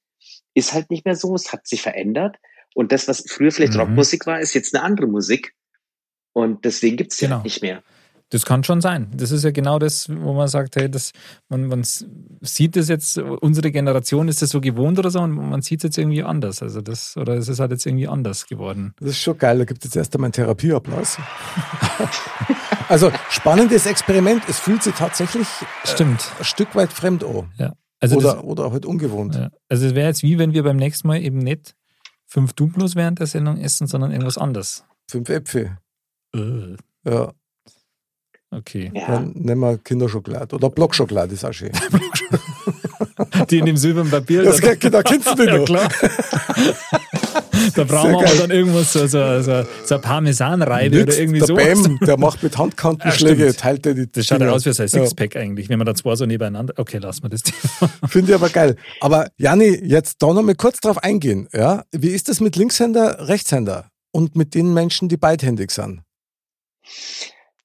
ist 0.54 0.72
halt 0.72 0.90
nicht 0.90 1.04
mehr 1.04 1.16
so, 1.16 1.34
es 1.34 1.52
hat 1.52 1.66
sich 1.66 1.82
verändert. 1.82 2.36
Und 2.74 2.92
das, 2.92 3.08
was 3.08 3.24
früher 3.28 3.50
vielleicht 3.50 3.72
Mhm. 3.74 3.80
Rockmusik 3.80 4.26
war, 4.26 4.38
ist 4.38 4.54
jetzt 4.54 4.74
eine 4.74 4.84
andere 4.84 5.08
Musik. 5.08 5.54
Und 6.32 6.64
deswegen 6.64 6.96
gibt's 6.96 7.16
sie 7.16 7.24
Genau. 7.24 7.36
halt 7.36 7.44
nicht 7.44 7.62
mehr. 7.62 7.82
Das 8.30 8.44
kann 8.44 8.62
schon 8.62 8.80
sein. 8.80 9.10
Das 9.12 9.32
ist 9.32 9.42
ja 9.42 9.50
genau 9.50 9.80
das, 9.80 10.08
wo 10.08 10.32
man 10.32 10.46
sagt, 10.46 10.76
hey, 10.76 10.88
das, 10.88 11.10
man, 11.48 11.66
man 11.66 11.82
sieht 12.42 12.76
das 12.76 12.88
jetzt, 12.88 13.18
unsere 13.18 13.72
Generation 13.72 14.28
ist 14.28 14.40
das 14.40 14.50
so 14.50 14.60
gewohnt 14.60 15.00
oder 15.00 15.10
so 15.10 15.20
und 15.20 15.32
man 15.32 15.62
sieht 15.62 15.80
es 15.80 15.82
jetzt 15.82 15.98
irgendwie 15.98 16.22
anders. 16.22 16.62
Also 16.62 16.80
das, 16.80 17.16
oder 17.16 17.34
es 17.34 17.48
ist 17.48 17.58
halt 17.58 17.72
jetzt 17.72 17.84
irgendwie 17.86 18.06
anders 18.06 18.46
geworden. 18.46 18.94
Das 19.00 19.10
ist 19.10 19.18
schon 19.18 19.36
geil. 19.36 19.58
Da 19.58 19.64
gibt 19.64 19.84
es 19.84 19.90
jetzt 19.90 19.96
erst 19.96 20.14
einmal 20.14 20.28
einen 20.28 20.32
Therapieapplaus. 20.32 21.18
also 22.88 23.10
spannendes 23.30 23.86
Experiment. 23.86 24.42
Es 24.48 24.60
fühlt 24.60 24.84
sich 24.84 24.94
tatsächlich 24.94 25.48
Stimmt. 25.84 26.24
ein 26.38 26.44
Stück 26.44 26.76
weit 26.76 26.92
fremd 26.92 27.24
an. 27.24 27.50
Ja. 27.58 27.74
Also 27.98 28.16
oder, 28.16 28.34
das, 28.34 28.44
oder 28.44 28.70
halt 28.70 28.86
ungewohnt. 28.86 29.34
ja. 29.34 29.50
also 29.68 29.86
es 29.86 29.94
wäre 29.96 30.06
jetzt 30.06 30.22
wie, 30.22 30.38
wenn 30.38 30.54
wir 30.54 30.62
beim 30.62 30.76
nächsten 30.76 31.08
Mal 31.08 31.20
eben 31.20 31.38
nicht 31.38 31.74
fünf 32.26 32.52
Duplos 32.52 32.94
während 32.94 33.18
der 33.18 33.26
Sendung 33.26 33.58
essen, 33.58 33.88
sondern 33.88 34.12
irgendwas 34.12 34.38
anderes. 34.38 34.84
Fünf 35.08 35.28
Äpfel. 35.28 35.76
Äh, 36.32 36.76
Ja, 37.04 37.32
Okay. 38.52 38.90
Ja. 38.94 39.06
dann 39.06 39.30
nehmen 39.34 39.60
wir 39.60 39.78
Kinderschokolade. 39.78 40.56
Oder 40.56 40.70
Blockschokolade 40.70 41.34
ist 41.34 41.44
auch 41.44 41.52
schön. 41.52 41.70
Die 43.50 43.58
in 43.58 43.66
dem 43.66 43.76
silbernen 43.76 44.10
Papier. 44.10 44.42
Das, 44.42 44.60
da 44.60 45.02
kennst 45.02 45.38
du 45.38 45.42
ja, 45.46 45.58
noch. 45.58 45.64
klar. 45.66 45.88
da 47.76 47.84
brauchen 47.84 48.12
wir 48.12 48.38
dann 48.40 48.50
irgendwas, 48.50 48.92
so, 48.92 49.06
so, 49.06 49.42
so, 49.42 49.62
so 49.84 49.94
eine 49.94 50.02
Parmesanreibe 50.02 51.02
oder 51.02 51.16
irgendwie 51.16 51.38
der 51.38 51.46
so. 51.46 51.54
Bam, 51.54 51.98
der 52.00 52.16
macht 52.18 52.42
mit 52.42 52.58
Handkantenschläge, 52.58 53.42
Ja, 53.46 53.52
stimmt. 53.52 53.60
teilt 53.60 53.86
er 53.86 53.94
die 53.94 54.10
Das 54.10 54.26
schaut 54.26 54.40
ja 54.40 54.46
Dinger. 54.46 54.56
aus 54.56 54.66
wie 54.66 54.72
so 54.72 54.82
ein 54.82 54.88
Sixpack 54.88 55.36
eigentlich, 55.36 55.68
wenn 55.68 55.78
man 55.78 55.86
da 55.86 55.94
zwei 55.94 56.16
so 56.16 56.26
nebeneinander. 56.26 56.74
Okay, 56.76 56.98
lassen 56.98 57.22
wir 57.22 57.28
das 57.30 57.42
Thema. 57.42 57.90
Finde 58.08 58.32
ich 58.32 58.34
aber 58.34 58.48
geil. 58.48 58.74
Aber 59.00 59.28
Janni, 59.36 59.78
jetzt 59.84 60.22
da 60.22 60.32
noch 60.32 60.42
mal 60.42 60.54
kurz 60.56 60.80
drauf 60.80 60.98
eingehen. 61.02 61.48
Ja? 61.52 61.84
Wie 61.92 62.08
ist 62.08 62.28
das 62.28 62.40
mit 62.40 62.56
Linkshänder, 62.56 63.28
Rechtshänder 63.28 63.90
und 64.10 64.34
mit 64.34 64.54
den 64.54 64.74
Menschen, 64.74 65.08
die 65.08 65.16
beidhändig 65.16 65.70
sind? 65.70 66.02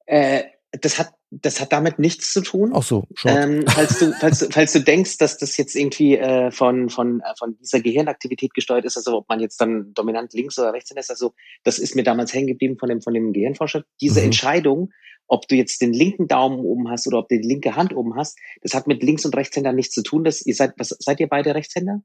Äh, 0.06 0.44
das 0.82 1.00
hat 1.00 1.14
das 1.32 1.60
hat 1.60 1.74
damit 1.74 2.00
nichts 2.00 2.32
zu 2.32 2.42
tun. 2.42 2.72
Ach 2.74 2.84
so, 2.84 3.08
schon. 3.14 3.32
Ähm, 3.32 3.66
falls, 3.68 4.00
du, 4.00 4.14
falls, 4.14 4.40
du, 4.40 4.50
falls 4.52 4.72
du 4.74 4.80
denkst, 4.80 5.18
dass 5.18 5.38
das 5.38 5.58
jetzt 5.58 5.76
irgendwie 5.76 6.18
äh, 6.18 6.50
von, 6.52 6.90
von, 6.90 7.20
äh, 7.22 7.34
von 7.38 7.58
dieser 7.58 7.82
Gehirnaktivität 7.82 8.54
gesteuert 8.54 8.86
ist, 8.86 8.96
also 8.96 9.18
ob 9.18 9.28
man 9.30 9.40
jetzt 9.40 9.60
dann 9.60 9.94
dominant 9.94 10.34
links 10.34 10.58
oder 10.58 10.72
rechts 10.72 10.92
ist, 10.92 11.10
also 11.10 11.34
das 11.64 11.80
ist 11.80 11.96
mir 11.96 12.04
damals 12.04 12.34
hängen 12.34 12.48
geblieben 12.48 12.78
von 12.80 12.90
dem, 12.90 13.02
von 13.02 13.14
dem 13.14 13.34
Gehirnforscher. 13.34 13.84
Diese 14.00 14.20
Mhm. 14.22 14.28
Entscheidung, 14.28 14.92
ob 15.28 15.48
du 15.48 15.56
jetzt 15.56 15.82
den 15.82 15.94
linken 15.94 16.28
Daumen 16.28 16.60
oben 16.60 16.90
hast 16.90 17.08
oder 17.08 17.20
ob 17.20 17.28
du 17.30 17.40
die 17.40 17.48
linke 17.48 17.76
Hand 17.76 17.94
oben 17.96 18.16
hast, 18.16 18.38
das 18.62 18.74
hat 18.74 18.88
mit 18.88 19.04
Links- 19.04 19.26
und 19.26 19.36
Rechtshänder 19.36 19.74
nichts 19.74 19.94
zu 19.94 20.04
tun. 20.04 20.24
Das, 20.24 20.46
ihr 20.46 20.56
seid, 20.56 20.74
was, 20.78 20.90
seid 21.00 21.20
ihr 21.20 21.28
beide 21.28 21.54
Rechtshänder? 21.56 22.02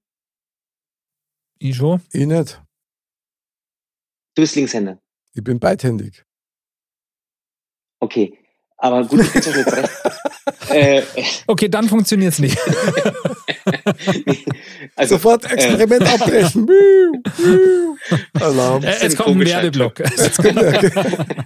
Ich 1.58 1.76
schon. 1.76 2.00
ich 2.12 2.26
nicht. 2.26 2.62
Du 4.34 4.42
bist 4.42 4.56
Linkshänder. 4.56 5.00
Ich 5.34 5.44
bin 5.44 5.60
beidhändig. 5.60 6.24
Okay. 8.00 8.36
Aber 8.82 9.04
gut, 9.04 9.20
ich 9.20 9.30
bin 9.32 9.42
schon 9.42 9.54
jetzt 9.54 9.76
recht. 9.76 9.90
äh, 10.70 11.02
Okay, 11.46 11.68
dann 11.68 11.86
funktioniert's 11.86 12.38
nicht. 12.38 12.56
also, 14.96 15.16
Sofort 15.16 15.44
Experiment 15.50 16.02
abbrechen. 16.20 16.64
Miau, 16.64 17.12
miau. 17.38 17.96
Alarm. 18.42 18.82
Äh, 18.82 19.02
Jetzt 19.02 19.18
kommt 19.18 19.36
ein 19.36 19.46
Werbeblock. 19.46 20.00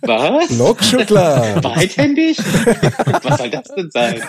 was? 0.03 0.51
Lokschuckler. 0.51 1.61
Beidhändig? 1.61 2.39
Was 2.39 3.39
soll 3.39 3.51
das 3.51 3.69
denn 3.77 3.91
sein? 3.91 4.23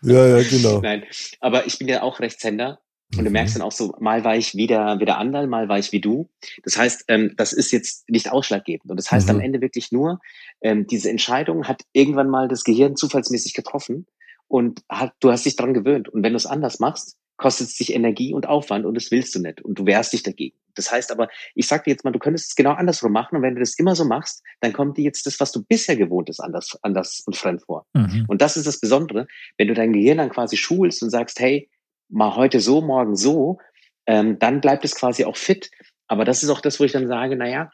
Ja, 0.00 0.38
ja, 0.38 0.42
genau. 0.48 0.80
Nein, 0.80 1.04
aber 1.40 1.66
ich 1.66 1.78
bin 1.78 1.88
ja 1.88 2.00
auch 2.02 2.20
Rechtshänder. 2.20 2.80
Und 3.16 3.24
du 3.24 3.30
Mhm. 3.30 3.32
merkst 3.32 3.56
dann 3.56 3.62
auch 3.62 3.72
so, 3.72 3.94
mal 3.98 4.22
war 4.24 4.36
ich 4.36 4.54
wieder, 4.54 5.00
wieder 5.00 5.18
Anderl, 5.18 5.46
mal 5.48 5.68
war 5.68 5.78
ich 5.78 5.90
wie 5.92 6.00
du. 6.00 6.28
Das 6.62 6.76
heißt, 6.78 7.04
ähm, 7.08 7.34
das 7.36 7.52
ist 7.52 7.72
jetzt 7.72 8.08
nicht 8.08 8.30
ausschlaggebend. 8.30 8.90
Und 8.90 8.96
das 8.96 9.10
heißt 9.10 9.28
Mhm. 9.28 9.34
am 9.36 9.40
Ende 9.40 9.60
wirklich 9.60 9.90
nur, 9.90 10.20
ähm, 10.62 10.86
diese 10.86 11.10
Entscheidung 11.10 11.66
hat 11.66 11.82
irgendwann 11.92 12.30
mal 12.30 12.46
das 12.48 12.62
Gehirn 12.64 12.94
zufallsmäßig 12.96 13.54
getroffen 13.54 14.06
und 14.46 14.82
hat, 14.88 15.12
du 15.20 15.30
hast 15.32 15.44
dich 15.44 15.56
dran 15.56 15.74
gewöhnt. 15.74 16.08
Und 16.08 16.22
wenn 16.22 16.32
du 16.32 16.36
es 16.36 16.46
anders 16.46 16.78
machst, 16.78 17.16
kostet 17.36 17.68
es 17.68 17.76
dich 17.76 17.94
Energie 17.94 18.34
und 18.34 18.46
Aufwand 18.46 18.84
und 18.84 18.94
das 18.94 19.10
willst 19.10 19.34
du 19.34 19.40
nicht. 19.40 19.62
Und 19.62 19.78
du 19.78 19.86
wehrst 19.86 20.12
dich 20.12 20.22
dagegen. 20.22 20.56
Das 20.74 20.92
heißt 20.92 21.10
aber, 21.10 21.28
ich 21.54 21.66
sag 21.66 21.84
dir 21.84 21.90
jetzt 21.90 22.04
mal, 22.04 22.10
du 22.12 22.18
könntest 22.18 22.50
es 22.50 22.54
genau 22.54 22.72
andersrum 22.72 23.12
machen. 23.12 23.36
Und 23.36 23.42
wenn 23.42 23.54
du 23.54 23.60
das 23.60 23.76
immer 23.78 23.96
so 23.96 24.04
machst, 24.04 24.42
dann 24.60 24.72
kommt 24.72 24.98
dir 24.98 25.04
jetzt 25.04 25.26
das, 25.26 25.40
was 25.40 25.50
du 25.50 25.62
bisher 25.64 25.96
gewohnt 25.96 26.28
ist, 26.28 26.38
anders, 26.38 26.78
anders 26.82 27.22
und 27.26 27.36
fremd 27.36 27.62
vor. 27.62 27.86
Mhm. 27.94 28.26
Und 28.28 28.40
das 28.42 28.56
ist 28.56 28.66
das 28.66 28.78
Besondere, 28.78 29.26
wenn 29.56 29.68
du 29.68 29.74
dein 29.74 29.92
Gehirn 29.92 30.18
dann 30.18 30.28
quasi 30.30 30.56
schulst 30.56 31.02
und 31.02 31.10
sagst, 31.10 31.40
hey, 31.40 31.68
mal 32.10 32.36
heute 32.36 32.60
so, 32.60 32.80
morgen 32.80 33.16
so, 33.16 33.58
ähm, 34.06 34.38
dann 34.38 34.60
bleibt 34.60 34.84
es 34.84 34.94
quasi 34.94 35.24
auch 35.24 35.36
fit. 35.36 35.70
Aber 36.08 36.24
das 36.24 36.42
ist 36.42 36.50
auch 36.50 36.60
das, 36.60 36.80
wo 36.80 36.84
ich 36.84 36.92
dann 36.92 37.08
sage, 37.08 37.36
naja, 37.36 37.70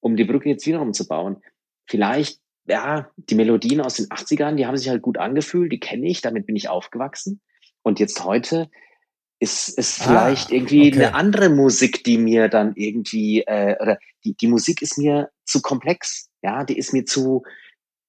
um 0.00 0.16
die 0.16 0.24
Brücke 0.24 0.48
jetzt 0.48 0.66
wieder 0.66 0.80
umzubauen, 0.80 1.42
vielleicht, 1.86 2.40
ja, 2.66 3.10
die 3.16 3.34
Melodien 3.34 3.80
aus 3.80 3.94
den 3.94 4.06
80ern, 4.06 4.54
die 4.54 4.66
haben 4.66 4.76
sich 4.76 4.88
halt 4.88 5.02
gut 5.02 5.18
angefühlt, 5.18 5.72
die 5.72 5.80
kenne 5.80 6.08
ich, 6.08 6.20
damit 6.20 6.46
bin 6.46 6.56
ich 6.56 6.68
aufgewachsen. 6.68 7.40
Und 7.82 7.98
jetzt 7.98 8.24
heute 8.24 8.70
ist 9.40 9.76
es 9.78 10.00
Ah, 10.00 10.04
vielleicht 10.04 10.52
irgendwie 10.52 10.88
okay. 10.88 11.04
eine 11.04 11.14
andere 11.14 11.48
Musik, 11.48 12.04
die 12.04 12.18
mir 12.18 12.48
dann 12.48 12.74
irgendwie, 12.76 13.40
äh, 13.40 13.76
oder 13.80 13.98
die, 14.24 14.36
die 14.36 14.46
Musik 14.46 14.82
ist 14.82 14.98
mir 14.98 15.30
zu 15.44 15.62
komplex, 15.62 16.30
ja, 16.42 16.64
die 16.64 16.78
ist 16.78 16.92
mir 16.92 17.04
zu, 17.06 17.42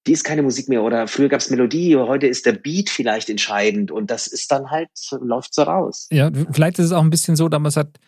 die 0.08 0.14
ist 0.14 0.24
keine 0.24 0.42
Musik 0.42 0.68
mehr 0.68 0.84
oder 0.84 1.08
früher 1.08 1.30
gab's 1.30 1.50
Melodie, 1.50 1.96
heute 1.96 2.28
ist 2.28 2.46
der 2.46 2.54
Beat 2.54 2.90
vielleicht 2.90 3.30
entscheidend 3.30 3.92
und 3.92 4.10
das 4.10 4.28
ist 4.28 4.52
dann 4.52 4.72
halt, 4.72 4.90
läuft 5.20 5.54
so 5.54 5.64
raus. 5.64 6.08
Ja, 6.12 6.32
vielleicht 6.52 6.80
ist 6.80 6.88
es 6.88 6.92
auch 6.92 7.04
ein 7.04 7.10
bisschen 7.10 7.36
so, 7.36 7.50
dass 7.50 7.62
man 7.62 7.72
sagt, 7.72 8.00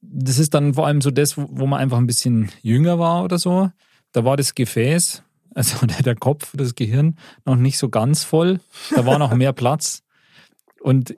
das 0.00 0.38
ist 0.38 0.54
dann 0.54 0.74
vor 0.74 0.86
allem 0.86 1.00
so 1.00 1.10
das, 1.10 1.36
wo 1.36 1.46
wo 1.48 1.66
man 1.66 1.80
einfach 1.80 1.98
ein 1.98 2.06
bisschen 2.06 2.50
jünger 2.62 2.98
war 2.98 3.24
oder 3.24 3.38
so. 3.38 3.70
Da 4.12 4.24
war 4.24 4.36
das 4.36 4.54
Gefäß, 4.54 5.22
also 5.54 5.86
der, 5.86 6.02
der 6.02 6.16
Kopf, 6.16 6.52
das 6.54 6.74
Gehirn, 6.74 7.16
noch 7.44 7.56
nicht 7.56 7.78
so 7.78 7.88
ganz 7.88 8.22
voll. 8.22 8.60
Da 8.94 9.06
war 9.06 9.18
noch 9.18 9.34
mehr 9.34 9.52
Platz. 9.52 10.02
Und 10.80 11.16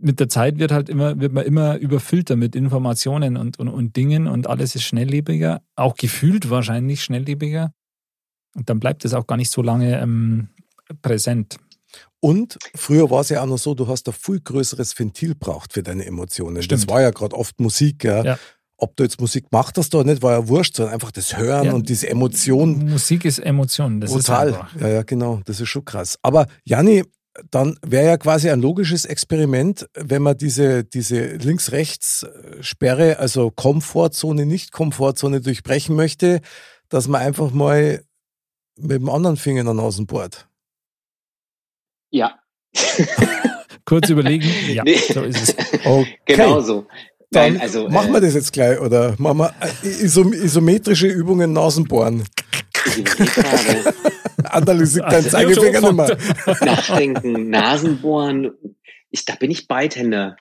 mit 0.00 0.20
der 0.20 0.28
Zeit 0.28 0.58
wird 0.58 0.72
halt 0.72 0.88
immer, 0.88 1.20
wird 1.20 1.32
man 1.32 1.44
immer 1.44 1.76
überfüllter 1.76 2.36
mit 2.36 2.56
Informationen 2.56 3.36
und, 3.36 3.58
und, 3.58 3.68
und 3.68 3.96
Dingen 3.96 4.26
und 4.26 4.46
alles 4.46 4.74
ist 4.74 4.84
schnelllebiger, 4.84 5.62
auch 5.76 5.96
gefühlt 5.96 6.50
wahrscheinlich 6.50 7.02
schnelllebiger. 7.02 7.72
Und 8.54 8.68
dann 8.70 8.80
bleibt 8.80 9.04
es 9.04 9.14
auch 9.14 9.26
gar 9.26 9.36
nicht 9.36 9.50
so 9.52 9.62
lange 9.62 10.00
ähm, 10.00 10.48
präsent. 11.02 11.56
Und 12.20 12.58
früher 12.74 13.10
war 13.10 13.20
es 13.20 13.28
ja 13.28 13.42
auch 13.42 13.46
noch 13.46 13.58
so, 13.58 13.74
du 13.74 13.86
hast 13.86 14.08
ein 14.08 14.12
viel 14.14 14.40
größeres 14.40 14.98
Ventil 14.98 15.34
braucht 15.34 15.72
für 15.72 15.82
deine 15.82 16.04
Emotionen. 16.04 16.56
Das 16.56 16.64
Stimmt. 16.64 16.88
war 16.90 17.00
ja 17.00 17.10
gerade 17.10 17.36
oft 17.36 17.60
Musik. 17.60 18.04
Ja. 18.04 18.24
Ja. 18.24 18.38
Ob 18.76 18.96
du 18.96 19.02
jetzt 19.04 19.20
Musik 19.20 19.50
gemacht 19.50 19.76
hast 19.78 19.94
oder 19.94 20.04
nicht, 20.04 20.22
war 20.22 20.32
ja 20.32 20.48
wurscht, 20.48 20.76
sondern 20.76 20.94
einfach 20.94 21.10
das 21.10 21.36
Hören 21.36 21.66
Ja. 21.66 21.72
und 21.72 21.88
diese 21.88 22.08
Emotion. 22.08 22.88
Musik 22.90 23.24
ist 23.24 23.38
Emotion. 23.38 24.00
Das 24.00 24.12
Brutal. 24.12 24.48
ist 24.50 24.54
einfach. 24.56 24.80
ja, 24.80 24.88
ja, 24.88 25.02
genau. 25.02 25.40
Das 25.44 25.60
ist 25.60 25.68
schon 25.68 25.84
krass. 25.84 26.16
Aber 26.22 26.46
Janni, 26.64 27.04
dann 27.50 27.76
wäre 27.86 28.06
ja 28.06 28.16
quasi 28.16 28.50
ein 28.50 28.60
logisches 28.60 29.04
Experiment, 29.04 29.88
wenn 29.94 30.22
man 30.22 30.36
diese, 30.36 30.82
diese 30.84 31.36
Links-Rechts-Sperre, 31.36 33.18
also 33.18 33.50
Komfortzone, 33.50 34.46
Nicht-Komfortzone 34.46 35.40
durchbrechen 35.40 35.94
möchte, 35.96 36.40
dass 36.88 37.08
man 37.08 37.20
einfach 37.22 37.50
mal 37.52 38.02
mit 38.80 38.92
dem 38.92 39.08
anderen 39.08 39.36
Finger 39.36 39.60
in 39.60 39.66
der 39.66 39.74
Nase 39.74 40.04
bohrt. 40.04 40.48
Ja. 42.10 42.38
Kurz 43.84 44.08
überlegen, 44.10 44.48
ja, 44.68 44.82
Nee. 44.84 44.96
so 45.12 45.22
ist 45.22 45.42
es. 45.56 45.56
Okay. 45.84 46.16
Genau 46.26 46.60
so. 46.60 46.86
Dann 47.30 47.52
Nein, 47.54 47.60
also, 47.62 47.88
machen 47.90 48.10
wir 48.12 48.18
äh, 48.18 48.22
das 48.22 48.34
jetzt 48.34 48.52
gleich 48.52 48.80
oder 48.80 49.14
machen 49.18 49.38
wir 49.38 49.52
äh, 49.60 49.86
isom 49.88 50.32
isometrische 50.32 51.06
Übungen 51.08 51.52
Nasenbohren. 51.52 52.24
Analysiert 54.44 55.04
Ah, 55.06 55.10
dein 55.10 55.24
Zeigefinger 55.24 55.80
nicht 55.80 55.92
mehr. 55.92 56.10
angefangen. 56.10 56.64
nachdenken, 56.64 57.50
Nasenbohren, 57.50 58.52
ich, 59.10 59.24
da 59.26 59.34
bin 59.34 59.50
ich 59.50 59.68
Beidhänder. 59.68 60.36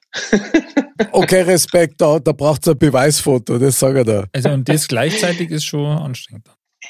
Okay, 1.11 1.41
Respekt, 1.41 1.99
da, 1.99 2.19
da 2.19 2.31
braucht 2.31 2.61
es 2.65 2.71
ein 2.71 2.77
Beweisfoto, 2.77 3.57
das 3.57 3.79
sage 3.79 4.01
ich 4.01 4.05
da. 4.05 4.25
Also 4.33 4.49
und 4.49 4.69
das 4.69 4.87
gleichzeitig 4.87 5.51
ist 5.51 5.65
schon 5.65 5.85
anstrengend. 5.85 6.47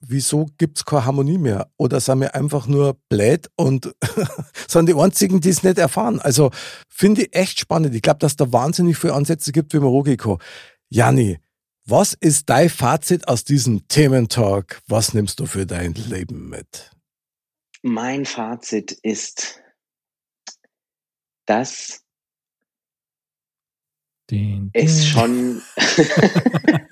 Wieso 0.00 0.46
gibt's 0.58 0.84
keine 0.84 1.06
Harmonie 1.06 1.38
mehr? 1.38 1.70
Oder 1.78 2.00
sind 2.00 2.20
wir 2.20 2.34
einfach 2.34 2.66
nur 2.66 2.98
blöd 3.08 3.50
und 3.56 3.94
sind 4.68 4.86
die 4.86 4.94
einzigen, 4.94 5.40
die 5.40 5.48
es 5.48 5.62
nicht 5.62 5.78
erfahren? 5.78 6.20
Also, 6.20 6.50
finde 6.88 7.22
ich 7.22 7.34
echt 7.34 7.58
spannend. 7.58 7.94
Ich 7.94 8.02
glaube, 8.02 8.18
dass 8.18 8.36
da 8.36 8.52
wahnsinnig 8.52 8.98
viele 8.98 9.14
Ansätze 9.14 9.50
gibt, 9.50 9.72
wie 9.72 10.16
kann. 10.16 10.38
Janni, 10.90 11.38
was 11.86 12.12
ist 12.12 12.50
dein 12.50 12.68
Fazit 12.68 13.28
aus 13.28 13.44
diesem 13.44 13.88
Thementalk? 13.88 14.82
Was 14.88 15.14
nimmst 15.14 15.40
du 15.40 15.46
für 15.46 15.64
dein 15.64 15.94
Leben 15.94 16.50
mit? 16.50 16.90
Mein 17.82 18.26
Fazit 18.26 18.92
ist, 18.92 19.58
dass 21.46 22.04
Den, 24.30 24.70
es 24.74 24.96
den. 25.00 25.06
schon 25.06 25.62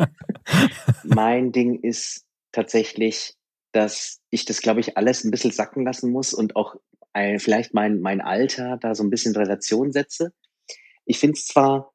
mein 1.05 1.53
Ding 1.53 1.81
ist 1.81 2.25
tatsächlich, 2.53 3.35
dass 3.73 4.21
ich 4.31 4.45
das, 4.45 4.61
glaube 4.63 4.81
ich, 4.81 4.97
alles 4.97 5.25
ein 5.25 5.31
bisschen 5.31 5.53
sacken 5.53 5.85
lassen 5.85 6.11
muss 6.11 6.33
und 6.33 6.57
auch 6.57 6.77
äh, 7.13 7.39
vielleicht 7.39 7.75
mein, 7.75 8.01
mein 8.01 8.21
Alter 8.21 8.79
da 8.81 8.95
so 8.95 9.03
ein 9.03 9.11
bisschen 9.11 9.35
in 9.35 9.41
Relation 9.41 9.93
setze. 9.93 10.33
Ich 11.05 11.19
finde 11.19 11.35
es 11.35 11.47
zwar 11.47 11.93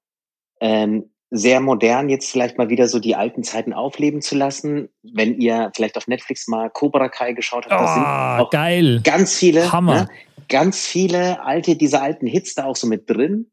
ähm, 0.59 1.11
sehr 1.31 1.59
modern, 1.61 2.09
jetzt 2.09 2.29
vielleicht 2.29 2.57
mal 2.57 2.69
wieder 2.69 2.87
so 2.87 2.99
die 2.99 3.15
alten 3.15 3.43
Zeiten 3.43 3.73
aufleben 3.73 4.21
zu 4.21 4.35
lassen. 4.35 4.89
Wenn 5.01 5.39
ihr 5.39 5.71
vielleicht 5.75 5.97
auf 5.97 6.07
Netflix 6.07 6.47
mal 6.47 6.69
Cobra 6.69 7.09
Kai 7.09 7.33
geschaut 7.33 7.65
habt, 7.65 7.81
oh, 7.81 7.85
da 7.85 7.93
sind 7.93 8.03
Ah, 8.03 8.39
auch 8.39 8.49
geil. 8.49 9.01
ganz 9.03 9.35
viele, 9.37 9.71
Hammer. 9.71 10.03
Ne, 10.03 10.09
ganz 10.51 10.85
viele 10.85 11.41
alte, 11.43 11.77
diese 11.77 12.01
alten 12.01 12.27
Hits 12.27 12.55
da 12.55 12.65
auch 12.65 12.75
so 12.75 12.85
mit 12.85 13.09
drin. 13.09 13.49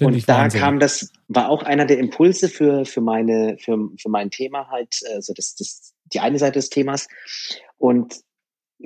Und 0.00 0.28
da 0.28 0.42
Wahnsinn. 0.42 0.60
kam 0.60 0.78
das, 0.78 1.10
war 1.28 1.48
auch 1.48 1.62
einer 1.62 1.86
der 1.86 1.98
Impulse 1.98 2.50
für, 2.50 2.84
für 2.84 3.00
meine, 3.00 3.56
für, 3.58 3.88
für 3.98 4.10
mein 4.10 4.30
Thema 4.30 4.68
halt, 4.68 5.00
also 5.14 5.32
das, 5.32 5.54
das, 5.54 5.94
die 6.12 6.20
eine 6.20 6.38
Seite 6.38 6.58
des 6.58 6.68
Themas. 6.68 7.08
Und 7.78 8.20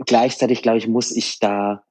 gleichzeitig, 0.07 0.63
glaube 0.63 0.79
ich, 0.79 0.87
muss 0.87 1.11
ich 1.11 1.41
da, 1.41 1.83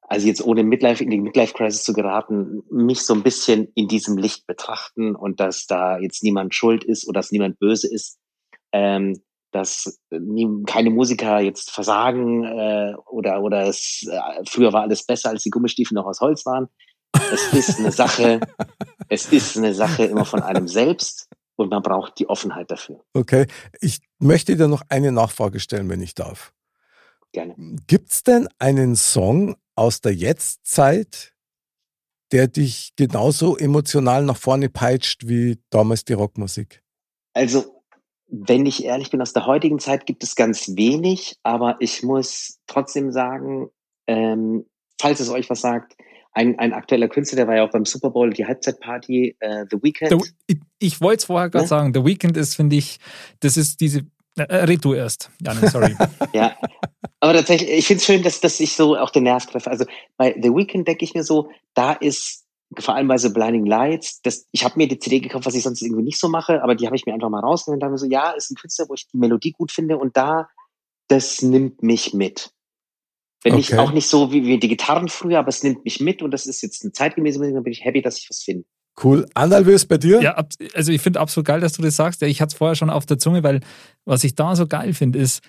also 0.00 0.26
jetzt 0.26 0.42
ohne 0.42 0.64
Midlife, 0.64 1.04
in 1.04 1.10
die 1.10 1.20
Midlife-Crisis 1.20 1.84
zu 1.84 1.92
geraten, 1.92 2.62
mich 2.70 3.02
so 3.02 3.12
ein 3.12 3.22
bisschen 3.22 3.68
in 3.74 3.88
diesem 3.88 4.16
Licht 4.16 4.46
betrachten 4.46 5.14
und 5.14 5.38
dass 5.38 5.66
da 5.66 5.98
jetzt 5.98 6.22
niemand 6.22 6.54
schuld 6.54 6.82
ist 6.82 7.06
oder 7.06 7.18
dass 7.18 7.30
niemand 7.30 7.58
böse 7.58 7.92
ist, 7.92 8.18
ähm, 8.72 9.20
dass 9.54 10.00
nie, 10.10 10.48
keine 10.66 10.90
Musiker 10.90 11.38
jetzt 11.38 11.70
versagen 11.70 12.42
äh, 12.42 12.92
oder 13.06 13.40
oder 13.40 13.68
es 13.68 14.04
äh, 14.10 14.42
früher 14.48 14.72
war 14.72 14.82
alles 14.82 15.06
besser, 15.06 15.30
als 15.30 15.44
die 15.44 15.50
Gummistiefel 15.50 15.94
noch 15.94 16.06
aus 16.06 16.20
Holz 16.20 16.44
waren. 16.44 16.68
Es 17.32 17.52
ist 17.52 17.78
eine 17.78 17.92
Sache, 17.92 18.40
es 19.08 19.32
ist 19.32 19.56
eine 19.56 19.72
Sache 19.72 20.06
immer 20.06 20.24
von 20.24 20.42
einem 20.42 20.66
selbst 20.66 21.28
und 21.54 21.70
man 21.70 21.82
braucht 21.82 22.18
die 22.18 22.28
Offenheit 22.28 22.68
dafür. 22.72 23.04
Okay, 23.14 23.46
ich 23.80 24.00
möchte 24.18 24.56
dir 24.56 24.66
noch 24.66 24.82
eine 24.88 25.12
Nachfrage 25.12 25.60
stellen, 25.60 25.88
wenn 25.88 26.02
ich 26.02 26.16
darf. 26.16 26.52
Gerne. 27.30 27.54
Gibt's 27.86 28.24
denn 28.24 28.48
einen 28.58 28.96
Song 28.96 29.54
aus 29.76 30.00
der 30.00 30.14
Jetztzeit, 30.14 31.32
der 32.32 32.48
dich 32.48 32.94
genauso 32.96 33.56
emotional 33.56 34.24
nach 34.24 34.36
vorne 34.36 34.68
peitscht 34.68 35.28
wie 35.28 35.62
damals 35.70 36.04
die 36.04 36.14
Rockmusik? 36.14 36.82
Also, 37.34 37.73
wenn 38.28 38.66
ich 38.66 38.84
ehrlich 38.84 39.10
bin, 39.10 39.20
aus 39.22 39.32
der 39.32 39.46
heutigen 39.46 39.78
Zeit 39.78 40.06
gibt 40.06 40.22
es 40.24 40.34
ganz 40.34 40.76
wenig, 40.76 41.36
aber 41.42 41.76
ich 41.80 42.02
muss 42.02 42.58
trotzdem 42.66 43.12
sagen, 43.12 43.68
ähm, 44.06 44.66
falls 45.00 45.20
es 45.20 45.28
euch 45.30 45.50
was 45.50 45.60
sagt, 45.60 45.96
ein, 46.32 46.58
ein 46.58 46.72
aktueller 46.72 47.08
Künstler, 47.08 47.36
der 47.36 47.46
war 47.46 47.56
ja 47.56 47.64
auch 47.64 47.70
beim 47.70 47.84
Super 47.84 48.10
Bowl, 48.10 48.30
die 48.30 48.44
Halbzeitparty, 48.44 49.36
äh, 49.38 49.66
The 49.70 49.76
Weeknd. 49.82 50.24
The, 50.48 50.60
ich 50.78 51.00
wollte 51.00 51.18
es 51.18 51.24
vorher 51.26 51.48
gerade 51.48 51.64
Ne? 51.64 51.68
sagen, 51.68 51.94
The 51.94 52.04
Weeknd 52.04 52.36
ist, 52.36 52.56
finde 52.56 52.76
ich, 52.76 52.98
das 53.40 53.56
ist 53.56 53.80
diese. 53.80 54.02
Äh, 54.36 54.64
red 54.64 54.84
du 54.84 54.94
erst. 54.94 55.30
Ja, 55.40 55.54
nee, 55.54 55.68
sorry. 55.68 55.94
Ja, 56.34 56.56
aber 57.20 57.34
tatsächlich, 57.34 57.70
ich 57.70 57.86
finde 57.86 57.98
es 57.98 58.04
schön, 58.04 58.22
dass, 58.24 58.40
dass 58.40 58.58
ich 58.58 58.74
so 58.74 58.96
auch 58.96 59.10
den 59.10 59.22
Nerv 59.22 59.46
treffe. 59.46 59.70
Also 59.70 59.84
bei 60.16 60.34
The 60.42 60.50
Weeknd 60.50 60.88
denke 60.88 61.04
ich 61.04 61.14
mir 61.14 61.22
so, 61.22 61.50
da 61.74 61.92
ist 61.92 62.43
vor 62.82 62.94
allem 62.94 63.08
bei 63.08 63.18
so 63.18 63.32
Blinding 63.32 63.66
Lights, 63.66 64.20
das, 64.22 64.46
ich 64.52 64.64
habe 64.64 64.74
mir 64.76 64.88
die 64.88 64.98
CD 64.98 65.20
gekauft, 65.20 65.46
was 65.46 65.54
ich 65.54 65.62
sonst 65.62 65.82
irgendwie 65.82 66.02
nicht 66.02 66.18
so 66.18 66.28
mache, 66.28 66.62
aber 66.62 66.74
die 66.74 66.86
habe 66.86 66.96
ich 66.96 67.06
mir 67.06 67.14
einfach 67.14 67.30
mal 67.30 67.40
rausgenommen 67.40 67.76
und 67.76 67.80
dachte 67.80 67.92
mir 67.92 67.98
so, 67.98 68.06
ja, 68.06 68.30
ist 68.30 68.50
ein 68.50 68.56
Künstler, 68.56 68.86
wo 68.88 68.94
ich 68.94 69.06
die 69.08 69.16
Melodie 69.16 69.52
gut 69.52 69.72
finde 69.72 69.98
und 69.98 70.16
da, 70.16 70.48
das 71.08 71.42
nimmt 71.42 71.82
mich 71.82 72.14
mit. 72.14 72.50
Wenn 73.42 73.58
ich 73.58 73.72
Okay. 73.72 73.78
auch 73.78 73.92
nicht 73.92 74.06
so 74.06 74.32
wie, 74.32 74.46
wie 74.46 74.58
die 74.58 74.68
Gitarren 74.68 75.08
früher, 75.08 75.38
aber 75.38 75.48
es 75.48 75.62
nimmt 75.62 75.84
mich 75.84 76.00
mit 76.00 76.22
und 76.22 76.30
das 76.30 76.46
ist 76.46 76.62
jetzt 76.62 76.82
eine 76.82 76.92
zeitgemäße 76.92 77.38
Musik, 77.38 77.54
dann 77.54 77.62
bin 77.62 77.72
ich 77.72 77.84
happy, 77.84 78.00
dass 78.00 78.18
ich 78.18 78.28
was 78.30 78.42
finde. 78.42 78.64
Cool. 79.02 79.26
Andal, 79.34 79.66
wie 79.66 79.72
ist 79.72 79.86
bei 79.86 79.98
dir? 79.98 80.22
Ja, 80.22 80.46
also 80.72 80.92
ich 80.92 81.02
finde 81.02 81.20
absolut 81.20 81.46
geil, 81.46 81.60
dass 81.60 81.72
du 81.72 81.82
das 81.82 81.96
sagst. 81.96 82.20
Ja, 82.20 82.28
ich 82.28 82.40
hatte 82.40 82.52
es 82.52 82.58
vorher 82.58 82.76
schon 82.76 82.90
auf 82.90 83.06
der 83.06 83.18
Zunge, 83.18 83.42
weil 83.42 83.60
was 84.04 84.24
ich 84.24 84.34
da 84.34 84.54
so 84.54 84.66
geil 84.66 84.94
finde, 84.94 85.18
ist, 85.18 85.42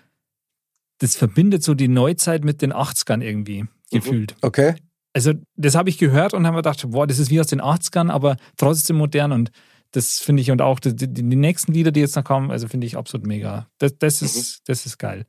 das 0.98 1.16
verbindet 1.16 1.64
so 1.64 1.74
die 1.74 1.88
Neuzeit 1.88 2.44
mit 2.44 2.62
den 2.62 2.74
80ern 2.74 3.22
irgendwie 3.22 3.66
gefühlt. 3.92 4.36
Okay. 4.42 4.76
Also 5.16 5.32
das 5.56 5.76
habe 5.76 5.90
ich 5.90 5.98
gehört 5.98 6.34
und 6.34 6.46
habe 6.46 6.58
mir 6.58 6.62
gedacht, 6.62 6.86
boah, 6.92 7.08
das 7.08 7.20
ist 7.20 7.30
wie 7.30 7.40
aus 7.40 7.48
den 7.48 7.62
80ern, 7.62 8.12
aber 8.12 8.36
trotzdem 8.58 8.98
modern 8.98 9.32
und 9.32 9.50
das 9.92 10.20
finde 10.20 10.42
ich 10.42 10.52
und 10.52 10.62
auch 10.62 10.82
die, 10.82 10.94
die, 10.94 11.24
nächsten 11.24 11.72
Lieder, 11.72 11.94
die 11.94 12.02
jetzt 12.02 12.18
noch 12.18 12.26
kommen, 12.26 12.52
also 12.52 12.68
finde 12.68 12.86
ich 12.86 12.98
absolut 12.98 13.26
mega. 13.26 13.70
Das, 13.78 13.98
das, 13.98 14.22
ist, 14.22 14.68
das 14.68 14.86
ist 14.86 14.98
geil. 14.98 15.26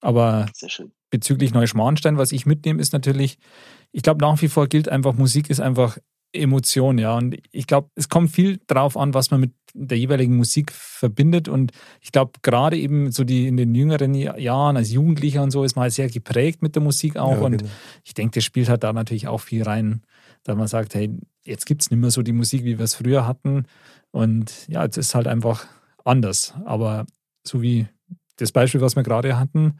Aber 0.00 0.50
bezüglich 1.10 1.54
Neuschmarnstein, 1.54 2.18
was 2.18 2.32
ich 2.32 2.46
mitnehme, 2.46 2.80
ist 2.80 2.92
natürlich, 2.92 3.38
ich 3.92 4.02
glaube, 4.02 4.20
nach 4.20 4.42
wie 4.42 4.48
vor 4.48 4.66
gilt 4.66 4.88
einfach, 4.88 5.14
Musik 5.14 5.50
ist 5.50 5.60
einfach 5.60 5.98
Emotion, 6.32 6.98
ja. 6.98 7.16
Und 7.16 7.36
ich 7.50 7.66
glaube, 7.66 7.90
es 7.94 8.08
kommt 8.08 8.30
viel 8.30 8.60
drauf 8.66 8.96
an, 8.96 9.14
was 9.14 9.30
man 9.30 9.40
mit 9.40 9.52
der 9.74 9.98
jeweiligen 9.98 10.36
Musik 10.36 10.72
verbindet. 10.72 11.48
Und 11.48 11.72
ich 12.00 12.12
glaube, 12.12 12.32
gerade 12.42 12.76
eben 12.78 13.10
so 13.12 13.24
die 13.24 13.46
in 13.46 13.56
den 13.56 13.74
jüngeren 13.74 14.14
Jahren 14.14 14.76
als 14.76 14.92
Jugendlicher 14.92 15.42
und 15.42 15.50
so 15.50 15.64
ist 15.64 15.76
man 15.76 15.84
halt 15.84 15.92
sehr 15.92 16.08
geprägt 16.08 16.62
mit 16.62 16.74
der 16.74 16.82
Musik 16.82 17.16
auch. 17.16 17.38
Ja, 17.38 17.40
und 17.40 17.58
genau. 17.58 17.70
ich 18.04 18.14
denke, 18.14 18.34
das 18.34 18.44
spielt 18.44 18.68
halt 18.68 18.82
da 18.82 18.92
natürlich 18.92 19.28
auch 19.28 19.40
viel 19.40 19.62
rein, 19.62 20.02
da 20.44 20.54
man 20.54 20.68
sagt, 20.68 20.94
hey, 20.94 21.10
jetzt 21.44 21.66
gibt 21.66 21.82
es 21.82 21.90
nicht 21.90 22.00
mehr 22.00 22.10
so 22.10 22.22
die 22.22 22.32
Musik, 22.32 22.64
wie 22.64 22.78
wir 22.78 22.84
es 22.84 22.94
früher 22.94 23.26
hatten. 23.26 23.64
Und 24.10 24.68
ja, 24.68 24.84
es 24.84 24.96
ist 24.96 25.14
halt 25.14 25.26
einfach 25.26 25.66
anders. 26.04 26.54
Aber 26.64 27.06
so 27.44 27.62
wie 27.62 27.86
das 28.36 28.52
Beispiel, 28.52 28.80
was 28.80 28.96
wir 28.96 29.02
gerade 29.02 29.38
hatten, 29.38 29.78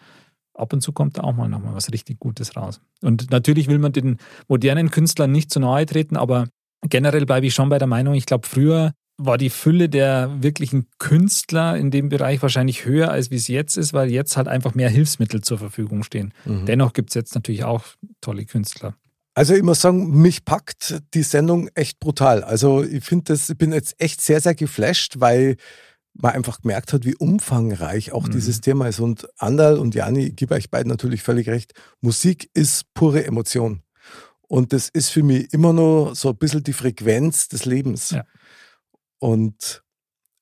ab 0.54 0.72
und 0.72 0.80
zu 0.80 0.92
kommt 0.92 1.18
da 1.18 1.22
auch 1.22 1.34
mal 1.34 1.48
nochmal 1.48 1.74
was 1.74 1.92
richtig 1.92 2.18
Gutes 2.18 2.56
raus. 2.56 2.80
Und 3.02 3.30
natürlich 3.30 3.68
will 3.68 3.78
man 3.78 3.92
den 3.92 4.18
modernen 4.48 4.90
Künstlern 4.90 5.32
nicht 5.32 5.50
zu 5.50 5.60
nahe 5.60 5.86
treten, 5.86 6.16
aber 6.16 6.48
generell 6.88 7.26
bleibe 7.26 7.46
ich 7.46 7.54
schon 7.54 7.68
bei 7.68 7.78
der 7.78 7.88
Meinung, 7.88 8.14
ich 8.14 8.26
glaube, 8.26 8.46
früher 8.46 8.92
war 9.18 9.38
die 9.38 9.50
Fülle 9.50 9.88
der 9.88 10.42
wirklichen 10.42 10.86
Künstler 10.98 11.76
in 11.76 11.90
dem 11.90 12.08
Bereich 12.08 12.42
wahrscheinlich 12.42 12.84
höher, 12.84 13.10
als 13.10 13.30
wie 13.30 13.36
es 13.36 13.46
jetzt 13.48 13.76
ist, 13.76 13.92
weil 13.92 14.10
jetzt 14.10 14.36
halt 14.36 14.48
einfach 14.48 14.74
mehr 14.74 14.88
Hilfsmittel 14.88 15.42
zur 15.42 15.58
Verfügung 15.58 16.02
stehen. 16.02 16.32
Mhm. 16.44 16.66
Dennoch 16.66 16.92
gibt 16.92 17.10
es 17.10 17.14
jetzt 17.14 17.34
natürlich 17.34 17.64
auch 17.64 17.84
tolle 18.20 18.44
Künstler. 18.44 18.94
Also 19.34 19.54
ich 19.54 19.62
muss 19.62 19.80
sagen, 19.80 20.20
mich 20.20 20.44
packt 20.44 21.02
die 21.14 21.22
Sendung 21.22 21.68
echt 21.74 22.00
brutal. 22.00 22.44
Also 22.44 22.82
ich 22.82 23.04
finde 23.04 23.24
das, 23.32 23.48
ich 23.48 23.56
bin 23.56 23.72
jetzt 23.72 23.94
echt 23.98 24.20
sehr, 24.20 24.40
sehr 24.40 24.54
geflasht, 24.54 25.20
weil 25.20 25.56
man 26.14 26.32
einfach 26.32 26.60
gemerkt 26.60 26.92
hat, 26.92 27.04
wie 27.04 27.14
umfangreich 27.16 28.12
auch 28.12 28.26
Mhm. 28.28 28.32
dieses 28.32 28.60
Thema 28.60 28.86
ist. 28.88 29.00
Und 29.00 29.28
Andal 29.38 29.78
und 29.78 29.94
Jani, 29.94 30.26
ich 30.26 30.36
gebe 30.36 30.54
euch 30.54 30.70
beiden 30.70 30.90
natürlich 30.90 31.22
völlig 31.22 31.48
recht, 31.48 31.72
Musik 32.00 32.50
ist 32.54 32.92
pure 32.94 33.24
Emotion. 33.24 33.82
Und 34.42 34.72
das 34.74 34.88
ist 34.90 35.08
für 35.08 35.22
mich 35.22 35.52
immer 35.54 35.72
noch 35.72 36.14
so 36.14 36.28
ein 36.30 36.36
bisschen 36.36 36.62
die 36.62 36.74
Frequenz 36.74 37.48
des 37.48 37.64
Lebens. 37.64 38.10
Ja. 38.10 38.24
Und 39.18 39.82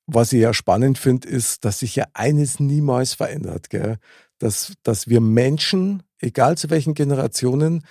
was 0.07 0.33
ich 0.33 0.41
ja 0.41 0.53
spannend 0.53 0.97
finde, 0.97 1.29
ist, 1.29 1.63
dass 1.63 1.79
sich 1.79 1.95
ja 1.95 2.05
eines 2.13 2.59
niemals 2.59 3.13
verändert, 3.13 3.69
gell? 3.69 3.97
Dass, 4.39 4.73
dass 4.83 5.07
wir 5.07 5.21
Menschen, 5.21 6.03
egal 6.19 6.57
zu 6.57 6.69
welchen 6.69 6.93
Generationen, 6.95 7.85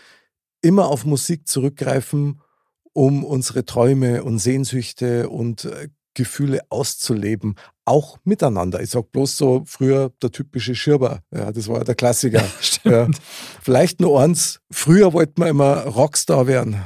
immer 0.61 0.89
auf 0.89 1.07
Musik 1.07 1.49
zurückgreifen, 1.49 2.43
um 2.93 3.25
unsere 3.25 3.65
Träume 3.65 4.23
und 4.25 4.41
Sehnsüchte 4.41 5.31
und 5.31 5.65
äh, 5.65 5.89
Gefühle 6.15 6.61
auszuleben, 6.71 7.55
auch 7.85 8.19
miteinander. 8.25 8.81
Ich 8.81 8.91
sag 8.91 9.13
bloß 9.13 9.37
so 9.37 9.63
früher 9.65 10.13
der 10.23 10.31
typische 10.31 10.75
Schirber, 10.75 11.21
ja, 11.33 11.53
das 11.53 11.69
war 11.69 11.79
ja 11.79 11.85
der 11.85 11.95
Klassiker. 11.95 12.45
ja. 12.85 13.09
Vielleicht 13.63 14.01
nur 14.01 14.21
eins, 14.21 14.61
früher 14.71 15.13
wollte 15.13 15.35
man 15.37 15.49
immer 15.49 15.85
Rockstar 15.85 16.47
werden 16.47 16.83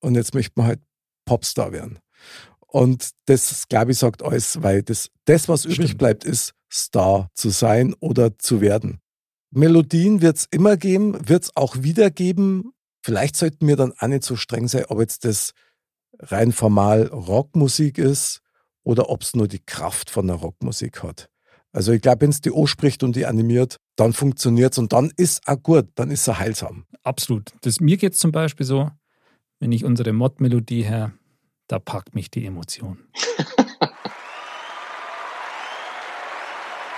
und 0.00 0.14
jetzt 0.14 0.34
möchte 0.34 0.52
man 0.56 0.66
halt 0.66 0.80
Popstar 1.24 1.72
werden. 1.72 1.98
Und 2.66 3.10
das, 3.26 3.68
glaube 3.68 3.92
ich, 3.92 3.98
sagt 3.98 4.22
alles, 4.22 4.62
weil 4.62 4.82
das, 4.82 5.10
das 5.26 5.48
was 5.48 5.64
übrig 5.64 5.88
Stimmt. 5.88 5.98
bleibt, 5.98 6.24
ist 6.24 6.54
Star 6.72 7.30
zu 7.34 7.50
sein 7.50 7.94
oder 8.00 8.38
zu 8.38 8.60
werden. 8.60 8.98
Melodien 9.50 10.22
wird 10.22 10.38
es 10.38 10.46
immer 10.50 10.78
geben, 10.78 11.28
wird 11.28 11.44
es 11.44 11.56
auch 11.56 11.82
wieder 11.82 12.10
geben. 12.10 12.72
Vielleicht 13.04 13.36
sollten 13.36 13.68
wir 13.68 13.76
dann 13.76 13.92
auch 13.98 14.06
nicht 14.06 14.24
so 14.24 14.36
streng 14.36 14.68
sein, 14.68 14.86
ob 14.88 15.00
jetzt 15.00 15.26
das 15.26 15.52
rein 16.22 16.52
formal 16.52 17.06
Rockmusik 17.06 17.98
ist 17.98 18.40
oder 18.84 19.10
ob 19.10 19.22
es 19.22 19.34
nur 19.34 19.48
die 19.48 19.60
Kraft 19.64 20.10
von 20.10 20.26
der 20.26 20.36
Rockmusik 20.36 21.02
hat. 21.02 21.28
Also 21.72 21.92
ich 21.92 22.02
glaube, 22.02 22.22
wenn 22.22 22.30
es 22.30 22.40
die 22.40 22.54
anspricht 22.54 23.02
und 23.02 23.16
die 23.16 23.26
animiert, 23.26 23.76
dann 23.96 24.12
funktioniert 24.12 24.72
es 24.72 24.78
und 24.78 24.92
dann 24.92 25.10
ist 25.16 25.46
auch 25.46 25.62
gut, 25.62 25.88
dann 25.94 26.10
ist 26.10 26.28
er 26.28 26.38
heilsam. 26.38 26.84
Absolut. 27.02 27.50
Das, 27.62 27.80
mir 27.80 27.96
geht 27.96 28.12
es 28.12 28.18
zum 28.18 28.30
Beispiel 28.30 28.66
so, 28.66 28.90
wenn 29.58 29.72
ich 29.72 29.84
unsere 29.84 30.12
Mod-Melodie 30.12 30.82
her, 30.82 31.12
da 31.68 31.78
packt 31.78 32.14
mich 32.14 32.30
die 32.30 32.44
Emotion. 32.44 32.98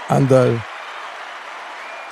Andal, 0.09 0.63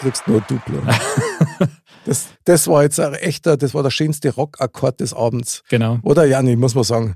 kriegst 0.02 0.26
nur 0.26 0.40
Duplo. 0.42 0.82
das, 2.04 2.28
das 2.44 2.66
war 2.66 2.82
jetzt 2.82 2.98
ein 2.98 3.14
echter, 3.14 3.56
das 3.56 3.72
war 3.72 3.82
der 3.82 3.90
schönste 3.90 4.34
Rockakkord 4.34 5.00
des 5.00 5.14
Abends. 5.14 5.62
Genau. 5.68 5.98
Oder 6.02 6.24
Janni, 6.24 6.56
muss 6.56 6.74
man 6.74 6.84
sagen. 6.84 7.14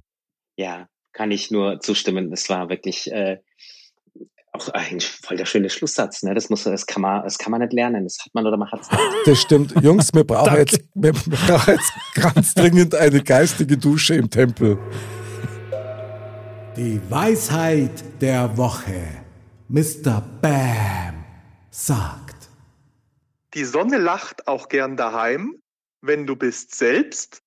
Ja, 0.56 0.88
kann 1.12 1.30
ich 1.30 1.50
nur 1.50 1.80
zustimmen. 1.80 2.30
Das 2.30 2.48
war 2.48 2.68
wirklich 2.68 3.10
äh, 3.10 3.38
auch 4.52 4.68
eigentlich 4.68 5.06
voll 5.06 5.36
der 5.36 5.46
schöne 5.46 5.68
Schlusssatz. 5.68 6.22
Ne? 6.22 6.34
Das 6.34 6.48
muss, 6.48 6.62
das 6.62 6.86
kann 6.86 7.02
man, 7.02 7.24
das 7.24 7.38
kann 7.38 7.50
man 7.50 7.60
nicht 7.60 7.72
lernen. 7.72 8.04
Das 8.04 8.18
hat 8.24 8.32
man 8.34 8.46
oder 8.46 8.56
man 8.56 8.70
hat 8.70 8.80
es 8.82 8.90
nicht. 8.90 9.02
Das 9.24 9.40
stimmt. 9.40 9.74
Jungs, 9.82 10.14
wir 10.14 10.24
brauchen, 10.24 10.56
jetzt, 10.56 10.80
wir 10.94 11.12
brauchen 11.12 11.74
jetzt 11.74 11.92
ganz 12.14 12.54
dringend 12.54 12.94
eine 12.94 13.22
geistige 13.22 13.76
Dusche 13.76 14.14
im 14.14 14.30
Tempel. 14.30 14.78
Die 16.76 17.00
Weisheit 17.10 18.04
der 18.20 18.56
Woche. 18.56 19.24
Mr. 19.68 20.22
Bam 20.40 21.24
sagt. 21.70 22.25
Die 23.56 23.64
Sonne 23.64 23.96
lacht 23.96 24.48
auch 24.48 24.68
gern 24.68 24.98
daheim, 24.98 25.54
wenn 26.02 26.26
du 26.26 26.36
bist 26.36 26.74
selbst 26.74 27.40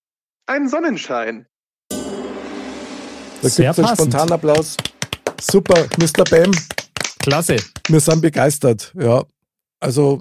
ein 0.48 0.68
Sonnenschein. 0.68 1.46
Da 1.92 3.48
Sehr 3.48 3.72
gibt 3.76 3.88
es 3.88 3.94
spontanen 3.94 4.32
Applaus. 4.32 4.76
Super, 5.40 5.88
Mr. 6.00 6.24
Bam. 6.24 6.52
Klasse. 7.20 7.58
Wir 7.90 8.00
sind 8.00 8.22
begeistert. 8.22 8.92
Ja, 9.00 9.24
also 9.80 10.20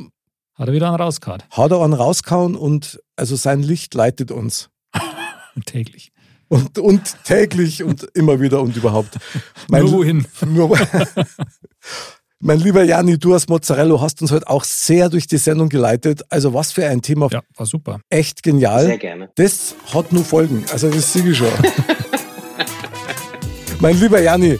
Hat 0.56 0.68
er 0.68 0.74
wieder 0.74 0.88
einen 0.88 0.96
rausgehauen. 0.96 1.42
hat 1.50 1.70
er 1.70 1.82
einen 1.82 1.94
rausgehauen 1.94 2.54
und 2.54 3.02
also 3.16 3.36
sein 3.36 3.62
Licht 3.62 3.94
leitet 3.94 4.30
uns. 4.30 4.68
Täglich. 5.64 6.12
Und, 6.48 6.78
und 6.78 7.24
täglich 7.24 7.82
und 7.82 8.04
immer 8.14 8.40
wieder 8.40 8.60
und 8.60 8.76
überhaupt. 8.76 9.18
Mein, 9.68 9.84
Nur 9.84 9.92
wohin? 9.92 10.26
Nur, 10.46 10.78
mein 12.40 12.60
lieber 12.60 12.84
Jani, 12.84 13.18
du 13.18 13.34
als 13.34 13.48
Mozzarella 13.48 14.00
hast 14.00 14.22
uns 14.22 14.30
heute 14.30 14.48
auch 14.48 14.64
sehr 14.64 15.08
durch 15.08 15.26
die 15.26 15.38
Sendung 15.38 15.68
geleitet. 15.68 16.22
Also 16.28 16.54
was 16.54 16.72
für 16.72 16.86
ein 16.86 17.02
Thema. 17.02 17.28
Ja, 17.32 17.42
war 17.56 17.66
super. 17.66 18.00
Echt 18.10 18.42
genial. 18.42 18.86
Sehr 18.86 18.98
gerne. 18.98 19.30
Das 19.34 19.74
hat 19.92 20.12
nur 20.12 20.24
Folgen. 20.24 20.64
Also 20.72 20.88
das 20.88 21.12
sehe 21.12 21.28
ich 21.28 21.36
schon. 21.36 21.48
mein 23.80 23.98
lieber 23.98 24.20
Jani, 24.20 24.58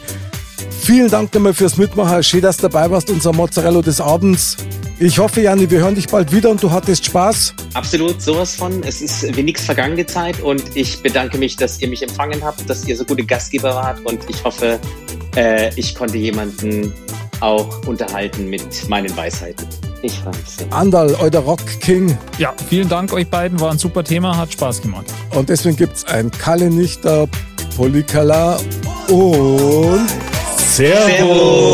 vielen 0.81 1.09
Dank 1.09 1.33
nochmal 1.33 1.53
fürs 1.53 1.77
Mitmachen. 1.77 2.21
Schön, 2.21 2.41
dass 2.41 2.57
du 2.57 2.63
dabei 2.63 2.91
warst, 2.91 3.09
unser 3.09 3.31
Mozzarella 3.31 3.81
des 3.81 4.01
Abends. 4.01 4.57
Ich 5.01 5.17
hoffe, 5.17 5.39
Jani, 5.39 5.71
wir 5.71 5.79
hören 5.79 5.95
dich 5.95 6.07
bald 6.07 6.33
wieder 6.33 6.49
und 6.49 6.61
du 6.61 6.69
hattest 6.69 7.05
Spaß. 7.05 7.53
Absolut, 7.73 8.21
sowas 8.21 8.55
von. 8.55 8.83
Es 8.83 9.01
ist 9.01 9.37
wie 9.37 9.43
nichts 9.43 9.63
vergangene 9.63 10.05
Zeit 10.05 10.41
und 10.41 10.75
ich 10.75 11.01
bedanke 11.01 11.37
mich, 11.37 11.55
dass 11.55 11.79
ihr 11.79 11.87
mich 11.87 12.03
empfangen 12.03 12.43
habt, 12.43 12.69
dass 12.69 12.85
ihr 12.85 12.97
so 12.97 13.05
gute 13.05 13.23
Gastgeber 13.23 13.73
wart 13.73 14.05
und 14.05 14.19
ich 14.29 14.43
hoffe, 14.43 14.77
äh, 15.37 15.71
ich 15.77 15.95
konnte 15.95 16.17
jemanden 16.17 16.93
auch 17.41 17.87
unterhalten 17.87 18.49
mit 18.49 18.87
meinen 18.89 19.15
Weisheiten. 19.15 19.67
Ich 20.01 20.21
sehr. 20.45 20.71
Andal, 20.71 21.15
euer 21.15 21.39
Rock 21.41 21.65
King. 21.81 22.17
Ja, 22.37 22.53
vielen 22.69 22.87
Dank 22.87 23.11
euch 23.11 23.29
beiden. 23.29 23.59
War 23.59 23.71
ein 23.71 23.77
super 23.77 24.03
Thema, 24.03 24.37
hat 24.37 24.53
Spaß 24.53 24.81
gemacht. 24.81 25.05
Und 25.35 25.49
deswegen 25.49 25.75
gibt 25.75 25.97
es 25.97 26.05
ein 26.05 26.31
Kalle 26.31 26.69
Nichter, 26.69 27.27
Polikala 27.75 28.57
und 29.09 30.07
Servus. 30.57 31.69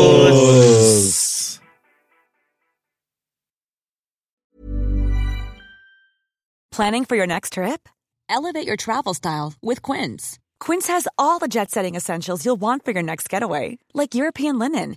Planning 6.70 7.04
for 7.06 7.16
your 7.16 7.26
next 7.26 7.54
trip? 7.54 7.88
Elevate 8.28 8.66
your 8.66 8.76
travel 8.76 9.14
style 9.14 9.54
with 9.62 9.80
Quince. 9.82 10.38
Quince 10.60 10.88
has 10.88 11.06
all 11.16 11.38
the 11.38 11.48
jet 11.48 11.70
setting 11.70 11.94
essentials 11.94 12.44
you'll 12.44 12.60
want 12.60 12.84
for 12.84 12.92
your 12.92 13.02
next 13.02 13.28
getaway, 13.30 13.78
like 13.94 14.14
European 14.14 14.58
linen, 14.58 14.96